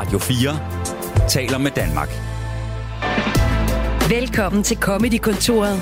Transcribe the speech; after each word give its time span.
Radio 0.00 0.18
4 0.18 1.28
taler 1.28 1.58
med 1.58 1.70
Danmark. 1.70 2.08
Velkommen 4.10 4.62
til 4.62 4.76
Comedy-kontoret 4.76 5.76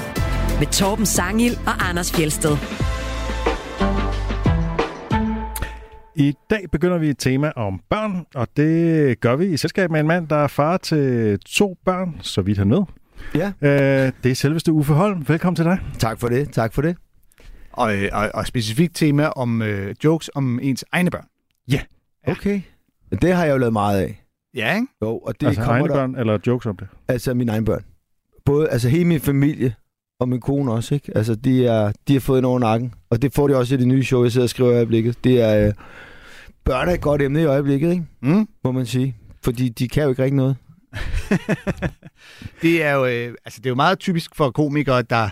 med 0.58 0.66
Torben 0.66 1.06
Sangil 1.06 1.52
og 1.66 1.88
Anders 1.88 2.12
Fjelsted. 2.12 2.56
I 6.16 6.34
dag 6.50 6.64
begynder 6.72 6.98
vi 6.98 7.10
et 7.10 7.18
tema 7.18 7.52
om 7.56 7.80
børn, 7.90 8.26
og 8.34 8.48
det 8.56 9.20
gør 9.20 9.36
vi 9.36 9.46
i 9.46 9.56
selskab 9.56 9.90
med 9.90 10.00
en 10.00 10.06
mand, 10.06 10.28
der 10.28 10.36
er 10.36 10.46
far 10.46 10.76
til 10.76 11.38
to 11.46 11.76
børn, 11.84 12.18
så 12.22 12.42
vidt 12.42 12.58
han 12.58 12.70
ved. 12.70 12.82
Ja. 13.34 13.52
Øh, 13.62 14.12
det 14.22 14.30
er 14.30 14.34
selveste 14.34 14.72
Uffe 14.72 14.92
Holm. 14.92 15.28
Velkommen 15.28 15.56
til 15.56 15.64
dig. 15.64 15.78
Tak 15.98 16.20
for 16.20 16.28
det, 16.28 16.52
tak 16.52 16.74
for 16.74 16.82
det. 16.82 16.96
Og, 17.72 17.96
øh, 17.96 18.08
og, 18.12 18.30
og 18.34 18.46
specifikt 18.46 18.96
tema 18.96 19.26
om 19.26 19.62
øh, 19.62 19.94
jokes 20.04 20.30
om 20.34 20.60
ens 20.62 20.84
egne 20.92 21.10
børn. 21.10 21.26
Ja. 21.70 21.80
Okay. 22.26 22.60
Det 23.16 23.34
har 23.34 23.44
jeg 23.44 23.52
jo 23.52 23.58
lavet 23.58 23.72
meget 23.72 24.00
af. 24.00 24.24
Ja, 24.54 24.74
ikke? 24.74 24.86
Jo, 25.02 25.18
og 25.18 25.40
det 25.40 25.46
altså 25.46 25.62
kommer 25.62 25.74
egne 25.74 25.88
der, 25.88 25.94
børn, 25.94 26.14
eller 26.14 26.38
jokes 26.46 26.66
om 26.66 26.76
det? 26.76 26.88
Altså 27.08 27.34
mine 27.34 27.52
egne 27.52 27.64
børn. 27.64 27.84
Både, 28.44 28.68
altså 28.68 28.88
hele 28.88 29.04
min 29.04 29.20
familie 29.20 29.74
og 30.20 30.28
min 30.28 30.40
kone 30.40 30.72
også, 30.72 30.94
ikke? 30.94 31.16
Altså 31.16 31.34
de, 31.34 31.66
er, 31.66 31.92
de 32.08 32.12
har 32.12 32.20
fået 32.20 32.38
en 32.38 32.44
over 32.44 32.58
nakken. 32.58 32.94
Og 33.10 33.22
det 33.22 33.34
får 33.34 33.48
de 33.48 33.56
også 33.56 33.74
i 33.74 33.78
det 33.78 33.88
nye 33.88 34.04
show, 34.04 34.22
jeg 34.22 34.32
sidder 34.32 34.44
og 34.44 34.50
skriver 34.50 34.70
i 34.70 34.74
øjeblikket. 34.74 35.24
Det 35.24 35.42
er, 35.42 35.66
øh, 35.66 35.74
børn 36.64 36.88
er 36.88 36.92
et 36.92 37.00
godt 37.00 37.22
emne 37.22 37.42
i 37.42 37.44
øjeblikket, 37.44 37.90
ikke? 37.90 38.06
Mm. 38.20 38.48
Må 38.64 38.72
man 38.72 38.86
sige. 38.86 39.16
Fordi 39.44 39.68
de 39.68 39.88
kan 39.88 40.02
jo 40.02 40.08
ikke 40.08 40.22
rigtig 40.22 40.36
noget. 40.36 40.56
det 42.62 42.82
er 42.82 42.92
jo 42.92 43.06
øh, 43.06 43.34
altså 43.44 43.60
det 43.60 43.66
er 43.66 43.70
jo 43.70 43.74
meget 43.74 43.98
typisk 43.98 44.34
for 44.34 44.50
komikere, 44.50 45.02
der 45.02 45.30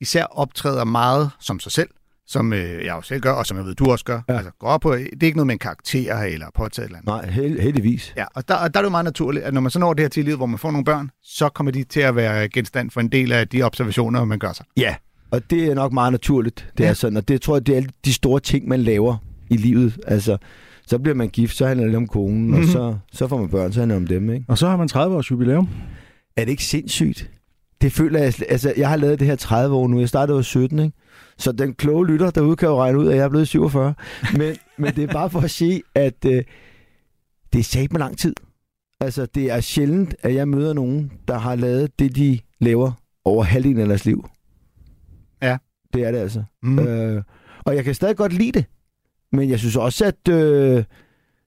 især 0.00 0.24
optræder 0.24 0.84
meget 0.84 1.30
som 1.40 1.60
sig 1.60 1.72
selv, 1.72 1.88
som 2.26 2.52
øh, 2.52 2.58
jeg 2.84 2.94
jo 2.96 3.02
selv 3.02 3.20
gør, 3.20 3.32
og 3.32 3.46
som 3.46 3.56
jeg 3.56 3.66
ved, 3.66 3.74
du 3.74 3.90
også 3.90 4.04
gør. 4.04 4.20
Ja. 4.28 4.36
Altså, 4.36 4.50
går 4.58 4.66
op 4.68 4.80
på, 4.80 4.94
det 4.94 5.22
er 5.22 5.26
ikke 5.26 5.36
noget 5.36 5.46
med 5.46 5.54
en 5.54 5.58
karakter 5.58 6.18
eller 6.18 6.46
påtaget 6.54 6.86
eller 6.86 6.98
andet. 6.98 7.06
Nej, 7.06 7.30
held, 7.30 7.60
heldigvis. 7.60 8.14
Ja, 8.16 8.24
og 8.34 8.48
der, 8.48 8.54
og 8.54 8.74
der 8.74 8.80
er 8.80 8.82
det 8.82 8.86
jo 8.86 8.90
meget 8.90 9.04
naturligt, 9.04 9.44
at 9.44 9.54
når 9.54 9.60
man 9.60 9.70
så 9.70 9.78
når 9.78 9.94
det 9.94 10.02
her 10.04 10.08
til 10.08 10.24
livet, 10.24 10.38
hvor 10.38 10.46
man 10.46 10.58
får 10.58 10.70
nogle 10.70 10.84
børn, 10.84 11.10
så 11.22 11.48
kommer 11.48 11.72
de 11.72 11.84
til 11.84 12.00
at 12.00 12.16
være 12.16 12.48
genstand 12.48 12.90
for 12.90 13.00
en 13.00 13.08
del 13.08 13.32
af 13.32 13.48
de 13.48 13.62
observationer, 13.62 14.24
man 14.24 14.38
gør 14.38 14.52
sig. 14.52 14.66
Ja, 14.76 14.94
og 15.30 15.50
det 15.50 15.64
er 15.64 15.74
nok 15.74 15.92
meget 15.92 16.12
naturligt. 16.12 16.66
Det 16.72 16.80
ja. 16.80 16.84
Ja. 16.84 16.90
er 16.90 16.94
sådan, 16.94 17.16
og 17.16 17.28
det 17.28 17.42
tror 17.42 17.56
jeg, 17.56 17.66
det 17.66 17.72
er 17.72 17.76
alle 17.76 17.90
de 18.04 18.12
store 18.12 18.40
ting, 18.40 18.68
man 18.68 18.80
laver 18.80 19.16
i 19.50 19.56
livet. 19.56 19.98
Altså, 20.06 20.36
så 20.86 20.98
bliver 20.98 21.14
man 21.14 21.28
gift, 21.28 21.56
så 21.56 21.66
handler 21.66 21.86
det 21.86 21.96
om 21.96 22.06
konen, 22.06 22.36
mm-hmm. 22.42 22.54
og 22.54 22.60
Mhm. 22.60 22.68
så, 22.68 22.96
så 23.12 23.28
får 23.28 23.38
man 23.38 23.48
børn, 23.48 23.72
så 23.72 23.80
handler 23.80 23.94
det 23.98 24.02
om 24.02 24.06
dem, 24.06 24.30
ikke? 24.34 24.44
Og 24.48 24.58
så 24.58 24.68
har 24.68 24.76
man 24.76 24.88
30 24.88 25.16
års 25.16 25.30
jubilæum. 25.30 25.68
Er 26.36 26.44
det 26.44 26.50
ikke 26.50 26.64
sindssygt? 26.64 27.30
Det 27.80 27.92
føler 27.92 28.18
jeg, 28.18 28.32
altså 28.48 28.74
jeg 28.76 28.88
har 28.88 28.96
lavet 28.96 29.20
det 29.20 29.28
her 29.28 29.36
30 29.36 29.76
år 29.76 29.88
nu, 29.88 30.00
jeg 30.00 30.08
startede 30.08 30.36
jo 30.36 30.42
17, 30.42 30.78
ikke? 30.78 30.96
Så 31.38 31.52
den 31.52 31.74
kloge 31.74 32.06
lytter 32.06 32.30
derude 32.30 32.56
kan 32.56 32.68
jo 32.68 32.82
regne 32.82 32.98
ud, 32.98 33.08
at 33.08 33.16
jeg 33.16 33.24
er 33.24 33.28
blevet 33.28 33.48
47. 33.48 33.94
Men, 34.36 34.56
men 34.78 34.94
det 34.94 35.04
er 35.04 35.12
bare 35.12 35.30
for 35.30 35.40
at 35.40 35.50
sige, 35.50 35.82
at 35.94 36.24
øh, 36.26 36.44
det 37.52 37.58
er 37.58 37.62
sat 37.62 37.92
med 37.92 38.00
lang 38.00 38.18
tid. 38.18 38.34
Altså 39.00 39.26
det 39.26 39.50
er 39.50 39.60
sjældent, 39.60 40.14
at 40.22 40.34
jeg 40.34 40.48
møder 40.48 40.72
nogen, 40.72 41.12
der 41.28 41.38
har 41.38 41.56
lavet 41.56 41.98
det, 41.98 42.16
de 42.16 42.38
laver 42.60 42.92
over 43.24 43.44
halvdelen 43.44 43.80
af 43.80 43.88
deres 43.88 44.04
liv. 44.04 44.28
Ja. 45.42 45.56
Det 45.94 46.04
er 46.04 46.10
det 46.10 46.18
altså. 46.18 46.44
Mm. 46.62 46.78
Øh, 46.78 47.22
og 47.64 47.76
jeg 47.76 47.84
kan 47.84 47.94
stadig 47.94 48.16
godt 48.16 48.32
lide 48.32 48.52
det. 48.52 48.64
Men 49.32 49.50
jeg 49.50 49.58
synes 49.58 49.76
også, 49.76 50.04
at 50.04 50.28
øh, 50.28 50.84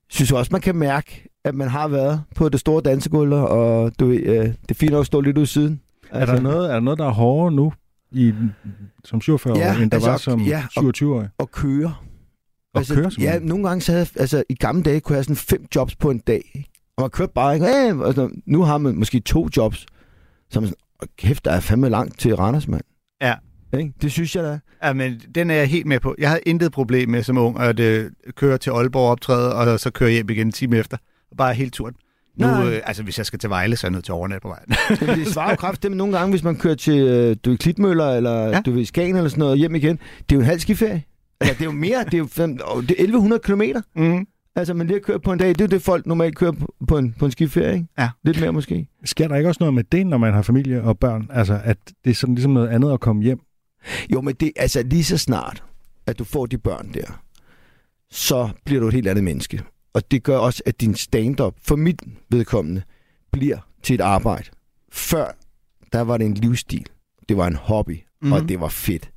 synes 0.08 0.32
også, 0.32 0.48
man 0.52 0.60
kan 0.60 0.76
mærke, 0.76 1.28
at 1.44 1.54
man 1.54 1.68
har 1.68 1.88
været 1.88 2.22
på 2.36 2.48
det 2.48 2.60
store 2.60 2.82
dansegulv, 2.82 3.32
og 3.32 3.92
du 4.00 4.10
øh, 4.10 4.46
det 4.46 4.70
er 4.70 4.74
fint 4.74 4.92
nok 4.92 5.00
at 5.00 5.06
stå 5.06 5.20
lidt 5.20 5.38
ud 5.38 5.46
siden. 5.46 5.80
Altså, 6.12 6.32
er, 6.32 6.36
der 6.36 6.42
noget, 6.42 6.68
er 6.70 6.74
der 6.74 6.80
noget, 6.80 6.98
der 6.98 7.06
er 7.06 7.10
hårdere 7.10 7.52
nu 7.52 7.72
i, 8.12 8.34
som 9.04 9.20
47 9.20 9.58
Ja, 9.58 9.70
år, 9.70 9.82
end 9.82 9.90
der 9.90 9.96
altså, 9.96 10.10
var 10.10 10.16
som 10.16 10.40
ja, 10.40 10.64
og- 10.76 10.82
27-årig? 10.84 11.28
at 11.38 11.50
køre. 11.50 11.94
At 12.74 12.88
køre, 12.94 13.10
ja, 13.20 13.38
nogle 13.38 13.68
gange 13.68 13.80
så 13.80 13.92
havde 13.92 14.06
jeg, 14.14 14.20
altså 14.20 14.42
i 14.48 14.54
gamle 14.54 14.82
dage 14.82 15.00
kunne 15.00 15.14
jeg 15.14 15.18
have 15.18 15.24
sådan 15.24 15.36
fem 15.36 15.66
jobs 15.76 15.96
på 15.96 16.10
en 16.10 16.18
dag. 16.18 16.50
ikke? 16.54 16.70
Og 16.96 17.02
man 17.02 17.10
kørte 17.10 17.32
bare, 17.34 17.54
ikke? 17.54 17.66
Hey, 17.66 18.04
altså, 18.06 18.30
nu 18.46 18.62
har 18.62 18.78
man 18.78 18.96
måske 18.96 19.20
to 19.20 19.48
jobs. 19.56 19.86
Så 20.50 20.58
er 20.58 20.60
man 20.60 20.68
sådan, 20.68 20.80
"Åh, 21.02 21.06
kæft, 21.18 21.44
der 21.44 21.50
er 21.50 21.60
fandme 21.60 21.88
langt 21.88 22.18
til 22.18 22.36
Randers, 22.36 22.68
mand. 22.68 22.82
Ja. 23.22 23.34
Ikke? 23.78 23.92
Det 24.02 24.12
synes 24.12 24.36
jeg 24.36 24.44
da. 24.44 24.58
Ja, 24.84 24.92
men 24.92 25.20
den 25.34 25.50
er 25.50 25.54
jeg 25.54 25.66
helt 25.66 25.86
med 25.86 26.00
på. 26.00 26.14
Jeg 26.18 26.28
havde 26.28 26.40
intet 26.46 26.72
problem 26.72 27.08
med 27.08 27.22
som 27.22 27.38
ung 27.38 27.58
at 27.60 27.80
øh, 27.80 28.10
køre 28.36 28.58
til 28.58 28.70
Aalborg 28.70 29.10
optræde, 29.10 29.54
og 29.54 29.80
så 29.80 29.90
køre 29.90 30.10
hjem 30.10 30.30
igen 30.30 30.46
en 30.46 30.52
time 30.52 30.76
efter. 30.76 30.96
Bare 31.36 31.54
helt 31.54 31.72
turen. 31.74 31.94
Nu, 32.40 32.46
Nej. 32.46 32.66
øh, 32.74 32.80
altså 32.84 33.02
hvis 33.02 33.18
jeg 33.18 33.26
skal 33.26 33.38
til 33.38 33.50
Vejle, 33.50 33.76
så 33.76 33.86
er 33.86 33.88
jeg 33.90 33.92
nødt 33.92 34.04
til 34.04 34.12
at 34.12 34.16
overnatte 34.16 34.42
på 34.42 34.48
vejen. 34.48 34.98
Jamen, 35.00 35.18
det 35.24 35.28
svarer 35.32 35.50
jo 35.50 35.56
kraftigt 35.66 35.96
nogle 35.96 36.18
gange, 36.18 36.30
hvis 36.30 36.42
man 36.42 36.56
kører 36.56 36.74
til 36.74 36.98
øh, 36.98 37.36
du 37.44 37.50
ved, 37.50 37.58
Klitmøller, 37.58 38.10
eller 38.10 38.42
ja. 38.44 38.60
Du 38.60 38.70
ved, 38.70 38.84
Skagen 38.84 39.16
eller 39.16 39.28
sådan 39.28 39.40
noget, 39.40 39.58
hjem 39.58 39.74
igen. 39.74 39.96
Det 39.96 40.32
er 40.32 40.36
jo 40.36 40.40
en 40.40 40.46
halv 40.46 40.60
skiferie. 40.60 41.02
Eller 41.40 41.54
det 41.54 41.60
er 41.60 41.64
jo 41.64 41.70
mere, 41.72 42.04
det 42.04 42.14
er 42.14 42.18
jo 42.18 42.26
fem, 42.26 42.56
det 42.56 42.64
er 42.66 42.76
1100 42.78 43.40
kilometer. 43.44 43.80
mm. 43.96 44.26
Altså, 44.56 44.74
man 44.74 44.86
lige 44.86 44.94
har 44.96 45.00
kørt 45.00 45.22
på 45.22 45.32
en 45.32 45.38
dag, 45.38 45.48
det 45.48 45.60
er 45.60 45.64
jo 45.64 45.68
det, 45.68 45.82
folk 45.82 46.06
normalt 46.06 46.36
kører 46.36 46.52
på- 46.52 46.74
på 46.88 46.98
en, 46.98 47.14
på 47.18 47.24
en 47.24 47.30
skiferie, 47.30 47.72
ikke? 47.74 47.86
Ja. 47.98 48.08
Lidt 48.24 48.40
mere 48.40 48.52
måske. 48.52 48.86
Sker 49.04 49.28
der 49.28 49.36
ikke 49.36 49.48
også 49.48 49.58
noget 49.60 49.74
med 49.74 49.84
det, 49.92 50.06
når 50.06 50.18
man 50.18 50.32
har 50.34 50.42
familie 50.42 50.82
og 50.82 50.98
børn? 50.98 51.26
Altså, 51.32 51.60
at 51.64 51.76
det 52.04 52.10
er 52.10 52.14
sådan 52.14 52.34
ligesom 52.34 52.52
noget 52.52 52.68
andet 52.68 52.92
at 52.92 53.00
komme 53.00 53.22
hjem? 53.22 53.40
Jo, 54.12 54.20
men 54.20 54.34
det, 54.34 54.52
altså 54.56 54.82
lige 54.82 55.04
så 55.04 55.18
snart, 55.18 55.62
at 56.06 56.18
du 56.18 56.24
får 56.24 56.46
de 56.46 56.58
børn 56.58 56.90
der, 56.94 57.20
så 58.10 58.48
bliver 58.64 58.80
du 58.80 58.88
et 58.88 58.94
helt 58.94 59.08
andet 59.08 59.24
menneske. 59.24 59.62
Og 59.92 60.10
det 60.10 60.22
gør 60.22 60.38
også, 60.38 60.62
at 60.66 60.80
din 60.80 60.94
stand-up, 60.94 61.54
for 61.62 61.76
mit 61.76 62.02
vedkommende, 62.30 62.82
bliver 63.32 63.58
til 63.82 63.94
et 63.94 64.00
arbejde. 64.00 64.50
Før, 64.92 65.36
der 65.92 66.00
var 66.00 66.16
det 66.16 66.26
en 66.26 66.34
livsstil. 66.34 66.86
Det 67.28 67.36
var 67.36 67.46
en 67.46 67.56
hobby, 67.56 67.92
mm. 67.92 68.26
Mhm. 68.26 68.32
og 68.32 68.48
det 68.48 68.60
var 68.60 68.68
fedt. 68.68 69.10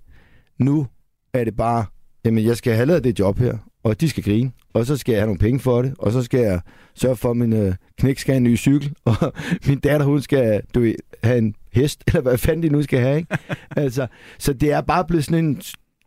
Nu 0.60 0.88
er 1.34 1.44
det 1.44 1.56
bare, 1.56 1.86
jamen 2.26 2.46
jeg 2.46 2.58
skal 2.58 2.76
have 2.76 2.86
lavet 2.86 3.04
det 3.04 3.20
job 3.20 3.40
her, 3.40 3.58
og 3.84 4.02
de 4.02 4.10
skal 4.10 4.24
grine, 4.24 4.52
og 4.74 4.86
så 4.86 4.98
skal 4.98 5.14
jeg 5.14 5.22
have 5.22 5.28
nogle 5.28 5.40
penge 5.40 5.60
for 5.60 5.82
det, 5.82 5.94
og 6.00 6.12
så 6.12 6.24
skal 6.24 6.40
jeg 6.40 6.62
sørge 6.96 7.16
for, 7.16 7.32
at 7.32 7.38
min 7.38 7.54
øh, 7.54 7.76
knæk 8.00 8.18
skal 8.20 8.34
have 8.34 8.38
en 8.38 8.44
ny 8.44 8.58
cykel, 8.58 8.94
og 9.06 9.34
min 9.68 9.80
datter, 9.80 10.06
hun 10.06 10.22
skal 10.22 10.62
du 10.76 10.80
ved, 10.80 10.96
have 11.24 11.38
en 11.38 11.56
hest, 11.74 12.04
eller 12.08 12.22
hvad 12.22 12.38
fanden 12.38 12.64
de 12.64 12.70
nu 12.70 12.84
skal 12.84 13.00
have, 13.00 13.18
ikke? 13.18 13.38
altså, 13.72 14.08
så 14.40 14.54
det 14.54 14.72
er 14.72 14.82
bare 14.82 15.06
blevet 15.06 15.26
sådan 15.26 15.46
en, 15.46 15.62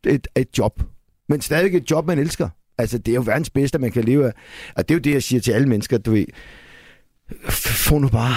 et, 0.06 0.28
et 0.36 0.58
job. 0.58 0.82
Men 1.28 1.40
stadig 1.40 1.76
et 1.76 1.90
job, 1.90 2.06
man 2.06 2.18
elsker. 2.18 2.48
Altså, 2.78 2.98
det 2.98 3.12
er 3.12 3.14
jo 3.14 3.22
verdens 3.26 3.50
bedste, 3.50 3.78
man 3.78 3.90
kan 3.92 4.04
leve 4.04 4.26
af. 4.26 4.32
Og 4.76 4.88
det 4.88 4.94
er 4.94 4.98
jo 4.98 5.00
det, 5.00 5.12
jeg 5.12 5.22
siger 5.22 5.40
til 5.40 5.52
alle 5.52 5.68
mennesker, 5.68 5.98
du 5.98 6.10
ved. 6.10 6.26
Få 7.50 7.98
nu 7.98 8.08
bare, 8.08 8.34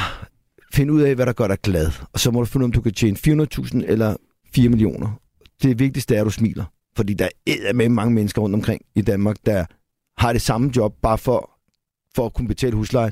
find 0.74 0.92
ud 0.92 1.02
af, 1.02 1.16
hvad 1.16 1.26
der 1.26 1.34
gør 1.34 1.48
dig 1.48 1.58
glad. 1.64 1.92
Og 2.14 2.20
så 2.20 2.32
må 2.32 2.40
du 2.40 2.46
finde 2.46 2.64
ud 2.64 2.66
af, 2.66 2.68
om 2.68 2.72
du 2.72 2.82
kan 2.82 2.94
tjene 2.94 3.18
400.000 3.58 3.84
eller 3.92 4.16
4 4.56 4.70
millioner. 4.70 5.20
Det 5.64 5.80
vigtigste 5.80 6.16
er, 6.16 6.20
at 6.22 6.26
du 6.26 6.30
smiler. 6.32 6.66
Fordi 6.96 7.14
der 7.14 7.30
er 7.48 7.74
med 7.74 7.90
mange 7.90 8.14
mennesker 8.14 8.42
rundt 8.42 8.56
omkring 8.56 8.82
i 8.96 9.02
Danmark, 9.02 9.36
der 9.46 9.66
har 10.18 10.34
det 10.34 10.42
samme 10.42 10.72
job, 10.76 10.94
bare 11.02 11.18
for, 11.18 11.52
for 12.16 12.26
at 12.26 12.34
kunne 12.34 12.48
betale 12.48 12.76
huslejen. 12.76 13.12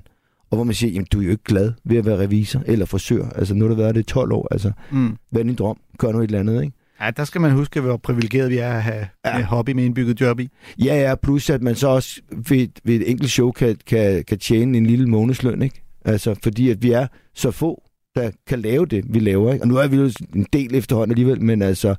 Og 0.52 0.58
hvor 0.58 0.64
man 0.64 0.76
siger, 0.76 0.92
jamen 0.92 1.08
du 1.12 1.20
er 1.20 1.24
jo 1.24 1.30
ikke 1.32 1.44
glad 1.44 1.74
ved 1.86 1.98
at 1.98 2.06
være 2.06 2.18
revisor 2.18 2.64
eller 2.66 2.86
frisør. 2.86 3.30
Altså 3.30 3.54
nu 3.54 3.66
har 3.66 3.70
du 3.70 3.76
været 3.76 3.96
det 3.96 4.02
i 4.02 4.04
12 4.04 4.32
år. 4.32 4.48
Altså, 4.52 4.72
Mm. 4.92 5.18
hvad 5.32 5.42
er 5.42 5.46
din 5.46 5.56
drøm? 5.56 5.78
Gør 5.98 6.12
nu 6.12 6.20
et 6.20 6.24
eller 6.24 6.40
andet, 6.40 6.64
ikke? 6.64 6.77
Ja, 7.02 7.12
der 7.12 7.24
skal 7.24 7.42
man 7.42 7.52
huske, 7.52 7.82
hvor 7.82 7.98
privilegeret 7.98 8.50
vi 8.50 8.58
er 8.58 8.74
at 8.74 8.84
have 8.84 9.08
Ja. 9.26 9.42
hobby 9.42 9.70
med 9.70 9.84
indbygget 9.84 10.22
job 10.22 10.40
i. 10.40 10.50
Ja, 10.84 10.96
ja, 11.10 11.16
plus 11.16 11.50
at 11.50 11.62
man 11.62 11.76
så 11.76 11.88
også 11.88 12.22
ved, 12.50 12.68
ved 12.84 12.96
et 12.96 13.10
enkelt 13.10 13.30
show 13.32 13.52
kan, 13.52 13.78
kan, 13.88 14.24
kan 14.28 14.40
tjene 14.40 14.78
en 14.78 14.86
lille 14.86 15.08
månedsløn, 15.08 15.62
ikke? 15.62 15.84
Altså, 16.06 16.36
fordi 16.44 16.70
at 16.70 16.84
vi 16.84 16.92
er 16.92 17.08
så 17.36 17.52
få, 17.52 17.84
der 18.16 18.32
kan 18.48 18.60
lave 18.60 18.86
det, 18.86 19.04
vi 19.10 19.20
laver, 19.20 19.54
ikke? 19.54 19.64
Og 19.64 19.68
nu 19.68 19.76
er 19.76 19.88
vi 19.88 19.96
jo 19.98 20.10
en 20.36 20.46
del 20.54 20.76
efterhånden 20.76 21.12
alligevel, 21.12 21.42
men 21.42 21.62
altså, 21.62 21.96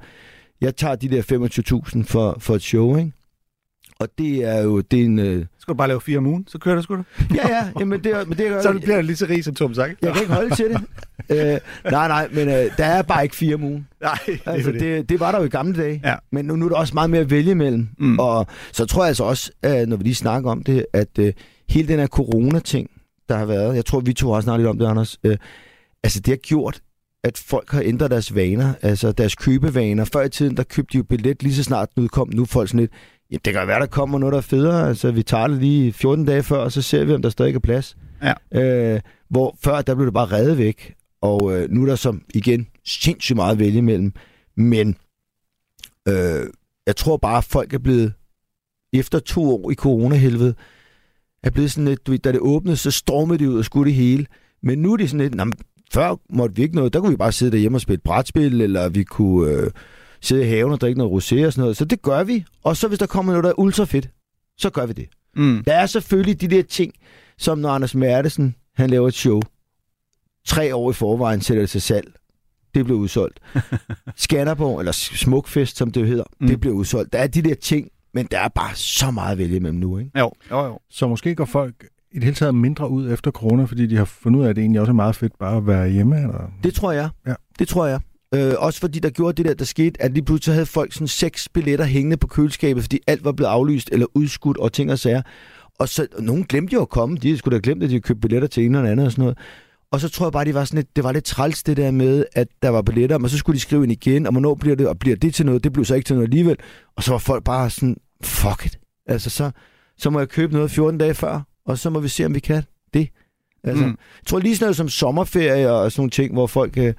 jeg 0.61 0.77
tager 0.77 0.95
de 0.95 1.09
der 1.09 1.23
25.000 1.99 2.03
for, 2.05 2.37
for 2.41 2.55
et 2.55 2.63
show, 2.63 2.97
ikke? 2.97 3.13
Og 4.01 4.09
det 4.19 4.45
er 4.45 4.63
jo, 4.63 4.81
det 4.81 5.01
er 5.01 5.05
en... 5.05 5.19
Øh... 5.19 5.47
Skal 5.59 5.73
du 5.73 5.77
bare 5.77 5.89
lave 5.89 6.01
fire 6.01 6.19
om 6.19 6.27
ugen, 6.27 6.45
så 6.49 6.59
kører 6.59 6.77
du 6.77 6.83
sgu 6.83 6.97
da. 6.97 7.03
Ja, 7.35 7.49
ja, 7.49 7.69
jamen 7.81 8.05
det, 8.05 8.13
er- 8.13 8.25
men 8.25 8.39
det 8.39 8.47
er, 8.47 8.63
Så 8.63 8.73
bliver 8.73 8.97
du 8.97 9.03
lige 9.03 9.17
så 9.17 9.27
rig 9.27 9.45
som 9.45 9.55
Tom 9.55 9.75
Sack. 9.75 9.95
Jeg 10.03 10.13
kan 10.13 10.23
ikke 10.23 10.35
holde 10.35 10.55
til 10.55 10.65
det. 10.65 10.81
øh, 11.37 11.59
nej, 11.93 12.09
nej, 12.09 12.29
men 12.33 12.49
øh, 12.49 12.55
der 12.79 12.85
er 12.85 13.03
bare 13.03 13.23
ikke 13.23 13.37
fire 13.37 13.55
om 13.55 13.65
ugen. 13.65 13.89
Nej, 14.03 14.19
det 14.27 14.41
Altså, 14.47 14.73
det. 14.73 14.81
det, 14.81 15.09
det 15.09 15.21
var 15.21 15.33
der 15.33 15.39
jo 15.39 15.45
i 15.45 15.49
gamle 15.49 15.83
dage. 15.83 16.01
Ja. 16.05 16.15
Men 16.33 16.45
nu, 16.45 16.57
nu 16.57 16.65
er 16.65 16.69
der 16.69 16.77
også 16.77 16.95
meget 16.95 17.11
mere 17.11 17.21
at 17.21 17.31
vælge 17.31 17.51
imellem. 17.51 17.89
Mm. 17.99 18.19
Og 18.19 18.47
så 18.73 18.87
tror 18.87 19.03
jeg 19.03 19.09
altså 19.09 19.25
også, 19.25 19.51
at 19.63 19.89
når 19.89 19.97
vi 19.97 20.03
lige 20.03 20.15
snakker 20.15 20.51
om 20.51 20.63
det, 20.63 20.87
at 20.93 21.19
øh, 21.19 21.33
hele 21.71 21.89
den 21.89 21.99
her 21.99 22.07
corona-ting, 22.07 22.91
der 23.29 23.37
har 23.37 23.45
været, 23.47 23.77
jeg 23.77 23.85
tror, 23.85 24.01
vi 24.01 24.13
to 24.13 24.33
har 24.33 24.41
snakket 24.41 24.61
lidt 24.61 24.69
om 24.71 24.79
det, 24.79 24.87
Anders, 24.87 25.19
øh, 25.25 25.37
altså 26.05 26.21
det 26.21 26.29
har 26.29 26.37
gjort, 26.37 26.81
at 27.25 27.39
folk 27.39 27.71
har 27.73 27.83
ændret 27.85 28.11
deres 28.11 28.35
vaner, 28.35 28.73
altså 28.83 29.13
deres 29.13 29.35
købevaner. 29.35 30.05
Før 30.05 30.23
i 30.23 30.29
tiden, 30.29 30.57
der 30.57 30.63
købte 30.63 30.93
de 30.93 30.97
jo 30.99 31.03
billet 31.05 31.43
lige 31.43 31.55
så 31.55 31.63
snart 31.65 31.89
den 31.95 32.03
udkom. 32.03 32.31
Nu 32.35 32.43
er 32.43 32.47
folk 32.47 32.69
sådan 32.69 32.81
lidt, 32.81 32.93
ja, 33.33 33.37
det 33.45 33.53
kan 33.53 33.67
være, 33.67 33.81
der 33.81 33.87
kommer 33.87 34.19
noget, 34.19 34.33
der 34.33 34.39
er 34.39 34.43
federe. 34.43 34.89
Altså, 34.89 35.11
vi 35.11 35.23
tager 35.23 35.47
det 35.49 35.59
lige 35.59 35.93
14 35.93 36.25
dage 36.25 36.43
før, 36.43 36.57
og 36.59 36.73
så 36.73 36.83
ser 36.83 37.05
vi, 37.05 37.15
om 37.15 37.23
der 37.23 37.29
stadig 37.31 37.55
er 37.55 37.59
plads. 37.59 37.97
Ja. 38.23 38.95
Øh, 38.95 39.01
hvor 39.31 39.57
før, 39.65 39.83
der 39.83 39.95
blev 39.95 40.07
det 40.07 40.15
bare 40.15 40.27
reddet 40.33 40.59
væk. 40.59 40.95
Og 41.21 41.57
øh, 41.57 41.71
nu 41.71 41.83
er 41.83 41.87
der 41.87 41.97
som, 41.97 42.23
igen, 42.35 42.67
sindssygt 42.87 43.37
meget 43.37 43.53
at 43.53 43.59
vælge 43.59 43.79
imellem. 43.79 44.13
Men 44.57 44.97
øh, 46.09 46.47
jeg 46.87 46.97
tror 46.97 47.17
bare, 47.17 47.39
at 47.39 47.45
folk 47.45 47.75
er 47.75 47.79
blevet, 47.79 48.13
efter 48.93 49.19
to 49.19 49.55
år 49.55 49.71
i 49.71 49.75
coronahelvede, 49.75 50.55
er 51.43 51.51
blevet 51.51 51.71
sådan 51.71 51.85
lidt, 51.89 52.07
du 52.07 52.11
ved, 52.11 52.19
da 52.19 52.33
det 52.33 52.41
åbnede, 52.41 52.77
så 52.77 52.91
stormede 52.91 53.39
de 53.39 53.51
ud 53.51 53.59
og 53.59 53.65
skulle 53.65 53.89
det 53.91 53.95
hele. 53.95 54.27
Men 54.63 54.79
nu 54.79 54.93
er 54.93 54.97
det 54.97 55.11
sådan 55.11 55.21
lidt, 55.21 55.35
"Nå, 55.35 55.45
men 55.45 55.55
før 55.93 56.17
måtte 56.31 56.57
vi 56.57 56.63
ikke 56.63 56.75
noget, 56.75 56.93
der 56.93 57.01
kunne 57.01 57.11
vi 57.11 57.17
bare 57.17 57.33
sidde 57.33 57.53
derhjemme 57.53 57.77
og 57.77 57.81
spille 57.81 58.01
brætspil, 58.05 58.61
eller 58.61 58.89
vi 58.89 59.03
kunne 59.03 59.53
øh, 59.53 59.71
sidde 60.21 60.45
i 60.45 60.49
haven 60.49 60.73
og 60.73 60.81
drikke 60.81 60.99
noget 60.99 61.13
rosé 61.13 61.47
og 61.47 61.53
sådan 61.53 61.63
noget. 61.63 61.77
Så 61.77 61.85
det 61.85 62.03
gør 62.03 62.25
vi. 62.25 62.45
Og 62.65 62.77
så 62.77 62.89
hvis 62.89 62.99
der 62.99 63.07
kommer 63.07 63.33
noget, 63.33 63.45
der 63.45 63.51
er 63.51 63.59
ultra 63.59 63.85
fedt, 63.85 64.09
så 64.59 64.71
gør 64.71 64.87
vi 64.87 64.93
det. 64.93 65.09
Mm. 65.37 65.65
Der 65.67 65.75
er 65.75 65.87
selvfølgelig 65.87 66.41
de 66.41 66.49
der 66.49 66.63
ting, 66.63 66.93
som 67.39 67.59
når 67.59 67.69
Anders 67.69 67.95
Mertesen, 67.95 68.55
han 68.75 68.91
laver 68.91 69.09
et 69.09 69.15
show. 69.15 69.41
Tre 70.47 70.75
år 70.75 70.91
i 70.91 70.95
forvejen 70.95 71.41
sætter 71.41 71.63
det 71.63 71.71
til 71.71 71.83
salg. 71.83 72.13
Det 72.75 72.85
blev 72.85 72.97
udsolgt. 72.97 73.41
Skanderborg, 74.17 74.79
eller 74.79 74.93
Smukfest, 74.93 75.77
som 75.77 75.91
det 75.91 76.07
hedder, 76.07 76.25
mm. 76.41 76.47
Det 76.47 76.61
blev 76.61 76.73
udsolgt. 76.73 77.13
Der 77.13 77.19
er 77.19 77.27
de 77.27 77.43
der 77.43 77.55
ting, 77.55 77.89
men 78.15 78.27
der 78.31 78.39
er 78.39 78.49
bare 78.49 78.75
så 78.75 79.11
meget 79.11 79.33
at 79.33 79.39
vælge 79.39 79.57
imellem 79.57 79.79
nu, 79.79 79.99
ikke? 79.99 80.19
Jo, 80.19 80.33
jo, 80.51 80.65
jo. 80.65 80.79
Så 80.91 81.09
måske 81.09 81.35
går 81.35 81.45
folk 81.45 81.75
i 82.13 82.15
det 82.15 82.25
hele 82.25 82.35
taget 82.35 82.55
mindre 82.55 82.91
ud 82.91 83.13
efter 83.13 83.31
corona, 83.31 83.65
fordi 83.65 83.87
de 83.87 83.97
har 83.97 84.05
fundet 84.05 84.41
ud 84.41 84.45
af, 84.45 84.49
at 84.51 84.57
det 84.57 84.63
egentlig 84.63 84.81
også 84.81 84.91
er 84.91 84.95
meget 84.95 85.17
fedt 85.17 85.39
bare 85.39 85.57
at 85.57 85.67
være 85.67 85.89
hjemme? 85.89 86.17
Eller? 86.17 86.51
Det 86.63 86.75
tror 86.75 86.93
jeg. 86.93 87.09
Ja. 87.27 87.35
Det 87.59 87.69
tror 87.69 87.87
jeg. 87.87 88.01
Øh, 88.35 88.55
også 88.59 88.81
fordi 88.81 88.99
der 88.99 89.11
gjorde 89.11 89.37
det 89.37 89.45
der, 89.45 89.55
der 89.55 89.65
skete, 89.65 90.03
at 90.03 90.13
lige 90.13 90.25
pludselig 90.25 90.55
havde 90.55 90.67
folk 90.67 90.93
sådan 90.93 91.09
seks 91.09 91.49
billetter 91.49 91.85
hængende 91.85 92.17
på 92.17 92.27
køleskabet, 92.27 92.83
fordi 92.83 92.99
alt 93.07 93.25
var 93.25 93.33
blevet 93.33 93.51
aflyst 93.51 93.89
eller 93.93 94.07
udskudt 94.15 94.57
og 94.57 94.73
ting 94.73 94.93
og 94.93 94.99
sager. 94.99 95.23
Og 95.79 95.89
så, 95.89 96.07
og 96.17 96.23
nogen 96.23 96.45
glemte 96.45 96.75
jo 96.75 96.83
at 96.83 96.89
komme. 96.89 97.17
De 97.17 97.39
skulle 97.39 97.59
da 97.59 97.61
glemt, 97.63 97.83
at 97.83 97.91
de 97.91 98.01
købte 98.01 98.21
billetter 98.21 98.49
til 98.49 98.65
en 98.65 98.75
eller 98.75 98.91
anden 98.91 99.07
og 99.07 99.13
sådan 99.13 99.23
noget. 99.23 99.39
Og 99.93 100.01
så 100.01 100.09
tror 100.09 100.27
jeg 100.27 100.33
bare, 100.33 100.45
de 100.45 100.55
var 100.55 100.65
sådan 100.65 100.77
lidt, 100.77 100.97
det 100.97 101.05
var 101.05 101.13
lidt 101.13 101.25
træls 101.25 101.63
det 101.63 101.77
der 101.77 101.91
med, 101.91 102.25
at 102.33 102.49
der 102.63 102.69
var 102.69 102.83
billetter, 102.83 103.19
men 103.19 103.29
så 103.29 103.39
skulle 103.39 103.55
de 103.55 103.61
skrive 103.61 103.83
ind 103.83 103.93
igen, 103.93 104.27
og 104.27 104.33
hvornår 104.33 104.55
bliver 104.55 104.77
det, 104.77 104.89
og 104.89 104.99
bliver 104.99 105.17
det 105.17 105.35
til 105.35 105.47
noget? 105.47 105.65
Det 105.65 105.73
blev 105.73 105.85
så 105.85 105.95
ikke 105.95 106.07
til 106.07 106.17
noget 106.17 106.27
alligevel. 106.27 106.57
Og 106.97 107.03
så 107.03 107.11
var 107.11 107.19
folk 107.19 107.45
bare 107.45 107.71
sådan, 107.71 107.97
fuck 108.23 108.67
it. 108.67 108.79
Altså, 109.07 109.31
så, 109.31 109.51
så 109.99 110.11
må 110.11 110.19
jeg 110.19 110.29
købe 110.29 110.53
noget 110.53 110.71
14 110.71 110.99
dage 110.99 111.15
før, 111.15 111.41
og 111.67 111.79
så 111.79 111.91
må 111.91 112.01
vi 112.01 112.09
se, 112.09 112.27
om 112.27 112.35
vi 112.35 112.41
kan 112.41 112.63
det. 112.95 113.09
Altså. 113.65 113.85
Mm. 113.85 113.91
Jeg 113.91 114.27
tror 114.27 114.39
lige 114.39 114.57
sådan 114.57 114.65
noget 114.65 114.77
som 114.77 114.89
sommerferie 114.89 115.73
og 115.73 115.93
sådan 115.93 116.01
nogle 116.01 116.11
ting, 116.11 116.33
hvor 116.33 116.47
folk 116.47 116.79
øh, 116.79 116.95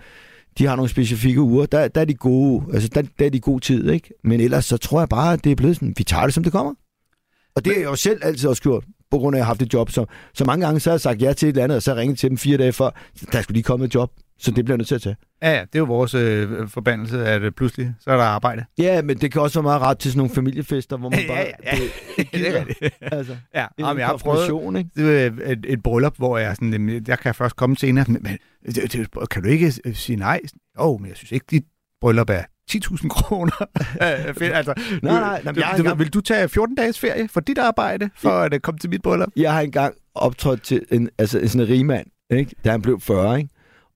de 0.57 0.66
har 0.66 0.75
nogle 0.75 0.90
specifikke 0.90 1.42
uger, 1.42 1.66
der, 1.66 1.88
der 1.88 2.01
er 2.01 2.06
de 2.06 2.13
gode, 2.13 2.63
altså 2.74 2.90
der, 2.94 3.01
der 3.19 3.25
er 3.25 3.30
de 3.30 3.40
god 3.40 3.60
tid, 3.60 3.90
ikke? 3.90 4.13
Men 4.24 4.42
ellers 4.42 4.66
så 4.66 4.78
tror 4.78 5.01
jeg 5.01 5.10
bare, 5.10 5.34
at 5.34 5.44
det 5.44 5.51
er 5.51 5.56
blevet 5.56 5.75
sådan, 5.75 5.94
vi 5.98 6.04
tager 6.04 6.24
det, 6.24 6.34
som 6.34 6.44
det 6.44 6.51
kommer. 6.51 6.74
Og 7.56 7.66
det 7.66 7.74
har 7.74 7.80
jeg 7.80 7.90
jo 7.90 7.96
selv 7.96 8.19
altid 8.24 8.50
også 8.50 8.62
gjort, 8.62 8.84
på 9.12 9.18
grund 9.18 9.36
af, 9.36 9.38
at 9.38 9.40
jeg 9.40 9.46
har 9.46 9.50
haft 9.50 9.62
et 9.62 9.74
job. 9.74 9.92
Så, 9.92 10.06
så 10.34 10.46
mange 10.46 10.66
gange 10.66 10.80
så 10.80 10.90
har 10.90 10.94
jeg 10.94 11.01
sagt 11.01 11.22
ja 11.22 11.34
til 11.34 11.46
et 11.50 11.50
eller 11.50 11.63
andet, 11.63 11.75
og 11.75 11.81
så 11.81 11.96
ringet 11.96 12.19
til 12.19 12.30
dem 12.30 12.38
fire 12.38 12.57
dage 12.57 12.74
før, 12.74 12.90
der 13.31 13.42
skulle 13.42 13.56
lige 13.56 13.63
komme 13.63 13.86
et 13.86 13.96
job, 13.96 14.12
så 14.39 14.51
det 14.51 14.65
bliver 14.65 14.77
nødt 14.77 14.88
til 14.88 14.95
at 14.95 15.01
tage. 15.01 15.15
Ja, 15.41 15.51
ja, 15.51 15.59
det 15.62 15.75
er 15.75 15.80
jo 15.80 15.86
vores 15.86 16.13
øh, 16.13 16.68
forbandelse, 16.68 17.25
at 17.25 17.41
øh, 17.41 17.51
pludselig 17.51 17.94
så 18.00 18.12
er 18.12 18.15
der 18.18 18.24
arbejde. 18.24 18.65
Ja, 18.77 19.01
men 19.01 19.18
det 19.18 19.31
kan 19.31 19.41
også 19.41 19.59
være 19.59 19.63
meget 19.63 19.81
ret 19.81 20.00
til 20.00 20.12
sådan 20.12 20.18
nogle 20.18 20.33
familiefester, 20.36 20.97
hvor 20.97 21.09
man 21.09 21.19
bare... 21.27 21.38
ja, 21.38 21.45
ja. 21.77 21.77
Det, 22.18 22.31
Det 22.33 22.47
er 22.50 22.59
rigtigt. 22.65 22.94
altså, 23.01 23.36
Ja, 23.56 23.65
det 23.77 23.83
er 23.86 23.89
en 23.91 23.97
jeg 23.97 24.07
har 24.07 24.18
prøvet 24.18 24.77
ikke? 24.77 24.89
det 24.95 25.21
er 25.25 25.51
et, 25.51 25.65
et 25.68 25.83
bryllup, 25.83 26.18
hvor 26.18 26.38
jeg 26.38 26.56
sådan, 26.56 27.03
jeg 27.07 27.19
kan 27.19 27.36
først 27.36 27.56
komme 27.56 27.75
senere, 27.77 28.06
men, 28.07 28.21
men 28.24 28.38
det, 28.65 28.94
det, 28.94 29.30
kan 29.30 29.44
du 29.44 29.50
ikke 29.50 29.74
øh, 29.86 29.95
sige 29.95 30.15
nej? 30.15 30.39
Jo, 30.80 30.83
oh, 30.94 31.01
men 31.01 31.09
jeg 31.09 31.18
synes 31.18 31.31
ikke, 31.31 31.45
dit 31.51 31.63
bryllup 32.01 32.30
er 32.30 32.44
10.000 32.71 33.07
kroner. 33.07 33.51
Altså, 34.01 34.74
Nej, 35.03 35.19
nej, 35.19 35.42
nej, 35.44 35.53
du, 35.53 35.59
jeg 35.59 35.74
du, 35.77 35.81
engang- 35.81 36.00
vil 36.00 36.13
du 36.13 36.21
tage 36.21 36.50
14 36.50 36.75
dages 36.75 37.00
ferie 37.00 37.27
for 37.27 37.39
dit 37.39 37.57
arbejde, 37.57 38.09
for 38.18 38.30
at 38.30 38.53
øh, 38.53 38.59
komme 38.59 38.80
til 38.80 38.89
mit 38.89 39.01
bryllup? 39.01 39.27
Jeg 39.35 39.53
har 39.53 39.62
engang 39.62 39.95
optrådt 40.15 40.62
til 40.63 40.85
en, 40.92 41.09
altså, 41.18 41.39
sådan 41.47 41.62
en 41.62 41.69
rigmand, 41.69 42.07
ikke? 42.31 42.56
da 42.65 42.71
han 42.71 42.81
blev 42.81 43.01
40, 43.01 43.38
ikke? 43.38 43.50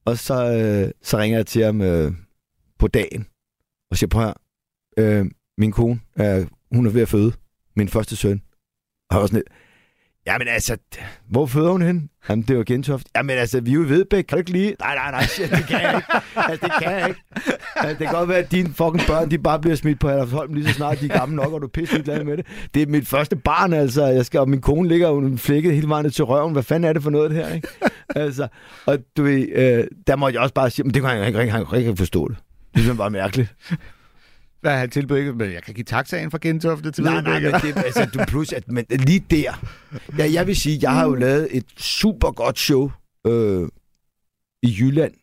Og 0.05 0.17
så, 0.17 0.33
øh, 0.33 0.91
så 1.01 1.17
ringer 1.17 1.37
jeg 1.37 1.45
til 1.45 1.63
ham 1.63 1.81
øh, 1.81 2.11
på 2.79 2.87
dagen, 2.87 3.27
og 3.91 3.97
siger, 3.97 4.07
prøv 4.09 4.23
her, 4.23 4.33
øh, 4.97 5.25
min 5.57 5.71
kone, 5.71 5.99
øh, 6.19 6.47
hun 6.75 6.85
er 6.85 6.91
ved 6.91 7.01
at 7.01 7.07
føde 7.09 7.31
min 7.75 7.89
første 7.89 8.15
søn. 8.15 8.41
Og 9.09 9.19
jeg 9.19 9.27
sådan 9.27 9.35
lidt, 9.35 9.47
jamen 10.27 10.47
altså, 10.47 10.77
hvor 11.29 11.45
føder 11.45 11.71
hun 11.71 11.81
hen? 11.81 12.09
Jamen, 12.29 12.45
det 12.47 12.57
var 12.57 12.63
Gentoft. 12.63 13.07
Jamen 13.15 13.37
altså, 13.37 13.61
vi 13.61 13.69
er 13.69 13.73
jo 13.73 13.83
i 13.85 13.89
Vedbæk, 13.89 14.23
kan 14.23 14.35
du 14.35 14.39
ikke 14.39 14.51
lige? 14.51 14.75
Nej, 14.79 14.95
nej, 14.95 15.11
nej, 15.11 15.25
shit, 15.25 15.49
det 15.49 15.65
kan 15.67 15.81
jeg 15.81 15.95
ikke. 15.95 16.07
Altså, 16.35 16.67
det 16.67 16.73
kan 16.81 16.91
jeg 16.91 17.07
ikke. 17.09 17.21
Altså, 17.75 17.89
det 17.89 17.97
kan 17.97 18.15
godt 18.15 18.29
være, 18.29 18.37
at 18.37 18.51
dine 18.51 18.73
fucking 18.73 19.07
børn, 19.07 19.31
de 19.31 19.37
bare 19.37 19.59
bliver 19.59 19.75
smidt 19.75 19.99
på 19.99 20.09
Herlufsholm 20.09 20.53
lige 20.53 20.67
så 20.67 20.73
snart 20.73 20.99
de 20.99 21.05
er 21.05 21.17
gamle 21.17 21.35
nok, 21.35 21.53
og 21.53 21.61
du 21.61 21.65
er 21.65 21.71
pisse 21.71 22.03
glad 22.03 22.23
med 22.23 22.37
det. 22.37 22.45
Det 22.73 22.81
er 22.81 22.87
mit 22.87 23.07
første 23.07 23.35
barn, 23.35 23.73
altså. 23.73 24.05
Jeg 24.05 24.25
skal, 24.25 24.39
og 24.39 24.49
min 24.49 24.61
kone 24.61 24.87
ligger 24.87 25.09
jo 25.09 25.37
flækket 25.37 25.75
hele 25.75 25.89
vejen 25.89 26.03
ned 26.03 26.11
til 26.11 26.23
røven. 26.25 26.53
Hvad 26.53 26.63
fanden 26.63 26.89
er 26.89 26.93
det 26.93 27.03
for 27.03 27.09
noget, 27.09 27.31
det 27.31 27.45
her, 27.45 27.53
ikke? 27.53 27.67
Altså, 28.25 28.47
og 28.85 28.97
du 29.17 29.23
ved, 29.23 29.47
øh, 29.55 29.87
der 30.07 30.15
må 30.15 30.27
jeg 30.27 30.39
også 30.39 30.53
bare 30.53 30.69
sige, 30.69 30.83
men 30.83 30.93
det 30.93 31.01
kan 31.01 31.09
han 31.09 31.27
ikke, 31.27 31.39
han 31.39 31.49
han 31.49 31.65
kan 31.65 31.79
ikke 31.79 31.95
forstå 31.95 32.27
det. 32.27 32.37
Det 32.37 32.65
simpelthen 32.65 32.97
bare 32.97 33.09
mærkeligt. 33.09 33.55
Hvad 34.61 34.77
han 34.77 34.89
tilbudt 34.89 35.19
ikke? 35.19 35.33
Men 35.33 35.51
jeg 35.51 35.63
kan 35.63 35.73
give 35.73 35.83
taxaen 35.83 36.31
fra 36.31 36.37
Gentofte 36.41 36.91
til 36.91 37.03
Nej, 37.03 37.21
nej, 37.21 37.39
men 37.39 37.53
det, 37.53 37.77
altså, 37.77 38.09
du 38.13 38.19
plus, 38.27 38.53
at, 38.53 38.71
men 38.71 38.85
lige 38.89 39.25
der. 39.31 39.65
Ja, 40.17 40.31
jeg 40.33 40.47
vil 40.47 40.55
sige, 40.55 40.79
jeg 40.81 40.91
har 40.91 41.05
jo 41.05 41.15
lavet 41.15 41.47
et 41.51 41.65
super 41.77 42.31
godt 42.31 42.59
show 42.59 42.91
øh, 43.27 43.67
i 44.63 44.75
Jylland 44.79 45.13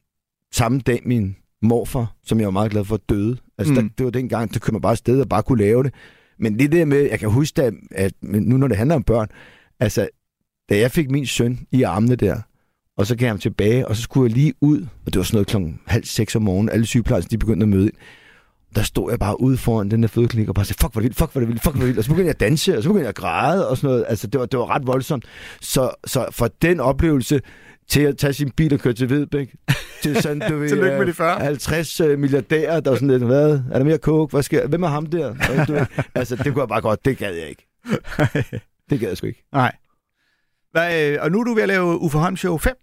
samme 0.52 0.80
dag 0.80 1.00
min 1.04 1.36
morfar, 1.62 2.16
som 2.24 2.38
jeg 2.38 2.46
var 2.46 2.50
meget 2.50 2.70
glad 2.70 2.84
for, 2.84 2.96
døde. 2.96 3.36
Altså, 3.58 3.74
mm. 3.74 3.80
Mm. 3.80 3.88
der, 3.88 3.94
det 3.98 4.04
var 4.04 4.10
dengang, 4.10 4.54
der 4.54 4.60
kunne 4.60 4.72
man 4.72 4.80
bare 4.80 4.92
afsted 4.92 5.20
og 5.20 5.28
bare 5.28 5.42
kunne 5.42 5.58
lave 5.58 5.82
det. 5.82 5.94
Men 6.38 6.58
det 6.58 6.72
der 6.72 6.84
med, 6.84 7.08
jeg 7.10 7.18
kan 7.18 7.30
huske, 7.30 7.62
at, 7.62 7.74
at 7.90 8.12
nu 8.22 8.56
når 8.56 8.68
det 8.68 8.76
handler 8.76 8.96
om 8.96 9.02
børn, 9.02 9.28
altså, 9.80 10.08
da 10.68 10.78
jeg 10.78 10.90
fik 10.90 11.10
min 11.10 11.26
søn 11.26 11.66
i 11.72 11.82
armene 11.82 12.16
der, 12.16 12.40
og 13.00 13.06
så 13.06 13.16
gav 13.16 13.26
jeg 13.26 13.30
ham 13.30 13.38
tilbage, 13.38 13.88
og 13.88 13.96
så 13.96 14.02
skulle 14.02 14.30
jeg 14.30 14.36
lige 14.36 14.54
ud, 14.60 14.80
og 15.06 15.12
det 15.12 15.16
var 15.16 15.22
sådan 15.22 15.36
noget 15.36 15.46
klokken 15.46 15.80
halv 15.86 16.04
seks 16.04 16.36
om 16.36 16.42
morgenen, 16.42 16.68
alle 16.68 16.86
sygeplejersker, 16.86 17.28
de 17.28 17.38
begyndte 17.38 17.64
at 17.64 17.68
møde 17.68 17.84
ind. 17.84 17.94
Der 18.74 18.82
stod 18.82 19.10
jeg 19.10 19.18
bare 19.18 19.40
ude 19.40 19.56
foran 19.56 19.90
den 19.90 20.02
der 20.02 20.08
fødeklinik 20.08 20.48
og 20.48 20.54
bare 20.54 20.64
sagde, 20.64 20.78
fuck 20.80 20.92
hvor 20.92 21.00
det 21.00 21.02
vildt, 21.02 21.18
fuck 21.18 21.32
hvor 21.32 21.40
det 21.40 21.48
vildt, 21.48 21.62
fuck 21.62 21.74
hvor 21.74 21.80
det 21.80 21.86
vildt. 21.86 21.98
Og 21.98 22.04
så 22.04 22.10
begyndte 22.10 22.26
jeg 22.26 22.34
at 22.34 22.40
danse, 22.40 22.76
og 22.76 22.82
så 22.82 22.88
begyndte 22.88 23.02
jeg 23.02 23.08
at 23.08 23.14
græde 23.14 23.68
og 23.68 23.76
sådan 23.76 23.90
noget. 23.90 24.04
Altså, 24.08 24.26
det 24.26 24.40
var, 24.40 24.46
det 24.46 24.58
var 24.58 24.70
ret 24.70 24.86
voldsomt. 24.86 25.24
Så, 25.60 25.90
så 26.06 26.26
for 26.30 26.50
den 26.62 26.80
oplevelse 26.80 27.40
til 27.88 28.00
at 28.00 28.16
tage 28.16 28.32
sin 28.32 28.50
bil 28.50 28.74
og 28.74 28.80
køre 28.80 28.92
til 28.92 29.10
Vedbæk, 29.10 29.54
til 30.02 30.22
sådan, 30.22 30.42
du 30.50 30.56
ved, 30.58 30.68
Tillykke 30.68 30.98
med 30.98 31.06
de 31.06 31.12
40. 31.12 31.40
50 31.40 32.00
øh, 32.00 32.18
milliardærer, 32.18 32.80
der 32.80 32.90
var 32.90 32.96
sådan 32.96 33.08
lidt, 33.08 33.22
hvad, 33.22 33.60
er 33.70 33.78
der 33.78 33.84
mere 33.84 33.98
coke, 33.98 34.30
hvad 34.30 34.42
sker, 34.42 34.66
hvem 34.66 34.82
er 34.82 34.88
ham 34.88 35.06
der? 35.06 35.28
Og, 35.28 35.68
du 35.68 35.72
ved, 35.72 35.86
altså, 36.14 36.36
det 36.36 36.44
kunne 36.44 36.60
jeg 36.60 36.68
bare 36.68 36.80
godt, 36.80 37.04
det 37.04 37.18
gad 37.18 37.34
jeg 37.34 37.48
ikke. 37.48 37.66
Det 38.90 39.00
gad 39.00 39.08
jeg 39.08 39.16
sgu 39.16 39.26
ikke. 39.26 39.44
Nej. 39.52 39.72
Hvad, 40.72 41.10
øh, 41.10 41.18
og 41.20 41.30
nu 41.30 41.40
er 41.40 41.44
du 41.44 41.54
ved 41.54 41.62
at 41.62 41.68
lave 41.68 41.98
Uffe 42.00 42.18
Holm 42.18 42.36
Show 42.36 42.58
5, 42.58 42.74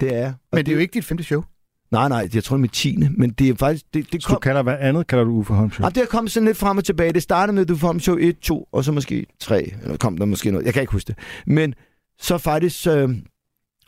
Det 0.00 0.14
er 0.14 0.32
men 0.52 0.66
det 0.66 0.72
er 0.72 0.76
jo 0.76 0.80
ikke 0.80 0.94
dit 0.94 1.04
femte 1.04 1.24
show. 1.24 1.42
Nej, 1.90 2.08
nej, 2.08 2.28
jeg 2.34 2.44
tror 2.44 2.56
det 2.56 2.58
er 2.58 2.62
mit 2.62 2.72
tiende, 2.72 3.10
men 3.16 3.30
det 3.30 3.48
er 3.48 3.54
faktisk, 3.54 3.84
det, 3.94 4.12
det 4.12 4.22
Så 4.22 4.28
du 4.28 4.34
kom, 4.34 4.40
kalder 4.40 4.62
hvad 4.62 4.76
andet, 4.80 5.06
kalder 5.06 5.24
du 5.24 5.30
Uffe 5.30 5.54
Holm 5.54 5.70
Show? 5.70 5.84
Ja, 5.84 5.90
det 5.90 6.02
er 6.02 6.06
kommet 6.06 6.32
sådan 6.32 6.46
lidt 6.46 6.56
frem 6.56 6.78
og 6.78 6.84
tilbage. 6.84 7.12
Det 7.12 7.22
startede 7.22 7.54
med, 7.54 7.62
at 7.62 7.68
du 7.68 7.76
får 7.76 7.98
show 7.98 8.16
1, 8.16 8.38
2, 8.38 8.68
og 8.72 8.84
så 8.84 8.92
måske 8.92 9.26
3. 9.40 9.72
Eller 9.82 9.96
kom 9.96 10.18
der 10.18 10.24
måske 10.24 10.50
noget. 10.50 10.64
Jeg 10.64 10.72
kan 10.72 10.82
ikke 10.82 10.92
huske 10.92 11.08
det. 11.08 11.18
Men 11.46 11.74
så 12.18 12.38
faktisk, 12.38 12.86
øh, 12.86 13.10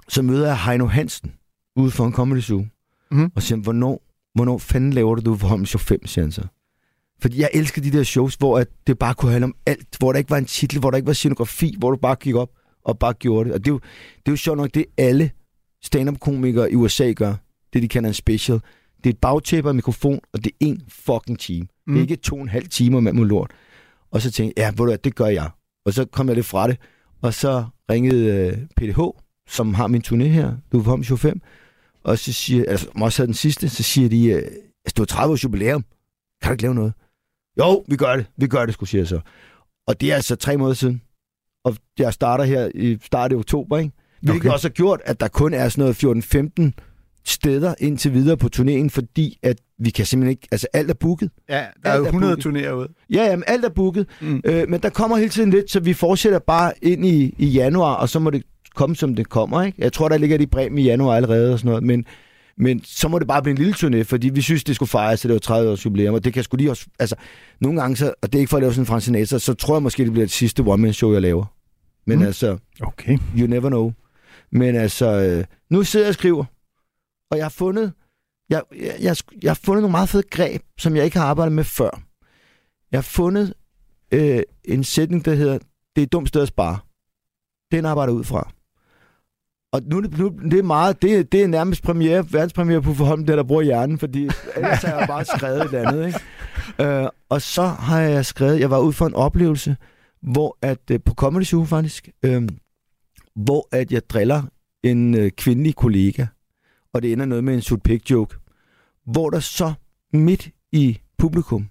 så 0.09 0.23
møder 0.23 0.47
jeg 0.47 0.59
Heino 0.59 0.87
Hansen 0.87 1.33
ude 1.77 1.91
for 1.91 2.07
en 2.07 2.13
comedy 2.13 2.41
zoo. 2.41 2.67
Mhm. 3.11 3.33
Og 3.35 3.43
siger, 3.43 3.59
hvornår, 3.59 4.03
hvornår 4.35 4.59
fanden 4.59 4.93
laver 4.93 5.15
du 5.15 5.37
for 5.37 5.49
Holm 5.49 5.67
Show 5.67 5.79
5, 5.79 6.07
siger 6.07 6.25
han 6.25 6.33
så. 6.33 6.43
Fordi 7.23 7.41
jeg 7.41 7.51
elsker 7.55 7.83
de 7.83 7.93
der 7.93 8.03
shows, 8.03 8.35
hvor 8.35 8.59
at 8.59 8.69
det 8.87 8.99
bare 8.99 9.15
kunne 9.15 9.33
handle 9.33 9.45
om 9.45 9.55
alt. 9.67 9.97
Hvor 9.99 10.13
der 10.13 10.19
ikke 10.19 10.31
var 10.31 10.39
en 10.39 10.45
titel, 10.45 10.81
hvor 10.81 10.91
der 10.91 10.97
ikke 10.97 11.07
var 11.07 11.13
scenografi, 11.13 11.75
hvor 11.79 11.91
du 11.91 11.97
bare 11.97 12.15
gik 12.15 12.35
op 12.35 12.51
og 12.85 12.99
bare 12.99 13.13
gjorde 13.13 13.45
det. 13.45 13.55
Og 13.55 13.65
det 13.65 13.71
er 13.71 13.75
jo, 13.75 13.81
det 14.17 14.29
er 14.29 14.33
jo 14.33 14.37
sjovt 14.37 14.57
nok, 14.57 14.75
det 14.75 14.85
alle 14.99 15.31
stand-up-komikere 15.85 16.73
i 16.73 16.75
USA 16.75 17.13
gør. 17.13 17.35
Det, 17.73 17.83
de 17.83 17.89
kalder 17.89 18.09
en 18.09 18.15
special. 18.15 18.61
Det 18.97 19.11
er 19.11 19.15
et 19.15 19.19
bagtæppe 19.19 19.71
og 19.71 19.75
mikrofon, 19.77 20.21
og 20.33 20.45
det 20.45 20.53
er 20.53 20.57
en 20.61 20.83
fucking 20.89 21.39
time. 21.39 21.61
Mm. 21.61 21.67
Det 21.67 21.87
Mm. 21.87 21.97
er 21.97 22.01
ikke 22.01 22.17
to 22.17 22.37
og 22.37 22.43
en 22.43 22.49
halv 22.49 22.69
time 22.69 23.01
med 23.01 23.13
mod 23.13 23.27
lort. 23.27 23.51
Og 24.11 24.23
så 24.23 24.31
tænkte 24.31 24.61
jeg, 24.61 24.65
ja, 24.67 24.71
ved 24.71 24.77
du 24.77 24.85
hvad, 24.85 24.99
det 24.99 25.15
gør 25.15 25.27
jeg. 25.27 25.51
Og 25.87 25.93
så 25.93 26.05
kom 26.05 26.27
jeg 26.29 26.37
lidt 26.37 26.47
fra 26.47 26.69
det. 26.69 26.79
Og 27.23 27.35
så 27.35 27.65
ringede 27.91 28.27
øh, 28.49 28.67
PDH, 28.77 29.01
som 29.49 29.75
har 29.75 29.87
min 29.87 30.03
turné 30.07 30.23
her, 30.25 30.57
du 30.73 30.79
er 30.79 30.83
på 30.83 30.91
25, 30.91 31.35
og 32.05 32.19
så 32.19 32.33
siger, 32.33 32.65
altså, 32.69 32.87
som 32.93 33.03
også 33.03 33.23
havde 33.23 33.27
den 33.27 33.35
sidste, 33.35 33.69
så 33.69 33.83
siger 33.83 34.09
de, 34.09 34.27
øh, 34.27 34.37
altså, 34.37 34.53
det 34.87 34.99
var 34.99 35.05
30 35.05 35.33
års 35.33 35.45
jubilæum. 35.45 35.85
Kan 36.43 36.49
du 36.49 36.53
ikke 36.53 36.63
lave 36.63 36.75
noget? 36.75 36.93
Jo, 37.59 37.85
vi 37.89 37.97
gør 37.97 38.17
det. 38.17 38.27
Vi 38.37 38.47
gør 38.47 38.67
det, 38.67 38.75
skulle 38.75 38.91
siger 38.91 39.01
jeg 39.01 39.09
så. 39.09 39.21
Og 39.87 40.01
det 40.01 40.11
er 40.13 40.15
altså 40.17 40.37
tre 40.37 40.57
måneder 40.57 40.75
siden. 40.75 41.03
Og 41.65 41.77
jeg 41.99 42.13
starter 42.13 42.45
her 42.45 42.71
i 42.75 42.99
start 43.03 43.33
af 43.33 43.37
oktober, 43.37 43.79
ikke? 43.79 43.93
Hvilket 44.25 44.41
Okay. 44.47 44.53
også 44.55 44.69
har 44.69 44.73
gjort, 44.73 45.01
at 45.05 45.21
der 45.21 45.29
kun 45.29 45.55
er 45.55 45.69
sådan 45.69 45.95
noget 46.03 46.75
14-15 46.77 46.81
steder 47.27 47.75
indtil 47.81 48.13
videre 48.15 48.37
på 48.37 48.49
turnéen, 48.57 48.89
fordi 48.89 49.39
at 49.43 49.57
vi 49.79 49.91
kan 49.91 50.07
simpelthen 50.07 50.31
ikke... 50.31 50.49
Altså, 50.53 50.67
alt 50.73 50.91
er 50.91 50.95
booket. 50.95 51.31
Ja, 51.49 51.55
der 51.55 51.61
er 51.85 51.91
Alt 51.93 51.99
jo 51.99 52.05
er 52.05 52.09
100 52.09 52.37
booket. 52.43 52.47
turnéer 52.67 52.71
ude. 52.71 52.89
Ja, 53.11 53.25
jamen, 53.25 53.45
alt 53.47 53.65
er 53.65 53.69
booket. 53.69 54.07
Mm. 54.21 54.41
Øh, 54.45 54.69
men 54.69 54.81
der 54.83 54.89
kommer 54.89 55.17
hele 55.17 55.29
tiden 55.31 55.51
lidt, 55.51 55.71
så 55.71 55.81
vi 55.81 55.93
fortsætter 55.93 56.39
bare 56.39 56.73
ind 56.83 57.07
i, 57.07 57.35
i 57.39 57.47
januar, 57.47 57.95
og 57.95 58.09
så 58.09 58.19
må 58.19 58.31
det 58.31 58.43
komme, 58.75 58.97
som 58.97 59.15
det 59.15 59.29
kommer, 59.29 59.63
ikke? 59.63 59.79
Jeg 59.83 59.93
tror, 59.93 60.09
der 60.09 60.19
ligger 60.19 60.39
de 60.39 60.47
Bremen 60.47 60.79
i 60.79 60.83
januar 60.83 61.17
allerede 61.17 61.53
og 61.53 61.59
sådan 61.59 61.69
noget, 61.69 61.85
men, 61.85 62.05
men 62.59 62.81
så 62.85 63.09
må 63.09 63.19
det 63.19 63.29
bare 63.29 63.43
blive 63.43 63.53
en 63.59 63.59
lille 63.59 63.75
turné, 63.75 64.03
fordi 64.03 64.29
vi 64.29 64.41
synes, 64.41 64.65
det 64.65 64.75
skulle 64.75 64.89
fejres, 64.91 65.21
så 65.21 65.29
det 65.29 65.33
var 65.33 65.39
30 65.41 65.71
års 65.71 65.85
jubilæum, 65.85 66.15
og 66.15 66.25
det 66.25 66.33
kan 66.33 66.43
sgu 66.43 66.57
lige 66.57 66.71
også... 66.71 66.87
Altså, 66.99 67.17
nogle 67.61 67.81
gange, 67.81 67.97
så, 67.97 68.15
og 68.23 68.33
det 68.33 68.39
er 68.39 68.41
ikke 68.41 68.51
for 68.51 68.57
at 68.57 68.63
lave 68.63 68.73
sådan 68.73 68.83
en 68.83 68.87
Frank 68.87 69.03
Sinatra, 69.03 69.39
så 69.39 69.55
tror 69.55 69.75
jeg 69.75 69.83
måske, 69.83 70.05
det 70.05 70.13
bliver 70.13 70.27
det 70.27 70.33
sidste 70.33 70.61
one-man-show, 70.61 71.13
jeg 71.13 71.23
laver. 71.23 71.45
Men 72.07 72.19
mm. 72.19 72.25
altså, 72.25 72.57
Okay. 72.83 73.19
you 73.39 73.47
never 73.47 73.69
know. 73.69 73.93
Men 74.55 74.77
altså, 74.77 75.07
øh, 75.07 75.45
nu 75.71 75.85
sidder 75.85 76.07
jeg 76.07 76.11
og 76.11 76.15
skriver, 76.15 76.45
og 77.31 77.37
jeg 77.37 77.45
har 77.45 77.51
fundet, 77.51 77.93
jeg, 78.51 78.63
jeg, 78.81 78.97
jeg, 79.01 79.17
jeg 79.43 79.51
har 79.51 79.61
fundet 79.65 79.83
nogle 79.83 79.93
meget 79.93 80.09
fede 80.09 80.23
greb, 80.31 80.63
som 80.79 80.97
jeg 80.97 81.05
ikke 81.05 81.19
har 81.19 81.27
arbejdet 81.27 81.53
med 81.53 81.65
før. 81.65 82.03
Jeg 82.93 82.99
har 82.99 83.03
fundet 83.03 83.55
øh, 84.13 84.43
en 84.65 84.85
sætning, 84.85 85.25
der 85.25 85.35
hedder, 85.35 85.59
det 85.97 86.03
er 86.03 86.03
et 86.03 86.13
dumt 86.13 86.29
sted 86.29 86.43
at 86.43 86.49
spare. 86.49 86.79
Den 87.73 87.85
arbejder 87.85 88.13
ud 88.13 88.25
fra. 88.25 88.53
Og 89.73 89.83
nu, 89.85 90.01
nu 90.01 90.29
det 90.51 90.59
er 90.59 90.63
meget, 90.63 91.03
det, 91.03 91.33
det 91.33 91.43
er 91.43 91.47
nærmest 91.47 91.83
premiere, 91.83 92.33
verdenspremiere 92.33 92.83
på 92.83 92.95
Forholm, 92.95 93.27
der 93.27 93.37
der 93.37 93.43
bruger 93.43 93.63
hjernen, 93.63 93.99
fordi 93.99 94.31
ellers 94.57 94.83
har 94.83 94.99
jeg 94.99 95.09
bare 95.09 95.25
skrevet 95.25 95.61
et 95.61 95.65
eller 95.65 95.89
andet. 95.89 96.07
Ikke? 96.07 96.21
Øh, 97.03 97.09
og 97.29 97.43
så 97.43 97.63
har 97.63 98.01
jeg 98.01 98.27
skrevet, 98.27 98.61
jeg 98.61 98.71
var 98.71 98.79
ude 98.79 98.93
for 98.93 99.07
en 99.07 99.15
oplevelse, 99.15 99.77
hvor 100.23 100.59
at 100.63 100.91
øh, 100.91 101.01
på 101.05 101.15
Comedy 101.15 101.45
Zoo 101.45 101.65
faktisk, 101.65 102.09
øh, 102.23 102.49
hvor 103.37 103.69
at 103.73 103.93
jeg 103.93 104.11
driller 104.11 104.43
en 104.83 105.15
øh, 105.15 105.31
kvindelig 105.31 105.77
kollega, 105.77 106.27
og 106.93 107.03
det 107.03 107.13
ender 107.13 107.27
noget 107.27 107.45
med 107.45 107.55
en 107.55 107.63
sut 107.63 107.89
joke, 108.11 108.37
hvor 109.07 109.31
der 109.31 109.41
så 109.41 109.73
midt 110.13 110.49
i 110.73 110.99
publikum 111.19 111.69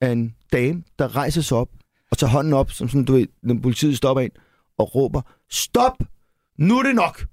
er 0.00 0.12
en 0.12 0.34
dame, 0.52 0.82
der 0.98 1.16
rejser 1.16 1.42
sig 1.42 1.56
op 1.56 1.68
og 2.10 2.18
tager 2.18 2.30
hånden 2.30 2.52
op, 2.52 2.70
som 2.70 2.88
sådan, 2.88 3.04
du 3.04 3.12
ved, 3.12 3.26
når 3.42 3.56
politiet 3.62 3.96
stopper 3.96 4.20
ind, 4.20 4.32
og 4.78 4.94
råber, 4.94 5.22
stop! 5.50 6.02
Nu 6.58 6.78
er 6.78 6.82
det 6.82 6.94
nok! 6.94 7.26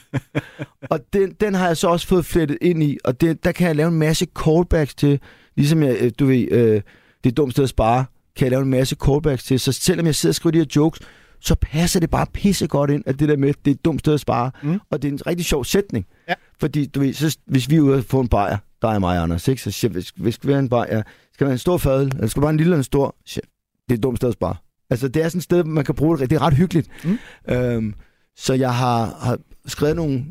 og 0.90 1.00
den, 1.12 1.32
den 1.40 1.54
har 1.54 1.66
jeg 1.66 1.76
så 1.76 1.88
også 1.88 2.06
fået 2.06 2.26
flettet 2.26 2.58
ind 2.60 2.82
i, 2.82 2.98
og 3.04 3.20
det, 3.20 3.44
der 3.44 3.52
kan 3.52 3.66
jeg 3.66 3.76
lave 3.76 3.88
en 3.88 3.98
masse 3.98 4.26
callbacks 4.44 4.94
til, 4.94 5.20
ligesom 5.56 5.82
jeg, 5.82 5.96
øh, 6.00 6.12
du 6.18 6.26
ved, 6.26 6.48
øh, 6.50 6.82
det 7.24 7.30
er 7.30 7.34
dumt 7.34 7.52
sted 7.52 7.64
at 7.64 7.70
spare, 7.70 8.04
kan 8.36 8.44
jeg 8.44 8.50
lave 8.50 8.62
en 8.62 8.70
masse 8.70 8.96
callbacks 9.04 9.44
til, 9.44 9.60
så 9.60 9.72
selvom 9.72 10.06
jeg 10.06 10.14
sidder 10.14 10.30
og 10.30 10.34
skriver 10.34 10.52
de 10.52 10.58
her 10.58 10.66
jokes, 10.76 11.00
så 11.40 11.54
passer 11.54 12.00
det 12.00 12.10
bare 12.10 12.26
pisse 12.32 12.66
godt 12.66 12.90
ind, 12.90 13.02
at 13.06 13.20
det 13.20 13.28
der 13.28 13.36
med, 13.36 13.54
det 13.64 13.70
er 13.70 13.74
et 13.74 13.84
dumt 13.84 14.00
sted 14.00 14.14
at 14.14 14.20
spare. 14.20 14.50
Mm. 14.62 14.80
Og 14.90 15.02
det 15.02 15.08
er 15.08 15.12
en 15.12 15.26
rigtig 15.26 15.46
sjov 15.46 15.64
sætning. 15.64 16.06
Ja. 16.28 16.34
Fordi, 16.60 16.86
du 16.86 17.00
ved, 17.00 17.12
så, 17.12 17.38
hvis 17.46 17.70
vi 17.70 17.76
er 17.76 17.80
ude 17.80 18.02
få 18.02 18.20
en 18.20 18.28
bajer, 18.28 18.58
der 18.82 18.88
er 18.88 18.98
mig 18.98 19.16
og 19.18 19.22
Anders, 19.22 19.48
ikke? 19.48 19.62
så 19.62 19.70
siger, 19.70 19.92
hvis, 19.92 20.12
hvis 20.16 20.34
skal 20.34 20.48
være 20.48 20.58
en 20.58 20.68
bajer, 20.68 21.02
skal 21.32 21.44
være 21.44 21.52
en 21.52 21.58
stor 21.58 21.78
fadel, 21.78 22.12
eller 22.14 22.26
skal 22.26 22.40
bare 22.40 22.50
en 22.50 22.56
lille 22.56 22.68
eller 22.68 22.76
en 22.76 22.84
stor, 22.84 23.16
siger, 23.26 23.44
det 23.88 23.94
er 23.94 23.98
et 23.98 24.02
dumt 24.02 24.16
sted 24.16 24.28
at 24.28 24.34
spare. 24.34 24.56
Altså, 24.90 25.08
det 25.08 25.24
er 25.24 25.28
sådan 25.28 25.38
et 25.38 25.44
sted, 25.44 25.64
man 25.64 25.84
kan 25.84 25.94
bruge 25.94 26.18
det. 26.18 26.30
Det 26.30 26.36
er 26.36 26.42
ret 26.42 26.54
hyggeligt. 26.54 26.88
Mm. 27.04 27.18
Øhm, 27.48 27.94
så 28.36 28.54
jeg 28.54 28.74
har, 28.74 29.16
har 29.20 29.38
skrevet 29.66 29.96
nogle, 29.96 30.24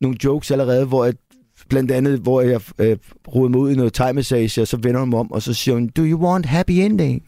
nogle 0.00 0.16
jokes 0.24 0.50
allerede, 0.50 0.86
hvor 0.86 1.04
jeg, 1.04 1.14
blandt 1.68 1.90
andet, 1.90 2.18
hvor 2.18 2.40
jeg 2.40 2.60
øh, 2.78 2.96
roder 3.34 3.48
mig 3.48 3.60
ud 3.60 3.70
i 3.70 3.74
noget 3.74 4.00
thai-massage, 4.00 4.60
og 4.60 4.68
så 4.68 4.76
vender 4.82 5.00
hun 5.00 5.10
mig 5.10 5.18
om, 5.18 5.32
og 5.32 5.42
så 5.42 5.54
siger 5.54 5.74
hun, 5.74 5.88
do 5.88 6.02
you 6.02 6.20
want 6.20 6.46
happy 6.46 6.72
ending? 6.72 7.22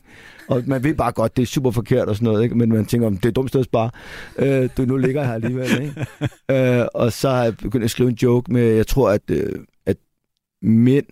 Og 0.49 0.63
man 0.67 0.85
ved 0.85 0.95
bare 0.95 1.13
godt, 1.13 1.37
det 1.37 1.43
er 1.43 1.47
super 1.47 1.71
forkert 1.71 2.09
og 2.09 2.17
sådan 2.17 2.25
noget, 2.25 2.43
ikke? 2.43 2.55
men 2.55 2.69
man 2.69 2.87
tænker, 2.87 3.07
om 3.07 3.17
det 3.17 3.25
er 3.25 3.29
et 3.29 3.37
dumt 3.37 3.49
sted 3.49 3.61
at 3.61 3.65
spare. 3.67 3.91
Øh, 4.39 4.69
du, 4.77 4.85
nu 4.85 4.97
ligger 4.97 5.21
jeg 5.21 5.29
her 5.29 5.35
alligevel. 5.35 5.83
Ikke? 5.83 6.07
Øh, 6.81 6.87
og 6.95 7.13
så 7.13 7.31
har 7.31 7.43
jeg 7.45 7.57
begyndt 7.57 7.85
at 7.85 7.91
skrive 7.91 8.09
en 8.09 8.15
joke 8.23 8.53
med, 8.53 8.63
jeg 8.63 8.87
tror, 8.87 9.11
at, 9.11 9.21
øh, 9.31 9.53
at 9.87 9.97
mænd, 10.63 11.07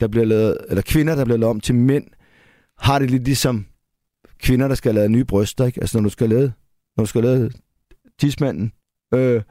der 0.00 0.08
bliver 0.08 0.26
lavet, 0.26 0.58
eller 0.68 0.82
kvinder, 0.82 1.14
der 1.14 1.24
bliver 1.24 1.38
lavet 1.38 1.50
om 1.50 1.60
til 1.60 1.74
mænd, 1.74 2.04
har 2.78 2.98
det 2.98 3.10
lidt 3.10 3.24
ligesom 3.24 3.66
kvinder, 4.42 4.68
der 4.68 4.74
skal 4.74 4.94
lave 4.94 5.08
nye 5.08 5.24
bryster. 5.24 5.64
Ikke? 5.64 5.80
Altså 5.80 5.98
når 5.98 6.02
du 6.02 6.10
skal 6.10 6.28
lave, 6.28 6.52
når 6.96 7.04
du 7.04 7.08
skal 7.08 7.22
lave 7.22 7.50
tidsmanden. 8.20 8.72
Øh, 9.14 9.20
Det 9.20 9.42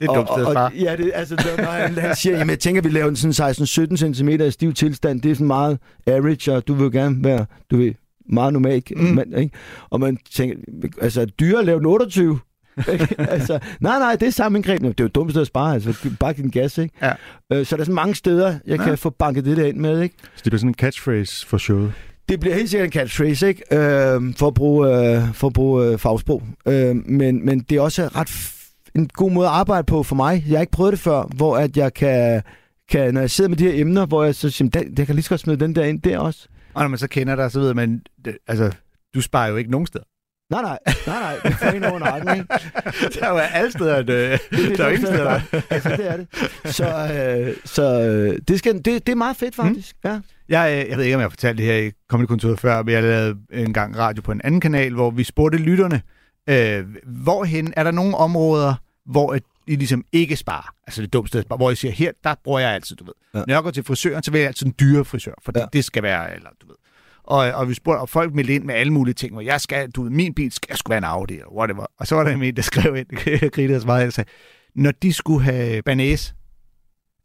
er 0.00 0.10
et 0.12 0.16
dumt 0.16 0.28
sted 0.28 0.44
spare. 0.52 0.70
Ja, 0.74 0.96
det, 0.96 1.10
altså, 1.14 1.34
når 1.58 1.64
han, 1.64 1.94
han 1.94 2.16
siger, 2.16 2.36
jamen, 2.38 2.50
jeg 2.50 2.58
tænker, 2.58 2.82
vi 2.82 2.88
laver 2.88 3.06
den 3.06 3.16
sådan 3.16 3.50
16-17 3.50 4.12
cm 4.14 4.28
i 4.28 4.50
stiv 4.50 4.74
tilstand. 4.74 5.22
Det 5.22 5.30
er 5.30 5.34
sådan 5.34 5.46
meget 5.46 5.78
average, 6.06 6.52
og 6.52 6.68
du 6.68 6.74
vil 6.74 6.84
jo 6.84 6.90
gerne 6.92 7.24
være, 7.24 7.46
du 7.70 7.76
ved, 7.76 7.92
meget 8.28 8.52
normal. 8.52 8.82
Mm. 8.96 9.02
Man, 9.04 9.32
ikke? 9.38 9.56
Og 9.90 10.00
man 10.00 10.18
tænker, 10.34 10.56
altså, 11.00 11.24
dyre 11.24 11.64
laver 11.64 11.78
den 11.78 11.86
28. 11.86 12.38
ikke? 12.92 13.14
altså, 13.18 13.58
nej, 13.80 13.98
nej, 13.98 14.16
det 14.16 14.26
er 14.28 14.32
samme 14.32 14.58
indgreb. 14.58 14.80
Det 14.80 14.88
er 15.00 15.04
jo 15.04 15.08
dumt 15.08 15.30
sted 15.30 15.40
at 15.40 15.46
spare, 15.46 15.74
altså. 15.74 15.94
Bare 16.20 16.32
give 16.32 16.42
den 16.42 16.50
gas, 16.50 16.78
ikke? 16.78 16.94
Ja. 17.02 17.12
Øh, 17.52 17.66
så 17.66 17.76
der 17.76 17.80
er 17.80 17.84
sådan 17.84 17.94
mange 17.94 18.14
steder, 18.14 18.46
jeg 18.66 18.78
Ja. 18.78 18.84
kan 18.84 18.98
få 18.98 19.10
banket 19.10 19.44
det 19.44 19.56
der 19.56 19.66
ind 19.66 19.76
med, 19.76 20.00
ikke? 20.02 20.14
Så 20.22 20.30
det 20.34 20.42
bliver 20.42 20.58
sådan 20.58 20.70
en 20.70 20.74
catchphrase 20.74 21.46
for 21.46 21.58
showet. 21.58 21.92
Det 22.28 22.40
bliver 22.40 22.54
helt 22.54 22.70
sikkert 22.70 22.86
en 22.86 22.92
catchphrase, 22.92 23.48
ikke? 23.48 23.62
Øh, 23.72 24.34
for 24.36 24.46
at 24.46 24.54
bruge, 24.54 24.88
øh, 25.16 25.34
for 25.34 25.46
at 25.46 25.52
bruge 25.52 25.86
øh, 25.86 25.98
fagsprog. 25.98 26.42
Øh, 26.68 26.96
men, 26.96 27.46
men 27.46 27.60
det 27.60 27.76
er 27.76 27.80
også 27.80 28.02
ret 28.16 28.52
en 28.94 29.08
god 29.08 29.30
måde 29.30 29.46
at 29.46 29.52
arbejde 29.52 29.84
på 29.84 30.02
for 30.02 30.16
mig. 30.16 30.44
Jeg 30.48 30.56
har 30.56 30.60
ikke 30.60 30.70
prøvet 30.72 30.92
det 30.92 31.00
før, 31.00 31.22
hvor 31.36 31.56
at 31.56 31.76
jeg 31.76 31.94
kan, 31.94 32.42
kan 32.90 33.14
når 33.14 33.20
jeg 33.20 33.30
sidder 33.30 33.48
med 33.48 33.56
de 33.56 33.64
her 33.64 33.80
emner, 33.80 34.06
hvor 34.06 34.24
jeg 34.24 34.34
så 34.34 34.50
siger, 34.50 34.70
"Den- 34.70 34.94
jeg 34.98 35.06
kan 35.06 35.14
lige 35.14 35.22
så 35.22 35.28
godt 35.28 35.40
smide 35.40 35.60
den 35.60 35.74
der 35.74 35.84
ind 35.84 36.00
der 36.02 36.18
også. 36.18 36.48
Og 36.78 36.84
når 36.84 36.88
man 36.88 36.98
så 36.98 37.08
kender 37.08 37.36
dig, 37.36 37.50
så 37.50 37.60
ved 37.60 37.74
man, 37.74 38.02
det, 38.24 38.38
altså, 38.46 38.72
du 39.14 39.20
sparer 39.20 39.48
jo 39.48 39.56
ikke 39.56 39.70
nogen 39.70 39.86
steder. 39.86 40.04
Nej, 40.50 40.62
nej, 40.62 40.78
nej, 41.06 41.20
nej, 41.20 41.36
det 41.44 41.54
får 41.54 41.66
en 41.66 41.84
over 41.84 41.98
nakken, 41.98 42.36
ikke? 42.36 42.46
Der 43.20 43.26
er 43.26 43.30
jo 43.30 43.36
alle 43.36 43.72
steder, 43.72 43.94
at, 43.94 44.10
øh, 44.10 44.38
Det 44.50 44.72
er 44.72 44.76
der 44.76 44.84
er 44.84 44.88
ingen 44.88 45.06
steder. 45.06 45.40
Altså, 45.70 45.88
det 45.88 46.10
er 46.10 46.16
det. 46.16 46.26
Så, 46.64 46.86
øh, 46.86 47.56
så 47.64 48.00
øh, 48.02 48.38
det, 48.48 48.58
skal, 48.58 48.74
det, 48.74 48.84
det 48.84 49.08
er 49.08 49.14
meget 49.14 49.36
fedt, 49.36 49.54
faktisk. 49.54 49.96
Mm. 50.04 50.10
Ja. 50.10 50.20
Jeg, 50.48 50.82
øh, 50.84 50.90
jeg 50.90 50.96
ved 50.98 51.04
ikke, 51.04 51.16
om 51.16 51.20
jeg 51.20 51.24
har 51.24 51.30
fortalt 51.30 51.58
det 51.58 51.66
her 51.66 51.76
i 51.76 51.90
Comedy-kontoret 52.10 52.60
før, 52.60 52.82
men 52.82 52.94
jeg 52.94 53.02
lavede 53.02 53.36
en 53.52 53.72
gang 53.72 53.98
radio 53.98 54.22
på 54.22 54.32
en 54.32 54.40
anden 54.44 54.60
kanal, 54.60 54.94
hvor 54.94 55.10
vi 55.10 55.24
spurgte 55.24 55.58
lytterne, 55.58 56.02
øh, 56.48 56.84
hvorhen 57.06 57.72
er 57.76 57.84
der 57.84 57.90
nogle 57.90 58.16
områder, 58.16 58.74
hvor 59.06 59.34
I 59.68 59.76
ligesom 59.76 60.04
ikke 60.12 60.36
sparer? 60.36 60.74
Altså 60.86 61.02
det 61.02 61.12
spare, 61.42 61.56
hvor 61.56 61.70
I 61.70 61.74
siger, 61.74 61.92
her, 61.92 62.12
der 62.24 62.34
bruger 62.44 62.58
jeg 62.58 62.70
altid, 62.70 62.96
du 62.96 63.04
ved. 63.04 63.12
Ja. 63.34 63.38
Når 63.38 63.54
jeg 63.54 63.62
går 63.62 63.70
til 63.70 63.84
frisøren, 63.84 64.22
så 64.22 64.30
vil 64.30 64.38
jeg 64.38 64.48
altid 64.48 64.66
en 64.66 64.74
dyre 64.80 65.04
frisør, 65.04 65.32
for 65.42 65.52
Ja. 65.54 65.60
ja. 65.60 65.66
det 65.72 65.84
skal 65.84 66.02
være, 66.02 66.34
eller 66.34 66.50
du 66.62 66.66
ved. 66.66 66.74
Og, 67.22 67.38
og 67.38 67.68
vi 67.68 67.74
spurgte, 67.74 68.00
og 68.00 68.08
folk 68.08 68.34
meldte 68.34 68.54
ind 68.54 68.64
med 68.64 68.74
alle 68.74 68.92
mulige 68.92 69.14
ting, 69.14 69.32
hvor 69.32 69.42
jeg 69.42 69.60
skal, 69.60 69.90
du 69.90 70.02
ved, 70.02 70.10
min 70.10 70.34
bil 70.34 70.52
skal, 70.52 70.66
jeg 70.70 70.78
skulle 70.78 70.90
være 70.90 70.98
en 70.98 71.04
Audi, 71.04 71.34
eller 71.34 71.52
whatever. 71.52 71.86
Og 71.98 72.06
så 72.06 72.14
var 72.14 72.24
der 72.24 72.30
en, 72.30 72.56
der 72.56 72.62
skrev 72.62 72.96
ind, 72.96 73.06
jeg 73.70 73.80
så 73.80 73.86
meget, 73.86 74.06
og 74.06 74.12
sagde, 74.12 74.30
når 74.74 74.90
de 74.90 75.12
skulle 75.12 75.44
have 75.44 75.82
banæs, 75.82 76.34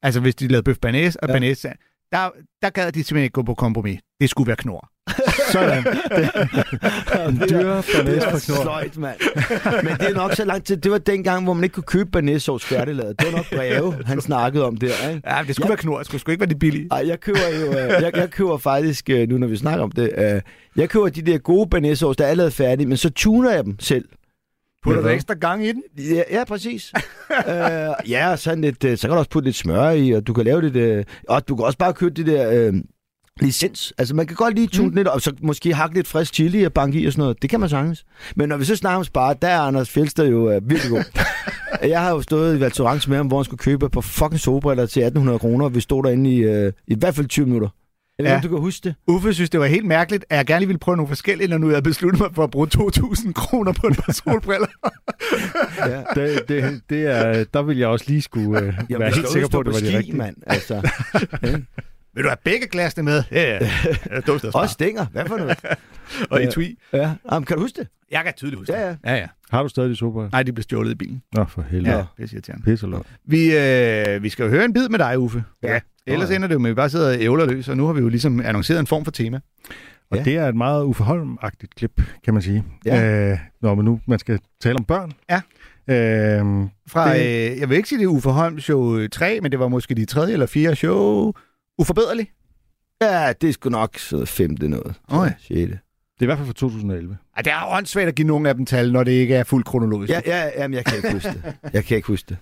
altså 0.01 0.19
hvis 0.19 0.35
de 0.35 0.47
lavede 0.47 0.63
bøf 0.63 0.77
banæs 0.77 1.15
og 1.15 1.27
ja. 1.27 1.33
banæs, 1.33 1.65
der, 2.11 2.29
der 2.61 2.69
gad 2.69 2.91
de 2.91 3.03
simpelthen 3.03 3.23
ikke 3.23 3.33
gå 3.33 3.43
på 3.43 3.53
kompromis. 3.53 3.99
Det 4.21 4.29
skulle 4.29 4.47
være 4.47 4.55
knor. 4.55 4.89
Sådan. 5.51 5.77
En 7.29 7.41
dyre 7.49 7.77
Det 7.77 7.85
banæs 8.05 8.23
for 8.23 8.39
knor. 8.53 8.61
sløjt, 8.63 8.97
mand. 8.97 9.17
Men 9.83 9.93
det 9.97 10.09
er 10.09 10.13
nok 10.13 10.33
så 10.33 10.45
lang 10.45 10.63
tid. 10.63 10.77
Det 10.77 10.91
var 10.91 10.97
dengang, 10.97 11.43
hvor 11.43 11.53
man 11.53 11.63
ikke 11.63 11.73
kunne 11.73 11.83
købe 11.83 12.11
banæssovs 12.11 12.65
færdiglavet. 12.65 13.19
Det 13.19 13.27
var 13.31 13.37
nok 13.37 13.45
breve, 13.55 13.95
han 14.05 14.21
snakkede 14.21 14.65
om 14.65 14.77
der, 14.77 15.09
ikke? 15.09 15.21
Ja, 15.29 15.39
det 15.47 15.55
skulle 15.55 15.65
ja. 15.65 15.69
være 15.69 15.77
knor. 15.77 15.97
Det 15.97 16.05
skulle 16.05 16.21
sgu 16.21 16.31
ikke 16.31 16.41
være 16.41 16.49
de 16.49 16.55
billige. 16.59 16.87
Ej, 16.91 17.07
jeg 17.07 17.19
køber 17.19 17.39
jo, 17.61 17.67
øh, 17.67 17.75
jeg, 18.01 18.11
jeg 18.15 18.29
køber 18.29 18.57
faktisk, 18.57 19.09
øh, 19.09 19.29
nu 19.29 19.37
når 19.37 19.47
vi 19.47 19.57
snakker 19.57 19.83
om 19.83 19.91
det, 19.91 20.11
øh, 20.17 20.41
jeg 20.75 20.89
køber 20.89 21.09
de 21.09 21.21
der 21.21 21.37
gode 21.37 21.69
banæssovs, 21.69 22.17
der 22.17 22.25
er 22.25 22.29
allerede 22.29 22.51
færdige, 22.51 22.87
men 22.87 22.97
så 22.97 23.09
tuner 23.09 23.51
jeg 23.51 23.63
dem 23.63 23.79
selv. 23.79 24.05
Putter 24.83 25.01
du 25.01 25.07
ekstra 25.07 25.33
gang 25.33 25.65
i 25.65 25.71
den? 25.71 25.83
Ja, 25.97 26.23
ja 26.31 26.43
præcis. 26.43 26.93
øh, 27.49 28.09
ja, 28.09 28.35
sådan 28.35 28.61
lidt, 28.61 28.83
øh, 28.83 28.97
så 28.97 29.07
kan 29.07 29.13
du 29.13 29.17
også 29.17 29.29
putte 29.29 29.47
lidt 29.47 29.55
smør 29.55 29.89
i, 29.89 30.11
og 30.11 30.27
du 30.27 30.33
kan 30.33 30.45
lave 30.45 30.61
det, 30.61 30.75
øh, 30.75 31.05
og 31.29 31.47
du 31.47 31.55
kan 31.55 31.65
også 31.65 31.77
bare 31.77 31.93
købe 31.93 32.13
det 32.13 32.25
der 32.25 32.51
øh, 32.51 32.73
licens. 33.41 33.93
Altså, 33.97 34.15
man 34.15 34.27
kan 34.27 34.35
godt 34.35 34.55
lige 34.55 34.67
tune 34.67 34.89
mm. 34.89 34.95
lidt, 34.95 35.07
og 35.07 35.21
så 35.21 35.33
måske 35.41 35.73
hakke 35.73 35.95
lidt 35.95 36.07
frisk 36.07 36.33
chili 36.33 36.63
og 36.63 36.73
banke 36.73 36.99
i 36.99 37.05
og 37.05 37.13
sådan 37.13 37.21
noget. 37.21 37.41
Det 37.41 37.49
kan 37.49 37.59
man 37.59 37.69
sagtens. 37.69 38.05
Men 38.35 38.49
når 38.49 38.57
vi 38.57 38.65
så 38.65 38.75
snakker 38.75 38.97
om 38.97 39.03
spare, 39.03 39.35
der 39.41 39.47
er 39.47 39.59
Anders 39.59 39.89
Fjeldsted 39.89 40.27
jo 40.27 40.51
øh, 40.51 40.69
virkelig 40.69 40.91
god. 40.91 41.03
jeg 41.89 42.01
har 42.01 42.11
jo 42.11 42.21
stået 42.21 42.57
i 42.57 42.59
Valtorance 42.59 43.09
med 43.09 43.17
ham, 43.17 43.27
hvor 43.27 43.37
han 43.37 43.45
skulle 43.45 43.59
købe 43.59 43.89
på 43.89 44.01
fucking 44.01 44.39
solbriller 44.39 44.85
til 44.85 45.01
1800 45.01 45.39
kroner, 45.39 45.65
og 45.65 45.75
vi 45.75 45.81
stod 45.81 46.03
derinde 46.03 46.31
i, 46.31 46.37
øh, 46.37 46.73
i 46.87 46.95
hvert 46.95 47.15
fald 47.15 47.27
20 47.27 47.45
minutter. 47.45 47.69
Eller 48.19 48.29
Ja. 48.31 48.35
ja. 48.35 48.41
du 48.41 48.47
kan 48.49 48.57
huske 48.57 48.83
det? 48.83 48.95
Uffe 49.07 49.33
synes, 49.33 49.49
det 49.49 49.59
var 49.59 49.65
helt 49.65 49.85
mærkeligt, 49.85 50.25
at 50.29 50.37
jeg 50.37 50.45
gerne 50.45 50.65
ville 50.65 50.79
prøve 50.79 50.97
nogle 50.97 51.07
forskellige, 51.07 51.47
når 51.47 51.57
nu 51.57 51.71
jeg 51.71 51.83
besluttet 51.83 52.19
mig 52.21 52.29
for 52.35 52.43
at 52.43 52.51
bruge 52.51 52.67
2.000 52.77 53.31
kroner 53.33 53.71
på 53.73 53.87
et 53.87 53.97
par 54.05 54.11
solbriller. 54.13 54.67
Ja. 55.87 56.03
Det, 56.15 56.47
det, 56.49 56.81
det 56.89 57.05
er, 57.05 57.43
der 57.53 57.61
vil 57.61 57.77
jeg 57.77 57.87
også 57.87 58.05
lige 58.07 58.21
skulle 58.21 58.61
øh, 58.61 58.73
Jamen, 58.89 58.99
være 59.01 59.11
helt 59.15 59.29
sikker 59.29 59.47
på, 59.49 59.59
at 59.59 59.65
det 59.65 59.73
var 59.73 59.79
de 59.79 59.85
ski, 59.87 59.97
rigtige. 59.97 60.17
mand. 60.17 60.35
Altså, 60.47 60.73
Vil 62.15 62.23
du 62.23 62.29
have 62.29 62.37
begge 62.43 62.67
glasene 62.67 63.03
med? 63.03 63.23
Ja, 63.31 63.41
ja. 63.53 63.59
Det 63.59 64.29
er 64.29 64.51
også 64.53 64.73
stænger. 64.73 65.05
Hvad 65.05 65.25
for 65.27 65.37
noget? 65.37 65.57
Og 66.31 66.43
i 66.43 66.47
tui. 66.47 66.77
Ja. 66.93 67.11
Jamen, 67.31 67.45
kan 67.45 67.55
du 67.57 67.61
huske 67.61 67.79
det? 67.79 67.87
Jeg 68.11 68.23
kan 68.23 68.33
tydeligt 68.37 68.59
huske 68.59 68.73
Ja, 68.73 68.89
det. 68.89 68.97
Ja, 69.05 69.15
ja. 69.15 69.27
Har 69.53 69.63
du 69.63 69.69
stadig 69.69 69.89
de 69.89 69.95
super? 69.95 70.29
Nej, 70.31 70.43
de 70.43 70.53
blev 70.53 70.63
stjålet 70.63 70.91
i 70.91 70.95
bilen. 70.95 71.23
Nå, 71.35 71.45
for 71.45 71.61
helvede. 71.61 71.89
Ja, 71.91 71.97
Ja. 71.97 72.05
det 72.17 72.23
er 72.31 72.33
irriterende. 72.33 72.63
Pisselort. 72.65 73.05
Vi, 73.25 73.57
øh, 73.57 74.23
vi 74.23 74.29
skal 74.29 74.43
jo 74.43 74.49
høre 74.49 74.65
en 74.65 74.73
bid 74.73 74.89
med 74.89 74.99
dig, 74.99 75.19
Uffe. 75.19 75.43
Ja. 75.63 75.79
Ellers 76.07 76.29
ja. 76.29 76.35
ender 76.35 76.47
det 76.47 76.53
jo 76.55 76.59
med, 76.59 76.69
at 76.69 76.75
vi 76.75 76.75
bare 76.75 76.89
sidder 76.89 77.07
og 77.15 77.21
ævler 77.21 77.45
løs, 77.45 77.69
og 77.69 77.77
nu 77.77 77.85
har 77.85 77.93
vi 77.93 78.01
jo 78.01 78.07
ligesom 78.09 78.39
annonceret 78.39 78.79
en 78.79 78.87
form 78.87 79.03
for 79.05 79.11
tema. 79.11 79.39
Og 80.11 80.17
Ja. 80.17 80.23
det 80.23 80.35
er 80.37 80.47
et 80.47 80.55
meget 80.55 80.83
uforholdenagtigt 80.83 81.75
klip, 81.75 82.01
kan 82.23 82.33
man 82.33 82.43
sige. 82.43 82.63
Ja. 82.85 83.31
Øh, 83.31 83.37
når 83.61 83.75
man 83.75 83.85
nu 83.85 83.99
man 84.07 84.19
skal 84.19 84.39
tale 84.61 84.75
om 84.77 84.83
børn. 84.85 85.11
Ja. 85.29 85.41
Øh, 85.87 86.67
Fra, 86.87 87.13
Det- 87.13 87.51
øh, 87.51 87.59
jeg 87.59 87.69
vil 87.69 87.77
ikke 87.77 87.89
sige, 87.89 87.99
det 87.99 88.05
er 88.05 88.09
Uffe 88.09 88.29
Holm 88.29 88.59
show 88.59 89.07
3, 89.07 89.39
men 89.41 89.51
det 89.51 89.59
var 89.59 89.67
måske 89.67 89.95
de 89.95 90.05
tredje 90.05 90.33
eller 90.33 90.45
fjerde 90.45 90.75
show. 90.75 91.31
Uforbederlig. 91.77 92.31
Ja, 93.01 93.33
det 93.41 93.49
er 93.49 93.53
sgu 93.53 93.69
nok 93.69 93.97
så 93.97 94.25
femte 94.25 94.67
noget. 94.67 94.95
Så 95.09 95.15
Oj. 95.15 95.29
Sjette. 95.39 95.79
Det 96.23 96.29
er 96.29 96.33
i 96.33 96.37
hvert 96.37 96.37
fald 96.37 96.47
fra 96.47 96.67
2011. 96.67 97.17
Ej, 97.35 97.41
det 97.41 97.51
er 97.53 97.77
åndssvagt 97.77 98.07
at 98.07 98.15
give 98.15 98.27
nogen 98.27 98.45
af 98.45 98.55
dem 98.55 98.65
tal, 98.65 98.91
når 98.91 99.03
det 99.03 99.11
ikke 99.11 99.35
er 99.35 99.43
fuldt 99.43 99.65
kronologisk. 99.65 100.09
Ja, 100.09 100.21
ja, 100.25 100.49
jamen, 100.57 100.75
jeg 100.75 100.85
kan 100.85 100.97
ikke 100.97 101.11
huske 101.11 101.29
det. 101.29 101.53
Jeg 101.73 101.85
kan 101.85 101.97
ikke 101.97 102.07
huske 102.07 102.25
det. 102.29 102.37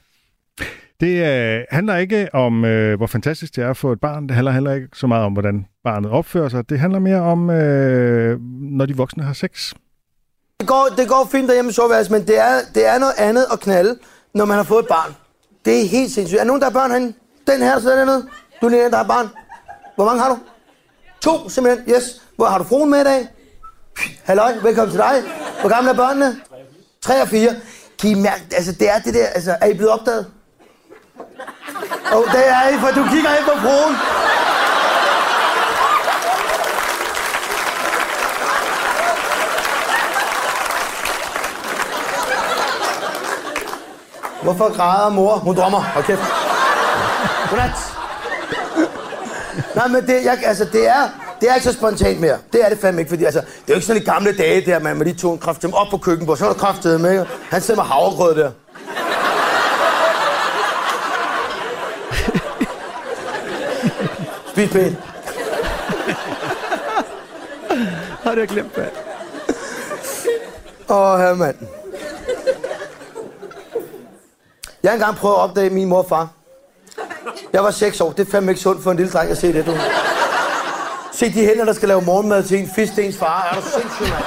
Det 0.99 1.25
øh, 1.27 1.63
handler 1.71 1.97
ikke 1.97 2.29
om, 2.33 2.65
øh, 2.65 2.97
hvor 2.97 3.07
fantastisk 3.07 3.55
det 3.55 3.63
er 3.63 3.69
at 3.69 3.77
få 3.77 3.91
et 3.91 3.99
barn. 3.99 4.27
Det 4.27 4.31
handler 4.35 4.51
heller 4.51 4.73
ikke 4.73 4.87
så 4.93 5.07
meget 5.07 5.25
om, 5.25 5.33
hvordan 5.33 5.65
barnet 5.83 6.11
opfører 6.11 6.49
sig. 6.49 6.69
Det 6.69 6.79
handler 6.79 6.99
mere 6.99 7.21
om, 7.21 7.49
øh, 7.49 8.39
når 8.61 8.85
de 8.85 8.97
voksne 8.97 9.23
har 9.23 9.33
sex. 9.33 9.73
Det 10.59 10.67
går, 10.67 10.87
det 10.97 11.07
går 11.07 11.29
fint 11.31 11.47
derhjemme 11.47 11.69
i 11.69 11.73
soveværelset, 11.73 12.11
men 12.11 12.21
det 12.27 12.39
er, 12.39 12.59
det 12.75 12.87
er 12.87 12.99
noget 12.99 13.13
andet 13.17 13.45
at 13.53 13.59
knalde, 13.59 13.95
når 14.33 14.45
man 14.45 14.57
har 14.57 14.63
fået 14.63 14.83
et 14.83 14.87
barn. 14.87 15.11
Det 15.65 15.81
er 15.81 15.87
helt 15.87 16.11
sindssygt. 16.11 16.37
Er 16.39 16.43
der 16.43 16.47
nogen, 16.47 16.61
der 16.61 16.67
har 16.67 16.73
børn 16.73 16.91
herinde? 16.91 17.13
Den 17.47 17.61
her, 17.61 17.73
der 17.73 17.79
sidder 17.79 17.95
dernede. 17.95 18.27
Du 18.61 18.65
er 18.65 18.69
den 18.69 18.91
der 18.91 18.97
har 18.97 19.07
barn. 19.07 19.27
Hvor 19.95 20.05
mange 20.05 20.21
har 20.21 20.29
du? 20.29 20.37
To, 21.21 21.49
simpelthen. 21.49 21.95
Yes. 21.95 22.21
Hvor 22.35 22.45
har 22.45 22.57
du 22.57 22.63
fruen 22.63 22.89
med 22.89 23.01
i 23.01 23.03
dag? 23.03 23.27
Halløj, 24.23 24.53
velkommen 24.63 24.91
til 24.91 24.99
dig. 24.99 25.23
Hvor 25.59 25.69
gamle 25.69 25.89
er 25.89 25.95
børnene? 25.95 26.35
3 27.01 27.21
og 27.21 27.27
4. 27.27 27.55
Kan 27.99 28.09
I 28.09 28.13
mærke, 28.13 28.43
altså 28.51 28.71
det 28.71 28.89
er 28.89 28.99
det 28.99 29.13
der, 29.13 29.27
altså 29.27 29.57
er 29.61 29.67
I 29.67 29.73
blevet 29.73 29.91
opdaget? 29.91 30.25
Åh, 32.11 32.17
oh, 32.17 32.25
det 32.31 32.47
er 32.47 32.67
I, 32.67 32.79
for 32.79 32.87
du 32.87 33.07
kigger 33.09 33.35
ind 33.35 33.45
på 33.45 33.59
fruen. 33.59 33.95
Hvorfor 44.43 44.77
græder 44.77 45.09
mor? 45.09 45.35
Hun 45.35 45.55
drømmer. 45.55 45.79
Hold 45.79 46.05
kæft. 46.05 46.21
Godnat. 47.49 47.71
Nej, 49.75 49.87
men 49.87 50.07
det, 50.07 50.25
jeg, 50.25 50.39
altså, 50.45 50.65
det 50.65 50.87
er, 50.87 51.09
det 51.41 51.49
er 51.49 51.55
ikke 51.55 51.67
så 51.67 51.73
spontant 51.73 52.19
mere. 52.19 52.37
Det 52.53 52.65
er 52.65 52.69
det 52.69 52.77
fandme 52.79 53.01
ikke, 53.01 53.09
fordi 53.09 53.23
altså, 53.23 53.39
det 53.39 53.47
er 53.47 53.63
jo 53.69 53.73
ikke 53.73 53.85
sådan 53.85 54.01
i 54.01 54.05
gamle 54.05 54.37
dage 54.37 54.65
der, 54.65 54.79
man 54.79 54.97
med 54.97 55.05
de 55.05 55.13
to 55.13 55.37
kraft 55.41 55.65
op 55.73 55.87
på 55.91 55.97
køkkenbordet. 55.97 56.39
Så 56.39 56.45
er 56.45 56.53
der 56.53 56.59
kraftet 56.59 57.01
med. 57.01 57.25
Han 57.49 57.61
sidder 57.61 57.81
med 57.81 57.89
havregrød 57.89 58.35
der. 58.35 58.51
Spis 64.51 64.69
pænt. 64.71 64.97
Har 68.23 68.35
du 68.35 68.45
glemt 68.45 68.75
det? 68.75 68.89
Åh, 70.89 71.19
her 71.19 71.33
mand. 71.33 71.55
Jeg 74.83 74.91
har 74.91 74.93
engang 74.93 75.15
prøvet 75.15 75.35
at 75.35 75.39
opdage 75.39 75.69
min 75.69 75.87
mor 75.87 75.97
og 75.97 76.09
far. 76.09 76.29
Jeg 77.53 77.63
var 77.63 77.71
6 77.71 78.01
år. 78.01 78.11
Det 78.11 78.27
er 78.27 78.31
fandme 78.31 78.51
ikke 78.51 78.61
sundt 78.61 78.83
for 78.83 78.91
en 78.91 78.97
lille 78.97 79.11
dreng 79.11 79.31
at 79.31 79.37
se 79.37 79.53
det, 79.53 79.65
du. 79.65 79.71
Se 81.13 81.25
de 81.33 81.45
hænder, 81.45 81.65
der 81.65 81.73
skal 81.73 81.87
lave 81.87 82.01
morgenmad 82.01 82.43
til 82.43 82.59
en 82.59 82.69
fiskstens 82.75 83.17
far. 83.17 83.49
Er 83.51 83.55
du 83.55 83.61
sindssyg, 83.61 84.05
mand? 84.05 84.23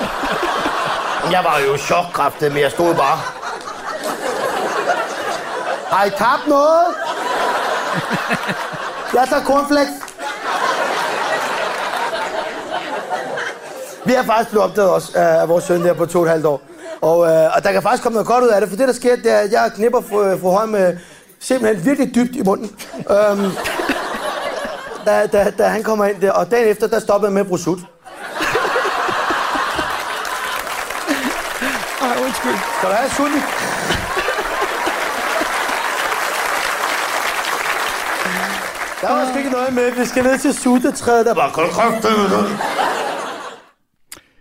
Jeg 1.30 1.44
var 1.44 1.58
jo 1.68 1.74
i 1.74 1.78
chokkraftet, 1.78 2.52
men 2.52 2.62
jeg 2.62 2.70
stod 2.70 2.94
bare. 2.94 3.18
Har 5.86 6.04
I 6.04 6.10
tabt 6.10 6.46
noget? 6.46 6.84
Jeg 9.14 9.26
tager 9.28 9.44
cornflakes. 9.44 9.92
Vi 14.06 14.12
er 14.12 14.22
faktisk 14.22 14.50
blevet 14.50 14.64
opdaget 14.64 14.90
også 14.90 15.18
øh, 15.18 15.42
af 15.42 15.48
vores 15.48 15.64
søn 15.64 15.84
der 15.84 15.92
på 15.92 16.06
to 16.06 16.18
og 16.18 16.24
et 16.24 16.30
halvt 16.30 16.46
år. 16.46 16.62
Og, 17.00 17.26
øh, 17.26 17.56
og 17.56 17.64
der 17.64 17.72
kan 17.72 17.82
faktisk 17.82 18.02
komme 18.02 18.14
noget 18.14 18.26
godt 18.26 18.44
ud 18.44 18.48
af 18.48 18.60
det, 18.60 18.70
for 18.70 18.76
det 18.76 18.88
der 18.88 18.94
sker, 18.94 19.16
det 19.16 19.32
er, 19.32 19.38
at 19.38 19.52
jeg 19.52 19.70
knipper 19.74 20.00
fru, 20.00 20.22
øh, 20.22 20.40
fru 20.40 20.50
Høj 20.50 20.62
øh, 20.62 20.68
med 20.68 20.96
simpelthen 21.40 21.86
virkelig 21.86 22.14
dybt 22.14 22.36
i 22.36 22.42
munden. 22.42 22.70
Øhm, 23.10 23.50
da, 25.06 25.26
da, 25.26 25.50
da 25.58 25.66
han 25.68 25.82
kommer 25.82 26.04
ind 26.04 26.20
der, 26.20 26.32
og 26.32 26.50
dagen 26.50 26.68
efter, 26.68 26.86
der 26.86 26.98
stoppede 27.00 27.28
jeg 27.28 27.32
med 27.34 27.40
at 27.40 27.46
bruge 27.46 27.58
sut. 27.60 27.78
Ej, 32.02 32.16
undskyld. 32.24 32.58
Skal 32.78 32.88
du 32.88 32.94
have 32.94 33.10
sut? 33.10 33.30
Der 39.00 39.10
var 39.12 39.28
sgu 39.28 39.38
ikke 39.38 39.50
noget 39.50 39.74
med, 39.74 39.92
vi 40.00 40.06
skal 40.06 40.24
ned 40.24 40.38
til 40.38 40.54
suttetræet, 40.54 41.26
der 41.26 41.34
bare, 41.34 41.50
kraftedeme 41.50 42.28
noget? 42.28 42.58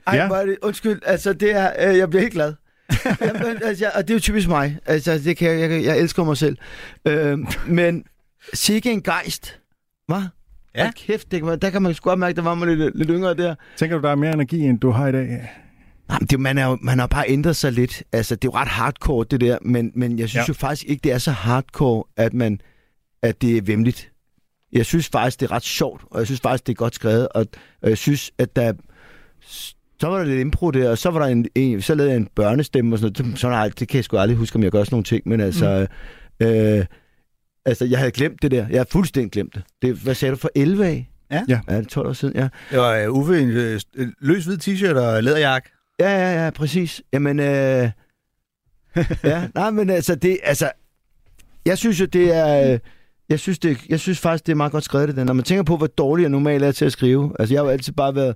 Ej, 0.08 0.16
Ja. 0.16 0.46
det, 0.46 0.58
undskyld, 0.62 1.02
altså 1.06 1.34
det 1.34 1.52
er, 1.56 1.90
øh, 1.90 1.98
jeg 1.98 2.10
bliver 2.10 2.22
helt 2.22 2.34
glad. 2.34 2.54
Jamen, 3.22 3.64
altså, 3.64 3.92
og 3.96 4.02
det 4.02 4.10
er 4.10 4.14
jo 4.16 4.20
typisk 4.20 4.48
mig. 4.48 4.80
Altså, 4.86 5.18
det 5.26 5.38
kan 5.38 5.60
jeg, 5.60 5.72
jeg, 5.72 5.84
jeg 5.84 5.98
elsker 5.98 6.24
mig 6.24 6.38
selv. 6.38 6.58
Øh, 7.08 7.38
men 7.68 8.04
sikke 8.54 8.92
en 8.92 9.04
gejst, 9.04 9.60
hva? 10.08 10.22
Ja. 10.76 10.84
Hold 10.84 10.94
kæft, 10.94 11.32
det 11.32 11.40
kan 11.40 11.48
man, 11.48 11.60
der 11.60 11.70
kan 11.70 11.82
man 11.82 11.94
sgu 11.94 12.10
godt 12.10 12.20
mærke, 12.20 12.36
der 12.36 12.42
var 12.42 12.56
man 12.56 12.78
lidt, 12.78 12.98
lidt 12.98 13.10
yngre 13.10 13.34
der. 13.34 13.56
Tænker 13.78 13.98
du, 13.98 14.04
der 14.04 14.10
er 14.12 14.16
mere 14.16 14.34
energi, 14.34 14.62
end 14.62 14.80
du 14.80 14.90
har 14.92 15.08
i 15.08 15.12
dag? 15.12 15.50
Jamen, 16.12 16.28
det, 16.28 16.40
man, 16.40 16.58
er 16.58 16.66
jo, 16.66 16.78
man 16.82 17.00
har 17.00 17.08
bare 17.08 17.26
ændret 17.28 17.56
sig 17.56 17.72
lidt. 17.72 18.04
Altså, 18.12 18.36
det 18.36 18.48
er 18.48 18.52
jo 18.54 18.60
ret 18.60 18.68
hardcore, 18.68 19.26
det 19.32 19.42
der. 19.42 19.58
Men, 19.62 19.92
men 19.96 20.20
jeg 20.20 20.30
synes 20.30 20.42
Ja. 20.42 20.46
jo 20.48 20.54
faktisk 20.54 20.86
ikke, 20.90 21.02
det 21.04 21.12
er 21.12 21.18
så 21.18 21.32
hardcore, 21.32 22.04
at, 22.18 22.34
man, 22.34 22.60
at 23.22 23.42
det 23.42 23.58
er 23.58 23.62
vemmeligt. 23.62 24.12
Jeg 24.74 24.86
synes 24.86 25.10
faktisk, 25.10 25.40
det 25.40 25.46
er 25.46 25.52
ret 25.52 25.64
sjovt, 25.64 26.02
og 26.12 26.20
jeg 26.20 26.26
synes 26.28 26.42
faktisk, 26.42 26.68
det 26.68 26.74
er 26.74 26.76
godt 26.76 26.96
skrevet. 26.96 27.28
Og, 27.36 27.46
og 27.82 27.90
jeg 27.90 27.98
synes, 27.98 28.32
at 28.38 28.56
der... 28.56 28.74
Så 30.00 30.08
var 30.08 30.18
der 30.18 30.24
lidt 30.26 30.40
impro 30.40 30.72
der, 30.72 30.90
og 30.90 30.98
så 30.98 31.10
var 31.10 31.20
der 31.20 31.26
en, 31.28 31.46
en 31.56 31.82
så 31.82 31.96
lavede 31.96 32.12
jeg 32.12 32.18
en 32.18 32.28
børnestemme 32.36 32.96
og 32.96 33.00
sådan 33.00 33.14
noget. 33.26 33.40
Sådan, 33.40 33.56
ej, 33.58 33.70
det 33.80 33.88
kan 33.88 33.96
jeg 33.98 34.04
sgu 34.04 34.18
aldrig 34.18 34.38
huske, 34.38 34.56
om 34.56 34.64
jeg 34.64 34.72
gør 34.72 34.84
sådan 34.84 34.94
nogle 34.96 35.04
ting, 35.04 35.22
men 35.26 35.42
altså... 35.42 35.88
Mm. 36.40 36.46
Øh, 36.48 36.86
altså, 37.66 37.86
jeg 37.86 38.00
havde 38.00 38.12
glemt 38.12 38.42
det 38.42 38.52
der. 38.52 38.68
Jeg 38.68 38.78
havde 38.78 38.90
fuldstændig 38.92 39.32
glemt 39.32 39.56
det. 39.56 39.64
det 39.82 39.96
hvad 39.96 40.16
sagde 40.16 40.32
du, 40.32 40.38
for 40.38 40.50
11 40.56 40.86
af? 40.86 41.10
Ja. 41.32 41.44
Ja. 41.50 41.60
Ja, 41.70 41.78
det 41.78 41.86
er 41.86 41.90
12 41.90 42.08
år 42.08 42.14
siden, 42.14 42.36
ja. 42.36 42.48
Det 42.72 42.80
var 42.80 43.08
uh, 43.08 43.18
Uffe, 43.18 43.42
en 43.42 43.50
løs 44.20 44.46
hvid 44.46 44.58
t-shirt 44.58 44.98
og 44.98 45.24
læderjakke. 45.24 45.70
Ja, 46.00 46.10
ja, 46.10 46.44
ja, 46.44 46.50
præcis. 46.50 47.02
Jamen, 47.14 47.40
øh... 47.40 47.90
ja, 49.24 49.48
nej, 49.56 49.70
men 49.70 49.90
altså, 49.90 50.16
det, 50.16 50.38
altså, 50.44 50.72
jeg 51.66 51.78
synes 51.78 52.00
jo, 52.00 52.06
det 52.06 52.36
er, 52.36 52.74
øh, 52.74 52.80
jeg 53.30 53.40
synes, 53.40 53.60
det, 53.60 53.78
jeg 53.90 54.00
synes 54.00 54.20
faktisk, 54.20 54.46
det 54.46 54.52
er 54.52 54.56
meget 54.56 54.72
godt 54.72 54.84
skrevet, 54.84 55.08
det 55.08 55.18
der. 55.18 55.24
Når 55.24 55.34
man 55.34 55.46
tænker 55.46 55.64
på, 55.64 55.78
hvor 55.78 55.88
dårlig 55.88 56.24
jeg 56.24 56.30
normalt 56.30 56.64
er 56.64 56.72
til 56.72 56.86
at 56.86 56.92
skrive, 56.92 57.36
altså, 57.40 57.54
jeg 57.54 57.60
har 57.62 57.66
jo 57.66 57.72
altid 57.72 57.94
bare 57.94 58.16
været 58.16 58.36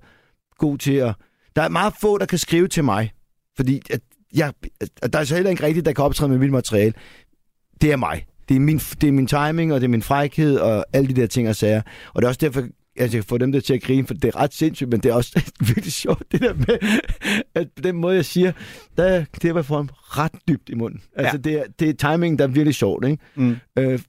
god 0.57 0.77
til 0.77 0.93
at, 0.93 1.15
der 1.55 1.61
er 1.61 1.69
meget 1.69 1.93
få, 2.01 2.17
der 2.17 2.25
kan 2.25 2.37
skrive 2.37 2.67
til 2.67 2.83
mig, 2.83 3.11
fordi 3.55 3.81
at 3.89 4.01
jeg, 4.33 4.53
at 5.01 5.13
der 5.13 5.19
er 5.19 5.23
så 5.23 5.35
heller 5.35 5.49
ikke 5.49 5.63
rigtigt, 5.63 5.85
der 5.85 5.93
kan 5.93 6.03
optræde 6.03 6.29
med 6.29 6.37
mit 6.37 6.51
materiale. 6.51 6.93
Det 7.81 7.91
er 7.91 7.95
mig. 7.95 8.25
Det 8.49 8.55
er, 8.55 8.59
min, 8.59 8.77
det 8.77 9.07
er 9.07 9.11
min 9.11 9.27
timing, 9.27 9.73
og 9.73 9.81
det 9.81 9.85
er 9.87 9.89
min 9.89 10.01
frækhed, 10.01 10.57
og 10.57 10.85
alle 10.93 11.07
de 11.15 11.21
der 11.21 11.27
ting 11.27 11.49
og 11.49 11.55
sager. 11.55 11.81
Og 12.13 12.21
det 12.21 12.23
er 12.23 12.27
også 12.27 12.39
derfor, 12.41 12.59
at 12.61 12.67
jeg 12.97 13.09
kan 13.11 13.23
få 13.23 13.37
dem 13.37 13.51
der 13.51 13.59
til 13.59 13.73
at 13.73 13.81
grine, 13.81 14.07
for 14.07 14.13
det 14.13 14.25
er 14.25 14.35
ret 14.35 14.53
sindssygt, 14.53 14.89
men 14.89 14.99
det 14.99 15.09
er 15.09 15.13
også 15.13 15.41
virkelig 15.67 15.93
sjovt, 15.93 16.23
det 16.31 16.41
der 16.41 16.53
med, 16.53 16.99
at 17.55 17.67
på 17.75 17.81
den 17.81 17.95
måde, 17.95 18.15
jeg 18.15 18.25
siger, 18.25 18.51
der, 18.97 19.25
det 19.41 19.55
var 19.55 19.61
for 19.61 19.75
ham 19.75 19.89
ret 19.93 20.31
dybt 20.47 20.69
i 20.69 20.75
munden. 20.75 21.01
Altså, 21.15 21.37
det, 21.37 21.53
er, 21.53 21.63
det 21.79 21.89
er 21.89 22.11
timing, 22.11 22.39
der 22.39 22.45
er 22.45 22.49
virkelig 22.49 22.75
sjovt, 22.75 23.05
ikke? 23.07 23.23
Mm. 23.35 23.55
Øh, 23.79 23.99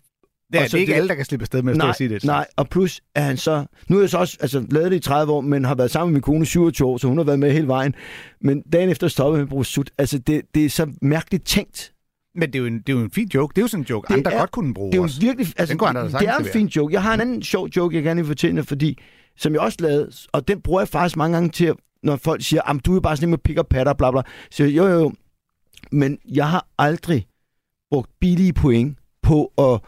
Det 0.53 0.57
er, 0.57 0.59
Og 0.59 0.63
det 0.63 0.71
så 0.71 0.77
er 0.77 0.81
ikke 0.81 0.91
det- 0.91 0.97
alle, 0.97 1.09
der 1.09 1.15
kan 1.15 1.25
slippe 1.25 1.43
afsted 1.43 1.63
med 1.63 1.73
at 1.73 1.79
nej, 1.79 1.93
sige 1.93 2.09
det. 2.09 2.25
nej, 2.25 2.47
og 2.57 2.69
plus 2.69 3.01
er 3.15 3.21
han 3.23 3.37
så... 3.37 3.65
Nu 3.89 3.97
er 3.97 4.01
jeg 4.01 4.11
så 4.11 4.19
også 4.19 4.37
altså, 4.41 4.67
lavet 4.71 4.91
det 4.91 4.97
i 4.97 5.01
30 5.01 5.33
år, 5.33 5.41
men 5.41 5.65
har 5.65 5.75
været 5.75 5.91
sammen 5.91 6.13
med 6.13 6.17
min 6.17 6.23
kone 6.23 6.43
i 6.43 6.47
27 6.47 6.89
år, 6.89 6.97
så 6.99 7.09
hun 7.09 7.17
har 7.19 7.25
været 7.25 7.39
med 7.39 7.53
hele 7.53 7.67
vejen. 7.67 7.95
Men 8.41 8.63
dagen 8.73 8.91
efter 8.91 9.09
stoppede 9.09 9.37
jeg 9.39 9.41
med 9.43 9.47
at 9.47 9.51
bruge 9.51 9.65
sut. 9.67 9.91
Altså, 9.99 10.19
det, 10.19 10.43
det 10.55 10.65
er 10.65 10.71
så 10.71 10.91
mærkeligt 11.03 11.45
tænkt. 11.47 11.93
Men 12.39 12.47
det 12.53 12.55
er, 12.55 12.59
jo 12.59 12.67
en, 12.67 12.79
det 12.79 12.89
er 12.89 12.93
jo 12.93 13.01
en 13.05 13.11
fin 13.11 13.31
joke. 13.35 13.53
Det 13.55 13.59
er 13.61 13.63
jo 13.63 13.69
sådan 13.69 13.83
en 13.83 13.87
joke, 13.91 14.07
Det 14.09 14.15
andre 14.15 14.33
er- 14.35 14.39
godt 14.39 14.51
kunne 14.51 14.75
bruge 14.75 14.93
Det 14.93 14.99
er 14.99 15.03
jo 15.03 15.09
virkelig... 15.21 15.47
Altså, 15.59 15.73
Den 15.73 15.79
kunne 15.79 15.89
andre 15.89 16.03
det 16.19 16.29
er 16.29 16.37
en 16.37 16.45
fin 16.45 16.67
joke. 16.67 16.93
Jeg 16.95 17.03
har 17.03 17.15
en 17.15 17.21
anden 17.21 17.43
sjov 17.43 17.69
joke, 17.77 17.97
jeg 17.97 18.03
gerne 18.05 18.21
vil 18.21 18.27
fortælle, 18.27 18.63
fordi 18.65 18.99
som 19.37 19.53
jeg 19.53 19.61
også 19.61 19.79
lavede, 19.81 20.11
og 20.33 20.49
den 20.49 20.61
bruger 20.61 20.81
jeg 20.81 20.89
faktisk 20.89 21.17
mange 21.17 21.35
gange 21.37 21.49
til, 21.51 21.75
når 22.03 22.17
folk 22.17 22.43
siger, 22.45 22.63
at 22.71 22.87
du 22.87 22.97
er 22.97 23.01
bare 23.01 23.17
sådan 23.17 23.29
med 23.31 23.39
pik 23.39 23.59
og 23.59 23.67
patter, 23.67 23.93
bla 23.93 24.11
bla. 24.11 24.23
Så 24.51 24.65
jo, 24.65 24.87
jo, 24.87 24.99
jo. 25.01 25.13
Men 25.93 26.19
jeg 26.35 26.49
har 26.51 26.67
aldrig 26.79 27.27
brugt 27.91 28.11
billige 28.21 28.53
point 28.53 28.99
på 29.23 29.53
at 29.59 29.81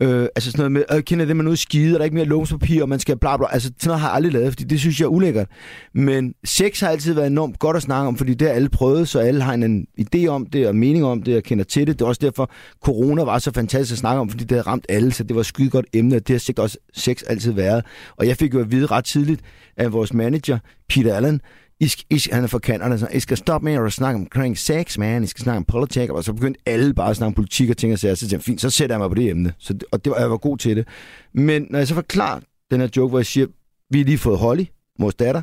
Øh, 0.00 0.28
altså 0.36 0.50
sådan 0.50 0.58
noget 0.58 0.72
med, 0.72 0.96
øh, 0.96 1.02
kender 1.02 1.24
det 1.24 1.36
med 1.36 1.44
noget 1.44 1.58
skide, 1.58 1.88
og 1.88 1.92
der 1.94 2.00
er 2.00 2.04
ikke 2.04 2.14
mere 2.14 2.24
lånspapir, 2.24 2.82
og 2.82 2.88
man 2.88 2.98
skal 2.98 3.18
bla 3.18 3.36
bla. 3.36 3.46
Altså 3.52 3.68
sådan 3.78 3.88
noget 3.88 4.00
har 4.00 4.08
jeg 4.08 4.14
aldrig 4.14 4.32
lavet, 4.32 4.52
fordi 4.52 4.64
det 4.64 4.80
synes 4.80 5.00
jeg 5.00 5.06
er 5.06 5.10
ulækkert. 5.10 5.46
Men 5.94 6.34
sex 6.44 6.80
har 6.80 6.88
altid 6.88 7.14
været 7.14 7.26
enormt 7.26 7.58
godt 7.58 7.76
at 7.76 7.82
snakke 7.82 8.08
om, 8.08 8.16
fordi 8.16 8.34
det 8.34 8.48
har 8.48 8.54
alle 8.54 8.68
prøvet, 8.68 9.08
så 9.08 9.18
alle 9.18 9.42
har 9.42 9.54
en, 9.54 9.62
en 9.62 9.86
idé 10.00 10.26
om 10.26 10.46
det, 10.46 10.68
og 10.68 10.76
mening 10.76 11.04
om 11.04 11.22
det, 11.22 11.36
og 11.36 11.42
kender 11.42 11.64
til 11.64 11.86
det. 11.86 11.98
Det 11.98 12.04
er 12.04 12.08
også 12.08 12.20
derfor, 12.24 12.50
corona 12.84 13.22
var 13.22 13.38
så 13.38 13.52
fantastisk 13.52 13.92
at 13.92 13.98
snakke 13.98 14.20
om, 14.20 14.30
fordi 14.30 14.44
det 14.44 14.50
havde 14.50 14.66
ramt 14.66 14.86
alle, 14.88 15.12
så 15.12 15.24
det 15.24 15.34
var 15.34 15.40
et 15.40 15.46
skide 15.46 15.70
godt 15.70 15.86
emne, 15.92 16.16
og 16.16 16.28
det 16.28 16.34
har 16.34 16.38
sikkert 16.38 16.62
også 16.62 16.78
sex 16.94 17.22
altid 17.26 17.52
været. 17.52 17.84
Og 18.16 18.26
jeg 18.26 18.36
fik 18.36 18.54
jo 18.54 18.60
at 18.60 18.70
vide 18.70 18.86
ret 18.86 19.04
tidligt 19.04 19.40
af 19.76 19.92
vores 19.92 20.14
manager, 20.14 20.58
Peter 20.88 21.14
Allen, 21.14 21.40
i 21.80 21.88
skal, 21.88 22.04
I 22.10 22.20
han 22.32 22.42
er 22.44 22.46
fra 22.48 22.58
Canada, 22.58 22.96
så 22.98 23.08
I 23.12 23.20
skal 23.20 23.36
stoppe 23.36 23.64
med 23.64 23.72
at 23.74 23.92
snakke 23.92 24.20
omkring 24.20 24.58
sex, 24.58 24.98
man. 24.98 25.24
I 25.24 25.26
skal 25.26 25.42
snakke 25.42 25.56
om 25.56 25.64
politik, 25.64 26.10
og 26.10 26.24
så 26.24 26.32
begyndte 26.32 26.60
alle 26.66 26.94
bare 26.94 27.10
at 27.10 27.16
snakke 27.16 27.26
om 27.28 27.34
politik 27.34 27.70
og 27.70 27.76
ting 27.76 27.92
og 27.92 27.98
sager. 27.98 28.14
Så 28.14 28.20
tænkte 28.20 28.34
jeg, 28.34 28.42
fint, 28.42 28.60
så 28.60 28.70
sætter 28.70 28.94
jeg 28.96 29.00
mig 29.00 29.08
på 29.08 29.14
det 29.14 29.30
emne. 29.30 29.54
Så, 29.58 29.72
det- 29.72 29.84
og 29.92 30.04
det 30.04 30.10
var, 30.10 30.18
jeg 30.18 30.30
var 30.30 30.36
god 30.36 30.58
til 30.58 30.76
det. 30.76 30.88
Men 31.32 31.66
når 31.70 31.78
jeg 31.78 31.88
så 31.88 31.94
forklarer 31.94 32.40
den 32.70 32.80
her 32.80 32.88
joke, 32.96 33.10
hvor 33.10 33.18
jeg 33.18 33.26
siger, 33.26 33.46
vi 33.90 33.98
har 33.98 34.04
lige 34.04 34.18
fået 34.18 34.38
Holly, 34.38 34.64
mors 34.98 35.14
datter. 35.14 35.42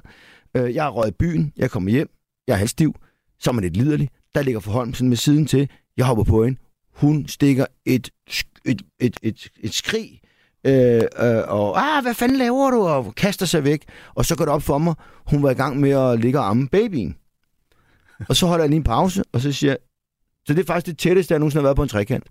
Øh, 0.58 0.76
jeg 0.76 0.84
har 0.84 0.90
røget 0.92 1.12
i 1.12 1.16
byen, 1.20 1.54
jeg 1.58 1.72
kommer 1.72 1.92
hjem, 1.92 2.10
jeg 2.48 2.54
er 2.54 2.58
halvstiv, 2.58 2.96
så 3.40 3.50
er 3.50 3.54
man 3.54 3.64
lidt 3.64 3.78
liderlig. 3.78 4.10
Der 4.36 4.42
ligger 4.42 4.60
forholden 4.60 5.10
med 5.10 5.18
siden 5.18 5.46
til, 5.46 5.70
jeg 5.98 6.06
hopper 6.06 6.24
på 6.24 6.44
hende. 6.46 6.60
Hun 6.96 7.28
stikker 7.28 7.66
et, 7.86 8.10
et, 8.66 8.82
et, 9.00 9.18
et, 9.24 9.48
et 9.60 9.74
skrig, 9.74 10.20
øh, 10.68 11.02
øh, 11.20 11.44
og 11.48 11.98
ah, 11.98 12.04
hvad 12.04 12.14
fanden 12.14 12.38
laver 12.38 12.72
du? 12.72 12.88
Og 12.88 13.16
kaster 13.16 13.46
sig 13.46 13.64
væk. 13.64 13.84
Og 14.16 14.26
så 14.26 14.36
går 14.36 14.46
det 14.46 14.54
op 14.54 14.62
for 14.64 14.78
mig, 14.78 14.94
hun 15.28 15.44
var 15.44 15.50
i 15.50 15.54
gang 15.54 15.80
med 15.80 15.92
at 15.92 16.20
ligge 16.20 16.40
og 16.40 16.50
amme 16.50 16.68
babyen. 16.68 17.16
Og 18.30 18.36
så 18.36 18.46
holder 18.46 18.64
jeg 18.64 18.70
lige 18.70 18.78
en 18.78 18.84
pause, 18.84 19.24
og 19.34 19.42
så 19.42 19.52
siger 19.52 19.72
jeg, 19.72 19.78
så 20.46 20.54
det 20.54 20.60
er 20.60 20.66
faktisk 20.66 20.86
det 20.86 20.98
tætteste, 20.98 21.32
jeg 21.34 21.40
nogensinde 21.40 21.62
har 21.62 21.68
været 21.68 21.76
på 21.76 21.84
en 21.84 21.90
trekant. 21.90 22.24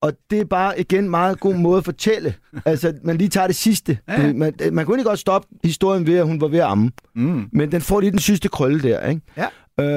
Og 0.00 0.12
det 0.30 0.40
er 0.40 0.44
bare 0.44 0.80
igen 0.80 1.04
en 1.04 1.10
meget 1.10 1.40
god 1.40 1.54
måde 1.54 1.78
at 1.78 1.84
fortælle. 1.84 2.34
Altså, 2.64 2.94
man 3.04 3.16
lige 3.16 3.28
tager 3.28 3.46
det 3.46 3.56
sidste. 3.56 3.98
Ja. 4.08 4.32
Man, 4.32 4.54
man 4.72 4.86
kunne 4.86 4.98
ikke 4.98 5.08
godt 5.08 5.18
stoppe 5.18 5.48
historien 5.64 6.06
ved, 6.06 6.16
at 6.18 6.26
hun 6.26 6.40
var 6.40 6.48
ved 6.48 6.58
at 6.58 6.64
amme. 6.64 6.90
Mm. 7.14 7.48
Men 7.52 7.72
den 7.72 7.80
får 7.80 8.00
lige 8.00 8.10
den 8.10 8.18
sidste 8.18 8.48
krølle 8.48 8.82
der, 8.82 9.06
ikke? 9.08 9.20
Ja. 9.36 9.46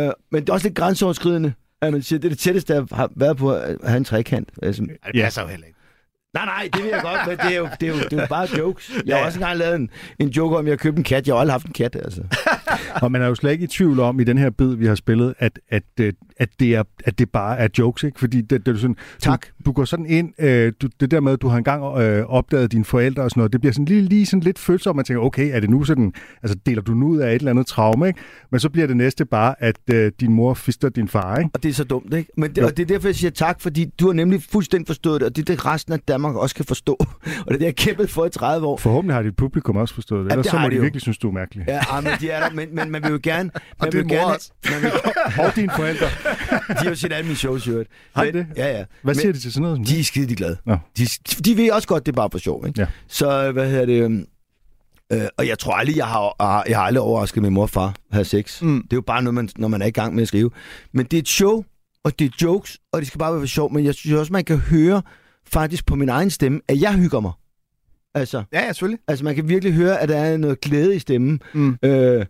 Øh, 0.08 0.14
men 0.32 0.42
det 0.42 0.50
er 0.50 0.54
også 0.54 0.68
lidt 0.68 0.78
grænseoverskridende, 0.78 1.54
at 1.82 1.94
man 1.94 2.02
siger, 2.02 2.20
det 2.20 2.26
er 2.28 2.30
det 2.30 2.40
tætteste, 2.40 2.74
jeg 2.74 2.86
har 2.92 3.12
været 3.16 3.38
på 3.38 3.54
at 3.54 3.78
have 3.84 3.98
en 3.98 4.04
trekant. 4.04 4.50
Altså, 4.64 4.82
Ja, 5.06 5.12
det 5.12 5.24
passer 5.24 5.42
jo 5.42 5.48
heller 5.48 5.68
ikke. 5.68 5.79
Nej, 6.34 6.46
nej, 6.46 6.70
det 6.74 6.84
vil 6.84 6.90
jeg 6.90 7.02
godt, 7.02 7.28
men 7.28 7.38
det 7.38 7.54
er 7.56 7.58
jo, 7.60 7.70
det 7.80 7.90
er 7.90 7.92
jo, 7.94 8.00
det 8.00 8.14
er 8.14 8.22
jo 8.22 8.28
bare 8.30 8.48
jokes. 8.58 8.92
Jeg 9.06 9.16
har 9.16 9.20
Ja, 9.22 9.26
også 9.26 9.40
engang 9.40 9.58
lavet 9.58 9.76
en, 9.76 9.90
en 10.20 10.30
joke 10.30 10.58
om, 10.58 10.66
at 10.66 10.70
jeg 10.70 10.80
købte 10.80 10.98
en 10.98 11.04
kat. 11.04 11.28
Jeg 11.28 11.36
har 11.36 11.40
aldrig 11.40 11.54
haft 11.54 11.66
en 11.66 11.74
kat, 11.74 11.96
altså. 11.96 12.22
Og 13.04 13.12
man 13.12 13.22
er 13.22 13.28
jo 13.28 13.36
slet 13.36 13.52
ikke 13.52 13.64
i 13.64 13.68
tvivl 13.68 14.00
om 14.00 14.20
i 14.20 14.24
den 14.24 14.38
her 14.38 14.50
bid, 14.50 14.76
vi 14.76 14.86
har 14.86 14.96
spillet, 14.96 15.34
at, 15.40 15.60
at, 15.70 15.84
øh, 16.00 16.14
at, 16.38 16.50
det, 16.60 16.76
er, 16.76 16.84
at 17.06 17.20
det 17.20 17.30
bare 17.30 17.58
er 17.58 17.68
jokes, 17.80 18.04
ikke? 18.04 18.20
Fordi 18.20 18.42
det, 18.42 18.66
det 18.66 18.76
er 18.76 18.80
sådan, 18.80 18.96
Tak. 19.20 19.46
Du, 19.46 19.52
du 19.66 19.72
går 19.72 19.86
sådan 19.86 20.06
ind, 20.06 20.34
øh, 20.40 20.74
du, 20.82 20.88
det 21.00 21.12
der 21.12 21.20
med, 21.20 21.32
at 21.34 21.42
du 21.42 21.48
har 21.48 21.58
engang 21.58 21.98
øh, 22.02 22.26
opdaget 22.26 22.72
dine 22.72 22.86
forældre 22.86 23.24
og 23.24 23.30
sådan 23.30 23.40
noget, 23.40 23.54
det 23.54 23.62
bliver 23.62 23.74
sådan 23.74 23.86
lige, 23.86 24.02
lige 24.02 24.26
sådan 24.26 24.44
lidt 24.44 24.60
følsomt, 24.60 24.96
man 24.96 25.06
tænker, 25.06 25.24
okay, 25.24 25.56
er 25.56 25.60
det 25.60 25.70
nu 25.70 25.84
sådan, 25.84 26.14
altså 26.44 26.58
deler 26.66 26.82
du 26.82 26.94
nu 26.94 27.08
ud 27.08 27.18
af 27.18 27.30
et 27.30 27.36
eller 27.40 27.52
andet 27.52 27.68
traume, 27.68 28.08
ikke? 28.08 28.20
Men 28.52 28.60
så 28.60 28.70
bliver 28.70 28.88
det 28.88 28.98
næste 28.98 29.26
bare, 29.26 29.56
at 29.64 29.76
øh, 29.94 30.12
din 30.20 30.34
mor 30.34 30.54
fister 30.54 30.90
din 30.90 31.08
far, 31.08 31.38
ikke? 31.38 31.50
Og 31.54 31.64
det 31.64 31.70
er 31.70 31.74
så 31.74 31.84
dumt, 31.84 32.14
ikke? 32.14 32.32
Men 32.38 32.50
det, 32.50 32.58
Jo. 32.62 32.66
og 32.66 32.78
det 32.78 32.84
er 32.84 32.88
derfor, 32.88 33.08
jeg 33.08 33.16
siger 33.16 33.32
tak, 33.32 33.62
fordi 33.62 33.86
du 34.00 34.06
har 34.06 34.14
nemlig 34.14 34.44
fuldstændig 34.52 34.88
forstået 34.88 35.22
det, 35.22 35.30
og 35.30 35.36
det 35.36 35.50
er 35.50 35.56
det, 35.56 35.66
resten 35.66 35.94
af 35.94 36.00
Danmark 36.00 36.36
også 36.36 36.56
kan 36.56 36.66
forstå. 36.66 36.98
og 37.00 37.48
det 37.48 37.54
er 37.54 37.58
det, 37.58 37.66
jeg 37.66 37.76
kæmpet 37.76 38.10
for 38.10 38.26
i 38.26 38.30
30 38.30 38.68
år. 38.68 38.78
Forhåbentlig 38.78 39.16
har 39.16 39.22
dit 39.24 39.36
publikum 39.36 39.76
også 39.78 39.94
forstået 39.94 40.26
det, 40.26 40.30
Ja, 40.30 40.34
ellers 40.34 40.46
det 40.46 40.52
så 40.52 40.60
må 40.60 40.70
de 40.70 40.76
de 40.76 40.82
virkelig 40.82 41.02
synes, 41.02 41.18
du 41.18 41.28
er 41.28 41.34
mærkelig. 41.34 41.66
Ja, 41.68 41.80
men, 42.02 42.12
de 42.22 42.30
er 42.30 42.40
der, 42.50 42.56
men, 42.68 42.76
men 42.76 42.92
man 42.92 43.04
vil 43.04 43.12
jo 43.12 43.20
gerne... 43.24 43.52
Man 43.82 43.92
din 43.92 43.98
vil 44.00 44.08
jo 44.10 44.16
gerne 44.22 44.34
også. 44.36 44.52
man 44.72 44.82
vil, 44.82 44.92
Og 45.46 45.56
dine 45.56 45.72
forældre. 45.76 46.06
de 46.70 46.74
har 46.76 46.90
jo 46.90 46.96
set 46.96 47.14
alle 47.14 47.26
mine 47.26 47.36
shows, 47.38 47.68
øvrigt. 47.68 47.90
Har 48.16 48.26
de 48.26 48.32
Men- 48.32 48.42
det? 48.42 48.58
Ja, 48.58 48.68
ja. 48.78 48.78
Hvad 49.04 49.14
Men 49.14 49.16
siger 49.16 49.32
de 49.34 49.40
til 49.40 49.52
sådan 49.54 49.62
noget? 49.62 49.78
som 49.78 49.86
De 49.86 50.00
er 50.00 50.04
skide 50.04 50.36
glade. 50.36 50.58
Nå. 50.66 50.78
De, 50.98 51.06
de 51.46 51.58
ved 51.58 51.72
også 51.72 51.88
godt, 51.88 52.06
det 52.06 52.12
er 52.12 52.16
bare 52.16 52.30
for 52.32 52.38
sjov, 52.40 52.68
ikke? 52.68 52.82
Ja. 52.82 52.88
Så, 53.08 53.52
hvad 53.52 53.70
hedder 53.70 53.86
det... 53.86 54.04
øhm, 54.04 54.26
Øh, 55.14 55.22
og 55.38 55.48
jeg 55.48 55.60
tror 55.60 55.74
aldrig, 55.74 55.98
jeg 55.98 56.06
har, 56.08 56.64
jeg 56.68 56.78
har 56.78 56.84
aldrig 56.86 57.02
overrasket 57.02 57.44
min 57.44 57.54
mor 57.54 57.62
og 57.62 57.70
far 57.70 57.96
have 58.12 58.26
sex. 58.26 58.62
Mm. 58.62 58.82
Det 58.82 58.94
er 58.94 58.98
jo 58.98 59.02
bare 59.02 59.24
noget, 59.24 59.34
man, 59.36 59.50
når 59.58 59.68
man 59.68 59.82
er 59.82 59.86
i 59.86 59.92
gang 59.92 60.16
med 60.16 60.22
at 60.22 60.28
skrive. 60.28 60.50
Men 60.94 61.06
det 61.06 61.14
er 61.18 61.22
et 61.22 61.28
show, 61.28 61.64
og 62.04 62.20
det 62.20 62.26
er 62.26 62.30
jokes, 62.42 62.78
og 62.94 63.00
det 63.00 63.08
skal 63.08 63.20
bare 63.20 63.36
være 63.38 63.48
sjovt. 63.48 63.74
Men 63.74 63.86
jeg 63.86 63.94
synes 63.94 64.16
også, 64.20 64.34
man 64.34 64.44
kan 64.46 64.58
høre 64.58 65.02
faktisk 65.54 65.86
på 65.86 65.96
min 65.96 66.10
egen 66.10 66.30
stemme, 66.30 66.60
at 66.68 66.82
jeg 66.82 66.94
hygger 66.94 67.20
mig. 67.20 67.32
Altså, 68.16 68.44
Ja, 68.54 68.62
ja, 68.62 68.68
selvfølgelig. 68.68 69.00
altså 69.08 69.26
man 69.26 69.36
kan 69.36 69.50
virkelig 69.50 69.74
høre, 69.74 70.00
at 70.02 70.10
der 70.10 70.18
er 70.18 70.38
noget 70.38 70.62
glæde 70.62 70.96
i 70.96 71.00
stemmen. 71.00 71.42
Mm. 71.54 71.78
Øh, 71.84 72.26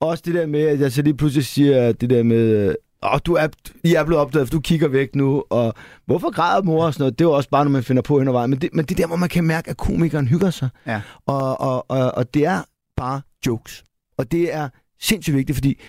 også 0.00 0.22
det 0.26 0.34
der 0.34 0.46
med, 0.46 0.60
at 0.60 0.80
jeg 0.80 0.92
så 0.92 1.02
lige 1.02 1.14
pludselig 1.16 1.46
siger 1.46 1.92
det 1.92 2.10
der 2.10 2.22
med, 2.22 2.74
åh, 3.02 3.18
du 3.26 3.34
er, 3.34 3.48
I 3.84 3.94
er 3.94 4.04
blevet 4.04 4.20
opdaget, 4.20 4.48
for 4.48 4.52
du 4.52 4.60
kigger 4.60 4.88
væk 4.88 5.14
nu, 5.14 5.44
og 5.50 5.74
hvorfor 6.06 6.30
græder 6.30 6.62
mor 6.62 6.84
og 6.86 6.94
sådan 6.94 7.02
noget? 7.02 7.18
Det 7.18 7.24
er 7.24 7.28
jo 7.28 7.32
også 7.32 7.50
bare, 7.50 7.64
når 7.64 7.70
man 7.70 7.82
finder 7.82 8.02
på 8.02 8.18
hen 8.18 8.28
ad 8.28 8.32
vejen. 8.32 8.50
Men 8.50 8.60
det, 8.60 8.70
men 8.72 8.84
det 8.84 8.90
er 8.90 8.96
der, 8.96 9.06
hvor 9.06 9.16
man 9.16 9.28
kan 9.28 9.44
mærke, 9.44 9.70
at 9.70 9.76
komikeren 9.76 10.28
hygger 10.28 10.50
sig. 10.50 10.68
Ja. 10.86 11.00
Og, 11.26 11.60
og, 11.60 11.90
og, 11.90 12.14
og 12.14 12.34
det 12.34 12.44
er 12.44 12.62
bare 12.96 13.20
jokes. 13.46 13.84
Og 14.18 14.32
det 14.32 14.54
er 14.54 14.68
sindssygt 15.00 15.36
vigtigt, 15.36 15.56
fordi 15.56 15.80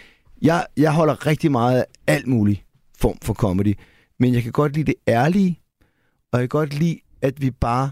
jeg, 0.41 0.65
jeg 0.77 0.93
holder 0.93 1.25
rigtig 1.27 1.51
meget 1.51 1.79
af 1.79 1.85
alt 2.07 2.27
muligt 2.27 2.65
form 2.97 3.17
for 3.21 3.33
comedy. 3.33 3.75
Men 4.19 4.33
jeg 4.33 4.43
kan 4.43 4.51
godt 4.51 4.73
lide 4.73 4.85
det 4.85 4.95
ærlige, 5.07 5.59
og 6.31 6.39
jeg 6.39 6.49
kan 6.49 6.59
godt 6.59 6.73
lide, 6.73 6.99
at 7.21 7.41
vi 7.41 7.51
bare 7.51 7.91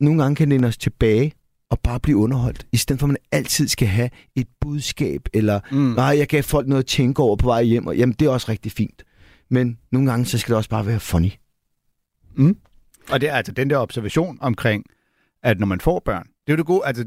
nogle 0.00 0.22
gange 0.22 0.36
kan 0.36 0.48
læne 0.48 0.66
os 0.66 0.78
tilbage 0.78 1.32
og 1.70 1.80
bare 1.80 2.00
blive 2.00 2.16
underholdt, 2.16 2.66
i 2.72 2.76
stedet 2.76 3.00
for 3.00 3.06
at 3.06 3.08
man 3.08 3.16
altid 3.32 3.68
skal 3.68 3.88
have 3.88 4.10
et 4.36 4.46
budskab, 4.60 5.20
eller 5.34 5.60
Mm. 5.72 5.76
nej, 5.78 6.04
jeg 6.18 6.26
gav 6.26 6.42
folk 6.42 6.68
noget 6.68 6.82
at 6.82 6.86
tænke 6.86 7.22
over 7.22 7.36
på 7.36 7.46
vej 7.46 7.62
hjem, 7.62 7.86
og 7.86 7.96
jamen, 7.96 8.12
det 8.18 8.26
er 8.26 8.30
også 8.30 8.46
rigtig 8.48 8.72
fint. 8.72 9.02
Men 9.50 9.78
nogle 9.92 10.10
gange, 10.10 10.26
så 10.26 10.38
skal 10.38 10.50
det 10.52 10.56
også 10.56 10.70
bare 10.70 10.86
være 10.86 11.00
funny. 11.00 11.30
Og 13.10 13.20
det 13.20 13.28
er 13.28 13.32
altså 13.34 13.52
den 13.52 13.70
der 13.70 13.76
observation 13.78 14.38
omkring, 14.40 14.84
at 15.42 15.58
når 15.60 15.66
man 15.66 15.80
får 15.80 16.02
børn, 16.04 16.22
det 16.22 16.32
er 16.46 16.52
jo 16.52 16.56
det 16.56 16.66
gode, 16.66 16.82
altså 16.84 17.04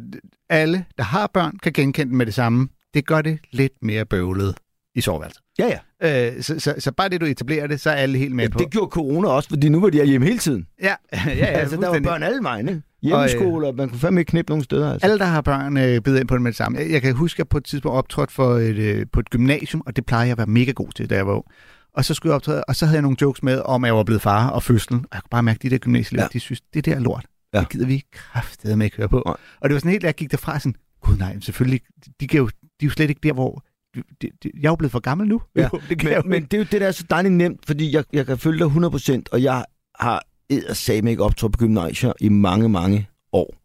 alle, 0.50 0.86
der 0.98 1.04
har 1.04 1.28
børn, 1.34 1.58
kan 1.64 1.74
genkende 1.74 2.16
med 2.16 2.26
det 2.26 2.34
samme. 2.34 2.70
Det 2.94 3.06
gør 3.06 3.22
det 3.22 3.40
lidt 3.52 3.74
mere 3.82 4.06
bøvlet 4.06 4.56
i 4.96 5.02
soveværelset. 5.02 5.42
Ja, 5.60 5.78
ja. 6.02 6.28
Øh, 6.36 6.42
så, 6.44 6.60
så, 6.60 6.76
så 6.80 6.92
bare 6.92 7.10
det, 7.10 7.22
du 7.22 7.26
etablerer 7.26 7.68
det, 7.68 7.82
så 7.82 7.90
er 7.90 7.94
alle 7.96 8.18
helt 8.18 8.36
med 8.36 8.44
ja 8.44 8.50
på. 8.50 8.60
det 8.60 8.72
gjorde 8.72 8.90
corona 8.92 9.28
også, 9.28 9.50
fordi 9.50 9.70
nu 9.70 9.82
var 9.82 9.90
de 9.90 10.06
hjemme 10.06 10.28
hele 10.28 10.40
tiden. 10.40 10.68
Ja, 10.82 10.88
ja, 11.14 11.34
ja, 11.36 11.46
altså, 11.62 11.78
der 11.78 11.90
var 11.90 12.00
børn 12.00 12.24
alle 12.24 12.44
vejen, 12.44 12.70
ikke? 12.70 12.82
Hjemmeskole, 13.02 13.68
og 13.68 13.76
man 13.76 13.90
kunne 13.90 14.00
fandme 14.00 14.22
ikke 14.22 14.30
knippe 14.30 14.52
nogen 14.52 14.64
steder. 14.64 14.94
Altså. 14.94 15.08
Alle, 15.08 15.20
der 15.20 15.26
har 15.26 15.42
børn, 15.42 15.78
øh, 15.78 16.02
bider 16.02 16.20
ind 16.20 16.28
på 16.28 16.36
det 16.36 16.42
med 16.42 16.52
det 16.52 16.58
samme. 16.58 16.78
Jeg, 16.80 16.92
jeg 16.92 17.02
kan 17.02 17.16
huske, 17.16 17.36
at 17.36 17.40
jeg 17.40 17.48
på 17.48 17.58
et 17.58 17.64
tidspunkt 17.66 17.98
optrådte 17.98 18.34
for 18.34 18.56
et, 18.58 18.76
øh, 18.76 19.06
på 19.14 19.20
et 19.20 19.30
gymnasium, 19.30 19.84
og 19.86 19.96
det 19.96 20.06
plejer 20.06 20.24
jeg 20.26 20.32
at 20.32 20.38
være 20.38 20.48
mega 20.48 20.72
god 20.72 20.92
til, 20.96 21.10
da 21.10 21.16
jeg 21.16 21.28
var 21.28 21.34
ung. 21.34 21.46
Og 21.94 22.06
så 22.06 22.14
skulle 22.14 22.32
jeg 22.32 22.36
optræde, 22.36 22.64
og 22.64 22.76
så 22.76 22.86
havde 22.86 22.96
jeg 22.96 23.02
nogle 23.02 23.18
jokes 23.22 23.44
med, 23.44 23.62
om 23.66 23.84
at 23.84 23.88
jeg 23.88 23.96
var 23.96 24.04
blevet 24.04 24.22
far 24.22 24.50
og 24.50 24.64
fødslen. 24.64 25.00
Og 25.00 25.10
jeg 25.14 25.22
kunne 25.22 25.30
bare 25.30 25.44
mærke, 25.44 25.58
at 25.58 25.62
de 25.64 25.70
der 25.70 25.78
gymnasieelever, 25.78 26.24
Ja. 26.24 26.30
de 26.34 26.40
synes, 26.40 26.62
det 26.74 26.86
der 26.86 26.96
er 26.96 27.00
lort. 27.00 27.26
Ja. 27.54 27.60
Det 27.60 27.70
gider 27.70 27.86
vi 27.86 28.04
kraftedeme 28.12 28.78
med 28.78 28.86
ikke 28.86 28.98
høre 28.98 29.10
på. 29.10 29.24
Nej. 29.26 29.36
Og 29.62 29.70
det 29.70 29.74
var 29.74 29.80
sådan 29.80 29.92
helt, 29.92 30.04
at 30.04 30.08
jeg 30.08 30.16
gik 30.16 30.32
derfra 30.32 30.60
sådan, 30.60 30.76
gud 31.04 31.18
nej, 31.18 31.40
selvfølgelig, 31.40 31.82
de, 32.20 32.28
kan 32.28 32.38
jo, 32.38 32.48
de 32.48 32.54
er 32.82 32.86
jo 32.86 32.90
slet 32.90 33.10
ikke 33.10 33.22
der, 33.24 33.34
hvor... 33.34 33.64
De, 33.96 34.02
de, 34.22 34.30
de, 34.44 34.52
jeg 34.62 34.68
er 34.68 34.72
jo 34.72 34.76
blevet 34.76 34.92
for 34.92 35.00
gammel 35.00 35.28
nu. 35.28 35.42
Ja, 35.56 35.70
Jo, 35.74 35.80
det 35.90 36.00
kan 36.00 36.10
jeg 36.10 36.18
jo 36.18 36.22
Men, 36.22 36.32
men 36.32 36.44
det 36.44 36.54
er 36.54 36.58
jo 36.58 36.68
det, 36.72 36.82
der 36.82 36.88
er 36.88 36.92
så 36.92 37.06
dejligt 37.10 37.34
nemt, 37.34 37.66
fordi 37.68 37.96
jeg, 37.96 38.04
jeg 38.14 38.26
kan 38.26 38.38
følge 38.38 38.60
dig 38.60 38.68
100%, 38.68 39.22
og 39.32 39.44
jeg 39.44 39.66
har 40.00 40.24
eddersame 40.50 41.10
ikke 41.10 41.24
optrådt 41.24 41.54
på 41.54 41.58
gymnasier 41.58 42.14
i 42.20 42.30
mange, 42.30 42.70
mange 42.70 43.08
år. 43.34 43.56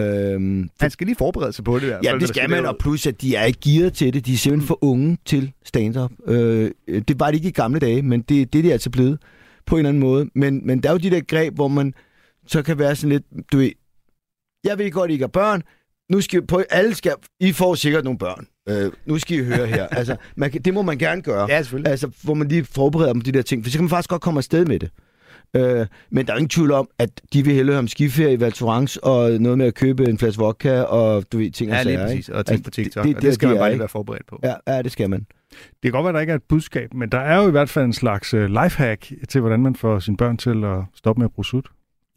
Øhm, 0.00 0.70
Man 0.80 0.90
skal 0.90 1.06
lige 1.06 1.16
forberede 1.16 1.52
sig 1.52 1.64
på 1.64 1.78
det. 1.78 1.98
Ja, 2.04 2.16
det 2.20 2.28
skal 2.28 2.50
man, 2.50 2.66
og 2.66 2.76
plus 2.80 3.06
at 3.06 3.20
de 3.20 3.36
er 3.36 3.44
ikke 3.44 3.60
gearet 3.64 3.92
til 3.92 4.14
det. 4.14 4.26
De 4.26 4.32
er 4.32 4.36
simpelthen 4.36 4.66
for 4.66 4.84
unge 4.84 5.18
til 5.24 5.52
stand-up. 5.64 6.10
Øh, 6.26 6.70
det 6.88 7.20
var 7.20 7.30
de 7.30 7.36
ikke 7.36 7.48
i 7.48 7.52
gamle 7.52 7.80
dage, 7.80 8.02
men 8.02 8.20
det, 8.22 8.52
det 8.52 8.58
er 8.58 8.62
de 8.62 8.72
altså 8.72 8.90
blevet 8.90 9.18
på 9.66 9.74
en 9.76 9.78
eller 9.78 9.88
anden 9.88 10.00
måde. 10.00 10.30
Men, 10.34 10.66
men 10.66 10.82
der 10.82 10.88
er 10.88 10.92
jo 10.92 10.98
de 10.98 11.10
der 11.10 11.20
greb, 11.20 11.54
hvor 11.54 11.68
man 11.68 11.94
så 12.46 12.62
kan 12.62 12.78
være 12.78 12.96
sådan 12.96 13.10
lidt, 13.10 13.24
du 13.52 13.56
ved, 13.56 13.70
jeg 14.64 14.78
ved 14.78 14.90
godt, 14.90 15.10
I 15.10 15.12
ikke 15.12 15.22
har 15.22 15.28
børn, 15.28 15.62
nu 16.10 16.20
skal 16.20 16.46
på, 16.46 16.62
alle 16.70 16.94
skal, 16.94 17.12
I 17.40 17.52
får 17.52 17.74
sikkert 17.74 18.04
nogle 18.04 18.18
børn. 18.18 18.46
Øh, 18.68 18.92
nu 19.06 19.18
skal 19.18 19.38
I 19.38 19.44
høre 19.44 19.66
her. 19.66 19.86
altså, 19.86 20.16
man 20.36 20.50
kan, 20.50 20.62
det 20.62 20.74
må 20.74 20.82
man 20.82 20.98
gerne 20.98 21.22
gøre. 21.22 21.46
Ja, 21.50 21.62
selvfølgelig. 21.62 21.90
Altså, 21.90 22.10
hvor 22.22 22.34
man 22.34 22.48
lige 22.48 22.64
forbereder 22.64 23.12
dem 23.12 23.20
på 23.22 23.24
de 23.26 23.32
der 23.32 23.42
ting, 23.42 23.64
for 23.64 23.70
så 23.70 23.78
kan 23.78 23.84
man 23.84 23.90
faktisk 23.90 24.10
godt 24.10 24.22
komme 24.22 24.38
afsted 24.38 24.64
med 24.66 24.78
det. 24.78 24.90
Øh, 25.56 25.86
men 26.10 26.26
der 26.26 26.32
er 26.32 26.36
ingen 26.36 26.48
tvivl 26.48 26.70
om, 26.72 26.88
at 26.98 27.10
de 27.32 27.44
vil 27.44 27.54
hellere 27.54 27.76
have 27.76 27.88
skiferie 27.88 28.32
i 28.32 28.40
Val 28.40 28.52
og 29.02 29.30
noget 29.30 29.58
med 29.58 29.66
at 29.66 29.74
købe 29.74 30.04
en 30.04 30.18
flaske 30.18 30.38
vodka, 30.40 30.80
og 30.80 31.24
du 31.32 31.38
ved, 31.38 31.50
ting 31.50 31.70
og 31.70 31.76
Ja, 31.76 31.82
lige 31.82 31.94
sager, 31.96 32.06
præcis. 32.06 32.28
ikke? 32.28 32.38
Og 32.38 32.46
tænk 32.46 32.64
på 32.64 32.68
Altså, 32.68 32.80
det- 32.80 32.84
TikTok. 32.84 33.04
det- 33.04 33.08
Det, 33.08 33.16
det 33.16 33.22
det, 33.22 33.26
det 33.28 33.34
skal 33.34 33.48
man 33.48 33.58
bare 33.58 33.70
lige 33.70 33.78
være 33.78 33.88
forberedt 33.88 34.26
på. 34.26 34.40
Ja, 34.42 34.54
ja, 34.68 34.82
det 34.82 34.92
skal 34.92 35.10
man. 35.10 35.26
Det 35.50 35.58
kan 35.82 35.90
godt 35.92 36.02
være, 36.04 36.08
at 36.10 36.14
der 36.14 36.20
ikke 36.20 36.30
er 36.30 36.36
et 36.36 36.42
budskab, 36.48 36.94
men 36.94 37.08
der 37.08 37.18
er 37.18 37.42
jo 37.42 37.48
i 37.48 37.50
hvert 37.50 37.68
fald 37.68 37.84
en 37.84 37.92
slags 37.92 38.34
uh, 38.34 38.44
lifehack 38.44 39.12
til, 39.28 39.40
hvordan 39.40 39.60
man 39.62 39.76
får 39.76 39.98
sine 39.98 40.16
børn 40.16 40.36
til 40.36 40.64
at 40.64 40.78
stoppe 40.94 41.20
med 41.20 41.24
at 41.24 41.32
bruge 41.32 41.44
sut. 41.44 41.66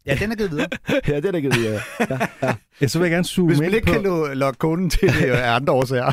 Ja, 0.10 0.14
den 0.20 0.32
er 0.32 0.36
givet 0.36 0.50
videre. 0.50 0.66
ja, 1.08 1.16
det 1.20 1.34
er 1.34 1.40
givet, 1.40 1.64
ja. 1.64 1.72
ja, 2.10 2.18
ja. 2.42 2.54
Ja, 2.80 2.86
så 2.88 2.98
vil 2.98 3.04
jeg 3.06 3.10
gerne 3.12 3.24
zoome 3.24 3.48
Hvis 3.48 3.60
man 3.60 3.74
ikke 3.74 3.86
på, 3.86 3.92
kan 3.92 4.02
lo- 4.02 4.34
lokke 4.34 4.58
kunden 4.58 4.90
til 4.90 5.08
det 5.08 5.24
af 5.30 5.54
andre 5.54 5.72
årsager. 5.72 6.10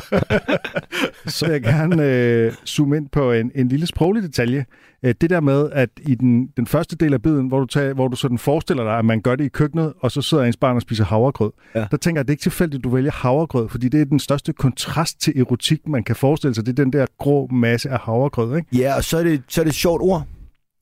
så 1.26 1.46
vil 1.46 1.52
jeg 1.52 1.62
gerne 1.62 2.04
øh, 2.04 2.52
zoome 2.66 2.96
ind 2.96 3.08
på 3.12 3.32
en, 3.32 3.52
en 3.54 3.68
lille 3.68 3.86
sproglig 3.86 4.22
detalje. 4.22 4.64
Øh, 5.02 5.14
det 5.20 5.30
der 5.30 5.40
med, 5.40 5.70
at 5.72 5.88
i 6.02 6.14
den, 6.14 6.46
den 6.56 6.66
første 6.66 6.96
del 6.96 7.14
af 7.14 7.22
biden, 7.22 7.48
hvor 7.48 7.60
du, 7.60 7.66
tager, 7.66 7.94
hvor 7.94 8.08
du 8.08 8.16
sådan 8.16 8.38
forestiller 8.38 8.84
dig, 8.84 8.98
at 8.98 9.04
man 9.04 9.20
gør 9.20 9.36
det 9.36 9.44
i 9.44 9.48
køkkenet, 9.48 9.92
og 10.00 10.10
så 10.12 10.22
sidder 10.22 10.44
ens 10.44 10.56
barn 10.56 10.76
og 10.76 10.82
spiser 10.82 11.04
havregrød, 11.04 11.52
Ja. 11.74 11.86
der 11.90 11.96
tænker 11.96 12.18
jeg, 12.18 12.20
at 12.20 12.26
det 12.26 12.32
er 12.32 12.34
ikke 12.34 12.42
tilfældigt, 12.42 12.80
at 12.80 12.84
du 12.84 12.88
vælger 12.90 13.10
havregrød, 13.12 13.68
fordi 13.68 13.88
det 13.88 14.00
er 14.00 14.04
den 14.04 14.18
største 14.20 14.52
kontrast 14.52 15.20
til 15.20 15.38
erotik, 15.40 15.88
man 15.88 16.04
kan 16.04 16.16
forestille 16.16 16.54
sig. 16.54 16.66
Det 16.66 16.78
er 16.78 16.84
den 16.84 16.92
der 16.92 17.06
grå 17.18 17.46
masse 17.46 17.90
af 17.90 17.98
havregrød, 17.98 18.56
ikke? 18.56 18.68
ja 18.76 18.96
og 18.96 19.04
så 19.04 19.18
er, 19.18 19.22
det, 19.22 19.42
så 19.48 19.60
er 19.60 19.64
det 19.64 19.70
et 19.70 19.76
sjovt 19.76 20.02
ord. 20.02 20.22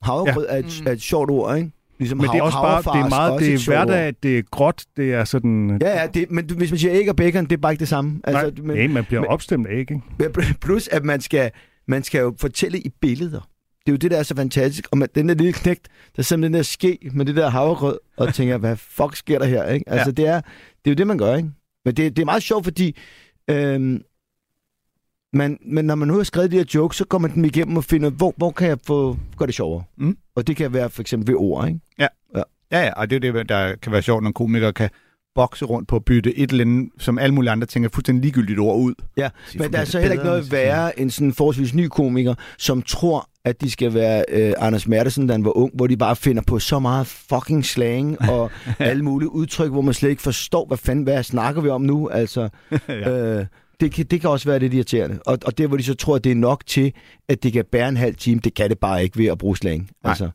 Havregrød 0.02 0.46
ja. 0.48 0.54
er, 0.54 0.58
et, 0.58 0.80
Mm. 0.80 0.86
er 0.86 0.92
et 0.92 1.02
sjovt 1.02 1.30
ord, 1.30 1.56
ikke? 1.56 1.70
Ligesom 1.98 2.18
Men 2.18 2.26
det 2.30 2.38
er 2.38 2.42
også 2.42 2.58
bare, 2.58 2.78
det 2.98 3.04
er 3.04 3.08
meget, 3.08 3.32
også 3.32 3.44
det 3.46 3.54
et 3.54 3.60
er 3.60 3.64
hverdag, 3.70 4.14
det 4.22 4.38
er 4.38 4.42
gråt, 4.50 4.84
det 4.96 5.12
er 5.14 5.24
sådan... 5.24 5.78
Ja, 5.82 6.00
ja, 6.00 6.06
det, 6.06 6.30
men 6.30 6.50
hvis 6.56 6.70
man 6.70 6.78
siger 6.78 6.94
æg 6.94 7.08
og 7.10 7.16
bacon, 7.16 7.44
det 7.44 7.52
er 7.52 7.56
bare 7.56 7.72
ikke 7.72 7.80
det 7.80 7.88
samme. 7.88 8.20
Altså, 8.24 8.52
Nej, 8.62 8.76
nej, 8.76 8.86
man 8.86 9.04
bliver 9.04 9.20
men- 9.20 9.30
opstemt 9.30 9.66
af, 9.66 9.78
ikke? 9.78 10.02
Plus, 10.60 10.88
at 10.88 11.04
man 11.04 11.20
skal, 11.20 11.50
man 11.88 12.02
skal 12.02 12.20
jo 12.20 12.34
fortælle 12.38 12.78
i 12.78 12.88
billeder. 13.00 13.40
Det 13.86 13.88
er 13.88 13.92
jo 13.92 13.96
det, 13.96 14.10
der 14.10 14.16
er 14.18 14.22
så 14.22 14.36
fantastisk. 14.36 14.88
Og 14.90 14.98
man, 14.98 15.08
den 15.14 15.28
der 15.28 15.34
lille 15.34 15.52
knægt, 15.52 15.88
der 16.16 16.36
med 16.36 16.44
den 16.48 16.54
der 16.54 16.62
ske 16.62 16.98
med 17.12 17.24
det 17.26 17.36
der 17.36 17.48
havregrød, 17.48 17.98
og 18.16 18.34
tænker, 18.34 18.58
hvad 18.58 18.76
fuck 18.76 19.16
sker 19.16 19.38
der 19.38 19.46
her? 19.46 19.66
Ikke? 19.68 19.88
Altså, 19.88 20.12
ja. 20.16 20.22
det, 20.22 20.28
er, 20.28 20.40
det 20.40 20.86
er 20.86 20.90
jo 20.90 20.94
det, 20.94 21.06
man 21.06 21.18
gør. 21.18 21.36
Ikke? 21.36 21.48
Men 21.84 21.94
det, 21.94 22.16
det 22.16 22.22
er 22.22 22.26
meget 22.26 22.42
sjovt, 22.42 22.64
fordi 22.64 22.96
øhm, 23.50 24.02
man, 25.34 25.58
men 25.66 25.84
når 25.84 25.94
man 25.94 26.08
nu 26.08 26.16
har 26.16 26.22
skrevet 26.22 26.50
de 26.50 26.56
her 26.56 26.64
jokes, 26.74 26.96
så 26.96 27.04
går 27.04 27.18
man 27.18 27.34
dem 27.34 27.44
igennem 27.44 27.76
og 27.76 27.84
finder, 27.84 28.10
hvor, 28.10 28.34
hvor 28.36 28.50
kan 28.50 28.68
jeg 28.68 28.78
få 28.86 29.16
gøre 29.38 29.46
det 29.46 29.54
sjovere? 29.54 29.82
Mm. 29.98 30.16
Og 30.36 30.46
det 30.46 30.56
kan 30.56 30.72
være 30.72 30.90
for 30.90 31.00
eksempel 31.00 31.32
ved 31.32 31.40
ord. 31.40 31.68
Ikke? 31.68 31.80
Ja, 31.98 32.06
ja, 32.72 32.92
og 32.96 33.10
det 33.10 33.24
er 33.24 33.32
det, 33.32 33.48
der 33.48 33.74
kan 33.82 33.92
være 33.92 34.02
sjovt, 34.02 34.22
når 34.24 34.32
komikere 34.32 34.72
kan 34.72 34.90
bokse 35.34 35.64
rundt 35.64 35.88
på 35.88 35.96
at 35.96 36.04
bytte 36.04 36.38
et 36.38 36.50
eller 36.50 36.64
andet, 36.64 36.88
som 36.98 37.18
alle 37.18 37.34
mulige 37.34 37.50
andre 37.50 37.66
tænker, 37.66 37.88
fuldstændig 37.92 38.22
ligegyldigt 38.22 38.58
ord 38.58 38.78
ud. 38.80 38.94
Ja, 39.16 39.28
Sige, 39.46 39.62
Men 39.62 39.72
der 39.72 39.78
er 39.78 39.82
"Fuck, 39.82 39.92
så 39.92 39.98
heller 39.98 40.12
ikke 40.12 40.24
noget 40.24 40.52
værre 40.52 41.00
end 41.00 41.10
sådan 41.10 41.28
en 41.28 41.34
forholdsvis 41.34 41.74
ny 41.74 41.86
komiker, 41.88 42.34
som 42.58 42.82
tror, 42.82 43.28
at 43.44 43.60
de 43.60 43.70
skal 43.70 43.94
være 43.94 44.24
øh, 44.28 44.52
Anders 44.58 44.88
Mertesen, 44.88 45.26
da 45.26 45.32
han 45.32 45.44
var 45.44 45.56
ung, 45.56 45.70
hvor 45.74 45.86
de 45.86 45.96
bare 45.96 46.16
finder 46.16 46.42
på 46.46 46.58
så 46.58 46.78
meget 46.78 47.06
fucking 47.06 47.64
slang 47.64 48.20
og 48.30 48.50
alle 48.78 49.02
mulige 49.02 49.28
udtryk, 49.32 49.70
hvor 49.70 49.80
man 49.80 49.94
slet 49.94 50.10
ikke 50.10 50.22
forstår, 50.22 50.66
hvad 50.66 50.78
fanden, 50.78 51.04
hvad 51.04 51.22
snakker 51.22 51.60
vi 51.62 51.68
om 51.68 51.82
nu? 51.82 52.08
Altså, 52.08 52.48
ja. 52.88 53.38
øh, 53.38 53.46
det, 53.84 53.92
kan, 53.92 54.06
det 54.06 54.20
kan 54.20 54.30
også 54.30 54.48
være 54.48 54.58
lidt 54.58 54.74
irriterende. 54.74 55.18
Og, 55.26 55.38
og 55.44 55.58
der, 55.58 55.66
hvor 55.66 55.76
de 55.76 55.82
så 55.82 55.94
tror, 55.94 56.16
at 56.16 56.24
det 56.24 56.32
er 56.32 56.36
nok 56.36 56.66
til, 56.66 56.92
at 57.28 57.42
det 57.42 57.52
kan 57.52 57.64
bære 57.72 57.88
en 57.88 57.96
halv 57.96 58.14
time, 58.14 58.40
det 58.40 58.54
kan 58.54 58.70
det 58.70 58.78
bare 58.78 59.02
ikke 59.02 59.18
ved 59.18 59.26
at 59.26 59.38
bruge 59.38 59.56
slang. 59.56 59.80
Nej. 59.80 60.10
Altså, 60.10 60.30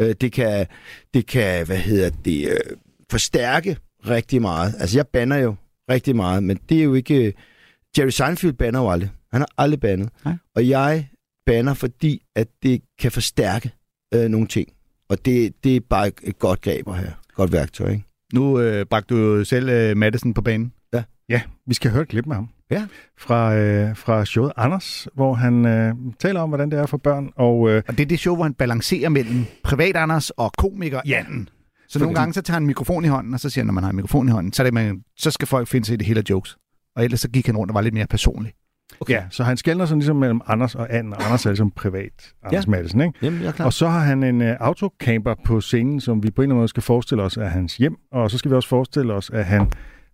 øh, 0.00 0.14
det, 0.20 0.32
kan, 0.32 0.66
det 1.14 1.26
kan, 1.26 1.66
hvad 1.66 1.76
hedder 1.76 2.10
det, 2.24 2.48
øh, 2.48 2.76
forstærke 3.10 3.76
rigtig 4.08 4.42
meget. 4.42 4.74
Altså, 4.78 4.98
jeg 4.98 5.06
banner 5.06 5.36
jo 5.36 5.54
rigtig 5.90 6.16
meget, 6.16 6.42
men 6.42 6.58
det 6.68 6.78
er 6.78 6.84
jo 6.84 6.94
ikke... 6.94 7.32
Jerry 7.98 8.08
Seinfeld 8.08 8.52
banner 8.52 8.80
jo 8.80 8.90
aldrig. 8.90 9.10
Han 9.32 9.40
har 9.40 9.48
aldrig 9.58 9.80
bandet. 9.80 10.08
Nej. 10.24 10.34
Og 10.56 10.68
jeg 10.68 11.08
banner, 11.46 11.74
fordi 11.74 12.22
at 12.34 12.48
det 12.62 12.82
kan 12.98 13.12
forstærke 13.12 13.70
øh, 14.14 14.28
nogle 14.28 14.46
ting. 14.46 14.68
Og 15.08 15.24
det, 15.24 15.64
det 15.64 15.76
er 15.76 15.80
bare 15.90 16.10
et, 16.22 16.38
godt 16.38 16.60
greb 16.60 16.88
at 16.88 16.94
have. 16.94 17.12
Godt 17.34 17.52
værktøj, 17.52 17.90
ikke? 17.90 18.04
Nu 18.32 18.60
øh, 18.60 18.86
bragte 18.86 19.14
du 19.14 19.44
selv 19.44 19.68
øh, 19.68 19.96
Madison 19.96 20.34
på 20.34 20.42
banen. 20.42 20.72
Ja, 21.28 21.42
vi 21.66 21.74
skal 21.74 21.90
høre 21.90 22.02
et 22.02 22.08
klip 22.08 22.26
med 22.26 22.36
ham. 22.36 22.48
Ja. 22.70 22.86
fra, 23.18 23.54
øh, 23.56 23.96
fra 23.96 24.24
showet 24.24 24.52
Anders, 24.56 25.08
hvor 25.14 25.34
han 25.34 25.66
øh, 25.66 25.94
taler 26.20 26.40
om, 26.40 26.48
hvordan 26.48 26.70
det 26.70 26.78
er 26.78 26.86
for 26.86 26.96
børn. 26.96 27.30
Og 27.36 27.70
øh, 27.70 27.82
Og 27.88 27.98
det 27.98 28.02
er 28.04 28.06
det 28.08 28.18
show, 28.18 28.34
hvor 28.34 28.44
han 28.44 28.54
balancerer 28.54 29.08
mellem 29.08 29.44
privat 29.64 29.96
Anders 29.96 30.30
og 30.30 30.52
komiker 30.58 31.00
ja. 31.06 31.18
Anden. 31.18 31.48
Så 31.88 31.98
nogle 31.98 32.14
gange 32.14 32.34
så 32.34 32.42
tager 32.42 32.54
han 32.54 32.62
en 32.62 32.66
mikrofon 32.66 33.04
i 33.04 33.08
hånden, 33.08 33.34
og 33.34 33.40
så 33.40 33.50
siger 33.50 33.62
han, 33.62 33.66
når 33.66 33.72
man 33.72 33.84
har 33.84 33.90
en 33.90 33.96
mikrofon 33.96 34.28
i 34.28 34.30
hånden, 34.30 34.52
så, 34.52 34.64
det, 34.64 34.74
man, 34.74 35.00
så 35.16 35.30
skal 35.30 35.48
folk 35.48 35.68
finde 35.68 35.86
sig 35.86 35.94
i 35.94 35.96
det 35.96 36.06
hele 36.06 36.18
af 36.20 36.24
jokes. 36.30 36.56
Og 36.96 37.04
ellers 37.04 37.20
så 37.20 37.28
gik 37.30 37.46
han 37.46 37.56
rundt 37.56 37.70
og 37.70 37.74
var 37.74 37.80
lidt 37.80 37.94
mere 37.94 38.06
personlig. 38.06 38.52
okay. 39.00 39.12
ja, 39.14 39.24
så 39.30 39.44
han 39.44 39.56
skældner 39.56 39.86
sådan 39.86 39.98
ligesom 39.98 40.16
mellem 40.16 40.40
Anders 40.46 40.74
og 40.74 40.94
Anden, 40.94 41.12
og 41.12 41.24
Anders 41.24 41.46
er 41.46 41.50
ligesom 41.50 41.70
privat 41.70 42.32
Anders 42.44 42.66
ja. 42.66 42.70
Madsen, 42.70 43.00
ikke? 43.00 43.18
Jamen, 43.22 43.40
jeg 43.40 43.48
er 43.48 43.52
klar. 43.52 43.66
Og 43.66 43.72
så 43.72 43.88
har 43.88 44.00
han 44.00 44.22
en 44.22 44.42
øh, 44.42 44.56
autocamper 44.60 45.34
på 45.44 45.60
scenen, 45.60 46.00
som 46.00 46.22
vi 46.22 46.30
på 46.30 46.42
en 46.42 46.44
eller 46.44 46.52
anden 46.52 46.58
måde 46.60 46.68
skal 46.68 46.82
forestille 46.82 47.22
os 47.22 47.36
er 47.36 47.46
hans 47.46 47.76
hjem, 47.76 47.96
og 48.12 48.30
så 48.30 48.38
skal 48.38 48.50
vi 48.50 48.56
også 48.56 48.68
forestille 48.68 49.12
os, 49.12 49.30
at 49.30 49.44
han 49.44 49.70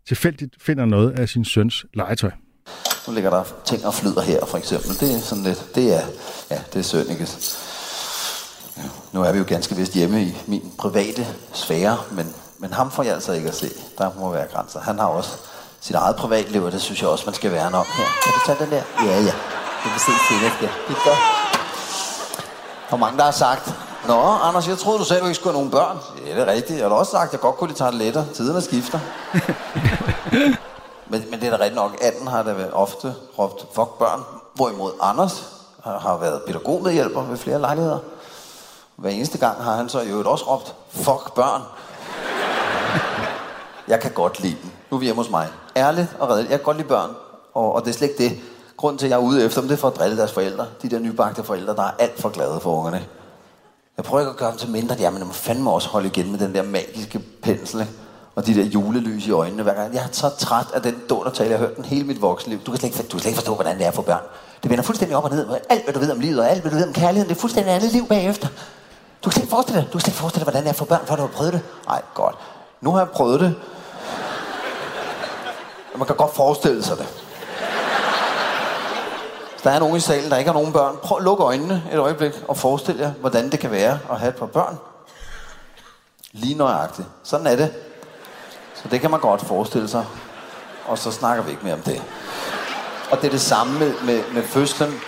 tilfældigt 0.08 0.54
finder 0.62 0.84
noget 0.84 1.18
af 1.18 1.28
sin 1.28 1.44
søns 1.44 1.84
legetøj. 1.94 2.30
Nu 3.06 3.12
ligger 3.12 3.30
der 3.30 3.44
ting 3.64 3.86
og 3.86 3.94
flyder 3.94 4.20
her, 4.20 4.46
for 4.46 4.58
eksempel. 4.58 5.00
Det 5.00 5.14
er 5.14 5.20
sådan 5.20 5.44
lidt, 5.44 5.74
det 5.74 5.94
er, 5.94 6.06
ja, 6.50 6.60
det 6.72 6.78
er 6.78 6.82
Sønnekes. 6.82 7.58
Ja, 8.76 8.82
nu 9.12 9.22
er 9.22 9.32
vi 9.32 9.38
jo 9.38 9.44
ganske 9.48 9.76
vist 9.76 9.94
hjemme 9.94 10.22
i 10.22 10.36
min 10.46 10.72
private 10.78 11.26
sfære, 11.52 11.98
men, 12.12 12.34
men 12.58 12.72
ham 12.72 12.90
får 12.90 13.02
jeg 13.02 13.14
altså 13.14 13.32
ikke 13.32 13.48
at 13.48 13.54
se. 13.54 13.68
Der 13.98 14.10
må 14.18 14.32
være 14.32 14.46
grænser. 14.52 14.80
Han 14.80 14.98
har 14.98 15.06
også 15.06 15.30
sit 15.80 15.96
eget 15.96 16.16
privatliv, 16.16 16.62
og 16.62 16.72
det 16.72 16.80
synes 16.80 17.02
jeg 17.02 17.08
også, 17.08 17.24
man 17.26 17.34
skal 17.34 17.52
værne 17.52 17.76
om. 17.76 17.86
Her, 17.96 18.04
kan 18.22 18.32
du 18.32 18.40
tage 18.46 18.58
den 18.64 18.70
der? 18.70 18.82
Ja, 19.10 19.18
ja. 19.20 19.34
Det 19.82 19.90
kan 19.92 20.00
se 20.00 20.12
senere. 20.28 20.52
det. 20.60 20.70
Det 20.88 20.94
er 20.96 21.04
godt. 21.04 21.18
Hvor 22.88 22.98
mange 22.98 23.18
der 23.18 23.24
har 23.24 23.30
sagt, 23.30 23.74
Nå, 24.06 24.20
Anders, 24.42 24.68
jeg 24.68 24.78
troede, 24.78 24.98
du 24.98 25.04
selv 25.04 25.24
ikke 25.24 25.34
skulle 25.34 25.52
have 25.52 25.58
nogen 25.58 25.70
børn. 25.70 25.98
Ja, 26.26 26.34
det 26.34 26.48
er 26.48 26.52
rigtigt. 26.52 26.78
Jeg 26.78 26.84
har 26.84 26.88
da 26.88 26.94
også 26.94 27.12
sagt, 27.12 27.28
at 27.28 27.32
jeg 27.32 27.40
godt 27.40 27.56
kunne 27.56 27.68
lide 27.68 27.78
tarteletter. 27.78 28.24
Tiderne 28.34 28.60
skifter. 28.60 28.98
Men, 31.12 31.24
men 31.30 31.40
det 31.40 31.46
er 31.46 31.50
da 31.50 31.56
rigtigt 31.56 31.74
nok. 31.74 31.96
Anden 32.00 32.26
har 32.26 32.42
da 32.42 32.52
været 32.52 32.72
ofte 32.72 33.14
råbt, 33.38 33.60
fuck 33.74 33.98
børn. 33.98 34.20
Hvorimod 34.54 34.92
Anders 35.00 35.48
har, 35.84 35.98
har 35.98 36.16
været 36.16 36.42
pædagogmedhjælper 36.46 37.22
ved 37.22 37.36
flere 37.36 37.60
lejligheder. 37.60 37.98
Hver 38.96 39.10
eneste 39.10 39.38
gang 39.38 39.62
har 39.62 39.74
han 39.76 39.88
så 39.88 40.00
i 40.00 40.08
øvrigt 40.08 40.28
også 40.28 40.44
råbt, 40.44 40.74
fuck 40.90 41.34
børn. 41.34 41.62
Jeg 43.88 44.00
kan 44.00 44.10
godt 44.10 44.40
lide 44.40 44.56
dem. 44.62 44.70
Nu 44.90 44.96
er 44.96 44.98
vi 44.98 45.04
hjemme 45.04 45.22
hos 45.22 45.30
mig. 45.30 45.48
Ærligt 45.76 46.16
og 46.18 46.28
redeligt. 46.28 46.50
Jeg 46.50 46.58
kan 46.58 46.64
godt 46.64 46.76
lide 46.76 46.88
børn. 46.88 47.10
Og, 47.54 47.74
og 47.74 47.84
det 47.84 47.90
er 47.90 47.94
slet 47.94 48.10
ikke 48.10 48.24
det. 48.24 48.40
Grunden 48.76 48.98
til, 48.98 49.06
at 49.06 49.10
jeg 49.10 49.16
er 49.16 49.20
ude 49.20 49.44
efter 49.44 49.60
dem, 49.60 49.68
det 49.68 49.76
er 49.76 49.80
for 49.80 49.88
at 49.88 49.96
drille 49.96 50.16
deres 50.16 50.32
forældre. 50.32 50.66
De 50.82 50.90
der 50.90 50.98
nybagte 50.98 51.44
forældre, 51.44 51.76
der 51.76 51.82
er 51.82 51.92
alt 51.98 52.20
for 52.20 52.28
glade 52.28 52.60
for 52.60 52.76
ungerne. 52.76 53.06
Jeg 54.00 54.04
prøver 54.04 54.20
ikke 54.20 54.30
at 54.30 54.36
gøre 54.36 54.50
dem 54.50 54.58
til 54.58 54.70
mindre, 54.70 54.96
ja, 54.98 55.10
men 55.10 55.18
jeg 55.18 55.26
må 55.26 55.32
fandme 55.32 55.70
også 55.70 55.88
holde 55.88 56.06
igen 56.06 56.30
med 56.30 56.38
den 56.38 56.54
der 56.54 56.62
magiske 56.62 57.20
pensel, 57.42 57.80
ikke? 57.80 57.92
og 58.34 58.46
de 58.46 58.54
der 58.54 58.64
julelys 58.64 59.26
i 59.26 59.30
øjnene 59.30 59.62
hver 59.62 59.74
gang. 59.74 59.94
Jeg 59.94 60.02
er 60.02 60.08
så 60.12 60.28
træt 60.38 60.66
af 60.74 60.82
den 60.82 60.94
tale, 61.34 61.50
jeg 61.50 61.58
har 61.58 61.66
hørt 61.66 61.76
den 61.76 61.84
hele 61.84 62.04
mit 62.04 62.22
voksenliv. 62.22 62.60
Du 62.60 62.70
kan 62.70 62.80
slet 62.80 62.88
ikke, 62.88 63.02
du 63.02 63.10
kan 63.10 63.20
slet 63.20 63.26
ikke 63.26 63.36
forstå, 63.36 63.54
hvordan 63.54 63.78
det 63.78 63.86
er 63.86 63.90
for 63.90 64.02
børn. 64.02 64.22
Det 64.62 64.70
vender 64.70 64.84
fuldstændig 64.84 65.16
op 65.16 65.24
og 65.24 65.30
ned. 65.30 65.46
Alt, 65.68 65.84
hvad 65.84 65.94
du 65.94 66.00
ved 66.00 66.10
om 66.10 66.20
livet, 66.20 66.40
og 66.40 66.50
alt, 66.50 66.60
hvad 66.60 66.70
du 66.70 66.76
ved 66.76 66.86
om 66.86 66.92
kærligheden, 66.92 67.28
det 67.28 67.36
er 67.36 67.40
fuldstændig 67.40 67.74
andet 67.74 67.92
liv 67.92 68.06
bagefter. 68.06 68.48
Du 69.24 69.30
kan 69.30 69.32
slet 69.32 69.42
ikke 69.42 69.50
forestille 69.50 69.80
dig, 69.80 69.86
du 69.86 69.92
kan 69.92 70.00
slet 70.00 70.12
ikke 70.12 70.20
forestille 70.20 70.44
dig, 70.44 70.52
hvordan 70.52 70.62
det 70.62 70.70
er 70.70 70.74
for 70.74 70.84
børn, 70.84 71.00
før 71.06 71.16
du 71.16 71.22
har 71.22 71.28
prøvet 71.28 71.52
det. 71.52 71.60
Nej, 71.86 72.02
godt. 72.14 72.36
Nu 72.80 72.90
har 72.90 72.98
jeg 72.98 73.08
prøvet 73.08 73.40
det. 73.40 73.54
Man 75.96 76.06
kan 76.06 76.16
godt 76.16 76.34
forestille 76.34 76.82
sig 76.82 76.96
det. 76.98 77.06
Hvis 79.60 79.64
der 79.64 79.70
er 79.70 79.78
nogen 79.78 79.96
i 79.96 80.00
salen, 80.00 80.30
der 80.30 80.36
ikke 80.36 80.48
har 80.48 80.58
nogen 80.58 80.72
børn, 80.72 80.96
prøv 81.02 81.18
at 81.18 81.24
lukke 81.24 81.44
øjnene 81.44 81.82
et 81.92 81.98
øjeblik 81.98 82.32
og 82.48 82.56
forestil 82.56 82.96
jer, 82.96 83.10
hvordan 83.10 83.50
det 83.50 83.60
kan 83.60 83.70
være 83.70 83.98
at 84.10 84.18
have 84.18 84.28
et 84.28 84.36
par 84.36 84.46
børn. 84.46 84.78
Lige 86.32 86.54
nøjagtigt. 86.54 87.08
Sådan 87.22 87.46
er 87.46 87.56
det. 87.56 87.72
Så 88.74 88.88
det 88.90 89.00
kan 89.00 89.10
man 89.10 89.20
godt 89.20 89.40
forestille 89.40 89.88
sig. 89.88 90.06
Og 90.86 90.98
så 90.98 91.10
snakker 91.10 91.44
vi 91.44 91.50
ikke 91.50 91.64
mere 91.64 91.74
om 91.74 91.80
det. 91.80 92.02
Og 93.10 93.20
det 93.20 93.26
er 93.26 93.30
det 93.30 93.40
samme 93.40 93.78
med, 93.78 93.92
med, 94.04 94.22
med 94.34 94.42
fødslen. 94.42 95.00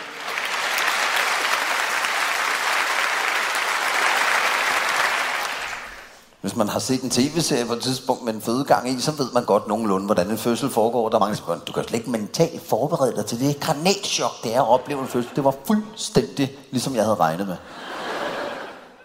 Hvis 6.43 6.57
man 6.57 6.69
har 6.69 6.79
set 6.79 7.03
en 7.03 7.11
tv-serie 7.11 7.67
på 7.67 7.73
et 7.73 7.83
tidspunkt 7.83 8.25
med 8.25 8.35
en 8.35 8.41
fødegang 8.41 8.89
i, 8.91 9.01
så 9.01 9.13
ved 9.13 9.33
man 9.35 9.45
godt 9.45 9.69
nogenlunde, 9.69 10.07
hvordan 10.07 10.31
en 10.31 10.39
fødsel 10.39 10.71
foregår. 10.71 11.09
Der 11.09 11.17
er 11.17 11.21
mange, 11.21 11.37
der 11.37 11.43
siger, 11.47 11.59
du 11.67 11.73
kan 11.73 11.83
slet 11.85 11.99
ikke 11.99 12.11
mentalt 12.11 12.63
forberede 12.69 13.17
dig 13.17 13.27
til 13.27 13.41
det 13.41 13.61
granatschok, 13.61 14.31
det 14.45 14.55
er 14.57 14.61
at 14.63 14.69
opleve 14.69 15.01
en 15.01 15.07
fødsel. 15.09 15.31
Det 15.37 15.45
var 15.45 15.55
fuldstændig 15.67 16.51
ligesom 16.71 16.95
jeg 16.95 17.03
havde 17.05 17.17
regnet 17.17 17.47
med. 17.47 17.57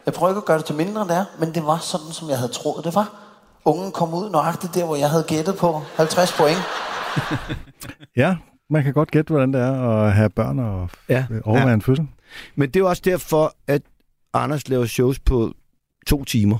Jeg 0.06 0.14
prøver 0.14 0.30
ikke 0.32 0.38
at 0.38 0.46
gøre 0.46 0.58
det 0.58 0.66
til 0.66 0.76
mindre, 0.76 1.02
end 1.02 1.10
det 1.10 1.18
er, 1.18 1.26
men 1.40 1.54
det 1.56 1.66
var 1.66 1.78
sådan, 1.78 2.12
som 2.12 2.30
jeg 2.30 2.38
havde 2.38 2.52
troet, 2.52 2.86
det 2.86 2.96
var. 2.96 3.14
Ungen 3.66 3.92
kom 3.92 4.14
ud 4.14 4.30
nøjagtigt 4.30 4.74
der, 4.76 4.86
hvor 4.86 4.96
jeg 4.96 5.10
havde 5.10 5.24
gættet 5.28 5.56
på 5.58 5.82
50 5.96 6.32
point. 6.34 6.58
Ja, 8.16 8.36
man 8.70 8.84
kan 8.84 8.94
godt 8.94 9.12
gætte, 9.12 9.30
hvordan 9.34 9.54
det 9.54 9.62
er 9.62 9.90
at 9.90 10.14
have 10.14 10.30
børn 10.30 10.60
og 10.60 10.90
Ja. 11.10 11.26
ja. 11.30 11.36
overvære 11.46 11.74
en 11.74 11.82
fødsel. 11.82 12.08
Men 12.56 12.68
det 12.70 12.76
er 12.76 12.80
jo 12.80 12.90
også 12.90 13.02
derfor, 13.06 13.54
at 13.68 13.82
Anders 14.34 14.68
laver 14.68 14.86
shows 14.86 15.20
på 15.20 15.52
to 16.08 16.24
timer. 16.24 16.58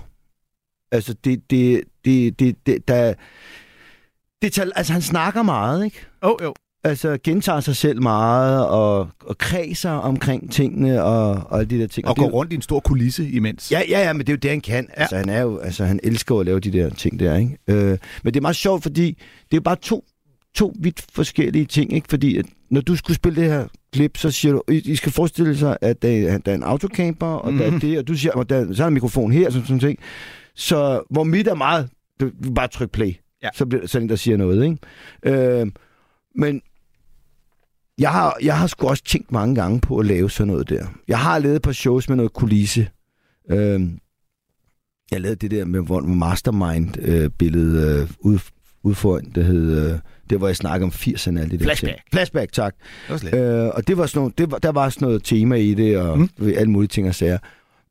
Altså, 0.92 1.16
det, 1.24 1.52
det, 1.52 1.84
det, 2.06 2.40
det, 2.40 2.56
det 2.66 2.88
der, 2.88 3.14
det 4.42 4.54
tager, 4.54 4.70
altså, 4.76 4.94
han 4.94 5.02
snakker 5.02 5.44
meget, 5.44 5.86
ikke? 5.86 6.06
Åh, 6.24 6.32
oh, 6.32 6.38
jo. 6.44 6.54
Altså, 6.84 7.18
gentager 7.24 7.60
sig 7.60 7.76
selv 7.76 8.02
meget, 8.02 8.68
og, 8.68 9.10
og 9.20 9.38
kredser 9.38 9.92
omkring 9.92 10.52
tingene, 10.52 11.04
og, 11.04 11.30
og 11.30 11.60
alle 11.60 11.70
de 11.70 11.80
der 11.80 11.88
ting. 11.88 12.08
Og 12.08 12.16
det, 12.16 12.24
går 12.24 12.30
rundt 12.30 12.52
i 12.52 12.56
en 12.56 12.62
stor 12.62 12.80
kulisse 12.80 13.30
imens. 13.30 13.72
Ja, 13.72 13.82
ja, 13.90 14.00
ja, 14.00 14.14
men 14.14 14.20
det 14.20 14.30
er 14.30 14.34
jo 14.34 14.38
det, 14.38 14.50
han 14.50 14.62
kan. 14.62 14.88
Ja. 14.90 15.02
Altså, 15.02 15.18
han 15.18 15.30
er 15.30 15.42
jo, 15.42 15.58
altså, 15.58 15.86
han 15.86 16.00
elsker 16.04 16.36
jo 16.36 16.40
at 16.40 16.46
lave 16.46 16.60
de 16.60 16.72
der 16.72 16.90
ting 16.90 17.20
der, 17.20 17.38
ikke? 17.38 17.58
Øh, 17.68 17.98
men 18.24 18.34
det 18.34 18.36
er 18.38 18.42
meget 18.42 18.56
sjovt, 18.56 18.84
fordi 18.84 19.08
det 19.12 19.52
er 19.52 19.58
jo 19.58 19.62
bare 19.62 19.76
to, 19.76 20.06
to 20.58 20.74
vidt 20.80 21.06
forskellige 21.14 21.66
ting, 21.66 21.94
ikke? 21.94 22.08
Fordi 22.10 22.38
at 22.38 22.46
når 22.70 22.82
du 22.82 22.96
skulle 22.96 23.16
spille 23.16 23.42
det 23.42 23.50
her 23.52 23.68
klip, 23.94 24.18
så 24.18 24.32
siger 24.32 24.52
du, 24.54 24.62
I, 24.72 24.82
I 24.92 24.96
skal 24.96 25.12
forestille 25.12 25.58
sig, 25.58 25.78
at 25.82 26.02
der, 26.02 26.30
er- 26.30 26.38
der 26.38 26.52
er 26.52 26.56
en 26.56 26.64
autocamper, 26.64 27.28
og 27.28 27.52
mm. 27.54 27.58
der 27.60 27.72
er 27.72 27.80
det, 27.80 27.98
og 28.00 28.08
du 28.08 28.14
siger, 28.16 28.32
og 28.34 28.50
der, 28.50 28.64
så 28.66 28.72
er 28.72 28.86
der 28.86 28.88
en 28.88 28.94
mikrofon 28.94 29.32
her, 29.32 29.50
sådan 29.50 29.68
sådan 29.68 29.80
ting. 29.80 30.00
Så 30.56 31.04
hvor 31.10 31.24
mit 31.24 31.48
er 31.48 31.56
meget, 31.56 31.90
du, 32.20 32.30
du 32.44 32.54
bare 32.54 32.68
tryk 32.68 32.92
play. 32.92 33.14
Ja. 33.44 33.50
Så 33.54 33.66
bliver 33.66 33.82
der 33.82 33.88
sådan 33.88 34.06
en, 34.06 34.10
der 34.10 34.16
siger 34.16 34.38
noget, 34.38 34.64
ikke? 34.66 34.78
Øh, 35.62 35.68
men 36.36 36.62
jeg 38.00 38.12
har, 38.12 38.38
jeg 38.44 38.58
har 38.60 38.68
sgu 38.68 38.88
også 38.88 39.04
tænkt 39.04 39.32
mange 39.32 39.56
gange 39.56 39.82
på 39.82 39.98
at 39.98 40.06
lave 40.06 40.30
sådan 40.30 40.48
noget 40.54 40.70
der. 40.70 40.86
Jeg 41.08 41.20
har 41.20 41.40
lavet 41.40 41.56
et 41.56 41.62
par 41.62 41.72
shows 41.72 42.10
med 42.10 42.16
noget 42.18 42.34
kulisse. 42.34 42.90
Øhm, 43.52 44.00
jeg 45.12 45.22
lavede 45.22 45.36
det 45.40 45.52
der 45.52 45.66
med 45.66 45.82
hvor 45.86 46.00
mastermind-billede 46.02 48.02
øh, 48.02 48.10
ud, 48.20 48.40
ud 48.84 48.96
foran, 48.96 49.32
det 49.36 49.46
hed, 49.46 49.92
øh, 49.92 50.00
det 50.30 50.38
hvor 50.38 50.48
jeg 50.48 50.56
snakker 50.56 50.88
om 50.88 50.92
80'erne 50.96 51.36
og 51.38 51.42
alle 51.42 51.52
de 51.52 51.58
der 51.58 51.64
Flashback. 51.64 52.02
Flashback, 52.12 52.52
tak. 52.52 52.76
Det 53.10 53.32
var. 53.32 53.66
Øh, 53.66 53.72
og 53.74 53.88
det 53.88 53.98
var 53.98 54.06
sådan 54.06 54.20
nogle, 54.20 54.34
det 54.38 54.52
var, 54.52 54.58
der 54.58 54.70
var 54.72 54.90
sådan 54.90 55.06
noget 55.06 55.24
tema 55.24 55.56
i 55.56 55.74
det, 55.74 55.98
og 55.98 56.20
Mm. 56.20 56.30
alle 56.40 56.72
mulige 56.72 56.88
ting 56.88 57.08
og 57.08 57.16
sager. 57.16 57.38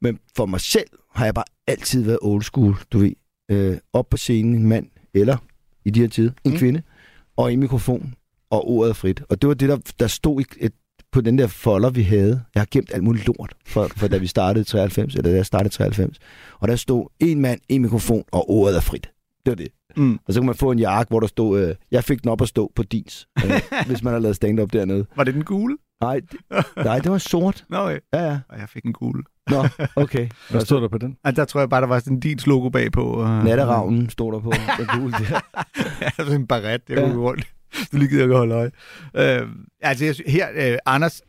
Men 0.03 0.18
for 0.37 0.46
mig 0.46 0.61
selv 0.61 0.87
har 1.14 1.25
jeg 1.25 1.35
bare 1.35 1.44
altid 1.66 2.03
været 2.03 2.18
old 2.22 2.42
school, 2.42 2.75
du 2.92 2.99
ved. 2.99 3.12
Øh, 3.51 3.77
op 3.92 4.09
på 4.11 4.16
scenen, 4.16 4.55
en 4.55 4.66
mand, 4.68 4.87
eller 5.14 5.37
i 5.85 5.90
de 5.90 6.01
her 6.01 6.09
tider, 6.09 6.31
en 6.44 6.53
Mm. 6.53 6.59
kvinde, 6.59 6.83
og 7.37 7.53
en 7.53 7.61
mikrofon, 7.61 8.14
og 8.51 8.68
ordet 8.70 8.96
frit. 8.96 9.22
Og 9.29 9.42
det 9.42 9.49
var 9.49 9.55
det, 9.55 9.68
der, 9.68 9.79
der 10.01 10.07
stod 10.07 10.40
i 10.40 10.44
et, 10.61 10.72
på 11.12 11.20
den 11.20 11.38
der 11.38 11.46
folder, 11.46 11.90
vi 11.90 12.03
havde. 12.03 12.42
Jeg 12.55 12.61
har 12.61 12.68
gemt 12.70 12.90
alt 12.94 13.03
muligt 13.05 13.27
lort, 13.27 13.55
for, 13.66 13.90
for 13.96 14.09
da 14.09 14.16
vi 14.16 14.27
startede 14.27 14.61
i 14.61 14.64
93, 14.64 15.14
eller 15.14 15.31
da 15.31 15.37
jeg 15.37 15.46
startede 15.46 15.66
i 15.66 15.70
93. 15.77 16.18
Og 16.61 16.68
der 16.68 16.77
stod 16.77 17.09
en 17.20 17.40
mand, 17.40 17.61
en 17.68 17.83
mikrofon, 17.83 18.25
og 18.33 18.51
ordet 18.51 18.77
er 18.77 18.81
frit. 18.81 19.11
Det 19.46 19.50
var 19.50 19.54
det. 19.64 19.68
Mm. 19.96 20.18
Og 20.26 20.35
så 20.35 20.40
kunne 20.40 20.46
man 20.46 20.54
få 20.54 20.70
en 20.70 20.78
jakke, 20.78 21.11
hvor 21.11 21.20
der 21.20 21.26
stod, 21.26 21.61
øh, 21.68 21.74
jeg 21.90 22.04
fik 22.04 22.22
den 22.22 22.30
op 22.30 22.42
at 22.42 22.48
stå 22.48 22.72
på 22.76 22.82
dins, 22.82 23.28
øh, 23.44 23.61
hvis 23.87 24.02
man 24.02 24.12
har 24.12 24.20
lavet 24.20 24.37
stand-up 24.37 24.72
dernede. 24.72 25.06
Var 25.16 25.24
det 25.24 25.35
den 25.35 25.44
gule? 25.44 25.76
Nej, 26.00 26.20
det, 26.32 26.40
nej, 26.76 26.98
det 26.98 27.11
var 27.12 27.18
sort. 27.18 27.64
Nå, 27.68 27.76
okay. 27.78 27.98
Ja, 28.14 28.22
ja. 28.24 28.38
Og 28.48 28.59
jeg 28.59 28.68
fik 28.68 28.85
en 28.85 28.92
gule. 28.92 29.22
Nå, 29.50 29.64
okay. 29.96 30.28
Hvad 30.50 30.61
stod 30.61 30.80
der 30.82 30.88
på 30.88 30.98
den? 30.98 31.16
Altså, 31.24 31.40
der 31.40 31.46
tror 31.46 31.61
jeg 31.61 31.68
bare, 31.70 31.80
der 31.80 31.87
var 31.87 31.98
sådan 31.98 32.12
en 32.12 32.20
dins 32.20 32.46
logo 32.46 32.68
bagpå. 32.68 33.04
Og... 33.04 33.44
Natteravnen 33.44 34.11
stod 34.11 34.32
der 34.32 34.40
på. 34.40 34.52
Den 34.78 34.87
gule 35.00 35.12
der. 35.12 35.40
ja, 36.00 36.11
sådan 36.16 36.40
en 36.40 36.46
baret, 36.46 36.82
jeg 36.88 36.98
Ja. 36.98 37.04
rundt. 37.16 37.46
Du 37.92 37.96
lige 37.96 38.09
gider 38.09 38.22
ikke 38.22 38.37
holde 38.37 38.54
øje. 38.54 38.70
Øh, 39.14 39.48
altså, 39.80 40.04
jeg, 40.04 40.14
her, 40.26 40.46
øh, 40.72 40.78
Anders, 40.87 41.22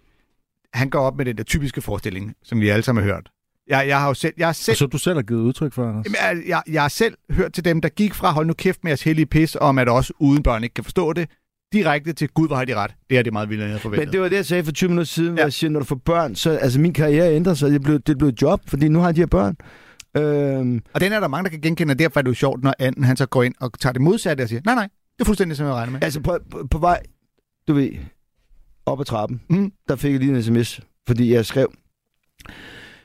han 0.73 0.89
går 0.89 0.99
op 0.99 1.17
med 1.17 1.25
den 1.25 1.37
der 1.37 1.43
typiske 1.43 1.81
forestilling, 1.81 2.33
som 2.43 2.61
vi 2.61 2.69
alle 2.69 2.83
sammen 2.83 3.03
har 3.03 3.11
hørt. 3.13 3.29
Jeg, 3.69 3.87
jeg 3.87 3.99
har 3.99 4.07
jo 4.07 4.13
selv, 4.13 4.33
jeg 4.37 4.47
har 4.47 4.53
selv, 4.53 4.73
Og 4.73 4.77
så 4.77 4.85
du 4.87 4.97
selv 4.97 5.15
har 5.15 5.21
givet 5.23 5.39
udtryk 5.41 5.73
for, 5.73 5.89
Anders? 5.89 6.05
Jamen, 6.05 6.41
jeg, 6.41 6.47
jeg, 6.47 6.73
jeg 6.73 6.81
har 6.81 6.89
selv 6.89 7.17
hørt 7.31 7.53
til 7.53 7.65
dem, 7.65 7.81
der 7.81 7.89
gik 7.89 8.13
fra 8.13 8.31
hold 8.31 8.47
nu 8.47 8.53
kæft 8.53 8.83
med 8.83 8.89
jeres 8.91 9.03
hellige 9.03 9.25
pis, 9.25 9.57
om 9.61 9.77
at 9.79 9.89
også 9.89 10.13
uden 10.19 10.43
børn 10.43 10.63
ikke 10.63 10.73
kan 10.73 10.83
forstå 10.83 11.13
det, 11.13 11.29
direkte 11.73 12.13
til 12.13 12.29
Gud, 12.29 12.47
hvor 12.47 12.55
har 12.55 12.65
de 12.65 12.75
ret. 12.75 12.95
Det 13.09 13.17
er 13.17 13.21
det 13.21 13.33
meget 13.33 13.49
vildere, 13.49 13.65
jeg 13.65 13.71
havde 13.71 13.81
forventet. 13.81 14.07
Men 14.07 14.13
det 14.13 14.21
var 14.21 14.29
det, 14.29 14.35
jeg 14.35 14.45
sagde 14.45 14.63
for 14.63 14.71
20 14.71 14.89
minutter 14.89 15.05
siden, 15.07 15.29
hvor 15.31 15.39
Ja. 15.39 15.43
jeg 15.45 15.53
siger, 15.53 15.69
når 15.71 15.79
du 15.79 15.85
får 15.85 15.95
børn, 16.05 16.35
så 16.35 16.49
altså 16.51 16.79
min 16.79 16.93
karriere 16.93 17.35
ændrer 17.35 17.53
sig. 17.53 17.71
Det 17.71 17.81
blev, 17.81 17.99
det 17.99 18.17
blev 18.17 18.29
et 18.29 18.41
job, 18.41 18.61
fordi 18.67 18.87
nu 18.87 18.99
har 18.99 19.07
jeg 19.07 19.15
de 19.15 19.21
her 19.21 19.25
børn. 19.27 19.55
Øhm, 20.17 20.81
Og 20.93 21.01
den 21.01 21.13
er 21.13 21.19
der 21.19 21.27
mange, 21.27 21.43
der 21.43 21.49
kan 21.49 21.61
genkende, 21.61 21.91
og 21.91 21.99
derfor 21.99 22.19
er 22.19 22.21
det 22.21 22.29
jo 22.29 22.33
sjovt, 22.35 22.63
når 22.63 22.73
anden 22.79 23.03
han 23.03 23.17
så 23.17 23.25
går 23.25 23.43
ind 23.43 23.53
og 23.59 23.79
tager 23.79 23.93
det 23.93 24.01
modsatte 24.01 24.41
og 24.41 24.49
siger, 24.49 24.61
nej, 24.65 24.75
nej, 24.75 24.87
det 25.17 25.21
er 25.21 25.25
fuldstændig, 25.25 25.57
som 25.57 25.65
jeg 25.65 25.73
regner 25.75 25.91
med. 25.91 26.03
altså 26.03 26.19
på, 26.21 26.37
på, 26.51 26.67
på 26.71 26.77
vej, 26.77 26.99
du 27.67 27.73
ved, 27.73 27.89
op 28.85 28.99
ad 28.99 29.05
trappen, 29.05 29.41
Mm. 29.49 29.71
der 29.87 29.95
fik 29.95 30.11
jeg 30.11 30.19
lige 30.19 30.35
en 30.35 30.43
sms, 30.43 30.79
fordi 31.07 31.33
jeg 31.33 31.45
skrev, 31.45 31.71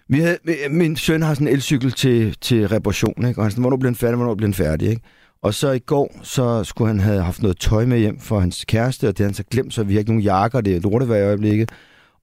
vi 0.09 0.21
havde, 0.21 0.39
min 0.71 0.97
søn 0.97 1.23
har 1.23 1.35
sådan 1.35 1.49
en 1.49 1.55
elcykel 1.55 1.93
til, 1.93 2.37
til 2.41 2.69
reparation, 2.69 3.27
ikke? 3.27 3.41
og 3.41 3.45
han 3.45 3.51
sådan, 3.51 3.63
hvornår 3.63 3.77
bliver 3.77 3.91
den 3.91 3.97
færdig, 3.97 4.17
hvornår 4.17 4.35
bliver 4.35 4.47
den 4.47 4.55
færdig, 4.55 4.89
ikke? 4.89 5.03
Og 5.43 5.55
så 5.55 5.71
i 5.71 5.79
går, 5.79 6.21
så 6.23 6.65
skulle 6.65 6.89
han 6.89 7.01
have 7.01 7.23
haft 7.23 7.43
noget 7.43 7.59
tøj 7.59 7.85
med 7.85 7.99
hjem 7.99 8.19
for 8.19 8.41
hans 8.41 8.65
kæreste, 8.65 9.09
og 9.09 9.19
det 9.19 9.27
han 9.27 9.35
så 9.35 9.45
glemt, 9.51 9.75
så 9.75 9.83
vi 9.83 9.93
har 9.93 9.99
ikke 9.99 10.11
nogen 10.11 10.23
jakker, 10.23 10.61
det 10.61 10.77
er 10.77 10.81
lortevejr 10.81 11.21
i 11.21 11.27
øjeblikket. 11.27 11.71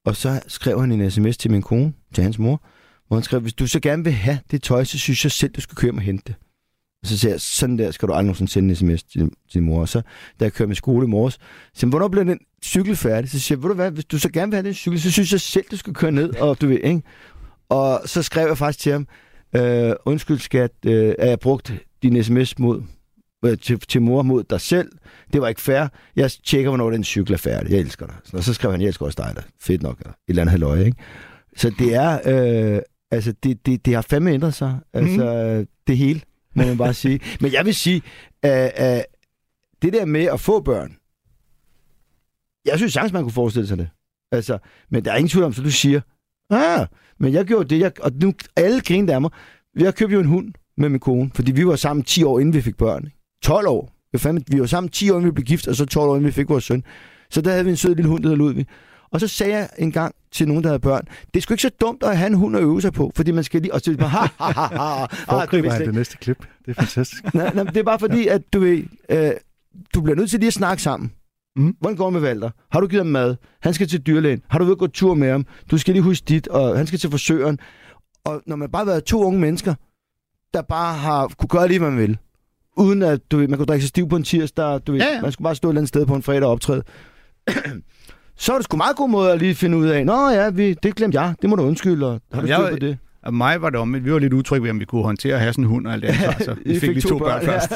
Og 0.05 0.15
så 0.15 0.41
skrev 0.47 0.81
han 0.81 0.91
en 0.91 1.11
sms 1.11 1.37
til 1.37 1.51
min 1.51 1.61
kone, 1.61 1.93
til 2.13 2.23
hans 2.23 2.39
mor, 2.39 2.61
hvor 3.07 3.17
han 3.17 3.23
skrev, 3.23 3.39
hvis 3.39 3.53
du 3.53 3.67
så 3.67 3.79
gerne 3.79 4.03
vil 4.03 4.13
have 4.13 4.39
det 4.51 4.63
tøj, 4.63 4.83
så 4.83 4.99
synes 4.99 5.23
jeg 5.23 5.31
selv, 5.31 5.51
du 5.51 5.61
skal 5.61 5.75
køre 5.75 5.91
mig 5.91 5.99
og 5.99 6.03
hente 6.03 6.23
det. 6.27 6.35
Og 7.01 7.07
så 7.07 7.17
siger 7.17 7.31
jeg, 7.31 7.41
sådan 7.41 7.77
der 7.77 7.91
skal 7.91 8.07
du 8.07 8.13
aldrig 8.13 8.25
nogensinde 8.25 8.51
sende 8.51 8.69
en 8.69 8.75
sms 8.75 9.03
til, 9.03 9.21
til 9.21 9.31
din 9.53 9.63
mor. 9.63 9.81
Og 9.81 9.89
så, 9.89 10.01
da 10.39 10.45
jeg 10.45 10.53
kører 10.53 10.67
med 10.67 10.75
skole 10.75 11.05
i 11.05 11.09
morges, 11.09 11.33
så 11.33 11.39
siger 11.73 11.87
jeg, 11.87 11.89
hvornår 11.89 12.07
bliver 12.07 12.23
den 12.23 12.39
cykel 12.63 12.95
færdig? 12.95 13.29
Så 13.29 13.39
siger 13.39 13.57
jeg, 13.57 13.63
ved 13.63 13.69
du 13.69 13.75
hvad, 13.75 13.91
hvis 13.91 14.05
du 14.05 14.19
så 14.19 14.29
gerne 14.31 14.51
vil 14.51 14.55
have 14.55 14.65
den 14.65 14.73
cykel, 14.73 15.01
så 15.01 15.11
synes 15.11 15.31
jeg 15.31 15.41
selv, 15.41 15.65
du 15.71 15.77
skal 15.77 15.93
køre 15.93 16.11
ned, 16.11 16.35
og 16.35 16.61
du 16.61 16.67
ved, 16.67 16.79
ikke? 16.83 17.01
Og 17.69 18.01
så 18.05 18.23
skrev 18.23 18.47
jeg 18.47 18.57
faktisk 18.57 18.79
til 18.79 18.91
ham, 18.91 19.07
øh, 19.55 19.93
undskyld 20.05 20.39
skat, 20.39 20.71
øh, 20.85 21.15
at 21.19 21.29
jeg 21.29 21.39
brugt 21.39 21.73
din 22.03 22.23
sms 22.23 22.59
mod, 22.59 22.83
øh, 23.45 23.57
til, 23.57 23.79
til 23.79 24.01
mor 24.01 24.21
mod 24.21 24.43
dig 24.43 24.61
selv. 24.61 24.91
Det 25.33 25.41
var 25.41 25.47
ikke 25.47 25.61
fair. 25.61 25.87
Jeg 26.15 26.31
tjekker, 26.31 26.69
hvornår 26.69 26.89
den 26.89 27.03
cykel 27.03 27.33
er 27.33 27.37
færdig. 27.37 27.71
Jeg 27.71 27.79
elsker 27.79 28.05
dig. 28.05 28.15
Og 28.33 28.43
så 28.43 28.53
skrev 28.53 28.71
han, 28.71 28.81
jeg 28.81 28.87
elsker 28.87 29.05
også 29.05 29.23
dig. 29.27 29.35
Der. 29.35 29.41
Fedt 29.61 29.83
nok. 29.83 29.99
Eller 29.99 30.11
et 30.11 30.15
eller 30.27 30.41
andet 30.41 30.51
halvøje, 30.51 30.85
ikke? 30.85 30.97
Så 31.57 31.71
det 31.79 31.95
er, 31.95 32.19
øh, 32.75 32.81
altså, 33.11 33.33
det, 33.43 33.65
det, 33.65 33.85
det 33.85 33.95
har 33.95 34.01
fandme 34.01 34.31
ændret 34.31 34.53
sig. 34.53 34.79
Altså, 34.93 35.55
mm. 35.59 35.67
det 35.87 35.97
hele, 35.97 36.21
må 36.55 36.63
man 36.63 36.77
bare 36.77 36.93
sige. 36.93 37.19
Men 37.41 37.53
jeg 37.53 37.65
vil 37.65 37.75
sige, 37.75 38.01
at, 38.43 38.71
at 38.75 39.05
det 39.81 39.93
der 39.93 40.05
med 40.05 40.23
at 40.23 40.39
få 40.39 40.61
børn, 40.61 40.95
jeg 42.65 42.77
synes 42.77 42.93
sagtens, 42.93 43.13
man 43.13 43.23
kunne 43.23 43.31
forestille 43.31 43.67
sig 43.67 43.77
det. 43.77 43.89
Altså, 44.31 44.57
men 44.89 45.05
der 45.05 45.11
er 45.11 45.15
ingen 45.15 45.29
tvivl 45.29 45.45
om, 45.45 45.53
så 45.53 45.61
du 45.61 45.71
siger, 45.71 46.01
ah, 46.49 46.87
men 47.19 47.33
jeg 47.33 47.45
gjorde 47.45 47.69
det, 47.75 47.79
jeg, 47.79 47.91
og 48.01 48.11
nu 48.21 48.33
alle 48.55 48.81
griner 48.81 49.13
af 49.13 49.21
mig. 49.21 49.31
Jeg 49.79 49.95
købte 49.95 50.13
jo 50.13 50.19
en 50.19 50.25
hund 50.25 50.53
med 50.77 50.89
min 50.89 50.99
kone, 50.99 51.31
fordi 51.35 51.51
vi 51.51 51.67
var 51.67 51.75
sammen 51.75 52.03
10 52.03 52.23
år, 52.23 52.39
inden 52.39 52.53
vi 52.53 52.61
fik 52.61 52.77
børn. 52.77 53.05
ikke? 53.05 53.17
12 53.43 53.67
år. 53.67 53.93
Vi, 54.11 54.17
fandme, 54.17 54.41
vi 54.47 54.59
var 54.59 54.65
sammen 54.65 54.89
10 54.89 55.09
år, 55.09 55.15
inden 55.15 55.25
vi 55.25 55.31
blev 55.31 55.45
gift, 55.45 55.67
og 55.67 55.75
så 55.75 55.85
12 55.85 56.09
år, 56.09 56.15
inden 56.15 56.27
vi 56.27 56.31
fik 56.31 56.49
vores 56.49 56.63
søn. 56.63 56.83
Så 57.29 57.41
der 57.41 57.51
havde 57.51 57.63
vi 57.63 57.69
en 57.69 57.77
sød 57.77 57.95
lille 57.95 58.09
hund, 58.09 58.23
der 58.23 58.29
hed 58.29 58.37
Ludvig. 58.37 58.65
Og 59.11 59.19
så 59.19 59.27
sagde 59.27 59.57
jeg 59.57 59.69
en 59.77 59.91
gang 59.91 60.15
til 60.31 60.47
nogen, 60.47 60.63
der 60.63 60.69
havde 60.69 60.79
børn, 60.79 61.05
det 61.33 61.39
er 61.39 61.41
sgu 61.41 61.53
ikke 61.53 61.61
så 61.61 61.71
dumt 61.81 62.03
at 62.03 62.17
have 62.17 62.27
en 62.27 62.33
hund 62.33 62.57
at 62.57 62.61
øve 62.61 62.81
sig 62.81 62.93
på, 62.93 63.11
fordi 63.15 63.31
man 63.31 63.43
skal 63.43 63.61
lige... 63.61 63.73
Og 63.73 63.81
så 63.81 63.97
bare, 63.97 64.09
ha, 64.09 64.19
ha, 64.19 64.51
ha, 64.51 64.61
ha, 64.61 64.77
ha, 64.77 65.05
Foregriber 65.05 65.71
han 65.71 65.85
det 65.85 65.93
næste 65.93 66.17
klip. 66.17 66.37
Det 66.65 66.77
er 66.77 66.81
fantastisk. 66.81 67.33
nej, 67.33 67.53
nej, 67.53 67.63
det 67.63 67.77
er 67.77 67.83
bare 67.83 67.99
fordi, 67.99 68.27
at 68.27 68.41
du 68.53 68.59
ved, 68.59 68.83
øh, 69.09 69.31
du 69.93 70.01
bliver 70.01 70.15
nødt 70.15 70.29
til 70.29 70.39
lige 70.39 70.47
at 70.47 70.53
snakke 70.53 70.83
sammen. 70.83 71.11
Mhm. 71.59 71.75
Hvordan 71.79 71.97
går 71.97 72.05
det 72.05 72.13
med 72.13 72.21
Valter? 72.21 72.49
Har 72.71 72.79
du 72.79 72.87
givet 72.87 73.05
ham 73.05 73.11
mad? 73.11 73.35
Han 73.61 73.73
skal 73.73 73.87
til 73.87 73.99
dyrlægen. 74.01 74.41
Har 74.49 74.59
du 74.59 74.71
at 74.71 74.77
gå 74.77 74.87
tur 74.87 75.13
med 75.13 75.31
ham? 75.31 75.45
Du 75.71 75.77
skal 75.77 75.93
lige 75.93 76.03
huske 76.03 76.25
dit, 76.29 76.47
og 76.47 76.77
han 76.77 76.87
skal 76.87 76.99
til 76.99 77.09
forsøgeren. 77.11 77.59
Og 78.25 78.41
når 78.47 78.55
man 78.55 78.71
bare 78.71 78.79
har 78.85 78.91
været 78.91 79.03
to 79.03 79.23
unge 79.23 79.39
mennesker, 79.39 79.73
der 80.53 80.61
bare 80.61 80.93
har 80.97 81.27
kunne 81.37 81.47
gøre 81.47 81.67
lige, 81.67 81.79
hvad 81.79 81.89
man 81.89 81.99
vil. 81.99 82.17
Uden 82.77 83.01
at, 83.01 83.31
du 83.31 83.37
ved, 83.37 83.47
man 83.47 83.57
kunne 83.57 83.65
drikke 83.65 83.81
sig 83.83 83.89
stiv 83.89 84.09
på 84.09 84.15
en 84.15 84.23
tirsdag, 84.23 84.79
du 84.87 84.91
ved, 84.91 85.01
Ja, 85.01 85.07
ja, 85.15 85.21
man 85.21 85.31
skulle 85.31 85.45
bare 85.45 85.55
stå 85.55 85.67
et 85.67 85.71
eller 85.71 85.79
andet 85.79 85.89
sted 85.89 86.05
på 86.05 86.15
en 86.15 86.23
fredag 86.23 86.43
og 86.43 86.51
optræde. 86.51 86.83
så 88.37 88.53
er 88.53 88.57
det 88.57 88.63
sgu 88.63 88.77
meget 88.77 88.95
god 88.95 89.09
måde 89.09 89.31
at 89.31 89.39
lige 89.39 89.55
finde 89.55 89.77
ud 89.77 89.87
af, 89.87 90.05
Nå 90.05 90.29
ja, 90.29 90.49
vi, 90.49 90.73
det 90.73 90.95
glemte 90.95 91.21
jeg, 91.21 91.35
det 91.41 91.49
må 91.49 91.55
du 91.55 91.63
undskylde, 91.63 92.05
og 92.07 92.21
har 92.33 92.41
du 92.41 92.47
styr 92.47 92.69
på 92.71 92.75
det? 92.75 92.97
Og 93.29 93.35
mig 93.35 93.61
var 93.61 93.69
det 93.69 93.79
om, 93.79 94.05
vi 94.05 94.13
var 94.13 94.19
lidt 94.19 94.33
utrygge 94.33 94.63
ved, 94.63 94.69
om 94.69 94.79
vi 94.79 94.85
kunne 94.85 95.03
håndtere 95.03 95.33
at 95.33 95.39
have 95.39 95.53
sådan 95.53 95.63
en 95.63 95.69
hund 95.69 95.87
og 95.87 95.93
alt 95.93 96.03
det. 96.03 96.15
Så 96.45 96.55
vi 96.65 96.79
fik, 96.79 96.89
lige 96.89 97.01
to 97.01 97.17
børn, 97.17 97.41
ja. 97.41 97.51
først. 97.51 97.71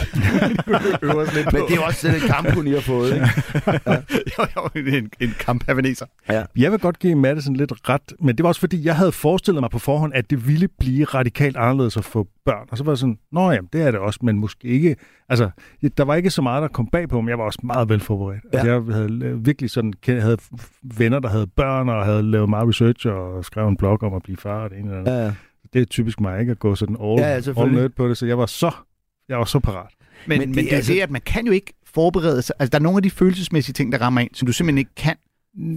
Os 1.17 1.35
lidt 1.35 1.53
Men 1.53 1.61
det 1.69 1.77
er 1.77 1.81
også 1.81 1.99
sådan 1.99 2.21
en 2.21 2.27
kamp, 2.27 2.53
hun 2.53 2.63
lige 2.63 2.73
har 2.73 2.81
fået, 2.81 3.13
ikke? 3.13 3.27
jo, 4.37 4.45
jo, 4.55 4.97
en, 4.97 5.09
en 5.19 5.35
kamp 5.39 5.63
havaneser. 5.65 6.05
Jeg 6.55 6.71
vil 6.71 6.79
godt 6.79 6.99
give 6.99 7.15
Madison 7.15 7.55
lidt 7.55 7.89
ret, 7.89 8.13
men 8.19 8.37
det 8.37 8.43
var 8.43 8.47
også 8.47 8.59
fordi, 8.59 8.85
jeg 8.85 8.95
havde 8.95 9.11
forestillet 9.11 9.61
mig 9.61 9.69
på 9.69 9.79
forhånd, 9.79 10.13
at 10.15 10.29
det 10.29 10.47
ville 10.47 10.67
blive 10.67 11.05
radikalt 11.05 11.57
anderledes 11.57 11.97
at 11.97 12.05
få 12.05 12.27
børn. 12.45 12.67
Og 12.71 12.77
så 12.77 12.83
var 12.83 12.91
jeg 12.91 12.97
sådan, 12.97 13.17
nå 13.31 13.51
ja, 13.51 13.57
det 13.73 13.81
er 13.81 13.91
det 13.91 13.99
også, 13.99 14.19
men 14.23 14.39
måske 14.39 14.67
ikke. 14.67 14.95
Altså, 15.29 15.49
der 15.97 16.03
var 16.03 16.15
ikke 16.15 16.29
så 16.29 16.41
meget, 16.41 16.61
der 16.61 16.67
kom 16.67 16.87
bag 16.87 17.09
på, 17.09 17.21
men 17.21 17.29
jeg 17.29 17.37
var 17.37 17.43
også 17.43 17.59
meget 17.63 17.89
velforberedt. 17.89 18.43
Ja. 18.53 18.57
Altså, 18.57 18.71
jeg 18.71 18.95
havde 18.95 19.19
øh, 19.23 19.45
virkelig 19.45 19.69
sådan, 19.69 19.93
havde 20.07 20.37
venner, 20.81 21.19
der 21.19 21.29
havde 21.29 21.47
børn, 21.47 21.89
og 21.89 22.05
havde 22.05 22.23
lavet 22.23 22.49
meget 22.49 22.67
research, 22.67 23.07
og 23.07 23.45
skrevet 23.45 23.69
en 23.69 23.77
blog 23.77 24.03
om 24.03 24.13
at 24.13 24.23
blive 24.23 24.37
far, 24.37 24.63
og 24.63 24.69
det 24.69 24.77
ene 24.77 24.87
eller 24.87 24.99
andet. 24.99 25.25
Ja. 25.25 25.33
Det 25.73 25.81
er 25.81 25.85
typisk 25.85 26.19
mig, 26.21 26.39
ikke? 26.39 26.51
At 26.51 26.59
gå 26.59 26.75
sådan 26.75 26.97
all, 27.01 27.19
Ja, 27.19 27.27
ja, 27.29 27.61
all 27.61 27.73
nerd 27.73 27.91
på 27.91 28.07
det, 28.09 28.17
så 28.17 28.25
jeg 28.25 28.37
var 28.37 28.45
så, 28.45 28.71
jeg 29.29 29.37
var 29.37 29.45
så 29.45 29.59
parat. 29.59 29.87
Men, 30.27 30.39
Men 30.39 30.47
det 30.47 30.55
men 30.55 30.65
det 30.65 30.71
er 30.73 30.75
altså- 30.75 30.93
det, 30.93 30.99
at 31.01 31.11
man 31.11 31.21
kan 31.25 31.45
jo 31.45 31.51
ikke 31.51 31.73
forberede 31.93 32.41
sig. 32.41 32.55
Altså, 32.59 32.69
der 32.69 32.77
er 32.77 32.83
nogle 32.83 32.97
af 32.97 33.03
de 33.03 33.09
følelsesmæssige 33.09 33.73
ting, 33.73 33.91
der 33.91 33.97
rammer 34.01 34.21
ind, 34.21 34.29
som 34.33 34.45
du 34.45 34.53
simpelthen 34.53 34.77
ikke 34.77 34.95
kan 34.95 35.15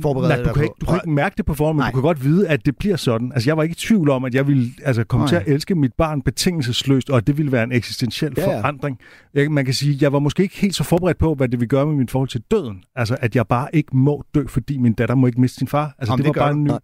forberede 0.02 0.28
Nej, 0.28 0.36
du 0.36 0.42
dig 0.44 0.52
kan, 0.52 0.54
på. 0.54 0.62
ikke, 0.62 0.74
du 0.80 0.86
kan 0.86 0.94
ikke 0.94 1.10
mærke 1.10 1.34
det 1.36 1.46
på 1.46 1.54
forhånd, 1.54 1.76
men 1.76 1.80
Nej. 1.80 1.90
du 1.90 1.94
kan 1.96 2.02
godt 2.02 2.24
vide, 2.24 2.48
at 2.48 2.66
det 2.66 2.76
bliver 2.78 2.96
sådan. 2.96 3.32
Altså, 3.32 3.50
jeg 3.50 3.56
var 3.56 3.62
ikke 3.62 3.72
i 3.72 3.76
tvivl 3.76 4.10
om, 4.10 4.24
at 4.24 4.34
jeg 4.34 4.46
ville 4.46 4.70
altså, 4.84 5.04
komme 5.04 5.22
Nej. 5.24 5.28
til 5.28 5.36
at 5.36 5.42
elske 5.46 5.74
mit 5.74 5.92
barn 5.98 6.22
betingelsesløst, 6.22 7.10
og 7.10 7.16
at 7.16 7.26
det 7.26 7.38
ville 7.38 7.52
være 7.52 7.64
en 7.64 7.72
eksistentiel 7.72 8.32
Ja, 8.36 8.50
ja. 8.50 8.58
forandring. 8.60 8.98
Jeg, 9.34 9.52
man 9.52 9.64
kan 9.64 9.74
sige, 9.74 9.98
jeg 10.00 10.12
var 10.12 10.18
måske 10.18 10.42
ikke 10.42 10.56
helt 10.58 10.74
så 10.74 10.84
forberedt 10.84 11.18
på, 11.18 11.34
hvad 11.34 11.48
det 11.48 11.60
ville 11.60 11.68
gøre 11.68 11.86
med 11.86 11.94
mit 11.94 12.10
forhold 12.10 12.28
til 12.28 12.40
døden. 12.50 12.82
Altså, 12.94 13.16
at 13.20 13.36
jeg 13.36 13.46
bare 13.46 13.68
ikke 13.72 13.96
må 13.96 14.24
dø, 14.34 14.46
fordi 14.46 14.76
min 14.78 14.92
datter 14.92 15.14
må 15.14 15.26
ikke 15.26 15.40
miste 15.40 15.58
sin 15.58 15.68
far. 15.68 15.94
Altså, 15.98 16.12
Jamen, 16.12 16.24
det, 16.24 16.34
det 16.34 16.40
var 16.40 16.46
bare 16.46 16.52
en 16.52 16.64
ny... 16.64 16.68
Nej. 16.68 16.78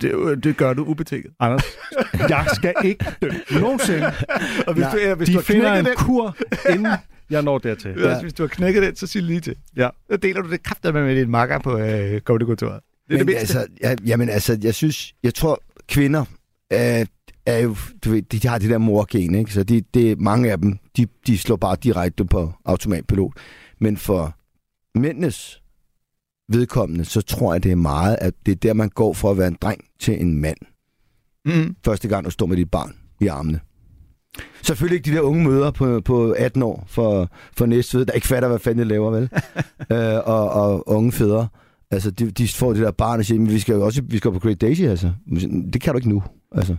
Det, 0.00 0.44
det 0.44 0.56
gør 0.56 0.72
du 0.72 0.84
ubetinget. 0.84 1.32
Anders, 1.40 1.64
jeg 2.28 2.46
skal 2.54 2.74
ikke 2.84 3.04
dø 3.22 3.30
nogensinde. 3.60 4.06
Og 4.66 4.74
hvis, 4.74 4.82
Nej, 4.82 4.92
du, 4.92 4.98
er, 5.02 5.14
hvis 5.14 5.28
De 5.28 5.32
du 5.32 5.38
har 5.38 5.42
finder 5.42 5.62
knækket 5.72 5.78
en 5.92 5.96
den, 5.98 6.04
kur, 6.06 6.36
inden 6.70 6.92
jeg 7.30 7.42
når 7.42 7.58
dertil. 7.58 7.94
ja. 7.98 8.08
Ja. 8.10 8.20
hvis 8.20 8.32
du 8.32 8.42
har 8.42 8.48
knækket 8.48 8.82
den, 8.82 8.96
så 8.96 9.06
sig 9.06 9.22
lige 9.22 9.40
til. 9.40 9.56
Ja. 9.76 9.88
Så 10.10 10.16
deler 10.16 10.42
du 10.42 10.50
det 10.50 10.62
kraftigt 10.62 10.94
med 10.94 11.16
din 11.16 11.30
makker 11.30 11.58
på 11.58 11.78
øh, 11.78 12.20
Godekontoret. 12.24 12.80
Det 13.08 13.14
er 13.14 13.18
det 13.18 13.26
Men 13.26 13.34
bedste. 13.34 13.58
altså, 13.58 13.66
ja, 13.82 13.94
jamen 14.06 14.28
altså, 14.28 14.58
jeg 14.62 14.74
synes, 14.74 15.12
jeg 15.22 15.34
tror, 15.34 15.62
kvinder 15.88 16.24
er, 16.70 17.04
er 17.46 17.58
jo, 17.58 17.76
du 18.04 18.10
ved, 18.10 18.22
de 18.22 18.48
har 18.48 18.58
det 18.58 18.70
der 18.70 18.78
morgen, 18.78 19.34
ikke? 19.34 19.52
Så 19.52 19.62
de, 19.62 19.80
det, 19.94 20.20
mange 20.20 20.52
af 20.52 20.58
dem, 20.58 20.78
de, 20.96 21.06
de 21.26 21.38
slår 21.38 21.56
bare 21.56 21.76
direkte 21.82 22.24
på 22.24 22.52
automatpilot. 22.64 23.32
Men 23.80 23.96
for 23.96 24.34
mændenes 24.98 25.61
vedkommende, 26.52 27.04
så 27.04 27.20
tror 27.20 27.54
jeg, 27.54 27.62
det 27.62 27.72
er 27.72 27.76
meget, 27.76 28.16
at 28.20 28.34
det 28.46 28.52
er 28.52 28.56
der, 28.56 28.72
man 28.72 28.88
går 28.88 29.12
for 29.12 29.30
at 29.30 29.38
være 29.38 29.48
en 29.48 29.56
dreng 29.62 29.84
til 30.00 30.20
en 30.20 30.40
mand. 30.40 30.56
Mm. 31.44 31.76
Første 31.84 32.08
gang, 32.08 32.24
du 32.24 32.30
står 32.30 32.46
med 32.46 32.56
dit 32.56 32.70
barn 32.70 32.94
i 33.20 33.26
armene. 33.26 33.60
Selvfølgelig 34.62 34.96
ikke 34.96 35.10
de 35.10 35.16
der 35.16 35.22
unge 35.22 35.44
møder 35.44 35.70
på, 35.70 36.00
på 36.00 36.32
18 36.32 36.62
år 36.62 36.84
for, 36.86 37.30
for 37.56 37.66
Næstved, 37.66 38.04
der 38.04 38.12
ikke 38.12 38.26
fatter, 38.26 38.48
hvad 38.48 38.58
fanden 38.58 38.84
de 38.84 38.88
laver, 38.88 39.10
vel? 39.10 39.28
øh, 39.92 40.20
og, 40.24 40.50
og 40.50 40.88
unge 40.88 41.12
fædre. 41.12 41.48
Altså, 41.90 42.10
de, 42.10 42.30
de 42.30 42.48
får 42.48 42.72
det 42.72 42.82
der 42.82 42.90
barn 42.90 43.18
og 43.18 43.24
siger, 43.24 43.38
men 43.38 43.50
vi 43.50 43.58
skal 43.58 43.74
jo 43.74 43.84
også 43.84 44.02
vi 44.04 44.18
skal 44.18 44.32
på 44.32 44.38
Great 44.38 44.60
Daisy, 44.60 44.82
altså. 44.82 45.12
Det 45.72 45.80
kan 45.80 45.92
du 45.92 45.98
ikke 45.98 46.08
nu, 46.08 46.22
altså. 46.52 46.76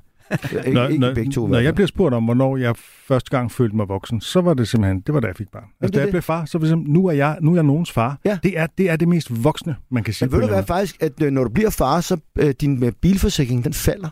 Ikke, 0.66 0.74
Når, 0.74 0.88
ikke 0.88 1.00
når, 1.02 1.14
begge 1.14 1.32
to. 1.32 1.48
når 1.48 1.60
jeg 1.60 1.76
bliver 1.76 1.88
spurgt 1.88 2.16
om, 2.16 2.24
hvornår 2.24 2.58
jeg 2.58 2.76
første 3.08 3.30
gang 3.30 3.52
følte 3.52 3.76
mig 3.76 3.88
voksen, 3.90 4.22
så 4.22 4.42
var 4.42 4.54
det 4.54 4.68
simpelthen, 4.68 5.00
det 5.02 5.14
var 5.14 5.20
da 5.20 5.28
jeg 5.28 5.36
fik 5.36 5.48
barn. 5.54 5.64
Altså, 5.82 5.92
da 5.94 6.00
jeg 6.00 6.06
det. 6.08 6.12
blev 6.14 6.22
far, 6.22 6.46
så 6.46 6.58
var 6.58 6.64
det 6.64 6.70
simpelthen, 6.70 6.94
nu 6.94 7.06
er 7.08 7.12
jeg, 7.12 7.38
nu 7.42 7.52
er 7.52 7.56
jeg 7.56 7.64
nogens 7.64 7.92
far. 7.92 8.20
Ja. 8.26 8.38
Det, 8.44 8.60
er, 8.60 8.68
det 8.78 8.90
er 8.90 8.96
det 8.96 9.08
mest 9.08 9.44
voksne, 9.44 9.76
man 9.92 10.04
kan 10.04 10.14
sige. 10.14 10.30
Men 10.30 10.34
ved 10.40 10.42
du 10.48 10.54
hvad, 10.54 10.64
faktisk, 10.64 11.02
at 11.04 11.22
øh, 11.22 11.32
når 11.32 11.44
du 11.44 11.50
bliver 11.50 11.70
far, 11.70 12.02
så 12.02 12.18
øh, 12.40 12.54
din 12.62 12.84
øh, 12.84 12.92
bilforsikring, 13.02 13.64
den 13.64 13.74
falder. 13.74 14.10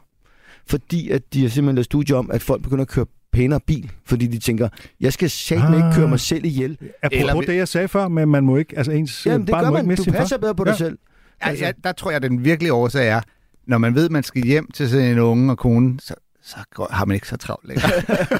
Fordi 0.67 1.09
at 1.09 1.21
de 1.33 1.41
har 1.41 1.49
simpelthen 1.49 1.75
lavet 1.75 1.85
studie 1.85 2.15
om, 2.15 2.31
at 2.31 2.41
folk 2.41 2.63
begynder 2.63 2.81
at 2.81 2.87
køre 2.87 3.05
pænere 3.33 3.59
bil. 3.67 3.91
Fordi 4.05 4.27
de 4.27 4.39
tænker, 4.39 4.69
jeg 4.99 5.13
skal 5.13 5.29
satme 5.29 5.75
ikke 5.75 5.89
køre 5.93 6.07
mig 6.07 6.19
selv 6.19 6.45
ihjel. 6.45 6.77
Apropos 7.03 7.19
Eller- 7.19 7.41
det, 7.41 7.55
jeg 7.55 7.67
sagde 7.67 7.87
før, 7.87 8.07
men 8.07 8.29
man 8.29 8.43
må 8.43 8.57
ikke, 8.57 8.77
altså 8.77 8.91
ens 8.91 9.25
Jamen, 9.25 9.41
det 9.47 9.51
barn 9.51 9.63
gør 9.63 9.69
må 9.69 9.75
ikke 9.77 9.83
man. 9.83 9.87
miste 9.87 9.99
Du 9.99 10.03
sin 10.03 10.13
far. 10.13 10.19
passer 10.19 10.37
bedre 10.37 10.55
på 10.55 10.63
dig 10.63 10.71
Ja. 10.71 10.77
selv. 10.77 10.97
Altså, 11.41 11.65
ja, 11.65 11.71
der 11.83 11.91
tror 11.91 12.11
jeg, 12.11 12.15
at 12.23 12.29
den 12.31 12.43
virkelige 12.45 12.73
årsag 12.73 13.07
er, 13.07 13.21
når 13.67 13.77
man 13.77 13.95
ved, 13.95 14.05
at 14.05 14.11
man 14.11 14.23
skal 14.23 14.43
hjem 14.43 14.71
til 14.73 14.89
sådan 14.89 15.05
en 15.05 15.19
unge 15.19 15.51
og 15.51 15.57
kone, 15.57 15.99
så, 15.99 16.13
så 16.43 16.55
går, 16.75 16.87
har 16.91 17.05
man 17.05 17.15
ikke 17.15 17.27
så 17.27 17.37
travlt 17.37 17.67
længere. 17.67 17.89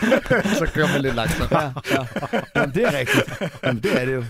så 0.60 0.66
kører 0.74 0.88
man 0.94 1.02
lidt 1.02 1.16
langsomt. 1.16 1.52
Ja, 1.52 1.62
ja. 1.62 2.06
Jamen, 2.56 2.76
det 2.76 2.84
er 2.84 3.00
rigtigt. 3.00 3.42
Jamen, 3.66 3.84
det 3.84 4.02
er 4.02 4.06
det 4.06 4.14
jo. 4.16 4.24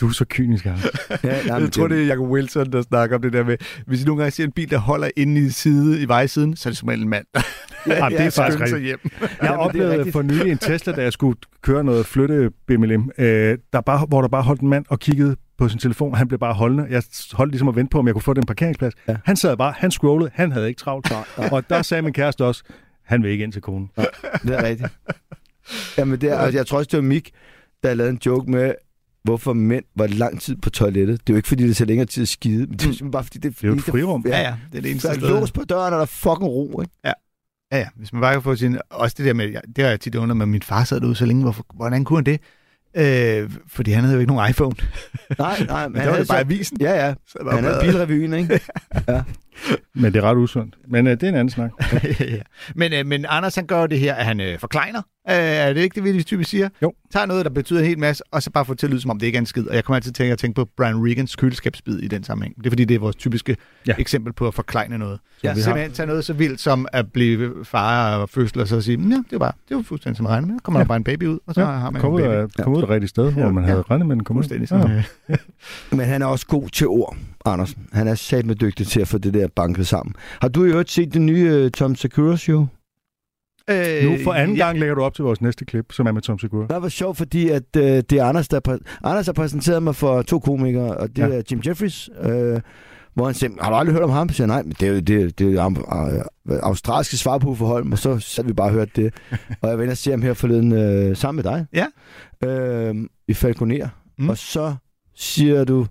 Du 0.00 0.08
er 0.08 0.12
så 0.12 0.24
kynisk, 0.28 0.66
Anders. 0.66 0.84
Ja, 1.24 1.36
jamen, 1.46 1.62
Jeg 1.62 1.72
tror, 1.72 1.88
det 1.88 2.02
er 2.02 2.06
Jacob 2.06 2.28
Wilson, 2.30 2.72
der 2.72 2.82
snakker 2.82 3.16
om 3.16 3.22
det 3.22 3.32
der 3.32 3.44
med, 3.44 3.56
hvis 3.86 4.02
I 4.02 4.04
nogle 4.06 4.22
gange 4.22 4.30
ser 4.30 4.44
en 4.44 4.52
bil, 4.52 4.70
der 4.70 4.78
holder 4.78 5.08
inde 5.16 5.40
i 5.46 5.50
side, 5.50 6.02
i 6.02 6.08
vejsiden, 6.08 6.56
så 6.56 6.68
er 6.68 6.70
det 6.70 6.78
som 6.78 6.90
en 6.90 7.08
mand, 7.08 7.26
Ja, 7.34 7.40
det 8.10 8.20
er 8.20 8.30
faktisk 8.30 8.36
skynder 8.36 8.66
sig 8.66 8.76
rigtigt. 8.76 8.82
hjem. 8.82 9.28
Jeg 9.42 9.48
er 9.54 9.56
oplevede 9.56 10.12
for 10.12 10.22
nylig 10.22 10.52
en 10.52 10.58
Tesla, 10.58 10.92
da 10.92 11.02
jeg 11.02 11.12
skulle 11.12 11.38
køre 11.62 11.84
noget 11.84 12.06
flytte 12.06 12.50
BMLM, 12.66 13.10
øh, 13.18 13.58
der 13.72 13.80
bare, 13.80 14.06
hvor 14.08 14.20
der 14.20 14.28
bare 14.28 14.42
holdt 14.42 14.60
en 14.60 14.68
mand 14.68 14.84
og 14.88 15.00
kiggede 15.00 15.36
på 15.58 15.68
sin 15.68 15.78
telefon. 15.78 16.14
Han 16.14 16.28
blev 16.28 16.38
bare 16.38 16.54
holdende. 16.54 16.86
Jeg 16.90 17.02
holdt 17.32 17.52
ligesom 17.52 17.68
at 17.68 17.76
vente 17.76 17.90
på, 17.90 17.98
om 17.98 18.06
jeg 18.06 18.14
kunne 18.14 18.22
få 18.22 18.34
den 18.34 18.46
parkeringsplads. 18.46 18.94
Ja. 19.08 19.12
Ja. 19.12 19.18
Han 19.24 19.36
sad 19.36 19.56
bare, 19.56 19.74
han 19.76 19.90
scrollede, 19.90 20.30
han 20.34 20.52
havde 20.52 20.68
ikke 20.68 20.78
travlt. 20.78 21.12
Og 21.52 21.70
der 21.70 21.82
sagde 21.82 22.02
min 22.02 22.12
kæreste 22.12 22.44
også, 22.44 22.62
han 23.04 23.22
vil 23.22 23.30
ikke 23.30 23.44
ind 23.44 23.52
til 23.52 23.62
konen. 23.62 23.90
Det 23.96 24.58
er 24.58 24.62
rigtigt. 24.62 24.88
Jamen, 25.98 26.20
det 26.20 26.30
er, 26.30 26.38
altså, 26.38 26.58
jeg 26.58 26.66
tror 26.66 26.78
også, 26.78 26.88
det 26.90 26.96
var 26.96 27.02
Mik, 27.02 27.30
der 27.82 27.94
lavede 27.94 28.12
en 28.12 28.20
joke 28.26 28.50
med, 28.50 28.74
hvorfor 29.24 29.52
mænd 29.52 29.84
var 29.96 30.06
lang 30.06 30.40
tid 30.40 30.56
på 30.56 30.70
toilettet. 30.70 31.20
Det 31.20 31.32
er 31.32 31.34
jo 31.34 31.36
ikke, 31.36 31.48
fordi 31.48 31.68
det 31.68 31.76
tager 31.76 31.86
længere 31.86 32.06
tid 32.06 32.22
at 32.22 32.28
skide, 32.28 32.66
men 32.66 32.72
det 32.72 32.74
er 32.74 32.82
simpelthen 32.82 33.10
bare, 33.10 33.24
fordi 33.24 33.38
det, 33.38 33.56
Det 33.56 33.64
er 33.64 33.68
jo 33.68 33.74
et 33.74 33.82
frirum. 33.82 34.24
Ja, 34.28 34.40
ja, 34.40 34.54
det 34.72 34.78
er 34.78 34.82
det 34.82 34.90
eneste 34.90 35.08
Der 35.08 35.14
er 35.14 35.18
sted. 35.18 35.28
lås 35.28 35.52
på 35.52 35.64
døren, 35.64 35.92
og 35.92 35.96
der 35.96 36.02
er 36.02 36.06
fucking 36.06 36.50
ro, 36.50 36.80
ikke? 36.80 36.94
Ja, 37.04 37.12
ja, 37.72 37.88
hvis 37.96 38.12
man 38.12 38.22
bare 38.22 38.32
kan 38.32 38.42
få 38.42 38.56
sin... 38.56 38.78
Også 38.90 39.14
det 39.18 39.26
der 39.26 39.34
med, 39.34 39.50
ja, 39.50 39.60
det 39.76 39.84
har 39.84 39.90
jeg 39.90 40.00
tit 40.00 40.14
undret 40.14 40.36
med, 40.36 40.46
min 40.46 40.62
far 40.62 40.84
sad 40.84 41.00
derude 41.00 41.14
så 41.14 41.26
længe, 41.26 41.42
hvorfor, 41.42 41.66
hvordan 41.74 42.04
kunne 42.04 42.16
han 42.16 42.24
det? 42.26 42.40
Øh, 42.96 43.50
fordi 43.68 43.90
han 43.90 44.04
havde 44.04 44.14
jo 44.14 44.20
ikke 44.20 44.32
nogen 44.32 44.50
iPhone. 44.50 44.76
Nej, 45.38 45.62
nej, 45.66 45.88
men 45.88 46.00
det 46.00 46.10
var 46.10 46.16
det 46.16 46.28
bare 46.28 46.38
så- 46.38 46.44
avisen. 46.44 46.76
Ja, 46.80 47.06
ja. 47.06 47.14
Så 47.26 47.38
var 47.42 47.54
Han 47.54 47.64
havde 47.64 47.80
bilrevyen, 47.82 48.34
ikke? 48.34 48.60
Men 49.94 50.12
det 50.14 50.16
er 50.24 50.30
ret 50.30 50.36
usundt. 50.36 50.74
Men 50.88 51.06
øh, 51.06 51.10
det 51.12 51.22
er 51.22 51.28
en 51.28 51.34
anden 51.34 51.50
snak. 51.50 51.70
ja. 52.20 52.36
men, 52.74 52.92
øh, 52.92 53.06
men 53.06 53.26
Anders, 53.28 53.54
han 53.54 53.66
gør 53.66 53.80
jo 53.80 53.86
det 53.86 53.98
her, 54.00 54.14
at 54.14 54.24
han 54.24 54.40
øh, 54.40 54.58
forklejner. 54.58 55.02
Øh, 55.30 55.34
er 55.36 55.72
det 55.72 55.80
ikke 55.80 55.94
det, 56.02 56.14
vi 56.14 56.22
typisk 56.22 56.50
siger? 56.50 56.68
Jo. 56.82 56.92
Tag 57.12 57.26
noget, 57.26 57.44
der 57.44 57.50
betyder 57.50 57.80
en 57.80 57.86
hel 57.86 57.98
masse, 57.98 58.22
og 58.30 58.42
så 58.42 58.50
bare 58.50 58.64
få 58.64 58.74
til 58.74 58.86
at 58.86 58.90
lyde, 58.90 59.00
som 59.00 59.10
om 59.10 59.18
det 59.18 59.26
ikke 59.26 59.36
er 59.36 59.40
en 59.40 59.46
skid. 59.46 59.66
Og 59.68 59.74
jeg 59.74 59.84
kommer 59.84 59.96
altid 59.96 60.12
til 60.12 60.24
at 60.24 60.38
tænke 60.38 60.54
på 60.54 60.68
Brian 60.76 60.96
Regans 61.06 61.36
køleskabsbid 61.36 61.98
i 61.98 62.08
den 62.08 62.24
sammenhæng. 62.24 62.56
Det 62.56 62.66
er 62.66 62.70
fordi, 62.70 62.84
det 62.84 62.94
er 62.94 62.98
vores 62.98 63.16
typiske 63.16 63.56
Ja. 63.86 63.92
ja. 63.92 64.00
eksempel 64.00 64.32
på 64.32 64.46
at 64.48 64.54
forklejne 64.54 64.98
noget. 64.98 65.18
Ja, 65.44 65.48
Ja, 65.48 65.54
vi 65.54 65.60
har- 65.60 65.64
Simpelthen 65.64 65.92
tage 65.92 66.06
noget 66.06 66.24
så 66.24 66.32
vildt 66.32 66.60
som 66.60 66.86
at 66.92 67.12
blive 67.12 67.64
far 67.64 68.16
og 68.16 68.28
fødsel, 68.28 68.60
og 68.60 68.68
så 68.68 68.80
sige, 68.80 68.96
"Mm, 68.96 69.10
ja, 69.10 69.14
det 69.16 69.24
var 69.32 69.38
bare, 69.38 69.52
det 69.68 69.76
var 69.76 69.82
fuldstændig 69.82 70.16
som 70.16 70.26
jeg 70.26 70.30
regnede 70.32 70.52
med. 70.52 70.60
Kommer 70.60 70.78
Ja. 70.78 70.80
ja. 70.80 70.84
der 70.84 70.88
bare 70.88 70.96
en 70.96 71.04
baby 71.04 71.24
ud, 71.26 71.38
og 71.46 71.54
så 71.54 71.60
Ja, 71.60 71.66
har 71.66 71.90
man 71.90 72.00
kom 72.00 72.10
en 72.14 72.16
ud, 72.16 72.20
baby. 72.22 72.32
af, 72.32 72.64
kom 72.64 72.72
ud 72.72 72.78
af 72.78 72.82
det 72.82 72.90
rigtige 72.90 73.08
sted, 73.08 73.32
hvor 73.32 73.50
man 73.50 73.64
havde 73.64 73.82
regnet 73.82 74.06
med, 74.06 74.16
den 74.16 74.24
kom 74.24 74.36
ud. 74.36 74.42
Ja. 74.70 75.02
ja. 75.28 75.36
Men 75.96 76.00
han 76.06 76.22
er 76.22 76.26
også 76.26 76.46
god 76.46 76.68
til 76.68 76.86
ord, 76.88 77.16
Andersen. 77.44 77.86
Han 77.92 78.08
er 78.08 78.14
sat 78.14 78.46
med 78.46 78.54
dygtig 78.54 78.86
til 78.86 79.00
at 79.00 79.08
få 79.08 79.18
det 79.18 79.34
der 79.34 79.48
banket 79.56 79.86
sammen. 79.86 80.14
Har 80.40 80.48
du 80.48 80.64
i 80.64 80.68
øvrigt 80.68 80.90
set 80.90 81.14
det 81.14 81.22
nye 81.22 81.64
uh, 81.64 81.70
Tom 81.70 81.94
Segura 81.94 82.36
show? 82.36 82.66
Øh, 83.70 84.04
Nu 84.10 84.16
for 84.24 84.32
anden 84.32 84.56
ja. 84.56 84.66
gang 84.66 84.78
lægger 84.78 84.94
du 84.94 85.02
op 85.02 85.14
til 85.14 85.22
vores 85.24 85.40
næste 85.40 85.64
klip, 85.64 85.92
som 85.92 86.06
er 86.06 86.12
med 86.12 86.22
Tom 86.22 86.38
Segura. 86.38 86.66
Det 86.74 86.82
var 86.82 86.88
sjovt, 86.88 87.16
fordi 87.16 87.48
at, 87.48 87.62
uh, 87.76 87.82
det 87.82 88.12
er 88.12 88.24
Anders, 88.24 88.48
der 88.48 88.60
præ- 88.68 88.98
Anders 89.04 89.26
har 89.26 89.32
præsenteret 89.32 89.82
mig 89.82 89.94
for 89.96 90.22
to 90.22 90.38
komikere, 90.38 90.96
og 90.96 91.08
det 91.08 91.18
Ja. 91.18 91.28
er 91.28 91.42
Jim 91.50 91.60
Jeffries, 91.66 92.10
uh, 92.24 92.26
hvor 93.14 93.24
han 93.26 93.34
siger, 93.34 93.50
har 93.60 93.70
du 93.70 93.76
aldrig 93.76 93.94
hørt 93.94 94.02
om 94.04 94.10
ham? 94.10 94.28
Så 94.28 94.34
siger 94.34 94.46
jeg, 94.46 94.54
nej, 94.56 94.62
men 94.62 94.72
det 94.80 94.88
er 94.88 94.92
jo 94.92 95.00
det, 95.00 95.38
det 95.38 95.54
er 95.58 95.66
uh, 95.66 96.58
australske 96.62 97.16
svar 97.16 97.38
på 97.38 97.54
Holm, 97.54 97.92
og 97.92 97.98
så 97.98 98.18
sad 98.18 98.44
vi 98.44 98.52
bare 98.52 98.66
og 98.68 98.72
hørte 98.72 98.90
det. 98.96 99.14
og 99.62 99.68
jeg 99.68 99.76
var 99.78 99.82
inde 99.82 99.92
og 99.92 99.96
se 99.96 100.10
ham 100.10 100.22
her 100.22 100.34
forleden 100.34 100.72
uh, 101.10 101.16
sammen 101.16 101.44
med 101.44 101.52
dig. 101.52 101.66
Ja. 101.72 102.90
Uh, 102.90 102.96
I 103.28 103.34
Falconer. 103.34 103.88
Mm. 104.18 104.28
Og 104.28 104.38
så 104.38 104.74
siger 105.14 105.64
du, 105.64 105.86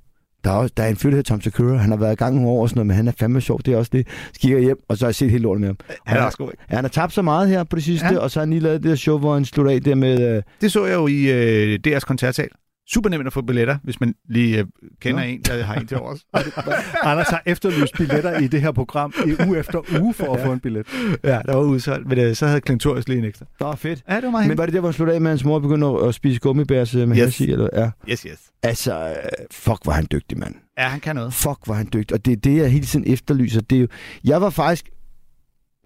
der 0.46 0.52
er, 0.52 0.56
også, 0.56 0.74
der 0.78 0.84
er 0.84 0.88
en 0.88 0.96
fyr, 0.96 1.10
der 1.10 1.16
hedder 1.18 1.28
Tom 1.30 1.42
Segura. 1.42 1.78
Han 1.78 1.90
har 1.90 1.98
været 1.98 2.12
i 2.14 2.16
gang 2.16 2.36
nogle 2.36 2.50
år 2.50 2.62
og 2.62 2.70
sådan 2.70 2.78
noget, 2.78 2.88
men 2.88 2.96
han 2.96 3.08
er 3.08 3.12
fandme 3.20 3.42
sjov. 3.42 3.60
Det 3.66 3.74
er 3.74 3.78
også 3.78 3.92
det. 3.94 4.08
Så 4.34 4.40
kigger 4.40 4.58
jeg 4.58 4.66
hjem, 4.66 4.78
og 4.90 4.98
så 4.98 5.06
har 5.06 5.10
jeg 5.10 5.16
set 5.16 5.32
helt 5.32 5.44
lortet 5.44 5.62
med 5.62 5.70
ham. 5.70 5.78
Han 6.06 6.18
er 6.18 6.22
også 6.22 6.38
god. 6.38 6.48
ikke? 6.52 6.64
Ja, 6.72 6.76
han 6.76 6.84
har 6.84 6.90
tabt 6.90 7.14
så 7.14 7.22
meget 7.22 7.50
her 7.50 7.64
på 7.64 7.76
det 7.76 7.84
sidste, 7.84 8.08
ja. 8.08 8.18
og 8.20 8.32
så 8.32 8.40
har 8.40 8.42
han 8.46 8.50
lige 8.50 8.60
lavet 8.60 8.84
det 8.84 8.90
der 8.90 8.96
show, 8.96 9.18
hvor 9.18 9.34
han 9.34 9.46
slutter 9.46 9.72
af 9.72 9.82
der 9.82 9.96
med... 9.96 10.36
Øh, 10.38 10.44
Det 10.62 10.72
så 10.72 10.86
jeg 10.86 10.96
jo 10.96 11.08
i 11.08 11.32
øh, 11.32 11.80
DR's 11.88 12.00
koncertsal. 12.00 12.48
Super 12.88 13.10
nemt 13.10 13.28
at 13.28 13.34
få 13.34 13.42
billetter, 13.42 13.78
hvis 13.84 14.00
man 14.00 14.16
lige 14.30 14.60
øh, 14.60 14.66
kender 15.02 15.20
Nå. 15.22 15.26
en, 15.28 15.42
der 15.42 15.64
har 15.64 15.76
en 15.76 15.88
til 15.88 15.98
overs. 16.00 16.26
Anders 17.04 17.28
har 17.28 17.44
efterlyst 17.46 17.94
billetter 17.98 18.40
i 18.40 18.48
det 18.48 18.62
her 18.62 18.72
program 18.72 19.14
i 19.28 19.48
uge 19.48 19.60
efter 19.60 20.00
uge 20.02 20.14
for 20.14 20.34
at 20.34 20.42
få 20.46 20.52
en 20.52 20.60
billet. 20.60 20.88
ja, 21.24 21.42
der 21.46 21.56
var 21.56 21.62
udsolgt, 21.64 22.08
men 22.08 22.20
øh, 22.20 22.36
så 22.36 22.48
havde 22.48 22.62
Klintorius 22.62 23.08
lige 23.08 23.20
en 23.20 23.26
ekstra. 23.26 23.46
Nå, 23.60 23.76
fedt. 23.76 24.04
Ja, 24.10 24.16
det 24.16 24.24
var 24.24 24.30
meget 24.32 24.48
Men 24.48 24.58
var 24.58 24.66
det 24.66 24.74
der, 24.74 24.80
hvor 24.80 24.90
han 24.90 24.94
sluttede 24.94 25.16
af 25.16 25.22
med, 25.22 25.30
at 25.30 25.32
hans 25.32 25.44
mor 25.44 25.60
begyndte 25.60 25.88
at, 25.88 26.08
at 26.08 26.16
spise 26.16 26.40
gummibærs 26.40 26.94
med 26.94 27.08
Yes. 27.18 27.18
yes. 27.18 27.40
i, 27.40 27.52
eller? 27.52 27.70
Ja. 27.74 27.92
Yes, 28.10 28.22
yes. 28.22 28.40
Altså, 28.64 29.08
øh, 29.10 29.16
fuck, 29.52 29.80
var 29.86 29.94
han 29.94 30.08
dygtig, 30.12 30.38
mand. 30.40 30.56
Ja, 30.78 30.88
han 30.88 31.00
kan 31.00 31.16
noget. 31.16 31.34
Fuck, 31.34 31.60
var 31.68 31.74
han 31.76 31.90
dygtig. 31.94 32.14
Og 32.16 32.26
det 32.26 32.32
er 32.32 32.38
det, 32.38 32.58
jeg 32.58 32.72
hele 32.72 32.86
tiden 32.86 33.14
efterlyser. 33.14 33.62
Det 33.62 33.76
er 33.76 33.80
jo, 33.82 33.88
jeg 34.24 34.42
var 34.42 34.50
faktisk... 34.50 34.90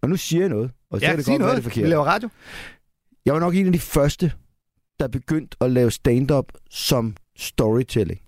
Og 0.04 0.10
nu 0.10 0.16
siger 0.16 0.42
jeg 0.42 0.50
noget. 0.50 0.72
Og 0.92 1.00
så 1.00 1.06
Ja, 1.06 1.12
kan 1.12 1.18
det 1.18 1.26
godt 1.26 1.40
være, 1.40 1.48
noget. 1.48 1.56
det 1.58 1.64
er 1.66 1.70
Vi 1.70 1.74
forkert. 1.74 1.90
laver 1.90 2.04
radio. 2.06 2.30
Jeg 3.26 3.34
var 3.34 3.40
nok 3.40 3.56
en 3.56 3.66
af 3.66 3.74
de 3.74 3.80
første, 3.80 4.32
der 5.00 5.08
begyndte 5.08 5.58
at 5.62 5.72
lave 5.72 5.92
stand-up 5.92 6.46
som 6.70 7.16
storytelling. 7.38 8.20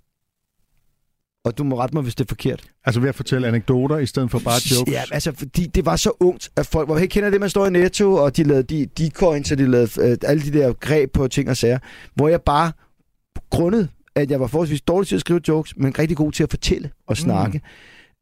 Og 1.45 1.57
du 1.57 1.63
må 1.63 1.79
rette 1.79 1.95
mig, 1.95 2.03
hvis 2.03 2.15
det 2.15 2.23
er 2.23 2.27
forkert. 2.27 2.63
Altså 2.85 3.01
ved 3.01 3.09
at 3.09 3.15
fortælle 3.15 3.47
anekdoter 3.47 3.97
i 3.97 4.05
stedet 4.05 4.31
for 4.31 4.39
bare 4.39 4.61
jokes. 4.71 4.93
Ja, 4.93 5.03
altså, 5.11 5.31
fordi 5.31 5.67
det 5.67 5.85
var 5.85 5.95
så 5.95 6.11
ungt, 6.19 6.49
at 6.55 6.67
folk 6.67 6.89
var, 6.89 6.97
hey, 6.97 7.07
kender 7.07 7.29
det, 7.29 7.39
man 7.39 7.49
står 7.49 7.67
i 7.67 7.69
Netto, 7.69 8.13
og 8.13 8.37
de 8.37 8.43
lavede 8.43 8.63
de, 8.63 8.85
de 8.85 9.09
coins, 9.09 9.51
og 9.51 9.57
de 9.57 9.71
lavede 9.71 10.01
øh, 10.01 10.17
alle 10.23 10.43
de 10.43 10.59
der 10.59 10.73
greb 10.73 11.13
på 11.13 11.27
ting 11.27 11.49
og 11.49 11.57
sager, 11.57 11.79
hvor 12.15 12.27
jeg 12.27 12.41
bare, 12.41 12.71
grundet, 13.49 13.89
at 14.15 14.31
jeg 14.31 14.39
var 14.39 14.47
forholdsvis 14.47 14.81
dårlig 14.81 15.07
til 15.07 15.15
at 15.15 15.21
skrive 15.21 15.41
jokes, 15.47 15.77
men 15.77 15.99
rigtig 15.99 16.17
god 16.17 16.31
til 16.31 16.43
at 16.43 16.49
fortælle 16.49 16.91
og 17.07 17.17
snakke. 17.17 17.61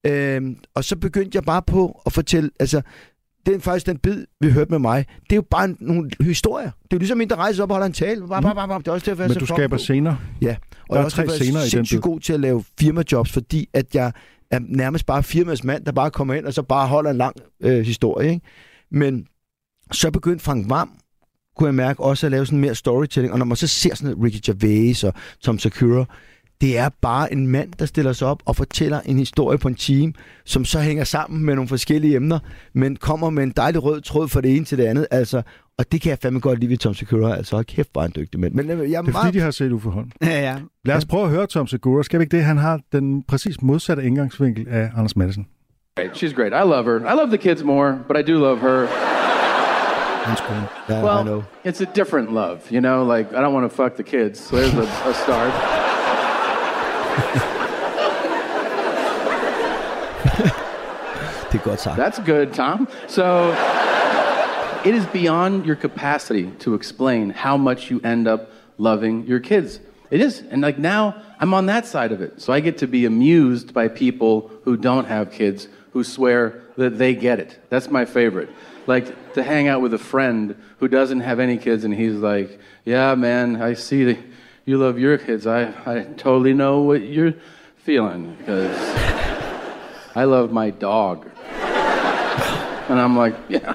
Mm. 0.05 0.09
Øhm, 0.11 0.57
og 0.75 0.83
så 0.83 0.95
begyndte 0.95 1.35
jeg 1.35 1.43
bare 1.43 1.61
på 1.61 2.01
at 2.05 2.13
fortælle, 2.13 2.49
altså, 2.59 2.81
det 3.49 3.57
er 3.57 3.59
faktisk 3.59 3.85
den 3.85 3.97
bid, 3.97 4.25
vi 4.41 4.51
hørte 4.51 4.71
med 4.71 4.79
mig. 4.79 5.05
Det 5.23 5.31
er 5.31 5.35
jo 5.35 5.41
bare 5.41 5.65
en, 5.65 5.77
nogle 5.79 6.09
historier. 6.21 6.65
Det 6.65 6.93
er 6.93 6.95
jo 6.95 6.97
ligesom 6.97 7.21
en, 7.21 7.29
der 7.29 7.35
rejser 7.35 7.63
op 7.63 7.69
og 7.69 7.75
holder 7.75 7.85
en 7.87 7.93
tale. 7.93 8.27
Bare, 8.27 8.41
bare, 8.41 8.55
bare, 8.55 8.67
bare. 8.67 8.79
Det 8.79 8.87
er 8.87 8.91
også 8.91 9.05
derfor, 9.05 9.23
jeg 9.23 9.29
er 9.29 9.33
Men 9.33 9.39
du 9.39 9.45
skaber 9.45 9.67
på. 9.67 9.77
scener. 9.77 10.15
Ja, 10.41 10.55
og 10.71 10.87
Der 10.89 10.93
er 10.93 10.97
jeg 10.97 11.05
også 11.05 11.15
tre 11.15 11.23
derfor, 11.23 11.43
jeg 11.43 11.53
den 11.53 11.69
sindssygt 11.69 12.01
god 12.01 12.19
til 12.19 12.33
at 12.33 12.39
lave 12.39 12.63
firmajobs, 12.79 13.31
fordi 13.31 13.69
at 13.73 13.95
jeg 13.95 14.11
er 14.51 14.59
nærmest 14.59 15.05
bare 15.05 15.23
firmas 15.23 15.63
mand, 15.63 15.85
der 15.85 15.91
bare 15.91 16.11
kommer 16.11 16.33
ind 16.33 16.45
og 16.45 16.53
så 16.53 16.61
bare 16.61 16.87
holder 16.87 17.11
en 17.11 17.17
lang 17.17 17.35
øh, 17.63 17.85
historie. 17.85 18.29
Ikke? 18.29 18.45
Men 18.91 19.25
så 19.91 20.11
begyndte 20.11 20.43
Frank 20.45 20.69
Vam, 20.69 20.89
kunne 21.57 21.67
jeg 21.67 21.75
mærke, 21.75 21.99
også 21.99 22.27
at 22.27 22.31
lave 22.31 22.45
sådan 22.45 22.59
mere 22.59 22.75
storytelling. 22.75 23.33
Og 23.33 23.39
når 23.39 23.45
man 23.45 23.57
så 23.57 23.67
ser 23.67 23.95
sådan 23.95 24.23
Ricky 24.23 24.39
Gervais 24.45 25.03
og 25.03 25.13
Tom 25.41 25.59
Segura, 25.59 26.05
det 26.61 26.77
er 26.77 26.89
bare 27.01 27.33
en 27.33 27.47
mand, 27.47 27.71
der 27.79 27.85
stiller 27.85 28.13
sig 28.13 28.27
op 28.27 28.39
og 28.45 28.55
fortæller 28.55 28.99
en 29.05 29.17
historie 29.17 29.57
på 29.57 29.67
en 29.67 29.75
time, 29.75 30.13
som 30.45 30.65
så 30.65 30.79
hænger 30.79 31.03
sammen 31.03 31.45
med 31.45 31.55
nogle 31.55 31.67
forskellige 31.69 32.15
emner, 32.15 32.39
men 32.73 32.95
kommer 32.95 33.29
med 33.29 33.43
en 33.43 33.53
dejlig 33.57 33.83
rød 33.83 34.01
tråd 34.01 34.27
fra 34.27 34.41
det 34.41 34.55
ene 34.55 34.65
til 34.65 34.77
det 34.77 34.83
andet. 34.85 35.07
Altså, 35.11 35.41
og 35.77 35.91
det 35.91 36.01
kan 36.01 36.09
jeg 36.09 36.17
fandme 36.21 36.39
godt 36.39 36.59
lide 36.59 36.69
ved 36.69 36.77
Tom 36.77 36.93
Segura. 36.93 37.35
Altså, 37.35 37.55
hold 37.55 37.65
kæft, 37.65 37.93
bare 37.93 38.05
en 38.05 38.11
dygtig 38.15 38.39
mand. 38.39 38.53
Men 38.53 38.69
øh, 38.69 38.91
jeg 38.91 38.97
er 38.97 39.01
Det 39.01 39.07
er 39.07 39.11
meget... 39.11 39.25
fordi, 39.25 39.37
de 39.37 39.43
har 39.43 39.51
set 39.51 39.71
Uffe 39.71 39.89
Holm. 39.89 40.11
Ja, 40.21 40.41
ja. 40.41 40.55
Lad 40.85 40.95
os 40.95 41.05
prøve 41.05 41.23
at 41.23 41.29
høre 41.29 41.47
Tom 41.47 41.67
Segura. 41.67 42.03
Skal 42.03 42.19
vi 42.19 42.23
ikke 42.23 42.37
det? 42.37 42.45
Han 42.45 42.57
har 42.57 42.79
den 42.91 43.23
præcis 43.23 43.61
modsatte 43.61 44.03
indgangsvinkel 44.03 44.67
af 44.69 44.89
Anders 44.97 45.15
Madsen. 45.15 45.47
Great. 45.97 46.11
She's 46.23 46.33
great. 46.35 46.51
I 46.65 46.67
love 46.69 46.83
her. 46.85 46.99
I 47.13 47.15
love 47.15 47.27
the 47.27 47.37
kids 47.37 47.63
more, 47.63 47.99
but 48.07 48.17
I 48.17 48.31
do 48.31 48.37
love 48.39 48.59
her. 48.59 48.87
Hans 50.25 50.41
kone. 50.41 50.63
Ja, 50.89 50.99
I 50.99 51.03
Well, 51.03 51.23
know. 51.25 51.43
it's 51.65 51.81
a 51.81 51.95
different 51.95 52.33
love, 52.33 52.57
you 52.71 52.79
know. 52.81 53.17
Like 53.17 53.29
I 53.31 53.41
don't 53.41 53.53
want 53.53 53.71
to 53.71 53.83
fuck 53.83 53.93
the 53.95 54.03
kids. 54.03 54.39
So 54.39 54.55
there's 54.55 54.73
a, 54.73 55.09
a 55.09 55.13
start. 55.13 55.53
Det 61.51 61.59
er 61.59 61.63
godt 61.63 61.81
sagt. 61.81 61.99
That's 61.99 62.21
good, 62.25 62.47
Tom. 62.53 62.87
So 63.07 63.53
it 64.85 64.95
is 64.95 65.05
beyond 65.13 65.65
your 65.65 65.75
capacity 65.75 66.49
to 66.59 66.73
explain 66.73 67.31
how 67.31 67.57
much 67.57 67.91
you 67.91 67.99
end 68.03 68.27
up 68.27 68.39
loving 68.77 69.25
your 69.27 69.39
kids. 69.39 69.79
It 70.11 70.21
is. 70.21 70.43
And 70.51 70.61
like 70.61 70.79
now, 70.79 71.13
I'm 71.39 71.53
on 71.53 71.65
that 71.67 71.85
side 71.87 72.11
of 72.11 72.21
it. 72.21 72.41
So 72.41 72.53
I 72.53 72.59
get 72.59 72.77
to 72.77 72.87
be 72.87 73.05
amused 73.05 73.73
by 73.73 73.87
people 73.87 74.51
who 74.63 74.77
don't 74.77 75.07
have 75.07 75.31
kids 75.31 75.67
who 75.93 76.03
swear 76.03 76.53
that 76.77 76.97
they 76.97 77.15
get 77.15 77.39
it. 77.39 77.59
That's 77.69 77.89
my 77.89 78.05
favorite. 78.05 78.49
Like 78.87 79.33
to 79.33 79.43
hang 79.43 79.67
out 79.67 79.81
with 79.81 79.93
a 79.93 79.99
friend 79.99 80.55
who 80.79 80.87
doesn't 80.87 81.19
have 81.19 81.39
any 81.39 81.57
kids 81.57 81.83
and 81.83 81.93
he's 81.93 82.15
like, 82.15 82.59
Yeah, 82.85 83.15
man, 83.15 83.61
I 83.61 83.75
see 83.75 84.03
that 84.05 84.17
you 84.69 84.77
love 84.77 84.99
your 84.99 85.17
kids. 85.17 85.47
I, 85.47 85.73
I 85.87 86.03
totally 86.15 86.53
know 86.53 86.81
what 86.81 87.01
you're 87.01 87.33
feeling 87.77 88.35
because 88.35 88.77
I 90.15 90.25
love 90.25 90.51
my 90.51 90.69
dog. 90.69 91.27
And 92.87 92.99
I'm 92.99 93.17
like, 93.17 93.35
yeah. 93.49 93.73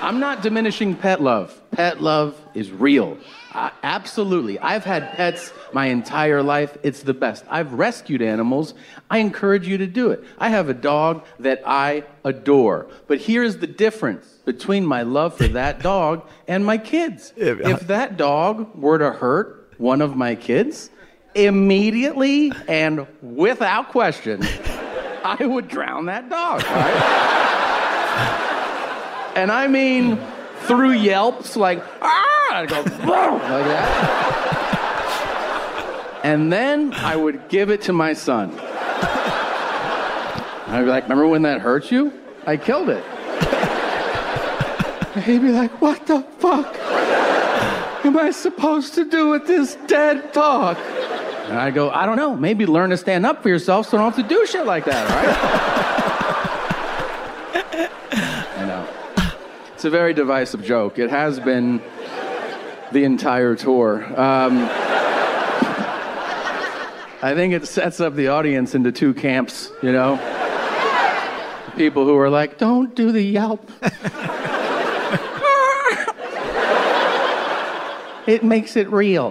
I'm 0.00 0.20
not 0.20 0.42
diminishing 0.42 0.94
pet 0.94 1.20
love. 1.20 1.60
Pet 1.72 2.00
love 2.00 2.40
is 2.54 2.70
real. 2.70 3.18
Absolutely. 3.82 4.58
I've 4.58 4.84
had 4.84 5.12
pets 5.12 5.52
my 5.72 5.86
entire 5.86 6.42
life. 6.42 6.76
It's 6.82 7.02
the 7.02 7.14
best. 7.14 7.44
I've 7.48 7.72
rescued 7.72 8.22
animals. 8.22 8.74
I 9.10 9.18
encourage 9.18 9.66
you 9.66 9.78
to 9.78 9.86
do 9.86 10.10
it. 10.10 10.24
I 10.38 10.50
have 10.50 10.68
a 10.68 10.74
dog 10.74 11.24
that 11.40 11.62
I 11.66 12.04
adore. 12.24 12.88
But 13.06 13.18
here's 13.18 13.56
the 13.58 13.66
difference 13.66 14.26
between 14.44 14.86
my 14.86 15.02
love 15.02 15.36
for 15.36 15.48
that 15.48 15.80
dog 15.82 16.28
and 16.46 16.64
my 16.64 16.78
kids. 16.78 17.32
If 17.68 17.86
that 17.88 18.16
dog 18.16 18.74
were 18.76 18.98
to 18.98 19.10
hurt 19.10 19.72
one 19.78 20.00
of 20.00 20.16
my 20.16 20.34
kids, 20.34 20.90
immediately 21.34 22.52
and 22.66 23.06
without 23.22 23.88
question, 23.90 24.42
I 25.24 25.44
would 25.44 25.68
drown 25.68 26.06
that 26.06 26.28
dog. 26.28 26.62
Right? 26.64 26.94
and 29.36 29.52
I 29.52 29.66
mean 29.66 30.18
through 30.68 30.92
yelps 30.92 31.56
like 31.56 31.82
ah, 32.00 32.54
I'd 32.54 32.68
go 32.68 32.76
like 32.82 33.64
that. 33.64 34.24
And 36.24 36.52
then 36.52 36.92
I 36.94 37.16
would 37.16 37.48
give 37.48 37.70
it 37.70 37.82
to 37.82 37.92
my 37.92 38.12
son. 38.12 38.52
I'd 40.70 40.82
be 40.84 40.90
like, 40.90 41.04
"Remember 41.04 41.26
when 41.26 41.42
that 41.42 41.60
hurt 41.60 41.90
you? 41.90 42.12
I 42.46 42.56
killed 42.56 42.90
it." 42.90 43.04
And 45.14 45.24
he'd 45.24 45.42
be 45.42 45.50
like, 45.50 45.80
"What 45.80 46.06
the 46.06 46.22
fuck 46.38 46.76
am 48.04 48.16
I 48.18 48.30
supposed 48.30 48.94
to 48.94 49.04
do 49.04 49.30
with 49.30 49.46
this 49.46 49.76
dead 49.86 50.32
dog?" 50.32 50.76
And 51.48 51.56
I 51.58 51.70
go, 51.70 51.88
I 51.88 52.04
don't 52.04 52.16
know. 52.16 52.36
Maybe 52.36 52.66
learn 52.66 52.90
to 52.90 52.98
stand 52.98 53.24
up 53.24 53.42
for 53.42 53.48
yourself 53.48 53.88
so 53.88 53.96
you 53.96 54.02
don't 54.02 54.14
have 54.14 54.22
to 54.22 54.28
do 54.34 54.44
shit 54.44 54.66
like 54.66 54.84
that, 54.84 55.10
all 55.10 55.16
right? 55.16 55.34
I 58.58 58.64
know. 58.66 58.86
It's 59.78 59.84
a 59.84 59.90
very 59.90 60.12
divisive 60.12 60.64
joke. 60.64 60.98
It 60.98 61.08
has 61.08 61.38
been 61.38 61.80
the 62.90 63.04
entire 63.04 63.54
tour. 63.54 64.04
Um, 64.20 64.68
I 67.22 67.32
think 67.36 67.54
it 67.54 67.64
sets 67.64 68.00
up 68.00 68.16
the 68.16 68.26
audience 68.26 68.74
into 68.74 68.90
two 68.90 69.14
camps, 69.14 69.70
you 69.80 69.92
know? 69.92 70.16
People 71.76 72.04
who 72.06 72.16
are 72.16 72.28
like, 72.28 72.58
don't 72.58 72.92
do 72.96 73.12
the 73.12 73.22
yelp. 73.22 73.70
it 78.26 78.42
makes 78.42 78.74
it 78.74 78.90
real. 78.90 79.30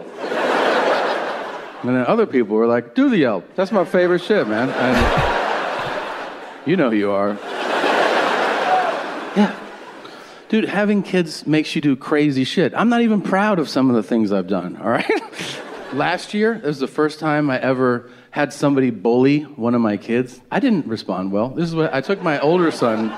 And 1.84 1.90
then 1.94 2.06
other 2.08 2.26
people 2.26 2.56
were 2.56 2.68
like, 2.68 2.96
do 2.96 3.10
the 3.10 3.18
Yelp. 3.18 3.54
That's 3.58 3.74
my 3.74 3.84
favorite 3.84 4.22
shit, 4.22 4.48
man. 4.48 4.70
And 4.70 6.66
you 6.66 6.78
know 6.78 6.90
who 6.90 6.96
you 6.96 7.12
are. 7.12 7.38
Yeah. 9.36 9.67
Dude, 10.50 10.66
having 10.66 11.04
kids 11.04 11.46
makes 11.46 11.76
you 11.76 11.82
do 11.82 11.96
crazy 11.96 12.44
shit. 12.44 12.74
I'm 12.74 12.90
not 12.90 13.02
even 13.02 13.22
proud 13.22 13.60
of 13.60 13.70
some 13.70 13.90
of 13.90 13.96
the 13.96 14.04
things 14.04 14.32
I've 14.32 14.48
done, 14.48 14.78
all 14.78 14.90
right? 14.90 15.10
Last 15.94 16.34
year, 16.34 16.54
it 16.54 16.64
was 16.64 16.80
the 16.80 16.88
first 16.88 17.20
time 17.20 17.50
I 17.50 17.60
ever 17.60 18.10
had 18.32 18.54
somebody 18.54 18.90
bully 18.90 19.42
one 19.42 19.74
of 19.74 19.82
my 19.82 19.98
kids. 19.98 20.42
I 20.52 20.60
didn't 20.60 20.86
respond 20.88 21.32
well. 21.32 21.50
This 21.50 21.70
is 21.70 21.76
what 21.76 21.94
I 21.94 22.02
took 22.02 22.22
my 22.22 22.40
older 22.40 22.72
son 22.72 23.18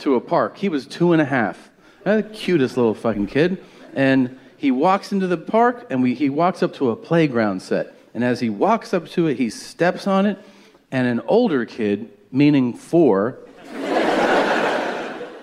to 0.00 0.14
a 0.14 0.20
park. 0.20 0.56
He 0.58 0.68
was 0.68 0.86
two 0.86 1.12
and 1.12 1.22
a 1.22 1.24
half. 1.24 1.70
Uh, 2.04 2.16
the 2.16 2.22
cutest 2.22 2.76
little 2.76 2.94
fucking 2.94 3.26
kid. 3.26 3.62
And 3.94 4.38
he 4.56 4.70
walks 4.70 5.12
into 5.12 5.26
the 5.26 5.38
park 5.38 5.86
and 5.90 6.02
we, 6.02 6.14
he 6.14 6.28
walks 6.28 6.62
up 6.62 6.74
to 6.74 6.90
a 6.90 6.96
playground 6.96 7.62
set. 7.62 7.94
And 8.12 8.22
as 8.22 8.40
he 8.40 8.50
walks 8.50 8.92
up 8.92 9.08
to 9.10 9.26
it, 9.26 9.38
he 9.38 9.50
steps 9.50 10.06
on 10.06 10.26
it. 10.26 10.38
And 10.90 11.06
an 11.06 11.20
older 11.26 11.64
kid, 11.64 12.10
meaning 12.30 12.74
four, 12.74 13.38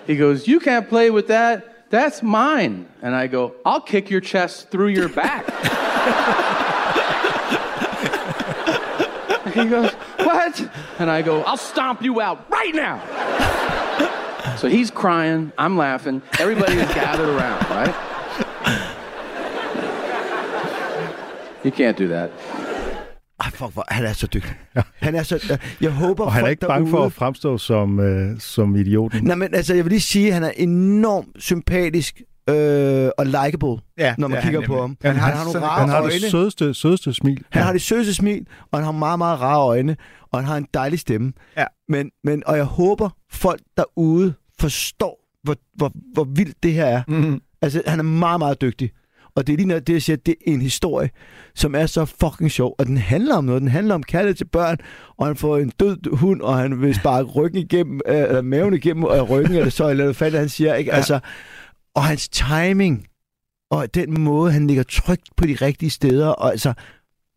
he 0.06 0.16
goes, 0.16 0.48
You 0.48 0.60
can't 0.60 0.88
play 0.88 1.10
with 1.10 1.28
that. 1.28 1.90
That's 1.90 2.22
mine. 2.22 2.88
And 3.02 3.14
I 3.14 3.26
go, 3.26 3.54
I'll 3.64 3.80
kick 3.80 4.10
your 4.10 4.20
chest 4.20 4.70
through 4.70 4.88
your 4.88 5.08
back. 5.08 5.46
he 9.54 9.64
goes, 9.66 9.92
What? 10.18 10.70
And 10.98 11.10
I 11.10 11.22
go, 11.22 11.42
I'll 11.42 11.56
stomp 11.56 12.02
you 12.02 12.20
out 12.20 12.50
right 12.50 12.74
now. 12.74 13.00
So 14.56 14.68
he's 14.68 14.90
crying, 14.90 15.52
I'm 15.58 15.76
laughing, 15.76 16.22
everybody 16.38 16.74
is 16.74 16.88
gathered 16.94 17.28
around, 17.28 17.62
right? 17.70 18.08
You 21.64 21.70
can't 21.70 21.96
do 21.96 22.08
that. 22.08 22.30
Fuck, 23.52 23.72
hvor, 23.72 23.84
han 23.88 24.04
er 24.06 24.12
så 24.12 24.26
dygtig. 24.26 24.52
Han 24.94 25.14
er 25.14 25.22
så... 25.22 25.58
Jeg 25.80 25.90
håber, 25.92 26.24
Og 26.24 26.32
han 26.32 26.44
er 26.44 26.48
ikke 26.48 26.66
bange 26.66 26.90
for 26.90 26.96
derude- 26.96 27.06
at 27.06 27.12
fremstå 27.12 27.58
som, 27.58 28.00
øh, 28.00 28.40
som 28.40 28.76
idioten. 28.76 29.24
Nej, 29.24 29.34
men 29.36 29.54
altså, 29.54 29.74
jeg 29.74 29.84
vil 29.84 29.90
lige 29.90 30.00
sige, 30.00 30.26
at 30.28 30.34
han 30.34 30.42
er 30.42 30.50
enormt 30.56 31.28
sympatisk 31.38 32.22
øh, 32.50 33.08
og 33.18 33.26
likable, 33.26 33.76
Ja, 33.98 34.14
når 34.18 34.28
man 34.28 34.38
er 34.38 34.42
kigger 34.42 34.60
han 34.60 34.66
på 34.66 34.80
ham. 34.80 34.96
Han 35.02 35.10
Han, 35.12 35.20
har 35.20 35.28
han 35.28 35.36
har 35.36 35.44
nogle 35.44 35.60
rare 35.66 35.80
Han 35.80 35.88
har 35.88 36.00
øjne. 36.00 36.12
det 36.12 36.22
sødeste, 36.30 36.74
sødeste 36.74 37.14
smil. 37.14 37.44
Han 37.50 37.62
har 37.62 37.72
det 37.72 37.82
sødeste 37.82 38.14
smil, 38.14 38.46
og 38.72 38.78
han 38.78 38.84
har 38.84 38.92
meget, 38.92 39.18
meget 39.18 39.40
rare 39.40 39.60
øjne, 39.66 39.96
og 40.32 40.38
han 40.38 40.46
har 40.48 40.56
en 40.56 40.66
dejlig 40.74 40.98
stemme. 40.98 41.32
Ja. 41.56 41.64
Men, 41.88 42.10
men, 42.24 42.42
og 42.46 42.56
jeg 42.56 42.64
håber, 42.64 43.10
folk 43.32 43.60
derude 43.76 44.34
forstår, 44.60 45.18
hvor, 45.42 45.56
hvor, 45.76 45.92
hvor 46.14 46.24
vildt 46.24 46.62
det 46.62 46.72
her 46.72 46.84
er. 46.86 47.02
Mm. 47.08 47.40
Altså, 47.62 47.82
han 47.86 47.98
er 47.98 48.02
meget, 48.02 48.38
meget 48.38 48.60
dygtig. 48.60 48.90
Og 49.36 49.46
det 49.46 49.52
er 49.52 49.56
lige 49.56 49.68
noget, 49.68 49.86
det, 49.86 49.92
jeg 49.92 50.02
siger, 50.02 50.16
det 50.16 50.34
er 50.46 50.52
en 50.52 50.60
historie, 50.60 51.10
som 51.54 51.74
er 51.74 51.86
så 51.86 52.04
fucking 52.04 52.50
sjov. 52.50 52.74
Og 52.78 52.86
den 52.86 52.96
handler 52.96 53.36
om 53.36 53.44
noget. 53.44 53.60
Den 53.62 53.68
handler 53.70 53.94
om 53.94 54.02
kærlighed 54.02 54.34
til 54.34 54.44
børn, 54.44 54.76
og 55.18 55.26
han 55.26 55.36
får 55.36 55.58
en 55.58 55.72
død 55.80 56.16
hund, 56.16 56.40
og 56.40 56.58
han 56.58 56.80
vil 56.80 56.94
sparke 56.94 57.28
ryggen 57.28 57.58
igennem, 57.58 58.00
øh, 58.06 58.16
eller 58.16 58.42
maven 58.42 58.74
igennem 58.74 59.04
øh, 59.04 59.22
ryggen, 59.22 59.54
eller 59.54 59.70
så, 59.70 59.88
eller 59.90 60.04
hvad 60.04 60.14
fanden 60.14 60.38
han 60.40 60.48
siger. 60.48 60.74
Ikke? 60.74 60.90
Ja. 60.90 60.96
Altså, 60.96 61.20
og 61.94 62.02
hans 62.04 62.28
timing, 62.28 63.06
og 63.70 63.94
den 63.94 64.20
måde, 64.20 64.52
han 64.52 64.66
ligger 64.66 64.82
trygt 64.82 65.28
på 65.36 65.46
de 65.46 65.54
rigtige 65.54 65.90
steder, 65.90 66.28
og 66.28 66.50
altså, 66.50 66.72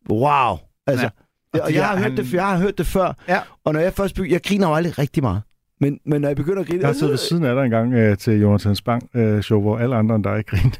wow. 0.10 0.58
Altså, 0.88 1.06
Ja. 1.06 1.10
ja. 1.56 1.60
Og 1.60 1.66
og 1.66 1.74
jeg 1.74 1.88
har, 1.88 1.96
hørt 1.96 2.04
han- 2.04 2.18
det, 2.18 2.34
jeg 2.34 2.48
har 2.48 2.58
hørt 2.58 2.78
det 2.78 2.86
før, 2.88 3.14
Ja. 3.28 3.40
og 3.66 3.74
når 3.74 3.80
jeg 3.80 3.94
først 3.94 4.16
begynder, 4.16 4.34
jeg 4.36 4.44
griner 4.44 4.68
jo 4.68 4.74
aldrig 4.74 5.00
rigtig 5.00 5.24
meget. 5.24 5.42
Men, 5.82 6.00
men 6.06 6.22
når 6.22 6.30
jeg 6.30 6.36
begynder 6.36 6.62
at 6.62 6.68
grine... 6.68 6.80
Jeg 6.80 6.88
har 6.88 6.94
siddet 6.94 7.10
ved 7.12 7.18
siden 7.18 7.44
af 7.44 7.56
dig 7.56 7.64
engang 7.64 7.94
øh, 7.94 8.18
til 8.18 8.42
Jonathan 8.42 8.76
Spang 8.76 9.10
øh, 9.16 9.42
show, 9.42 9.62
hvor 9.62 9.78
alle 9.78 9.96
andre 9.96 10.16
end 10.16 10.24
dig 10.24 10.44
grinte. 10.48 10.80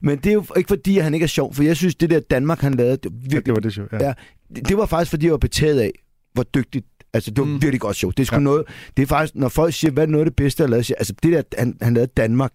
Men 0.00 0.18
det 0.18 0.26
er 0.26 0.32
jo 0.34 0.44
ikke 0.56 0.68
fordi, 0.68 0.98
at 0.98 1.04
han 1.04 1.14
ikke 1.14 1.24
er 1.24 1.28
sjov, 1.28 1.54
for 1.54 1.62
jeg 1.62 1.76
synes, 1.76 1.94
det 1.94 2.10
der 2.10 2.20
Danmark, 2.20 2.60
han 2.60 2.74
lavede, 2.74 2.96
det 2.96 3.04
var 3.04 3.10
Ja, 3.10 3.20
virkelig 3.22 3.46
det 3.46 3.54
var 3.54 3.60
det 3.60 3.72
show. 3.72 3.86
Ja. 3.92 4.04
Ja. 4.06 4.12
det, 4.56 4.68
det 4.68 4.76
var 4.76 4.86
faktisk, 4.86 5.10
fordi 5.10 5.24
jeg 5.26 5.32
var 5.32 5.38
betaget 5.38 5.80
af, 5.80 5.90
hvor 6.34 6.42
dygtigt 6.42 6.86
Altså, 7.14 7.30
det 7.30 7.38
var 7.38 7.44
Mm. 7.44 7.62
virkelig 7.62 7.80
godt 7.80 7.96
show. 7.96 8.10
Det 8.10 8.20
er 8.20 8.24
sgu 8.26 8.34
Ja. 8.34 8.40
ja. 8.40 8.44
noget... 8.44 8.64
Det 8.96 9.02
er 9.02 9.06
faktisk, 9.06 9.34
når 9.34 9.48
folk 9.48 9.74
siger, 9.74 9.90
hvad 9.90 10.02
er 10.02 10.06
noget 10.06 10.24
af 10.24 10.30
det 10.30 10.36
bedste, 10.36 10.60
jeg 10.62 10.66
har 10.66 10.70
lavet, 10.70 10.86
siger, 10.86 10.96
altså, 10.98 11.14
det 11.22 11.32
der, 11.32 11.42
han, 11.58 11.76
han 11.82 11.94
lavede 11.94 12.10
Danmark. 12.16 12.52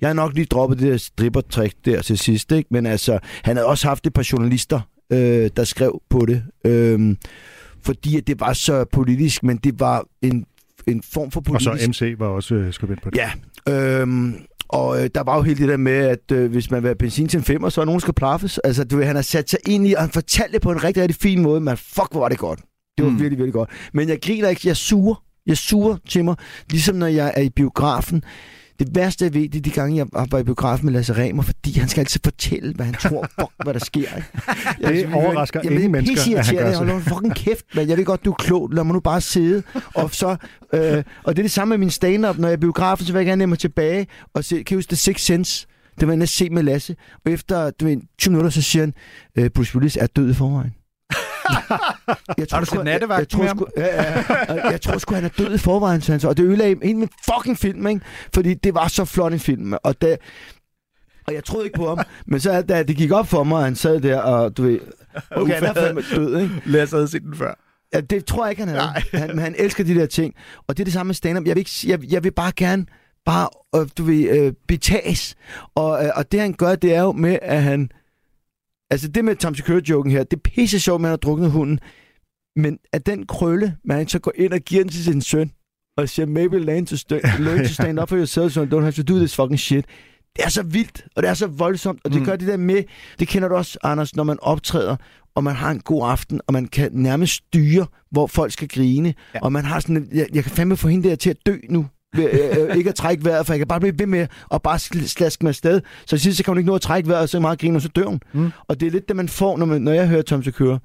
Jeg 0.00 0.08
har 0.08 0.14
nok 0.14 0.34
lige 0.34 0.44
droppet 0.44 0.78
det 0.78 0.90
der 0.92 0.96
strippertrick 0.96 1.74
der 1.84 2.02
til 2.02 2.18
sidst, 2.18 2.52
ikke? 2.52 2.68
Men 2.70 2.86
altså, 2.86 3.18
han 3.42 3.56
havde 3.56 3.66
også 3.68 3.88
haft 3.88 4.06
et 4.06 4.12
par 4.12 4.28
journalister, 4.32 4.80
øh, 5.12 5.50
der 5.56 5.64
skrev 5.64 6.02
på 6.10 6.26
det. 6.26 6.42
Øh, 6.66 7.16
fordi 7.82 8.16
at 8.16 8.26
det 8.26 8.40
var 8.40 8.52
så 8.52 8.84
politisk, 8.92 9.42
men 9.42 9.56
det 9.56 9.80
var 9.80 10.04
en, 10.22 10.46
en 10.86 11.02
form 11.12 11.30
for 11.30 11.40
Og 11.40 11.44
politisk... 11.44 11.70
så 11.84 11.88
MC 11.88 12.14
var 12.18 12.26
også 12.26 12.54
øh, 12.54 12.72
skribent 12.72 13.02
på 13.02 13.10
det. 13.10 13.18
Ja, 13.18 13.30
øhm, 14.00 14.34
og 14.68 15.02
øh, 15.02 15.10
der 15.14 15.22
var 15.22 15.36
jo 15.36 15.42
helt 15.42 15.58
det 15.58 15.68
der 15.68 15.76
med, 15.76 15.92
at 15.92 16.32
øh, 16.32 16.50
hvis 16.50 16.70
man 16.70 16.82
vil 16.82 16.88
have 16.88 16.96
benzin 16.96 17.28
til 17.28 17.38
en 17.38 17.44
femmer, 17.44 17.68
så 17.68 17.80
er 17.80 17.84
nogen 17.84 18.00
skal 18.00 18.14
plaffes. 18.14 18.58
Altså, 18.58 18.84
du 18.84 18.96
ved, 18.96 19.04
han 19.04 19.16
har 19.16 19.22
sat 19.22 19.50
sig 19.50 19.58
ind 19.66 19.86
i, 19.86 19.92
og 19.92 20.00
han 20.00 20.10
fortalte 20.10 20.52
det 20.52 20.62
på 20.62 20.70
en 20.70 20.84
rigtig, 20.84 21.02
rigtig 21.02 21.20
fin 21.20 21.42
måde, 21.42 21.60
men 21.60 21.76
fuck, 21.76 22.08
hvor 22.10 22.20
var 22.20 22.28
det 22.28 22.38
godt. 22.38 22.60
Det 22.96 23.04
var 23.04 23.10
mm. 23.10 23.18
virkelig, 23.18 23.38
virkelig 23.38 23.52
godt. 23.52 23.70
Men 23.92 24.08
jeg 24.08 24.18
griner 24.22 24.48
ikke, 24.48 24.68
jeg 24.68 24.76
suger. 24.76 25.24
Jeg 25.46 25.56
suger 25.56 25.96
til 26.08 26.24
mig, 26.24 26.36
ligesom 26.70 26.96
når 26.96 27.06
jeg 27.06 27.32
er 27.36 27.40
i 27.40 27.50
biografen. 27.50 28.24
Det 28.78 28.94
værste, 28.94 29.24
jeg 29.24 29.34
ved, 29.34 29.48
det 29.48 29.58
er 29.58 29.62
de 29.62 29.70
gange, 29.70 29.96
jeg 29.96 30.06
var 30.30 30.38
i 30.38 30.42
biografen 30.42 30.86
med 30.86 30.92
Lasse 30.92 31.12
Remer, 31.16 31.42
fordi 31.42 31.78
han 31.78 31.88
skal 31.88 32.00
altid 32.00 32.20
fortælle, 32.24 32.74
hvad 32.74 32.86
han 32.86 32.94
tror, 32.94 33.28
fuck, 33.40 33.50
hvad 33.64 33.74
der 33.74 33.80
sker. 33.80 34.16
Ikke? 34.16 34.28
Det 35.04 35.14
overrasker 35.14 35.60
Jamen, 35.64 35.78
ingen 35.78 35.92
mennesker, 35.92 36.36
er 36.36 36.38
at 36.38 36.46
han 36.46 36.54
gør 36.56 36.62
pisseirriterende. 36.62 36.92
Hold 36.92 37.02
så. 37.02 37.10
nu 37.10 37.14
fucking 37.14 37.34
kæft, 37.34 37.64
men 37.74 37.88
jeg 37.88 37.96
ved 37.96 38.04
godt, 38.04 38.24
du 38.24 38.30
er 38.30 38.34
klog. 38.34 38.70
Lad 38.72 38.84
mig 38.84 38.94
nu 38.94 39.00
bare 39.00 39.20
sidde. 39.20 39.62
Og, 39.94 40.14
så, 40.14 40.36
øh, 40.72 41.04
og 41.24 41.36
det 41.36 41.42
er 41.42 41.44
det 41.44 41.50
samme 41.50 41.72
med 41.72 41.78
min 41.78 41.90
stand-up. 41.90 42.38
Når 42.38 42.48
jeg 42.48 42.52
er 42.52 42.60
biografen, 42.60 43.06
så 43.06 43.12
vil 43.12 43.18
jeg 43.18 43.26
gerne 43.26 43.46
mig 43.46 43.58
tilbage 43.58 44.06
og 44.34 44.44
se, 44.44 44.62
kan 44.62 44.74
I 44.74 44.76
huske 44.78 44.88
The 44.88 44.96
Sixth 44.96 45.26
Sense? 45.26 45.66
Det 46.00 46.08
var 46.08 46.12
inde 46.12 46.22
at 46.22 46.28
se 46.28 46.50
med 46.50 46.62
Lasse. 46.62 46.96
Og 47.24 47.32
efter 47.32 47.70
du 47.70 47.84
ved, 47.84 47.96
20 48.18 48.32
minutter, 48.32 48.50
så 48.50 48.62
siger 48.62 48.82
han, 48.82 48.94
øh, 49.38 49.50
Bruce 49.50 49.76
Willis 49.76 49.96
er 49.96 50.06
død 50.06 50.30
i 50.30 50.34
forvejen. 50.34 50.72
Jeg 52.38 52.46
Har 52.52 52.60
du 52.60 52.66
set 52.66 52.76
sgu- 52.78 52.82
Nattevagt 52.82 53.32
jeg, 53.32 53.40
jeg, 53.40 53.48
tror, 53.48 53.56
sgu, 53.56 53.66
ja, 53.76 54.02
ja, 54.54 54.68
jeg 54.70 54.80
tror 54.80 54.98
sgu, 54.98 55.14
han 55.14 55.24
er 55.24 55.28
død 55.28 55.54
i 55.54 55.58
forvejen, 55.58 56.00
sagde 56.00 56.12
han 56.14 56.20
så. 56.20 56.28
Og 56.28 56.36
det 56.36 56.42
ødelagde 56.44 56.76
hele 56.82 56.98
min 56.98 57.08
fucking 57.34 57.58
film, 57.58 57.86
ikke? 57.86 58.00
Fordi 58.34 58.54
det 58.54 58.74
var 58.74 58.88
så 58.88 59.04
flot 59.04 59.32
en 59.32 59.40
film. 59.40 59.72
Og, 59.82 60.00
det, 60.00 60.16
og 61.26 61.34
jeg 61.34 61.44
troede 61.44 61.66
ikke 61.66 61.76
på 61.78 61.88
ham. 61.88 61.98
Men 62.26 62.40
så 62.40 62.62
da 62.62 62.82
det 62.82 62.96
gik 62.96 63.12
op 63.12 63.26
for 63.28 63.44
mig, 63.44 63.58
og 63.58 63.64
han 63.64 63.76
sad 63.76 64.00
der, 64.00 64.20
og 64.20 64.56
du 64.56 64.62
ved... 64.62 64.78
Okay, 65.30 65.54
han 65.54 65.64
er 65.64 65.74
fandme 65.74 66.02
død, 66.14 66.40
ikke? 66.40 66.62
Lasse 66.72 66.96
havde 66.96 67.08
set 67.08 67.22
den 67.22 67.36
før. 67.36 67.54
Ja, 67.94 68.00
det 68.00 68.24
tror 68.24 68.44
jeg 68.44 68.50
ikke, 68.50 68.62
han 68.64 68.68
havde. 68.68 69.02
Han, 69.28 69.38
han 69.38 69.54
elsker 69.58 69.84
de 69.84 69.94
der 69.94 70.06
ting. 70.06 70.34
Og 70.68 70.76
det 70.76 70.82
er 70.82 70.84
det 70.84 70.92
samme 70.92 71.08
med 71.08 71.14
stand-up. 71.14 71.44
Jeg 71.46 71.54
vil, 71.54 71.60
ikke, 71.60 71.70
jeg, 71.86 72.12
jeg 72.12 72.24
vil 72.24 72.30
bare 72.32 72.52
gerne 72.56 72.86
bare, 73.26 73.48
øh, 73.76 73.88
du 73.98 74.04
ved, 74.04 74.28
øh, 74.38 74.52
betages. 74.68 75.34
Og, 75.74 76.04
øh, 76.04 76.10
og 76.14 76.32
det 76.32 76.40
han 76.40 76.52
gør, 76.52 76.74
det 76.74 76.94
er 76.94 77.00
jo 77.02 77.12
med, 77.12 77.38
at 77.42 77.62
han... 77.62 77.90
Altså 78.90 79.08
det 79.08 79.24
med 79.24 79.36
Tom 79.36 79.54
Secure-joken 79.54 80.12
her, 80.12 80.24
det 80.24 80.36
er 80.36 80.40
pisse 80.40 80.80
sjovt, 80.80 81.00
at 81.00 81.02
han 81.04 81.10
har 81.10 81.16
druknet 81.16 81.50
hunden. 81.50 81.80
Men 82.56 82.78
at 82.92 83.06
den 83.06 83.26
krølle, 83.26 83.76
man 83.84 84.08
så 84.08 84.18
går 84.18 84.32
ind 84.34 84.52
og 84.52 84.60
giver 84.60 84.82
den 84.82 84.92
til 84.92 85.04
sin 85.04 85.20
søn, 85.22 85.50
og 85.96 86.08
siger, 86.08 86.26
maybe 86.26 86.58
learn 86.58 86.86
to, 86.86 86.96
st- 86.96 87.38
learn 87.42 87.58
to 87.66 87.72
stand 87.72 88.00
up 88.00 88.08
for 88.08 88.16
yourself, 88.16 88.52
so 88.52 88.64
you 88.64 88.78
don't 88.78 88.82
have 88.82 88.92
to 88.92 89.02
do 89.02 89.18
this 89.18 89.36
fucking 89.36 89.58
shit. 89.60 89.84
Det 90.36 90.44
er 90.44 90.48
så 90.48 90.62
vildt, 90.62 91.04
og 91.16 91.22
det 91.22 91.28
er 91.30 91.34
så 91.34 91.46
voldsomt, 91.46 92.00
og 92.04 92.12
det 92.12 92.18
Mm. 92.20 92.24
gør 92.26 92.36
det 92.36 92.48
der 92.48 92.56
med, 92.56 92.82
det 93.18 93.28
kender 93.28 93.48
du 93.48 93.54
også, 93.54 93.78
Anders, 93.82 94.16
når 94.16 94.24
man 94.24 94.38
optræder, 94.42 94.96
og 95.34 95.44
man 95.44 95.54
har 95.54 95.70
en 95.70 95.80
god 95.80 96.08
aften, 96.10 96.40
og 96.46 96.52
man 96.52 96.66
kan 96.68 96.90
nærmest 96.92 97.32
styre, 97.32 97.86
hvor 98.10 98.26
folk 98.26 98.52
skal 98.52 98.68
grine, 98.68 99.14
Ja. 99.34 99.40
og 99.40 99.52
man 99.52 99.64
har 99.64 99.80
sådan, 99.80 100.08
jeg, 100.12 100.26
jeg 100.34 100.42
kan 100.44 100.52
fandme 100.52 100.76
få 100.76 100.88
hende 100.88 101.08
der 101.08 101.14
til 101.16 101.30
at 101.30 101.36
dø 101.46 101.56
nu, 101.70 101.86
øh, 102.18 102.68
øh, 102.70 102.76
ikke 102.76 102.90
at 102.90 102.94
trække 102.94 103.24
vejret, 103.24 103.46
for 103.46 103.52
jeg 103.52 103.58
kan 103.60 103.68
bare 103.68 103.80
blive 103.80 103.98
ved 103.98 104.06
med 104.06 104.26
at 104.54 104.62
bare 104.62 104.76
sl- 104.76 105.06
slaske 105.06 105.44
mig 105.44 105.48
afsted. 105.48 105.80
Så 106.06 106.18
sidst 106.18 106.36
så 106.38 106.44
kan 106.44 106.50
hun 106.50 106.58
ikke 106.58 106.68
nå 106.68 106.74
at 106.74 106.80
trække 106.80 107.08
vejret, 107.08 107.22
og 107.22 107.28
så 107.28 107.40
meget 107.40 107.58
griner, 107.60 107.76
og 107.76 107.82
så 107.82 107.88
dør 107.88 108.04
hun. 108.06 108.20
Mm. 108.32 108.50
Og 108.68 108.80
det 108.80 108.86
er 108.86 108.90
lidt 108.90 109.08
det, 109.08 109.16
man 109.16 109.28
får, 109.28 109.56
når, 109.56 109.66
man, 109.66 109.82
når 109.82 109.92
jeg 109.92 110.08
hører 110.08 110.22
Tom 110.22 110.42
Secure. 110.42 110.78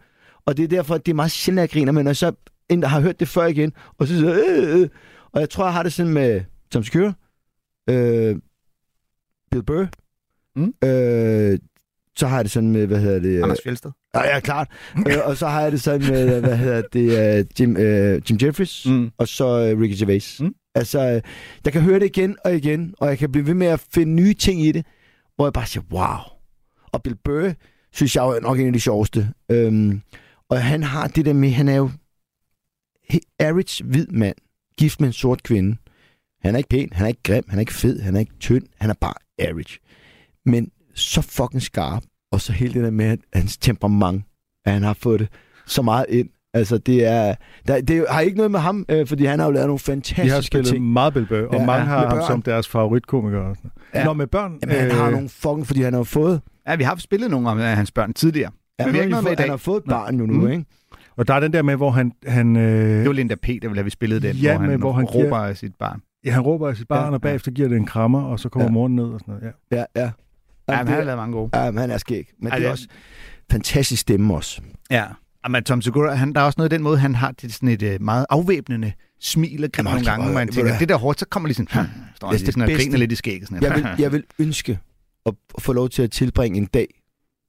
Og 0.46 0.58
det 0.58 0.64
er 0.64 0.68
derfor, 0.68 0.96
at 0.96 1.06
det 1.06 1.12
er 1.12 1.16
meget 1.16 1.32
sjældent, 1.32 1.60
at 1.60 1.62
jeg 1.62 1.70
griner, 1.70 1.92
men 1.92 2.04
når 2.04 2.10
jeg 2.10 2.18
så 2.18 2.32
en, 2.70 2.82
der 2.82 2.88
har 2.88 3.00
hørt 3.02 3.20
det 3.20 3.28
før 3.28 3.46
igen, 3.46 3.74
og 3.98 4.08
så 4.08 4.14
siger 4.18 4.34
jeg, 4.34 4.44
øh, 4.50 4.80
øh, 4.82 4.90
og 5.34 5.40
jeg 5.42 5.50
tror, 5.50 5.64
jeg 5.66 5.74
har 5.74 5.84
det 5.84 5.94
sådan 5.94 6.14
med 6.14 6.42
Tom 6.72 6.84
Secure, 6.84 7.14
øh, 7.90 8.36
Bill 9.52 9.64
Burr, 9.64 9.86
Mm. 10.56 10.74
øh, 10.84 11.60
så 12.18 12.28
har 12.28 12.36
jeg 12.36 12.46
det 12.46 12.52
sådan 12.52 12.72
med, 12.72 12.88
hvad 12.88 13.00
hedder 13.00 13.20
det? 13.20 13.44
Anders 13.44 13.60
Fjeldsted. 13.64 13.92
Ja, 14.16 14.28
ja, 14.34 14.40
klart. 14.40 14.68
øh, 15.08 15.14
og 15.26 15.38
så 15.38 15.48
har 15.48 15.62
jeg 15.62 15.72
det 15.72 15.82
sådan 15.82 16.08
med, 16.08 16.40
hvad 16.42 16.58
hedder 16.58 16.82
det, 16.94 17.40
uh, 17.44 17.62
Jim, 17.62 17.72
uh, 17.76 18.32
Jim 18.32 18.38
Jeffries, 18.42 18.86
Mm. 18.86 19.12
og 19.18 19.28
så 19.28 19.46
uh, 19.74 19.82
Ricky 19.82 20.00
Gervais. 20.00 20.42
Mm. 20.42 20.54
Altså, 20.76 21.00
øh, 21.00 21.22
jeg 21.66 21.74
kan 21.74 21.82
høre 21.82 22.00
det 22.00 22.06
igen 22.06 22.38
og 22.46 22.56
igen, 22.56 22.96
og 23.00 23.08
jeg 23.08 23.18
kan 23.18 23.32
blive 23.32 23.48
ved 23.48 23.54
med 23.54 23.68
at 23.68 23.80
finde 23.80 24.14
nye 24.14 24.34
ting 24.34 24.62
i 24.62 24.72
det, 24.72 24.86
hvor 25.36 25.46
jeg 25.46 25.54
bare 25.54 25.66
siger, 25.66 25.84
wow. 25.92 26.20
Og 26.92 27.04
Bill 27.04 27.16
Burr, 27.16 27.54
synes 27.92 28.16
jeg 28.16 28.24
er 28.24 28.40
nok 28.40 28.60
en 28.60 28.68
af 28.68 28.74
de 28.74 28.80
sjoveste. 28.80 29.34
Øhm, 29.50 30.02
og 30.50 30.64
han 30.64 30.84
har 30.84 31.08
det 31.08 31.26
der 31.26 31.34
med, 31.34 31.52
han 31.52 31.68
er 31.68 31.76
jo 31.76 31.90
average 33.40 33.84
hvid 33.84 34.08
mand, 34.08 34.36
gift 34.78 35.00
med 35.00 35.08
en 35.10 35.14
sort 35.14 35.44
kvinde. 35.44 35.78
Han 36.42 36.54
er 36.54 36.58
ikke 36.58 36.70
pæn, 36.70 36.90
han 36.92 37.06
er 37.06 37.08
ikke 37.08 37.24
grim, 37.24 37.44
han 37.48 37.58
er 37.58 37.60
ikke 37.60 37.74
fed, 37.74 38.02
han 38.02 38.16
er 38.16 38.20
ikke 38.20 38.36
tynd, 38.40 38.64
han 38.78 38.90
er 38.90 38.94
bare 38.94 39.14
average. 39.40 39.80
Men 40.46 40.72
så 40.96 41.22
fucking 41.22 41.62
skarp, 41.62 42.04
og 42.32 42.42
så 42.42 42.54
hele 42.54 42.74
det 42.74 42.84
der 42.84 42.92
med 42.92 43.06
at 43.06 43.20
hans 43.34 43.58
temperament, 43.58 44.24
at 44.66 44.74
han 44.74 44.84
har 44.84 44.94
fået 44.94 45.20
det 45.20 45.30
så 45.68 45.82
meget 45.82 46.06
ind. 46.10 46.30
Altså, 46.54 46.78
det 46.78 47.06
er... 47.06 47.36
Der, 47.68 47.82
det 47.82 48.06
har 48.10 48.20
ikke 48.22 48.38
noget 48.38 48.52
med 48.52 48.60
ham, 48.60 48.86
øh, 48.90 49.08
fordi 49.08 49.26
han 49.26 49.40
har 49.40 49.46
jo 49.46 49.52
lavet 49.52 49.68
nogle 49.68 49.80
De 49.80 49.92
har 49.92 49.94
fantastiske 49.94 50.42
spillet 50.48 50.68
ting. 50.72 50.86
meget 50.94 51.14
Bill 51.14 51.26
Burr, 51.28 51.38
og 51.48 51.54
Ja, 51.60 51.66
mange 51.66 51.74
ja, 51.74 51.84
har 51.90 52.00
med 52.00 52.08
ham 52.08 52.18
børn. 52.18 52.28
som 52.28 52.42
deres 52.42 52.68
favoritkomiker. 52.68 53.40
Ja. 53.94 54.00
Ja. 54.00 54.04
Nå, 54.06 54.14
med 54.14 54.28
børn. 54.28 54.60
Jamen, 54.64 54.76
han 54.78 54.92
har 54.92 55.10
nogle 55.10 55.30
fucking... 55.30 55.68
Fordi 55.68 55.82
han 55.82 55.94
har 55.94 56.04
fået... 56.04 56.42
Ja, 56.68 56.76
vi 56.76 56.84
har 56.84 56.96
spillet 56.96 57.32
nogle 57.32 57.50
af 57.64 57.76
hans 57.76 57.92
børn 57.92 58.14
tidligere. 58.14 58.52
Ja, 58.80 58.86
Men 58.86 58.94
vi 58.94 58.98
har 58.98 59.04
ikke 59.04 59.12
noget 59.12 59.24
med 59.24 59.32
i 59.32 59.36
fået, 59.36 59.40
han 59.40 59.48
dag. 59.48 59.52
har 59.54 59.58
fået 59.58 59.78
et 59.78 59.84
barn 59.90 60.16
jo 60.20 60.26
nu, 60.26 60.34
Mm. 60.34 60.52
ikke? 60.52 60.66
Og 61.18 61.28
der 61.28 61.34
er 61.34 61.40
den 61.40 61.54
der 61.54 61.62
med, 61.62 61.76
hvor 61.76 61.92
han... 61.92 62.12
han 62.28 62.56
øh, 62.56 62.98
Det 63.00 63.06
var 63.08 63.14
Linda 63.14 63.36
P., 63.36 63.48
der 63.48 63.54
ville 63.62 63.76
have 63.76 63.84
vi 63.84 63.90
spillet 63.90 64.22
den, 64.22 64.36
Ja, 64.36 64.52
hvor 64.52 64.60
han, 64.62 64.70
men 64.70 64.80
hvor 64.80 64.92
han 64.94 65.06
råber 65.06 65.38
af 65.38 65.58
sit 65.58 65.76
barn. 65.80 66.02
Ja, 66.26 66.32
han 66.32 66.42
råber 66.42 66.68
af 66.70 66.76
sit 66.78 66.88
barn, 66.88 67.00
Ja, 67.00 67.06
ja, 67.08 67.12
og 67.14 67.22
bagefter 67.22 67.52
giver 67.52 67.68
det 67.68 67.78
en 67.78 67.86
krammer, 67.86 68.22
og 68.22 68.40
så 68.40 68.50
kommer 68.50 68.64
Ja. 68.64 68.70
ja. 68.70 68.74
moren 68.74 68.96
ned 68.96 69.04
og 69.06 69.20
sådan 69.20 69.34
noget. 69.34 69.54
Ja. 69.72 69.78
Ja, 69.78 69.84
ja. 69.96 70.02
Ja, 70.02 70.12
Jamen, 70.74 70.86
men 70.86 70.88
han 70.88 70.88
har 70.88 71.04
lavet 71.04 71.18
mange 71.18 71.34
gode. 71.34 71.50
ja, 71.64 71.72
men 71.72 71.78
han 71.80 71.92
er 71.92 71.98
skæg. 71.98 72.30
Men 72.42 72.52
det 72.52 72.66
er 72.66 72.70
også 72.70 72.88
fantastisk 73.52 74.02
stemme 74.02 74.34
også. 74.36 74.62
Ja. 74.92 75.06
Men 75.50 75.64
Tom 75.64 75.82
Segura, 75.82 76.14
han, 76.14 76.34
der 76.34 76.42
er 76.42 76.46
også 76.46 76.56
noget 76.58 76.74
i 76.74 76.76
den 76.76 76.84
måde, 76.84 76.98
han 76.98 77.16
har 77.16 77.32
det 77.32 77.54
sådan 77.54 77.70
et 77.70 77.84
uh, 77.84 78.02
meget 78.02 78.26
afvæbnende 78.30 78.92
smil 79.22 79.64
og 79.64 79.72
grin 79.72 79.86
Jamen, 79.86 79.92
nogle 79.96 80.06
gange, 80.12 80.26
hvor 80.26 80.34
man 80.34 80.48
tænker, 80.48 80.78
det 80.78 80.90
der 80.90 80.96
hårdt, 80.98 81.20
så 81.20 81.26
kommer 81.26 81.48
lige 81.48 81.56
sådan, 81.56 81.68
står 81.68 81.84
han 81.84 81.88
Det 82.20 82.24
er 82.24 82.32
lige 82.32 82.46
sådan 82.46 82.62
og 82.62 82.70
griner 82.70 82.98
lidt 82.98 83.12
i 83.12 83.16
skægget. 83.16 83.50
Sådan 83.50 83.64
Jeg 83.64 83.76
vil, 83.76 83.88
jeg 84.00 84.12
vil 84.12 84.24
ønske 84.40 84.80
at 85.26 85.34
få 85.60 85.74
lov 85.74 85.90
til 85.90 86.02
at 86.02 86.12
tilbringe 86.12 86.58
en 86.58 86.66
dag 86.66 86.88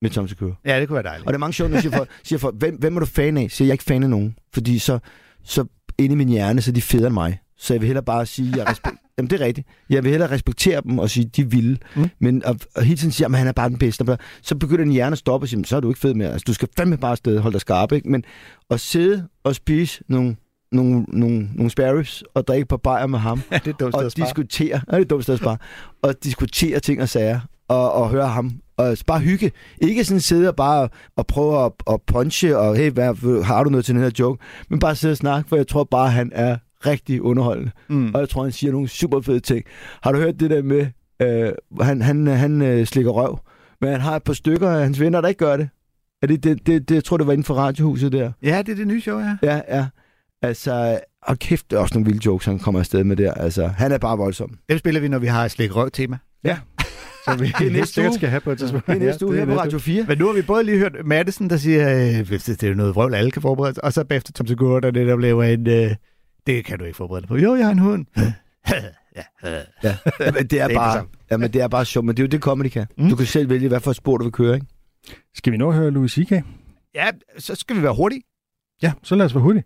med 0.03 0.11
Tom 0.11 0.29
Segura. 0.29 0.55
Ja, 0.65 0.81
det 0.81 0.89
kunne 0.89 0.95
være 0.95 1.03
dejligt. 1.05 1.27
Og 1.27 1.33
det 1.33 1.37
er 1.37 1.41
mange 1.41 1.53
sjovt, 1.53 1.71
når 1.71 1.77
jeg 1.77 1.83
siger 1.83 1.97
folk, 1.97 2.11
siger 2.23 2.39
folk 2.39 2.57
hvem, 2.59 2.75
hvem 2.75 2.97
er 2.97 3.01
du 3.01 3.07
fan 3.07 3.37
af? 3.37 3.51
Så 3.51 3.65
jeg 3.65 3.73
ikke 3.73 3.85
fan 3.85 4.03
af 4.03 4.11
nogen. 4.11 4.37
Fordi 4.53 4.79
så, 4.79 4.99
så 5.45 5.65
inde 5.99 6.13
i 6.13 6.17
min 6.17 6.29
hjerne, 6.29 6.61
så 6.61 6.71
er 6.71 6.73
de 6.73 6.83
federe 6.83 7.07
end 7.07 7.15
mig. 7.15 7.39
Så 7.61 7.75
jeg 7.75 7.81
vil 7.81 7.87
hellere 7.87 8.05
bare 8.05 8.27
sige, 8.27 8.53
jeg 8.57 8.69
respekt... 8.69 8.97
Jamen, 9.19 9.31
det 9.31 9.41
er 9.41 9.45
rigtigt. 9.47 9.69
Jeg 9.91 10.03
vil 10.05 10.11
hellere 10.11 10.31
respektere 10.31 10.81
dem 10.81 10.99
og 10.99 11.11
sige, 11.11 11.27
de 11.37 11.51
vilde. 11.51 11.79
Mm. 11.97 12.11
Men 12.19 12.43
at, 12.47 12.67
at 12.77 12.85
hele 12.85 12.97
tiden 12.97 13.13
sige, 13.13 13.27
at 13.27 13.39
han 13.39 13.47
er 13.47 13.53
bare 13.53 13.69
den 13.69 13.79
bedste. 13.79 14.03
og 14.03 14.19
Så 14.43 14.55
begynder 14.55 14.85
din 14.85 14.93
hjerne 14.93 15.13
at 15.13 15.19
stoppe 15.19 15.45
og 15.45 15.49
sige, 15.49 15.57
"Men 15.59 15.65
så 15.65 15.77
er 15.77 15.81
du 15.81 15.89
ikke 15.89 16.01
fed 16.01 16.15
mere. 16.15 16.33
Altså, 16.33 16.45
du 16.47 16.55
skal 16.55 16.69
fandme 16.77 16.97
bare 16.97 17.11
afsted 17.11 17.39
holde 17.39 17.53
dig 17.53 17.61
skarp, 17.61 17.93
ikke? 17.93 18.09
Men 18.09 18.25
at 18.71 18.81
sidde 18.81 19.29
og 19.45 19.55
spise 19.55 20.03
nogle, 20.09 20.37
nogle, 20.73 21.05
nogle, 21.09 21.49
nogle 21.55 21.71
spare 21.71 21.99
ribs 21.99 22.25
og 22.35 22.47
drikke 22.47 22.67
på 22.67 22.77
bajer 22.77 23.07
med 23.07 23.19
ham, 23.19 23.43
Ja, 23.53 23.59
det 23.65 23.67
er 23.67 23.77
dumt 23.77 23.95
og 23.95 24.17
diskutere, 24.17 24.81
ja, 24.93 24.97
det 24.97 25.05
er 25.05 25.09
dumt 25.09 25.23
sted 25.23 25.39
at 25.47 25.59
og 26.03 26.15
diskutere 26.25 26.81
ting 26.81 27.03
og 27.03 27.09
sager, 27.09 27.41
og, 27.69 27.93
og 27.93 28.11
høre 28.11 28.29
ham, 28.29 28.53
og 28.77 28.97
bare 29.07 29.21
hygge. 29.21 29.53
Ikke 29.79 30.05
sådan 30.05 30.21
sidde 30.21 30.49
og 30.49 30.57
bare 30.57 30.89
og 31.17 31.27
prøve 31.27 31.65
at, 31.65 31.73
at 31.91 32.01
punche, 32.07 32.59
og 32.59 32.77
hey, 32.77 32.91
hvad, 32.91 33.43
har 33.45 33.65
du 33.65 33.71
noget 33.71 33.85
til 33.85 33.95
den 33.95 34.03
her 34.03 34.11
joke? 34.19 34.45
Men 34.71 34.79
bare 34.79 34.95
sidde 34.95 35.13
og 35.13 35.17
snakke, 35.17 35.49
for 35.49 35.57
jeg 35.57 35.69
tror 35.69 35.85
bare, 35.85 36.11
han 36.11 36.31
er 36.35 36.57
rigtig 36.87 37.23
underholdende. 37.23 37.71
Mm. 37.89 38.15
Og 38.15 38.21
jeg 38.21 38.29
tror, 38.29 38.43
han 38.43 38.53
siger 38.53 38.73
nogle 38.73 38.89
super 38.89 39.21
fede 39.21 39.41
ting. 39.41 39.65
Har 40.03 40.13
du 40.13 40.19
hørt 40.19 40.41
det 40.41 40.51
der 40.51 40.63
med, 40.63 40.87
øh, 41.23 41.53
han, 41.81 42.03
han, 42.03 42.27
han 42.27 42.63
øh, 42.63 42.87
slikker 42.87 43.11
røv, 43.11 43.39
men 43.81 43.91
han 43.91 44.01
har 44.01 44.17
et 44.17 44.23
par 44.23 44.33
stykker 44.33 44.71
af 44.71 44.83
hans 44.83 45.01
venner, 45.01 45.21
der 45.21 45.29
ikke 45.29 45.45
gør 45.45 45.57
det. 45.57 45.69
Er 46.23 46.27
det, 46.27 46.45
det, 46.45 46.67
det, 46.67 46.89
det, 46.89 46.95
jeg 46.95 47.05
tror, 47.05 47.17
det 47.17 47.27
var 47.27 47.33
inden 47.33 47.45
for 47.45 47.55
radiohuset 47.55 48.13
der. 48.13 48.33
Ja, 48.43 48.63
det 48.67 48.73
er 48.73 48.77
det 48.77 48.87
nye 48.87 49.01
show, 49.01 49.19
ja. 49.19 49.37
Ja, 49.43 49.61
ja. 49.69 49.87
Altså, 50.43 51.01
og 51.23 51.39
kæft, 51.39 51.71
det 51.71 51.77
er 51.77 51.81
også 51.81 51.95
nogle 51.95 52.07
vilde 52.07 52.27
jokes, 52.27 52.47
han 52.47 52.59
kommer 52.59 52.81
afsted 52.81 53.05
med 53.05 53.17
der. 53.17 53.35
Altså, 53.35 53.67
han 53.67 53.93
er 53.93 53.99
bare 53.99 54.17
voldsom. 54.19 54.59
Dem 54.69 54.79
spiller 54.79 55.01
vi, 55.01 55.09
når 55.09 55.19
vi 55.19 55.27
har 55.27 55.45
et 55.45 55.51
slik 55.51 55.77
røv 55.77 55.91
tema. 55.91 56.19
Så 57.25 57.37
vi 57.39 57.47
Det 57.59 57.67
er 57.67 57.71
næste 57.71 58.03
uge. 58.03 58.15
skal 58.15 58.29
have 58.29 58.41
på 58.41 58.51
et 58.51 58.59
tidspunkt. 58.59 58.87
Det 58.87 58.95
er 58.95 58.99
næste 58.99 59.27
uge 59.27 59.37
det 59.37 59.47
her 59.47 59.55
på 59.55 59.61
Radio 59.61 59.79
4. 59.79 60.05
Men 60.09 60.19
nu 60.19 60.27
har 60.27 60.33
vi 60.33 60.43
både 60.43 60.65
lige 60.65 60.79
hørt 60.79 60.93
Madison, 61.05 61.51
der 61.51 61.57
siger, 61.57 61.95
øh, 61.95 62.29
det 62.31 62.63
er 62.63 62.69
jo 62.69 62.75
noget 62.75 62.95
vrøvl, 62.95 63.15
alle 63.15 63.31
kan 63.31 63.43
forberede 63.43 63.75
sig, 63.75 63.85
og 63.85 63.93
så 63.93 64.05
bagefter 64.05 64.33
Tom 64.33 64.47
Segura, 64.47 64.81
der 64.81 64.91
netop 64.91 65.19
laver 65.19 65.45
en, 65.45 65.67
øh, 65.67 65.91
det 66.47 66.65
kan 66.65 66.79
du 66.79 66.85
ikke 66.85 66.97
forberede 66.97 67.21
dig 67.23 67.29
på. 67.29 67.37
Jo, 67.37 67.55
jeg 67.55 67.65
har 67.65 67.73
en 67.73 67.79
hund. 67.79 68.07
ja. 68.17 68.33
Ja, 69.85 69.97
men 70.19 70.35
det 70.35 70.35
er, 70.35 70.43
Det 70.43 70.61
er 70.61 70.69
bare, 70.75 71.07
ja, 71.31 71.37
men 71.37 71.53
det 71.53 71.61
er 71.63 71.69
bare 71.69 71.85
sjovt, 71.85 72.07
men 72.07 72.17
det 72.17 72.23
er 72.23 72.25
jo 72.25 72.29
det, 72.29 72.41
comedy 72.41 72.69
kan. 72.69 72.87
Mm. 72.99 73.09
Du 73.09 73.17
kan 73.17 73.27
selv 73.27 73.51
vælge, 73.51 73.69
hvad 73.69 73.81
for 73.81 73.91
et 73.91 73.97
spor 73.97 74.17
du 74.17 74.25
vil 74.25 74.33
køre, 74.33 74.55
ikke? 74.55 74.67
Skal 75.35 75.53
vi 75.53 75.57
nå 75.57 75.69
at 75.69 75.75
høre 75.75 75.91
Louis 75.91 76.13
C.K.? 76.13 76.33
ja, 76.95 77.11
så 77.39 77.55
skal 77.55 77.77
vi 77.77 77.83
være 77.83 77.95
hurtige. 77.95 78.23
Ja, 78.83 78.93
så 79.03 79.15
lad 79.15 79.27
os 79.27 79.35
være 79.35 79.43
hurtige. 79.43 79.65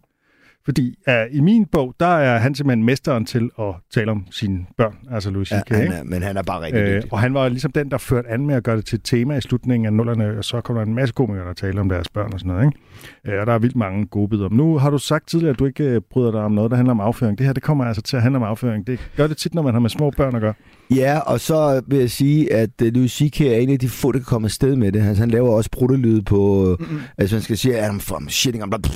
Fordi 0.64 0.94
uh, 1.08 1.36
i 1.36 1.40
min 1.40 1.66
bog, 1.72 1.94
der 2.00 2.06
er 2.06 2.38
han 2.38 2.54
simpelthen 2.54 2.84
mesteren 2.84 3.24
til 3.26 3.50
at 3.58 3.74
tale 3.94 4.10
om 4.10 4.26
sine 4.30 4.66
børn, 4.78 4.94
altså 5.10 5.30
Louis 5.30 5.48
C.K. 5.48 5.70
Ja, 5.70 5.76
han 5.76 5.92
er, 5.92 6.02
men 6.04 6.22
han 6.22 6.36
er 6.36 6.42
bare 6.42 6.60
rigtig 6.60 6.80
Øh, 6.82 6.96
dygtig. 6.96 7.12
og 7.12 7.20
han 7.20 7.34
var 7.34 7.48
ligesom 7.48 7.72
den, 7.72 7.90
der 7.90 7.98
førte 7.98 8.28
an 8.28 8.46
med 8.46 8.54
at 8.54 8.62
gøre 8.64 8.76
det 8.76 8.84
til 8.86 8.96
et 8.96 9.02
tema 9.04 9.36
i 9.36 9.40
slutningen 9.40 9.86
af 9.86 9.92
nullerne, 9.92 10.38
og 10.38 10.44
så 10.44 10.60
kom 10.60 10.76
der 10.76 10.82
en 10.82 10.94
masse 10.94 11.12
komikere, 11.14 11.46
der 11.46 11.52
talte 11.52 11.80
om 11.80 11.88
deres 11.88 12.08
børn 12.08 12.32
og 12.32 12.40
sådan 12.40 12.52
noget. 12.54 12.66
Ikke? 12.66 13.34
Øh, 13.36 13.40
og 13.40 13.46
der 13.46 13.52
er 13.52 13.58
vildt 13.58 13.76
mange 13.76 14.06
gode 14.06 14.28
bidder. 14.28 14.48
Nu 14.48 14.78
har 14.78 14.90
du 14.90 14.98
sagt 14.98 15.28
tidligere, 15.28 15.50
at 15.52 15.58
du 15.58 15.66
ikke 15.66 15.84
øh, 15.84 16.00
bryder 16.10 16.30
dig 16.30 16.40
om 16.40 16.52
noget, 16.52 16.70
der 16.70 16.76
handler 16.76 16.92
om 16.92 17.00
afføring. 17.00 17.38
Det 17.38 17.46
her, 17.46 17.52
det 17.52 17.62
kommer 17.62 17.84
altså 17.84 18.02
til 18.02 18.16
at 18.16 18.22
handle 18.22 18.36
om 18.36 18.42
afføring. 18.42 18.86
Det 18.86 19.10
gør 19.16 19.26
det 19.26 19.36
tit, 19.36 19.54
når 19.54 19.62
man 19.62 19.72
har 19.74 19.80
med 19.80 19.90
små 19.90 20.10
børn 20.10 20.34
at 20.34 20.40
gøre. 20.40 20.54
Ja, 20.90 21.18
og 21.18 21.40
så 21.40 21.82
vil 21.86 21.98
jeg 21.98 22.10
sige, 22.10 22.52
at 22.52 22.70
uh, 22.82 22.88
Louis 22.88 23.12
C.K. 23.12 23.40
er 23.40 23.56
en 23.56 23.70
af 23.70 23.78
de 23.78 23.88
få, 23.88 24.12
der 24.12 24.18
kan 24.18 24.24
komme 24.24 24.46
afsted 24.46 24.76
med 24.76 24.92
det. 24.92 25.06
Altså, 25.06 25.22
han 25.22 25.30
laver 25.30 25.50
også 25.50 25.70
bruttelyd 25.70 26.22
på... 26.22 26.76
Mm-hmm. 26.80 27.00
Altså, 27.18 27.36
han 27.36 27.42
skal 27.42 27.58
sige, 27.58 27.78
at 27.78 27.90
I'm 27.90 28.00
from 28.00 28.28
shitting, 28.28 28.64
I'm 28.64 28.76
like, 28.76 28.90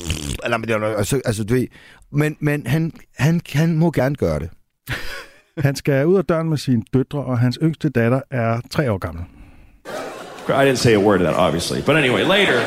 eller, 0.45 0.95
og 0.97 1.07
så, 1.07 1.20
altså, 1.24 1.45
du 1.45 1.55
ved. 1.55 1.66
Men, 2.12 2.36
men 2.41 2.66
han, 2.66 2.93
han, 3.16 3.41
han 3.53 3.76
må 3.76 3.91
gerne 3.91 4.14
gøre 4.14 4.39
det. 4.39 4.51
Han 5.59 5.76
skal 5.76 6.07
ud 6.07 6.18
af 6.18 6.24
døren 6.24 6.49
med 6.49 6.59
sine 6.59 6.82
døtre, 6.95 7.24
og 7.24 7.39
hans 7.39 7.59
yngste 7.62 7.89
datter 7.89 8.20
er 8.30 8.61
tre 8.70 8.93
år 8.93 8.99
gammel. 8.99 9.24
I 10.49 10.64
didn't 10.64 10.76
say 10.76 10.95
a 10.95 10.99
word 10.99 11.20
of 11.20 11.26
that, 11.26 11.36
obviously. 11.36 11.82
But 11.82 11.97
anyway, 11.97 12.22
later, 12.22 12.61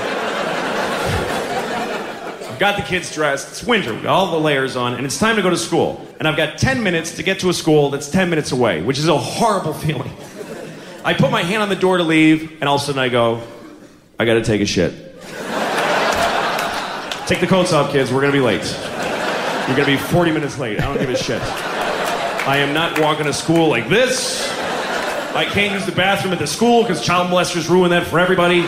got 2.62 2.78
the 2.78 2.84
kids 2.84 3.12
dressed. 3.12 3.50
It's 3.50 3.64
winter, 3.64 3.92
we've 3.92 4.04
got 4.04 4.14
all 4.14 4.30
the 4.30 4.40
layers 4.40 4.76
on, 4.76 4.94
and 4.94 5.04
it's 5.04 5.18
time 5.18 5.36
to 5.36 5.42
go 5.42 5.50
to 5.50 5.58
school. 5.58 6.08
And 6.20 6.28
I've 6.28 6.38
got 6.38 6.60
10 6.60 6.84
minutes 6.84 7.16
to 7.16 7.24
get 7.24 7.40
to 7.40 7.50
a 7.50 7.54
school 7.56 7.90
that's 7.90 8.08
10 8.08 8.30
minutes 8.30 8.52
away, 8.52 8.84
which 8.84 9.00
is 9.00 9.08
a 9.08 9.18
horrible 9.18 9.74
feeling. 9.86 10.12
I 11.04 11.16
put 11.16 11.32
my 11.32 11.42
hand 11.42 11.64
on 11.64 11.70
the 11.70 11.76
door 11.76 11.98
to 11.98 12.04
leave, 12.04 12.52
and 12.62 12.70
all 12.70 12.76
of 12.76 12.82
a 12.84 12.86
sudden 12.86 13.02
I 13.02 13.10
go, 13.10 13.42
I 14.20 14.26
gotta 14.26 14.44
take 14.44 14.62
a 14.62 14.68
shit. 14.68 14.92
Take 17.26 17.40
the 17.40 17.48
coats 17.48 17.74
off, 17.74 17.92
kids. 17.92 18.14
We're 18.14 18.22
gonna 18.22 18.32
be 18.32 18.42
late. 18.42 18.62
You're 19.68 19.76
gonna 19.76 19.86
be 19.86 19.98
40 19.98 20.32
minutes 20.32 20.60
late. 20.60 20.80
I 20.80 20.84
don't 20.84 21.00
give 21.00 21.10
a 21.10 21.18
shit. 21.18 21.42
I 21.42 22.58
am 22.58 22.76
not 22.76 23.00
walking 23.00 23.26
to 23.26 23.34
school 23.34 23.70
like 23.70 23.90
this. 23.90 24.48
I 25.34 25.46
can't 25.46 25.74
use 25.74 25.88
the 25.88 25.94
bathroom 25.94 26.32
at 26.32 26.38
the 26.38 26.46
school 26.46 26.84
because 26.84 27.04
child 27.04 27.32
molesters 27.32 27.70
ruin 27.70 27.90
that 27.90 28.06
for 28.06 28.20
everybody. 28.20 28.62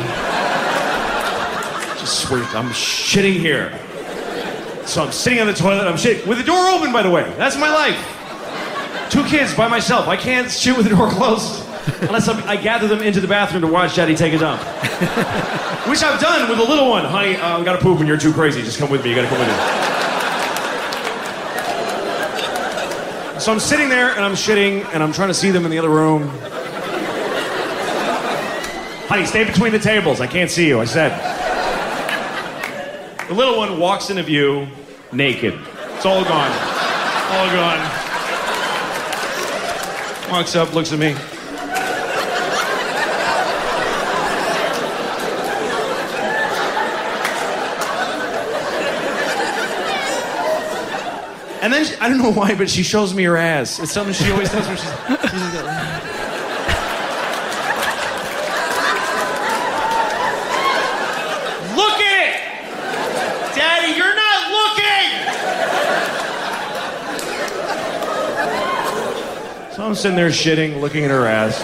I'm 2.04 2.70
shitting 2.70 3.40
here. 3.40 3.80
So 4.86 5.04
I'm 5.04 5.14
sitting 5.14 5.40
on 5.40 5.48
the 5.48 5.54
toilet. 5.54 5.88
I'm 5.88 5.96
shitting 5.96 6.28
with 6.28 6.38
the 6.38 6.44
door 6.44 6.68
open, 6.68 6.92
by 6.92 7.02
the 7.02 7.10
way. 7.10 7.24
That's 7.38 7.56
my 7.58 7.70
life. 7.70 9.10
Two 9.10 9.24
kids 9.24 9.54
by 9.56 9.70
myself. 9.70 10.10
I 10.10 10.18
can't 10.18 10.52
shit 10.52 10.76
with 10.76 10.86
the 10.90 10.96
door 10.96 11.10
closed 11.12 11.66
unless 12.02 12.28
I'm, 12.28 12.44
I 12.44 12.58
gather 12.58 12.88
them 12.88 13.02
into 13.02 13.22
the 13.22 13.28
bathroom 13.28 13.62
to 13.62 13.68
watch 13.68 13.96
Daddy 13.96 14.16
take 14.16 14.34
a 14.34 14.38
dump. 14.40 14.62
Which 15.88 16.04
I've 16.04 16.20
done 16.20 16.50
with 16.50 16.60
a 16.60 16.64
little 16.64 16.90
one. 16.90 17.06
Honey, 17.06 17.38
uh, 17.38 17.60
I 17.60 17.64
gotta 17.64 17.82
poop 17.82 18.00
and 18.00 18.08
you're 18.08 18.18
too 18.18 18.34
crazy. 18.34 18.62
Just 18.62 18.78
come 18.80 18.90
with 18.90 19.02
me. 19.04 19.12
You 19.12 19.16
gotta 19.16 19.30
come 19.30 19.40
with 19.40 19.48
me. 19.48 19.56
So 23.40 23.52
I'm 23.52 23.60
sitting 23.60 23.88
there 23.88 24.12
and 24.12 24.26
I'm 24.26 24.34
shitting 24.34 24.86
and 24.94 25.02
I'm 25.02 25.14
trying 25.14 25.30
to 25.30 25.34
see 25.34 25.52
them 25.52 25.64
in 25.64 25.72
the 25.72 25.78
other 25.78 25.90
room. 25.90 26.28
Honey, 29.08 29.26
stay 29.26 29.46
between 29.46 29.72
the 29.72 29.80
tables. 29.80 30.20
I 30.20 30.28
can't 30.28 30.52
see 30.52 30.68
you. 30.68 30.82
I 30.82 30.86
said. 30.86 31.43
The 33.34 33.40
little 33.40 33.58
one 33.58 33.80
walks 33.80 34.12
into 34.12 34.22
view 34.22 34.68
naked. 35.12 35.56
It's 35.96 36.06
all 36.06 36.24
gone. 36.24 36.52
All 37.32 37.48
gone. 37.48 37.80
Walks 40.30 40.56
up, 40.56 40.76
looks 40.76 40.94
at 40.94 41.00
me. 41.00 41.16
And 51.64 51.74
then 51.74 51.86
she, 51.86 51.96
I 51.96 52.10
don't 52.10 52.20
know 52.20 52.32
why, 52.32 52.54
but 52.54 52.70
she 52.70 52.84
shows 52.84 53.16
me 53.16 53.24
her 53.24 53.36
ass. 53.38 53.80
It's 53.80 53.92
something 53.92 54.14
she 54.14 54.32
always 54.32 54.52
does 54.52 54.68
when 54.68 54.78
she's. 54.78 54.86
she's 54.86 54.94
like 54.94 55.54
that. 55.54 56.04
Look 61.76 62.00
at 62.00 62.28
it! 62.28 62.44
Daddy, 63.56 63.96
you're 63.96 64.16
not 64.16 64.52
looking! 64.52 64.84
Sitting 70.04 70.18
there 70.18 70.28
shitting, 70.28 70.82
looking 70.82 71.06
at 71.06 71.12
her 71.12 71.26
ass. 71.26 71.58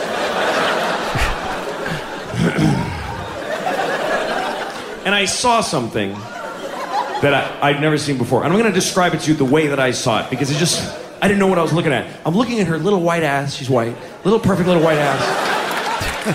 and 5.06 5.14
I 5.14 5.26
saw 5.26 5.60
something 5.60 6.14
that 6.14 7.34
I, 7.34 7.72
I'd 7.72 7.82
never 7.82 7.98
seen 7.98 8.18
before. 8.18 8.46
And 8.46 8.54
I'm 8.54 8.58
going 8.58 8.72
to 8.72 8.80
describe 8.80 9.14
it 9.14 9.20
to 9.24 9.32
you 9.32 9.36
the 9.36 9.44
way 9.44 9.68
that 9.68 9.80
I 9.82 9.92
saw 9.92 10.24
it 10.24 10.30
because 10.30 10.50
it 10.52 10.58
just, 10.58 10.82
I 11.22 11.28
didn't 11.28 11.42
know 11.42 11.48
what 11.48 11.60
I 11.60 11.62
was 11.64 11.74
looking 11.74 11.92
at. 11.92 12.08
I'm 12.26 12.34
looking 12.34 12.62
at 12.62 12.68
her 12.68 12.78
little 12.78 13.02
white 13.02 13.24
ass. 13.24 13.56
She's 13.56 13.70
white. 13.70 13.98
Little 14.24 14.40
perfect 14.40 14.70
little 14.70 14.84
white 14.84 15.00
ass. 15.00 16.30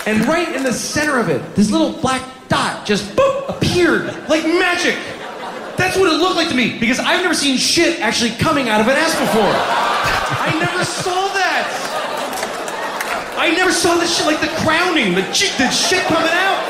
and 0.06 0.24
right 0.24 0.56
in 0.56 0.62
the 0.62 0.72
center 0.72 1.18
of 1.18 1.28
it, 1.28 1.54
this 1.54 1.70
little 1.70 2.00
black 2.00 2.22
dot 2.48 2.86
just 2.86 3.14
boop, 3.14 3.50
appeared 3.50 4.06
like 4.30 4.42
magic. 4.44 4.96
That's 5.76 5.98
what 5.98 6.10
it 6.10 6.16
looked 6.16 6.36
like 6.36 6.48
to 6.48 6.54
me 6.54 6.78
because 6.78 6.98
I've 6.98 7.20
never 7.20 7.34
seen 7.34 7.58
shit 7.58 8.00
actually 8.00 8.30
coming 8.30 8.70
out 8.70 8.80
of 8.80 8.88
an 8.88 8.96
ass 8.96 9.20
before. 9.20 9.95
I 10.46 10.58
never 10.58 10.84
saw 10.84 11.28
that. 11.34 11.66
I 13.36 13.50
never 13.50 13.72
saw 13.72 13.96
the 13.98 14.06
shit 14.06 14.26
like 14.26 14.40
the 14.40 14.54
crowning, 14.62 15.14
the, 15.14 15.22
the 15.22 15.70
shit 15.70 16.02
coming 16.06 16.32
out. 16.32 16.62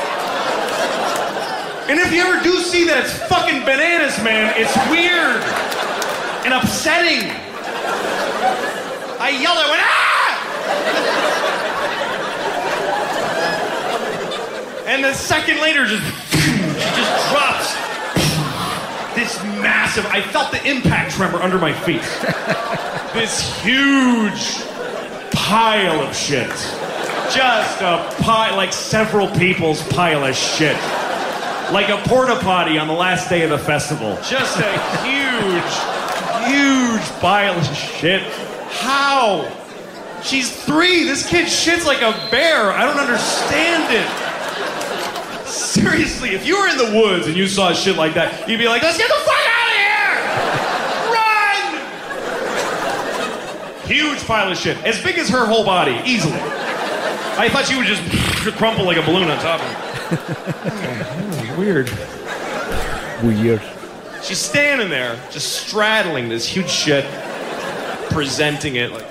And 1.89 1.99
if 1.99 2.11
you 2.11 2.21
ever 2.21 2.43
do 2.43 2.59
see 2.59 2.83
that, 2.85 3.05
it's 3.05 3.15
fucking 3.29 3.63
bananas, 3.63 4.21
man. 4.21 4.51
It's 4.57 4.75
weird 4.91 5.39
and 6.43 6.53
upsetting. 6.53 7.31
I 9.19 9.29
yelled, 9.29 9.57
I 9.57 9.69
went, 9.71 9.81
ah! 9.81 10.07
And 14.87 15.03
the 15.03 15.13
second 15.13 15.59
later, 15.59 15.85
just 15.85 16.03
she 16.31 16.51
just 16.95 17.29
drops 17.31 17.75
this 19.15 19.41
massive. 19.61 20.05
I 20.07 20.21
felt 20.21 20.51
the 20.51 20.63
impact 20.69 21.11
tremor 21.11 21.41
under 21.41 21.57
my 21.57 21.73
feet. 21.73 22.03
This 23.17 23.61
huge 23.63 24.63
pile 25.31 26.01
of 26.01 26.15
shit. 26.15 26.49
Just 27.33 27.81
a 27.81 28.07
pile, 28.21 28.55
like 28.55 28.71
several 28.71 29.27
people's 29.31 29.81
pile 29.89 30.23
of 30.23 30.35
shit. 30.35 30.77
Like 31.71 31.89
a 31.89 31.97
porta 32.07 32.37
potty 32.41 32.77
on 32.77 32.87
the 32.87 32.93
last 32.93 33.29
day 33.29 33.41
of 33.41 33.49
the 33.49 33.57
festival. 33.57 34.15
Just 34.23 34.59
a 34.59 34.71
huge, 35.03 35.73
huge 36.47 37.19
pile 37.19 37.57
of 37.57 37.65
shit. 37.75 38.21
How? 38.69 39.51
She's 40.23 40.63
three. 40.63 41.03
This 41.03 41.27
kid 41.27 41.47
shits 41.47 41.85
like 41.85 42.01
a 42.01 42.13
bear. 42.29 42.71
I 42.71 42.85
don't 42.85 42.99
understand 42.99 43.93
it. 43.93 44.07
Seriously, 45.47 46.29
if 46.35 46.45
you 46.45 46.59
were 46.59 46.67
in 46.67 46.77
the 46.77 46.91
woods 46.97 47.27
and 47.27 47.35
you 47.35 47.47
saw 47.47 47.73
shit 47.73 47.97
like 47.97 48.13
that, 48.13 48.47
you'd 48.47 48.57
be 48.57 48.67
like, 48.67 48.83
let's 48.83 48.97
get 48.97 49.07
the 49.09 49.15
fuck 49.15 49.47
out 49.47 49.67
of 49.67 49.73
here! 49.77 50.15
Run! 51.13 51.37
Huge 53.87 54.25
pile 54.25 54.51
of 54.51 54.57
shit. 54.57 54.77
As 54.85 55.01
big 55.01 55.17
as 55.17 55.29
her 55.29 55.45
whole 55.45 55.63
body, 55.63 55.99
easily. 56.05 56.39
I 57.39 57.49
thought 57.49 57.65
she 57.65 57.77
would 57.77 57.87
just 57.87 58.01
crumple 58.57 58.85
like 58.85 58.97
a 58.97 59.01
balloon 59.01 59.29
on 59.29 59.39
top 59.39 59.61
of 59.61 59.67
it. 60.11 61.57
Weird. 61.57 61.89
Weird. 63.23 63.61
She's 64.21 64.39
standing 64.39 64.89
there, 64.89 65.17
just 65.31 65.67
straddling 65.67 66.27
this 66.27 66.45
huge 66.45 66.69
shit, 66.69 67.05
presenting 68.09 68.75
it 68.75 68.91
like. 68.91 69.05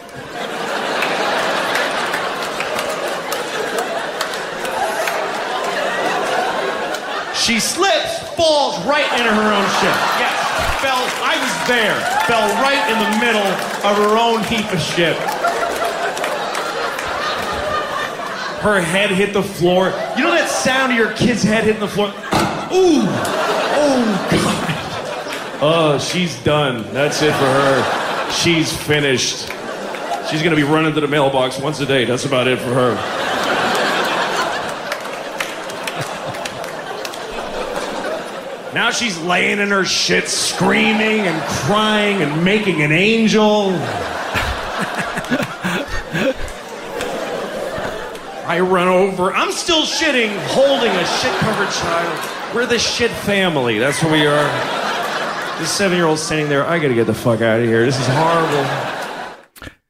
She 7.34 7.60
slips, 7.60 8.18
falls 8.34 8.84
right 8.86 9.06
into 9.12 9.32
her 9.32 9.52
own 9.52 9.64
shit. 9.78 9.96
Yes, 10.18 10.45
fell. 10.86 11.02
I 11.18 11.34
was 11.42 11.54
there. 11.66 11.98
Fell 12.30 12.46
right 12.62 12.84
in 12.86 12.98
the 13.02 13.18
middle 13.18 13.50
of 13.82 13.96
her 13.96 14.16
own 14.16 14.44
heap 14.44 14.72
of 14.72 14.80
shit. 14.80 15.16
Her 18.62 18.80
head 18.80 19.10
hit 19.10 19.32
the 19.32 19.42
floor. 19.42 19.86
You 20.16 20.24
know 20.24 20.30
that 20.30 20.48
sound 20.48 20.92
of 20.92 20.98
your 20.98 21.12
kid's 21.14 21.42
head 21.42 21.64
hitting 21.64 21.80
the 21.80 21.88
floor? 21.88 22.08
Ooh! 22.08 23.02
Oh, 23.78 24.28
God. 24.30 25.58
Oh, 25.60 25.98
she's 25.98 26.36
done. 26.44 26.82
That's 26.92 27.20
it 27.22 27.32
for 27.32 27.46
her. 27.46 28.30
She's 28.30 28.76
finished. 28.76 29.50
She's 30.30 30.42
gonna 30.42 30.56
be 30.56 30.64
running 30.64 30.94
to 30.94 31.00
the 31.00 31.08
mailbox 31.08 31.58
once 31.58 31.80
a 31.80 31.86
day. 31.86 32.04
That's 32.04 32.26
about 32.26 32.46
it 32.46 32.58
for 32.58 32.74
her. 32.74 33.35
Now 38.76 38.90
she's 38.90 39.18
laying 39.18 39.58
in 39.58 39.70
her 39.70 39.86
shit, 39.86 40.28
screaming 40.28 41.20
and 41.20 41.42
crying 41.64 42.20
and 42.20 42.44
making 42.44 42.82
an 42.82 42.92
angel. 42.92 43.70
I 48.46 48.60
run 48.60 48.88
over. 48.88 49.32
I'm 49.32 49.50
still 49.50 49.84
shitting, 49.84 50.28
holding 50.48 50.90
a 50.90 51.06
shit 51.06 51.32
covered 51.38 51.70
child. 51.70 52.54
We're 52.54 52.66
the 52.66 52.78
shit 52.78 53.10
family. 53.10 53.78
That's 53.78 54.02
what 54.02 54.12
we 54.12 54.26
are. 54.26 54.48
This 55.58 55.70
seven 55.70 55.96
year 55.96 56.06
old 56.06 56.18
standing 56.18 56.50
there. 56.50 56.66
I 56.66 56.78
gotta 56.78 56.92
get 56.94 57.06
the 57.06 57.14
fuck 57.14 57.40
out 57.40 57.60
of 57.60 57.66
here. 57.66 57.86
This 57.86 57.98
is 57.98 58.06
horrible. 58.06 58.66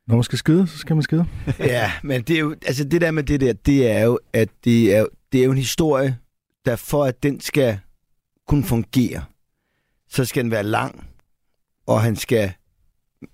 Når 0.07 0.14
man 0.16 0.22
skal 0.22 0.39
skide, 0.39 0.66
så 0.66 0.78
skal 0.78 0.97
man 0.97 1.03
skide. 1.03 1.26
Ja, 1.59 1.93
men 2.03 2.22
det 2.22 2.37
er 2.37 2.41
jo, 2.41 2.55
altså 2.66 2.84
det 2.84 3.01
der 3.01 3.11
med 3.11 3.22
det 3.22 3.41
der, 3.41 3.53
det 3.53 3.91
er 3.91 4.01
jo, 4.01 4.18
at 4.32 4.49
det 4.64 4.97
er, 4.97 5.07
det 5.32 5.41
er 5.41 5.45
jo 5.45 5.51
en 5.51 5.59
historie, 5.59 6.18
der 6.66 6.76
for 6.76 7.05
at 7.05 7.22
den 7.22 7.41
skal 7.41 7.78
kunne 8.47 8.64
fungere, 8.64 9.24
så 10.09 10.24
skal 10.24 10.44
den 10.44 10.51
være 10.51 10.62
lang, 10.62 11.07
og 11.86 12.03
han 12.03 12.16
skal, 12.16 12.53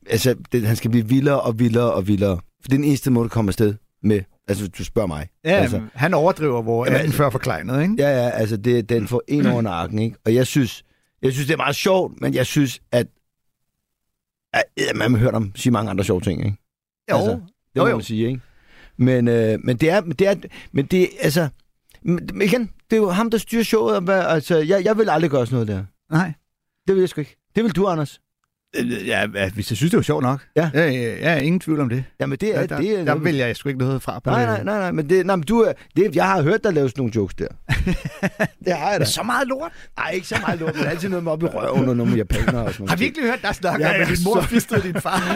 altså, 0.06 0.34
det, 0.52 0.66
han 0.66 0.76
skal 0.76 0.90
blive 0.90 1.08
vildere 1.08 1.40
og 1.40 1.58
vildere 1.58 1.92
og 1.92 2.06
vildere. 2.08 2.36
For 2.36 2.68
det 2.68 2.72
er 2.72 2.76
den 2.76 2.84
eneste 2.84 3.10
måde, 3.10 3.24
at 3.24 3.30
komme 3.30 3.48
afsted 3.48 3.74
med, 4.02 4.20
altså 4.48 4.68
du 4.68 4.84
spørger 4.84 5.08
mig. 5.08 5.28
Ja, 5.44 5.50
altså, 5.50 5.82
han 5.94 6.14
overdriver, 6.14 6.62
hvor 6.62 6.86
Jamen, 6.86 7.00
den 7.00 7.12
før 7.12 7.30
forkleinet, 7.30 7.82
ikke? 7.82 7.94
Ja, 7.98 8.08
ja, 8.08 8.30
altså 8.30 8.56
det, 8.56 8.88
den 8.88 9.08
får 9.08 9.22
en 9.28 9.46
over 9.46 9.62
nakken, 9.62 9.98
ikke? 9.98 10.16
Og 10.24 10.34
jeg 10.34 10.46
synes, 10.46 10.84
jeg 11.22 11.32
synes, 11.32 11.46
det 11.46 11.52
er 11.52 11.58
meget 11.58 11.76
sjovt, 11.76 12.20
men 12.20 12.34
jeg 12.34 12.46
synes, 12.46 12.82
at, 12.92 13.06
at, 14.52 14.64
man 14.94 15.10
har 15.10 15.18
hørt 15.18 15.34
om 15.34 15.52
sige 15.54 15.72
mange 15.72 15.90
andre 15.90 16.04
sjove 16.04 16.20
ting, 16.20 16.44
ikke? 16.44 16.56
Jo, 17.10 17.16
Altså, 17.16 17.30
det 17.30 17.40
jo, 17.76 17.82
må 17.82 17.88
jo. 17.88 17.96
man 17.96 18.04
sige, 18.04 18.26
ikke? 18.26 18.40
Men, 18.96 19.28
øh, 19.28 19.58
men 19.64 19.76
det 19.76 19.90
er, 19.90 20.00
men 20.00 20.12
det 20.12 20.28
er, 20.28 20.34
men 20.72 20.86
det 20.86 21.08
altså, 21.20 21.48
men 22.02 22.42
igen, 22.42 22.70
det 22.92 22.98
er 22.98 23.02
jo 23.02 23.10
ham, 23.10 23.30
der 23.30 23.38
styrer 23.38 23.62
showet, 23.62 23.96
og 23.96 24.02
hvad, 24.02 24.20
altså, 24.20 24.56
jeg, 24.58 24.84
jeg 24.84 24.98
vil 24.98 25.10
aldrig 25.10 25.30
gøre 25.30 25.46
sådan 25.46 25.54
noget 25.66 25.68
der. 25.68 26.16
Nej. 26.16 26.32
Det 26.86 26.94
vil 26.94 27.00
jeg 27.00 27.08
sgu 27.08 27.20
ikke. 27.20 27.36
Det 27.56 27.64
vil 27.64 27.72
du, 27.76 27.86
Anders. 27.86 28.20
Øh, 28.76 29.06
Ja, 29.08 29.26
ja, 29.34 29.50
hvis 29.50 29.70
jeg 29.70 29.76
synes, 29.76 29.90
det 29.90 29.96
var 29.96 30.02
sjovt 30.02 30.22
nok. 30.22 30.40
Ja. 30.56 30.70
Ja, 30.74 30.90
ja, 30.90 31.14
ja 31.34 31.38
ingen 31.40 31.60
tvivl 31.60 31.80
om 31.80 31.88
det. 31.88 32.04
Jamen, 32.20 32.38
det 32.38 32.56
er, 32.56 32.60
Ja, 32.60 32.66
der, 32.66 32.76
det 32.80 33.00
er 33.00 33.04
der 33.04 33.14
vælger 33.14 33.46
jeg 33.46 33.56
sgu 33.56 33.68
ikke 33.68 33.78
noget 33.78 34.02
fra. 34.02 34.18
På 34.18 34.30
Nej, 34.30 34.40
det. 34.40 34.48
nej, 34.48 34.62
nej, 34.64 34.78
nej, 34.78 34.90
men, 34.92 35.08
det, 35.10 35.26
nej, 35.26 35.36
men 35.36 35.42
du 35.44 35.60
er, 35.60 35.72
det, 35.96 36.16
jeg 36.16 36.24
har 36.24 36.42
hørt 36.42 36.64
dig 36.64 36.72
lave 36.72 36.88
sådan 36.88 37.00
nogle 37.00 37.12
jokes 37.16 37.34
der. 37.34 37.46
det 38.64 38.72
har 38.76 38.90
jeg 38.90 39.00
da. 39.00 39.04
Så 39.04 39.22
meget 39.22 39.48
lort. 39.48 39.72
Nej, 39.98 40.10
ikke 40.10 40.26
så 40.26 40.36
meget 40.46 40.60
lort, 40.60 40.76
men 40.76 40.84
altid 40.86 41.08
noget 41.08 41.24
med 41.24 41.32
op 41.32 41.42
i 41.42 41.46
røven 41.46 41.88
og 41.88 41.96
noget 41.96 42.08
med 42.10 42.16
japanere 42.16 42.64
og 42.64 42.72
sådan 42.72 42.74
noget. 42.78 42.90
Har 42.90 42.96
vi 42.96 43.04
virkelig 43.04 43.26
hørt 43.30 43.42
dig 43.42 43.54
snakke 43.54 43.84
Ja, 43.86 43.90
om, 43.90 43.96
ja, 43.96 44.02
at 44.02 44.08
din 44.08 44.16
mor 44.24 44.40
så- 44.40 44.46
fistede 44.48 44.82
din 44.82 45.00
far? 45.00 45.34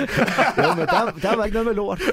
Jo, 0.62 0.74
men 0.74 0.86
der, 0.86 1.12
der 1.22 1.36
var 1.36 1.44
ikke 1.44 1.54
noget 1.54 1.66
med 1.66 1.74
lort. 1.74 2.00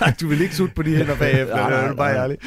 Nej, 0.00 0.14
du 0.20 0.28
vil 0.28 0.40
ikke 0.40 0.54
sutte 0.56 0.74
på 0.74 0.82
de 0.82 0.96
hænder 0.96 1.16
bagefter. 1.24 1.56
Nej, 1.56 1.70
nej, 1.70 1.78
det 1.80 1.84
er 1.84 1.88
du 1.90 1.96
bare 1.96 2.12
nej. 2.12 2.22
ærlig. 2.22 2.38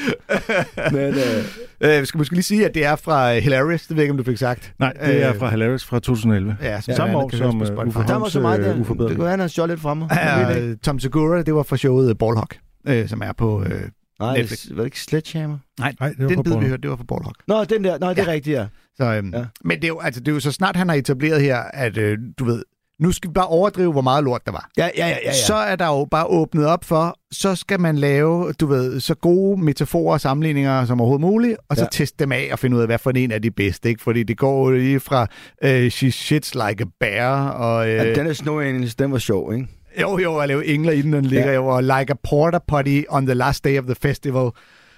Men, 0.92 1.14
øh, 1.16 1.46
Øh, 1.96 2.02
vi 2.02 2.06
skal 2.06 2.18
måske 2.18 2.34
lige 2.34 2.44
sige, 2.44 2.66
at 2.66 2.74
det 2.76 2.86
er 2.86 2.96
fra 2.96 3.36
øh, 3.36 3.42
Hilarious. 3.44 3.82
Det 3.82 3.90
ved 3.90 3.96
jeg 3.98 4.04
ikke, 4.04 4.12
om 4.12 4.18
du 4.18 4.24
fik 4.24 4.38
sagt. 4.38 4.74
Nej, 4.80 4.94
det 5.06 5.24
er 5.24 5.30
Øh, 5.34 5.40
fra 5.40 5.50
Hilarious 5.50 5.86
fra 5.86 6.00
2011. 6.00 6.58
Ja, 6.62 6.82
som 6.82 6.94
Samme 6.94 7.10
alle 7.10 7.18
år 7.18 7.30
som 7.36 7.56
uh. 7.62 7.88
Uffe 7.88 8.00
der 8.08 8.16
var 8.16 8.28
så 8.30 8.40
meget 8.42 8.60
øh. 8.60 8.78
Det 8.78 8.86
kunne 8.88 9.20
være, 9.20 9.38
han 9.38 9.50
stjålet 9.50 9.70
lidt 9.70 9.82
fra 9.82 9.94
mig. 9.94 10.08
Ja, 10.12 10.74
Tom 10.84 11.00
Segura, 11.00 11.42
det 11.42 11.56
var 11.56 11.64
fra 11.64 11.78
showet 11.78 12.18
Ballhawk, 12.18 12.58
øh, 12.88 13.08
som 13.10 13.22
er 13.22 13.32
på... 13.32 13.64
Øh, 13.64 13.82
Nej, 14.20 14.38
Netflix. 14.38 14.68
var 14.70 14.76
det 14.78 14.86
ikke 14.86 15.00
Sledgehammer? 15.00 15.58
nej, 15.80 15.94
Nej, 16.00 16.10
det 16.10 16.20
var 16.24 16.28
den 16.30 16.44
bid, 16.44 16.58
vi 16.60 16.66
hørte, 16.68 16.82
det 16.82 16.90
var 16.90 16.96
fra 16.96 17.04
Ballhawk. 17.04 17.36
Nå, 17.48 17.64
den 17.64 17.84
der. 17.84 17.98
Nå, 18.00 18.10
det 18.10 18.20
er 18.20 18.24
Ja. 18.24 18.32
rigtigt, 18.32 18.58
ja. 18.58 18.66
Så, 18.98 19.04
øhm, 19.06 19.30
Ja. 19.34 19.40
ja. 19.40 19.46
Men 19.64 19.78
det 19.78 19.84
er, 19.84 19.88
jo, 19.88 20.00
altså, 20.00 20.20
det 20.22 20.28
er 20.28 20.32
jo 20.32 20.40
så 20.40 20.52
snart, 20.52 20.76
han 20.76 20.90
har 20.90 20.96
etableret 20.96 21.42
her, 21.42 21.58
at 21.58 21.98
øh, 21.98 22.18
du 22.40 22.46
ved, 22.46 22.64
nu 23.02 23.12
skal 23.12 23.30
vi 23.30 23.34
bare 23.34 23.48
overdrive, 23.48 23.92
hvor 23.92 24.02
meget 24.02 24.24
lort 24.24 24.42
der 24.46 24.52
var. 24.52 24.70
Ja, 24.78 24.90
ja, 24.98 25.08
ja, 25.08 25.08
ja. 25.10 25.16
ja. 25.26 25.34
Så 25.48 25.54
er 25.56 25.76
der 25.76 25.88
jo 25.88 26.08
bare 26.12 26.26
åbnet 26.26 26.66
op 26.66 26.86
for, 26.86 27.18
så 27.32 27.56
skal 27.56 27.80
man 27.80 27.96
lave, 27.98 28.54
du 28.54 28.66
ved, 28.68 29.00
så 29.00 29.16
gode 29.16 29.64
metaforer 29.64 30.14
og 30.14 30.22
sammenligninger 30.22 30.86
som 30.86 31.02
overhovedet 31.02 31.22
muligt, 31.28 31.58
og 31.70 31.78
så 31.78 31.84
Ja. 31.84 31.88
teste 31.92 32.18
dem 32.20 32.32
af 32.32 32.50
og 32.52 32.60
finde 32.60 32.78
ud 32.78 32.82
af, 32.82 32.88
hvad 32.88 32.98
for 32.98 33.12
en 33.12 33.32
er 33.32 33.40
de 33.40 33.52
bedste, 33.52 33.90
ikke? 33.90 34.02
Fordi 34.04 34.24
det 34.24 34.38
går 34.38 34.70
jo 34.70 34.76
lige 34.78 35.00
fra 35.00 35.28
øh, 35.64 35.90
She 35.92 36.12
Shits 36.12 36.56
Like 36.56 36.84
a 36.84 36.88
Bear, 37.00 37.50
og 37.50 37.90
øh, 37.90 37.96
ja 37.96 38.16
den 38.16 38.28
er 38.28 38.34
Snow 38.34 38.60
Angels, 38.60 38.96
den 38.96 39.12
var 39.12 39.18
sjov, 39.18 39.54
ikke? 39.54 39.68
jo, 40.02 40.18
jo, 40.20 40.38
at 40.38 40.48
lave 40.48 40.66
engler 40.66 40.92
inden 40.92 41.14
den 41.14 41.26
ligger 41.26 41.48
Ja. 41.50 41.56
jo, 41.56 41.68
og 41.68 41.84
Like 41.84 42.12
a 42.12 42.16
Porter 42.30 42.60
Potty 42.68 43.02
on 43.10 43.26
the 43.26 43.34
last 43.36 43.64
day 43.64 43.80
of 43.80 43.86
the 43.86 43.96
festival. 43.96 44.50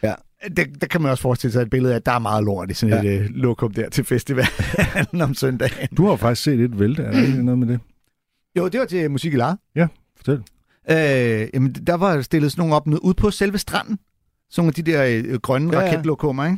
Ja. 0.03 0.13
Det, 0.57 0.81
der 0.81 0.87
kan 0.87 1.01
man 1.01 1.11
også 1.11 1.21
forestille 1.21 1.51
sig 1.53 1.61
et 1.61 1.69
billede 1.69 1.93
af, 1.93 1.97
at 1.97 2.05
der 2.05 2.11
er 2.11 2.19
meget 2.19 2.43
lort 2.43 2.71
i 2.71 2.73
sådan 2.73 3.03
Ja. 3.05 3.11
et 3.11 3.19
øh, 3.21 3.25
lokum 3.29 3.71
der 3.73 3.89
til 3.89 4.03
festivalen 4.05 5.21
om 5.21 5.33
søndagen. 5.33 5.87
Du 5.97 6.07
har 6.07 6.15
faktisk 6.15 6.43
set 6.43 6.59
et 6.59 6.79
vælte, 6.79 7.03
er 7.03 7.11
der 7.11 7.21
ikke 7.21 7.43
noget 7.45 7.59
med 7.59 7.67
det? 7.67 7.79
Jo, 8.57 8.67
det 8.67 8.79
var 8.79 8.85
til 8.85 9.11
musik 9.11 9.33
i 9.33 9.35
lejet. 9.37 9.57
Fortæl. 10.17 10.43
Øh, 10.91 11.49
jamen, 11.53 11.71
der 11.73 11.93
var 11.93 12.21
stillet 12.21 12.51
sådan 12.51 12.61
nogle 12.61 12.75
op 12.75 12.87
ned, 12.87 12.99
ude 13.01 13.13
på 13.13 13.31
selve 13.31 13.57
stranden. 13.57 13.99
Sådan 14.49 14.61
nogle 14.61 14.69
af 14.69 14.73
de 14.85 14.91
der 14.91 15.23
øh, 15.33 15.39
grønne 15.39 15.71
Ja, 15.73 15.79
ja, 15.79 15.85
ja. 15.85 15.91
raketlokummer, 15.91 16.45
ikke? 16.45 16.57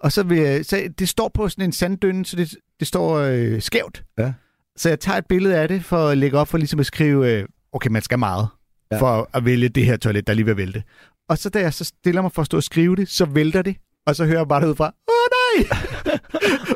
Og 0.00 0.12
så, 0.12 0.22
vil, 0.22 0.64
så 0.64 0.88
det 0.98 1.08
står 1.08 1.30
på 1.34 1.48
sådan 1.48 1.64
en 1.64 1.72
sanddynde, 1.72 2.26
så 2.26 2.36
det, 2.36 2.56
det 2.80 2.88
står 2.88 3.16
øh, 3.18 3.62
skævt. 3.62 4.04
Ja. 4.18 4.32
Så 4.76 4.88
jeg 4.88 5.00
tager 5.00 5.18
et 5.18 5.26
billede 5.26 5.56
af 5.56 5.68
det 5.68 5.84
for 5.84 6.08
at 6.08 6.18
lægge 6.18 6.38
op 6.38 6.48
for 6.48 6.58
ligesom 6.58 6.80
at 6.80 6.86
skrive, 6.86 7.32
øh, 7.32 7.44
okay, 7.72 7.90
man 7.90 8.02
skal 8.02 8.18
meget 8.18 8.48
Ja. 8.90 8.96
ja. 8.96 9.02
for 9.02 9.30
at 9.32 9.44
vælge 9.44 9.68
det 9.68 9.84
her 9.86 9.96
toilet, 9.96 10.26
der 10.26 10.32
er 10.32 10.34
lige 10.34 10.46
ved 10.46 10.50
at 10.50 10.56
vælte. 10.56 10.82
Og 11.28 11.38
så 11.38 11.48
da 11.50 11.60
jeg 11.60 11.74
så 11.74 11.84
stiller 11.84 12.22
mig 12.22 12.32
for 12.32 12.42
at 12.42 12.46
stå 12.46 12.56
og 12.56 12.62
skrive 12.62 12.96
det, 12.96 13.08
så 13.08 13.24
vælter 13.24 13.62
det. 13.62 13.76
Og 14.06 14.16
så 14.16 14.24
hører 14.24 14.38
jeg 14.38 14.48
bare 14.48 14.60
derudfra, 14.60 14.84
åh 15.08 15.17
nej! 15.56 16.18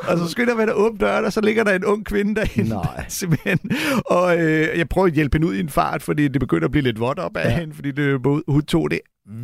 og 0.09 0.17
så 0.17 0.27
skynder 0.27 0.55
mig 0.55 0.63
at 0.63 0.73
åbne 0.73 0.97
døren, 0.99 1.25
og 1.25 1.33
så 1.33 1.41
ligger 1.41 1.63
der 1.63 1.73
en 1.73 1.85
ung 1.85 2.05
kvinde 2.05 2.35
derinde. 2.35 2.69
Nej. 2.69 3.05
Simpelthen. 3.09 3.59
Og 4.05 4.37
øh, 4.41 4.77
jeg 4.77 4.89
prøver 4.89 5.07
at 5.07 5.13
hjælpe 5.13 5.35
hende 5.35 5.47
ud 5.47 5.55
i 5.55 5.59
en 5.59 5.69
fart, 5.69 6.03
fordi 6.03 6.27
det 6.27 6.39
begynder 6.39 6.65
at 6.65 6.71
blive 6.71 6.83
lidt 6.83 6.99
vådt 6.99 7.19
op 7.19 7.37
af 7.37 7.49
Ja. 7.49 7.59
hende, 7.59 7.73
fordi 7.75 7.91
det, 7.91 8.19
hun 8.47 8.61
tog 8.65 8.91
det 8.91 8.99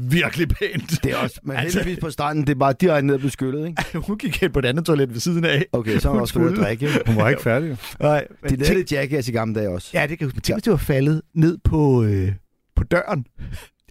virkelig 0.09 0.47
pænt. 0.47 1.03
Det 1.03 1.11
er 1.11 1.15
også, 1.17 1.39
men 1.43 1.55
Altså- 1.55 1.77
heldigvis 1.79 1.99
på 2.01 2.09
stranden, 2.09 2.47
det 2.47 2.53
er 2.53 2.59
bare 2.59 2.73
direkte 2.81 3.07
ned 3.07 3.15
og 3.15 3.21
beskyttet, 3.21 3.67
ikke? 3.67 3.97
hun 4.07 4.17
gik 4.17 4.41
hen 4.41 4.51
på 4.51 4.59
et 4.59 4.65
andet 4.65 4.85
toilet 4.85 5.13
ved 5.13 5.19
siden 5.19 5.45
af. 5.45 5.65
Okay, 5.71 5.97
så 5.99 6.07
har 6.07 6.09
Hun 6.09 6.17
man 6.17 6.21
også 6.21 6.33
fået 6.33 6.51
at 6.51 6.57
drikke. 6.57 6.89
Hun 7.07 7.15
var 7.15 7.29
ikke 7.29 7.41
færdig. 7.41 7.77
Nej, 7.99 8.27
men 8.41 8.49
De 8.51 8.55
lavede 8.55 8.65
tænk, 8.65 8.77
lidt 8.77 8.91
jackass 8.91 9.27
i 9.29 9.31
gamle 9.31 9.55
dage 9.55 9.69
også. 9.69 9.89
ja, 9.93 10.07
det 10.07 10.17
kan. 10.19 10.27
Men 10.27 10.41
Tænk, 10.41 10.55
hvis 10.55 10.63
det 10.63 10.71
var 10.71 10.77
faldet 10.77 11.21
ned 11.35 11.57
på, 11.63 12.03
øh, 12.03 12.31
på 12.75 12.83
døren. 12.83 13.25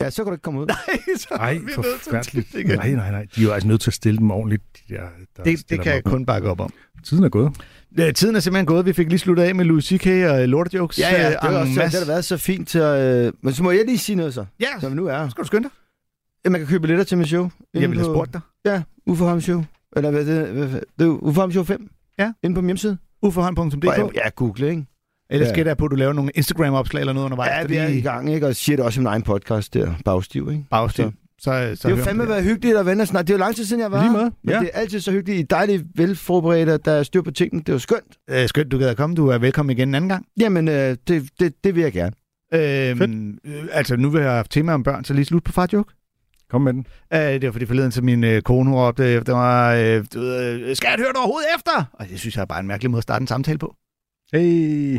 Ja, 0.01 0.11
så 0.11 0.25
kan 0.25 0.31
du 0.31 0.35
ikke 0.35 0.43
komme 0.43 0.61
ud. 0.61 0.67
Nej, 0.87 0.99
så 1.17 1.29
Ej, 1.35 1.51
er 1.55 1.59
vi 1.61 1.67
til 1.67 1.75
forfærdeligt. 1.75 2.55
igen. 2.55 2.67
Nej, 2.79 2.91
nej, 2.91 3.11
nej. 3.11 3.27
De 3.37 3.41
er 3.41 3.45
jo 3.45 3.53
altså 3.53 3.69
nødt 3.69 3.81
til 3.81 3.91
at 3.91 3.95
stille 3.95 4.19
dem 4.19 4.31
ordentligt. 4.31 4.63
De 4.89 4.95
der, 4.95 5.01
der 5.37 5.43
Det, 5.43 5.71
det 5.71 5.81
kan 5.81 5.93
jeg 5.93 6.03
op. 6.07 6.11
kun 6.13 6.27
bakke 6.27 6.51
op 6.51 6.61
om. 6.61 6.73
Tiden 7.05 7.25
er 7.25 7.29
gået. 7.29 7.53
Øh, 8.01 8.13
Tiden 8.15 8.37
er 8.37 8.41
simpelthen 8.41 8.67
gået. 8.67 8.87
Vi 8.87 8.93
fik 8.93 9.09
lige 9.09 9.19
sluttet 9.19 9.43
af 9.45 9.55
med 9.55 9.65
Louis 9.65 9.85
C.K. 9.85 10.07
og 10.07 10.49
Lortejokes. 10.49 10.99
Ja, 10.99 11.09
ja, 11.15 11.27
øh, 11.27 11.31
det 11.33 11.39
har, 11.41 11.49
en 11.51 11.57
også, 11.57 11.71
det 11.83 11.99
har 11.99 12.07
været 12.07 12.25
så 12.25 12.37
fint 12.37 12.69
til 12.69 12.79
at... 12.79 13.27
Øh, 13.27 13.33
men 13.43 13.53
så 13.55 13.63
må 13.63 13.71
jeg 13.71 13.85
lige 13.87 13.99
sige 13.99 14.17
noget 14.17 14.35
så, 14.35 14.45
Ja, 14.61 14.67
som 14.81 14.91
vi 14.91 14.97
nu 14.97 15.07
er. 15.07 15.29
skal 15.29 15.43
du 15.43 15.47
skynde 15.47 15.63
dig? 15.63 15.71
Ja, 16.45 16.51
man 16.51 16.61
kan 16.61 16.69
købe 16.69 16.81
billetter 16.81 17.05
til 17.05 17.19
mit 17.19 17.29
show. 17.29 17.51
Jeg 17.75 17.81
ville 17.91 17.97
have 17.97 18.05
spurgt 18.15 18.33
dig. 18.33 18.41
Ja, 18.65 18.83
Uffe 19.07 19.25
Holm 19.25 19.41
Show. 19.41 19.65
Eller 19.97 20.11
hvad 20.11 20.25
det? 20.25 20.49
Hvad, 20.49 20.69
det 20.69 20.81
er 20.99 21.05
jo 21.05 21.19
Uffe 21.23 21.41
Holm 21.41 21.53
Show 21.53 21.65
5. 21.65 21.89
Ja. 22.19 22.33
Inde 22.43 22.55
på 22.55 22.61
min 22.61 22.67
hjemmeside. 22.69 22.99
Jeg, 23.99 24.25
jeg 24.25 24.33
google, 24.37 24.71
ikke? 24.71 24.87
Ellers 25.31 25.49
Ja. 25.49 25.55
gætter 25.55 25.71
jeg 25.71 25.77
på, 25.77 25.85
at 25.85 25.91
du 25.91 25.97
laver 25.97 26.13
nogle 26.13 26.31
Instagram-opslag 26.35 27.01
eller 27.01 27.13
noget 27.13 27.25
undervejs. 27.25 27.51
Ja, 27.63 27.67
vi 27.67 27.77
er 27.77 27.89
i 27.89 28.01
gang, 28.01 28.35
ikke? 28.35 28.47
Og 28.47 28.57
siger 28.57 28.77
det 28.77 28.85
også 28.85 29.01
i 29.01 29.03
min 29.03 29.07
egen 29.07 29.23
podcast 29.23 29.75
der, 29.75 29.95
Bagstiv, 30.05 30.49
ikke? 30.51 30.65
Bagstiv. 30.71 31.13
Så, 31.41 31.73
så, 31.75 31.89
det 31.89 31.95
er 31.95 31.99
jo 31.99 32.05
fandme 32.05 32.29
været 32.29 32.45
hyggeligt 32.45 32.77
at 32.77 32.87
vende 32.87 33.03
og 33.03 33.09
snakke. 33.09 33.27
Det 33.27 33.33
er 33.33 33.39
jo 33.39 33.41
lang 33.41 33.57
tid 33.57 33.65
siden, 33.65 33.83
jeg 33.83 33.93
var 33.93 34.03
Lige 34.03 34.13
måde, 34.13 34.31
Men 34.43 34.55
ja. 34.55 34.61
det 34.61 34.71
er 34.75 34.79
altid 34.81 35.01
så 35.01 35.13
hyggeligt. 35.13 35.39
I 35.39 35.43
er 35.43 35.47
dejligt 35.57 35.85
velforberedt, 35.95 36.85
der 36.85 36.93
er 36.93 37.03
styr 37.03 37.23
på 37.23 37.31
tingene. 37.31 37.61
Det 37.63 37.69
er 37.69 37.73
jo 37.73 37.79
skønt. 37.79 38.19
Øh, 38.31 38.49
skønt, 38.49 38.73
du 38.73 38.79
gad 38.79 38.89
at 38.89 38.97
komme. 38.97 39.17
Du 39.17 39.29
er 39.29 39.39
velkommen 39.39 39.77
igen 39.77 39.89
en 39.89 39.95
anden 39.95 40.09
gang. 40.09 40.27
Jamen, 40.41 40.69
øh, 40.69 40.97
det, 41.09 41.29
det, 41.41 41.65
det 41.65 41.75
vil 41.75 41.83
jeg 41.83 41.93
gerne. 41.93 42.13
Øhm, 42.55 43.39
øh, 43.45 43.63
altså, 43.73 43.97
nu 43.97 44.11
vil 44.11 44.21
jeg 44.23 44.31
have 44.31 44.45
tema 44.51 44.73
om 44.73 44.83
børn, 44.83 45.05
så 45.05 45.15
lige 45.15 45.25
slut 45.25 45.45
på 45.45 45.53
far 45.53 45.69
joke. 45.73 45.93
Kom 46.51 46.63
med 46.63 46.73
den. 46.73 46.87
Øh, 47.15 47.21
det 47.21 47.45
var 47.47 47.53
fordi 47.53 47.67
forleden, 47.67 47.93
så 47.93 48.03
min 48.03 48.25
øh, 48.25 48.43
kone 48.43 48.77
råbte 48.77 49.05
efter 49.09 49.35
mig, 49.35 49.85
øh, 49.85 50.05
du 50.15 50.21
ved, 50.21 50.61
øh, 50.61 50.77
skal 50.77 50.89
jeg 50.89 50.97
høre 50.99 51.09
dig 51.13 51.19
overhovedet 51.21 51.49
efter? 51.57 51.85
Og 51.93 52.09
det 52.09 52.19
synes 52.21 52.37
jeg 52.37 52.43
er 52.43 52.47
bare 52.47 52.61
en 52.61 52.67
mærkelig 52.67 52.91
måde 52.91 52.99
at 52.99 53.03
starte 53.03 53.23
en 53.23 53.27
samtale 53.27 53.59
på. 53.59 53.75
Hey. 54.33 54.99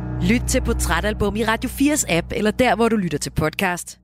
Lyt 0.29 0.41
til 0.47 0.61
Portrætalbum 0.61 1.35
i 1.35 1.43
Radio 1.43 1.69
4's 1.69 2.05
app, 2.09 2.27
eller 2.35 2.51
der, 2.51 2.75
hvor 2.75 2.89
du 2.89 2.95
lytter 2.95 3.17
til 3.17 3.29
podcast. 3.29 4.00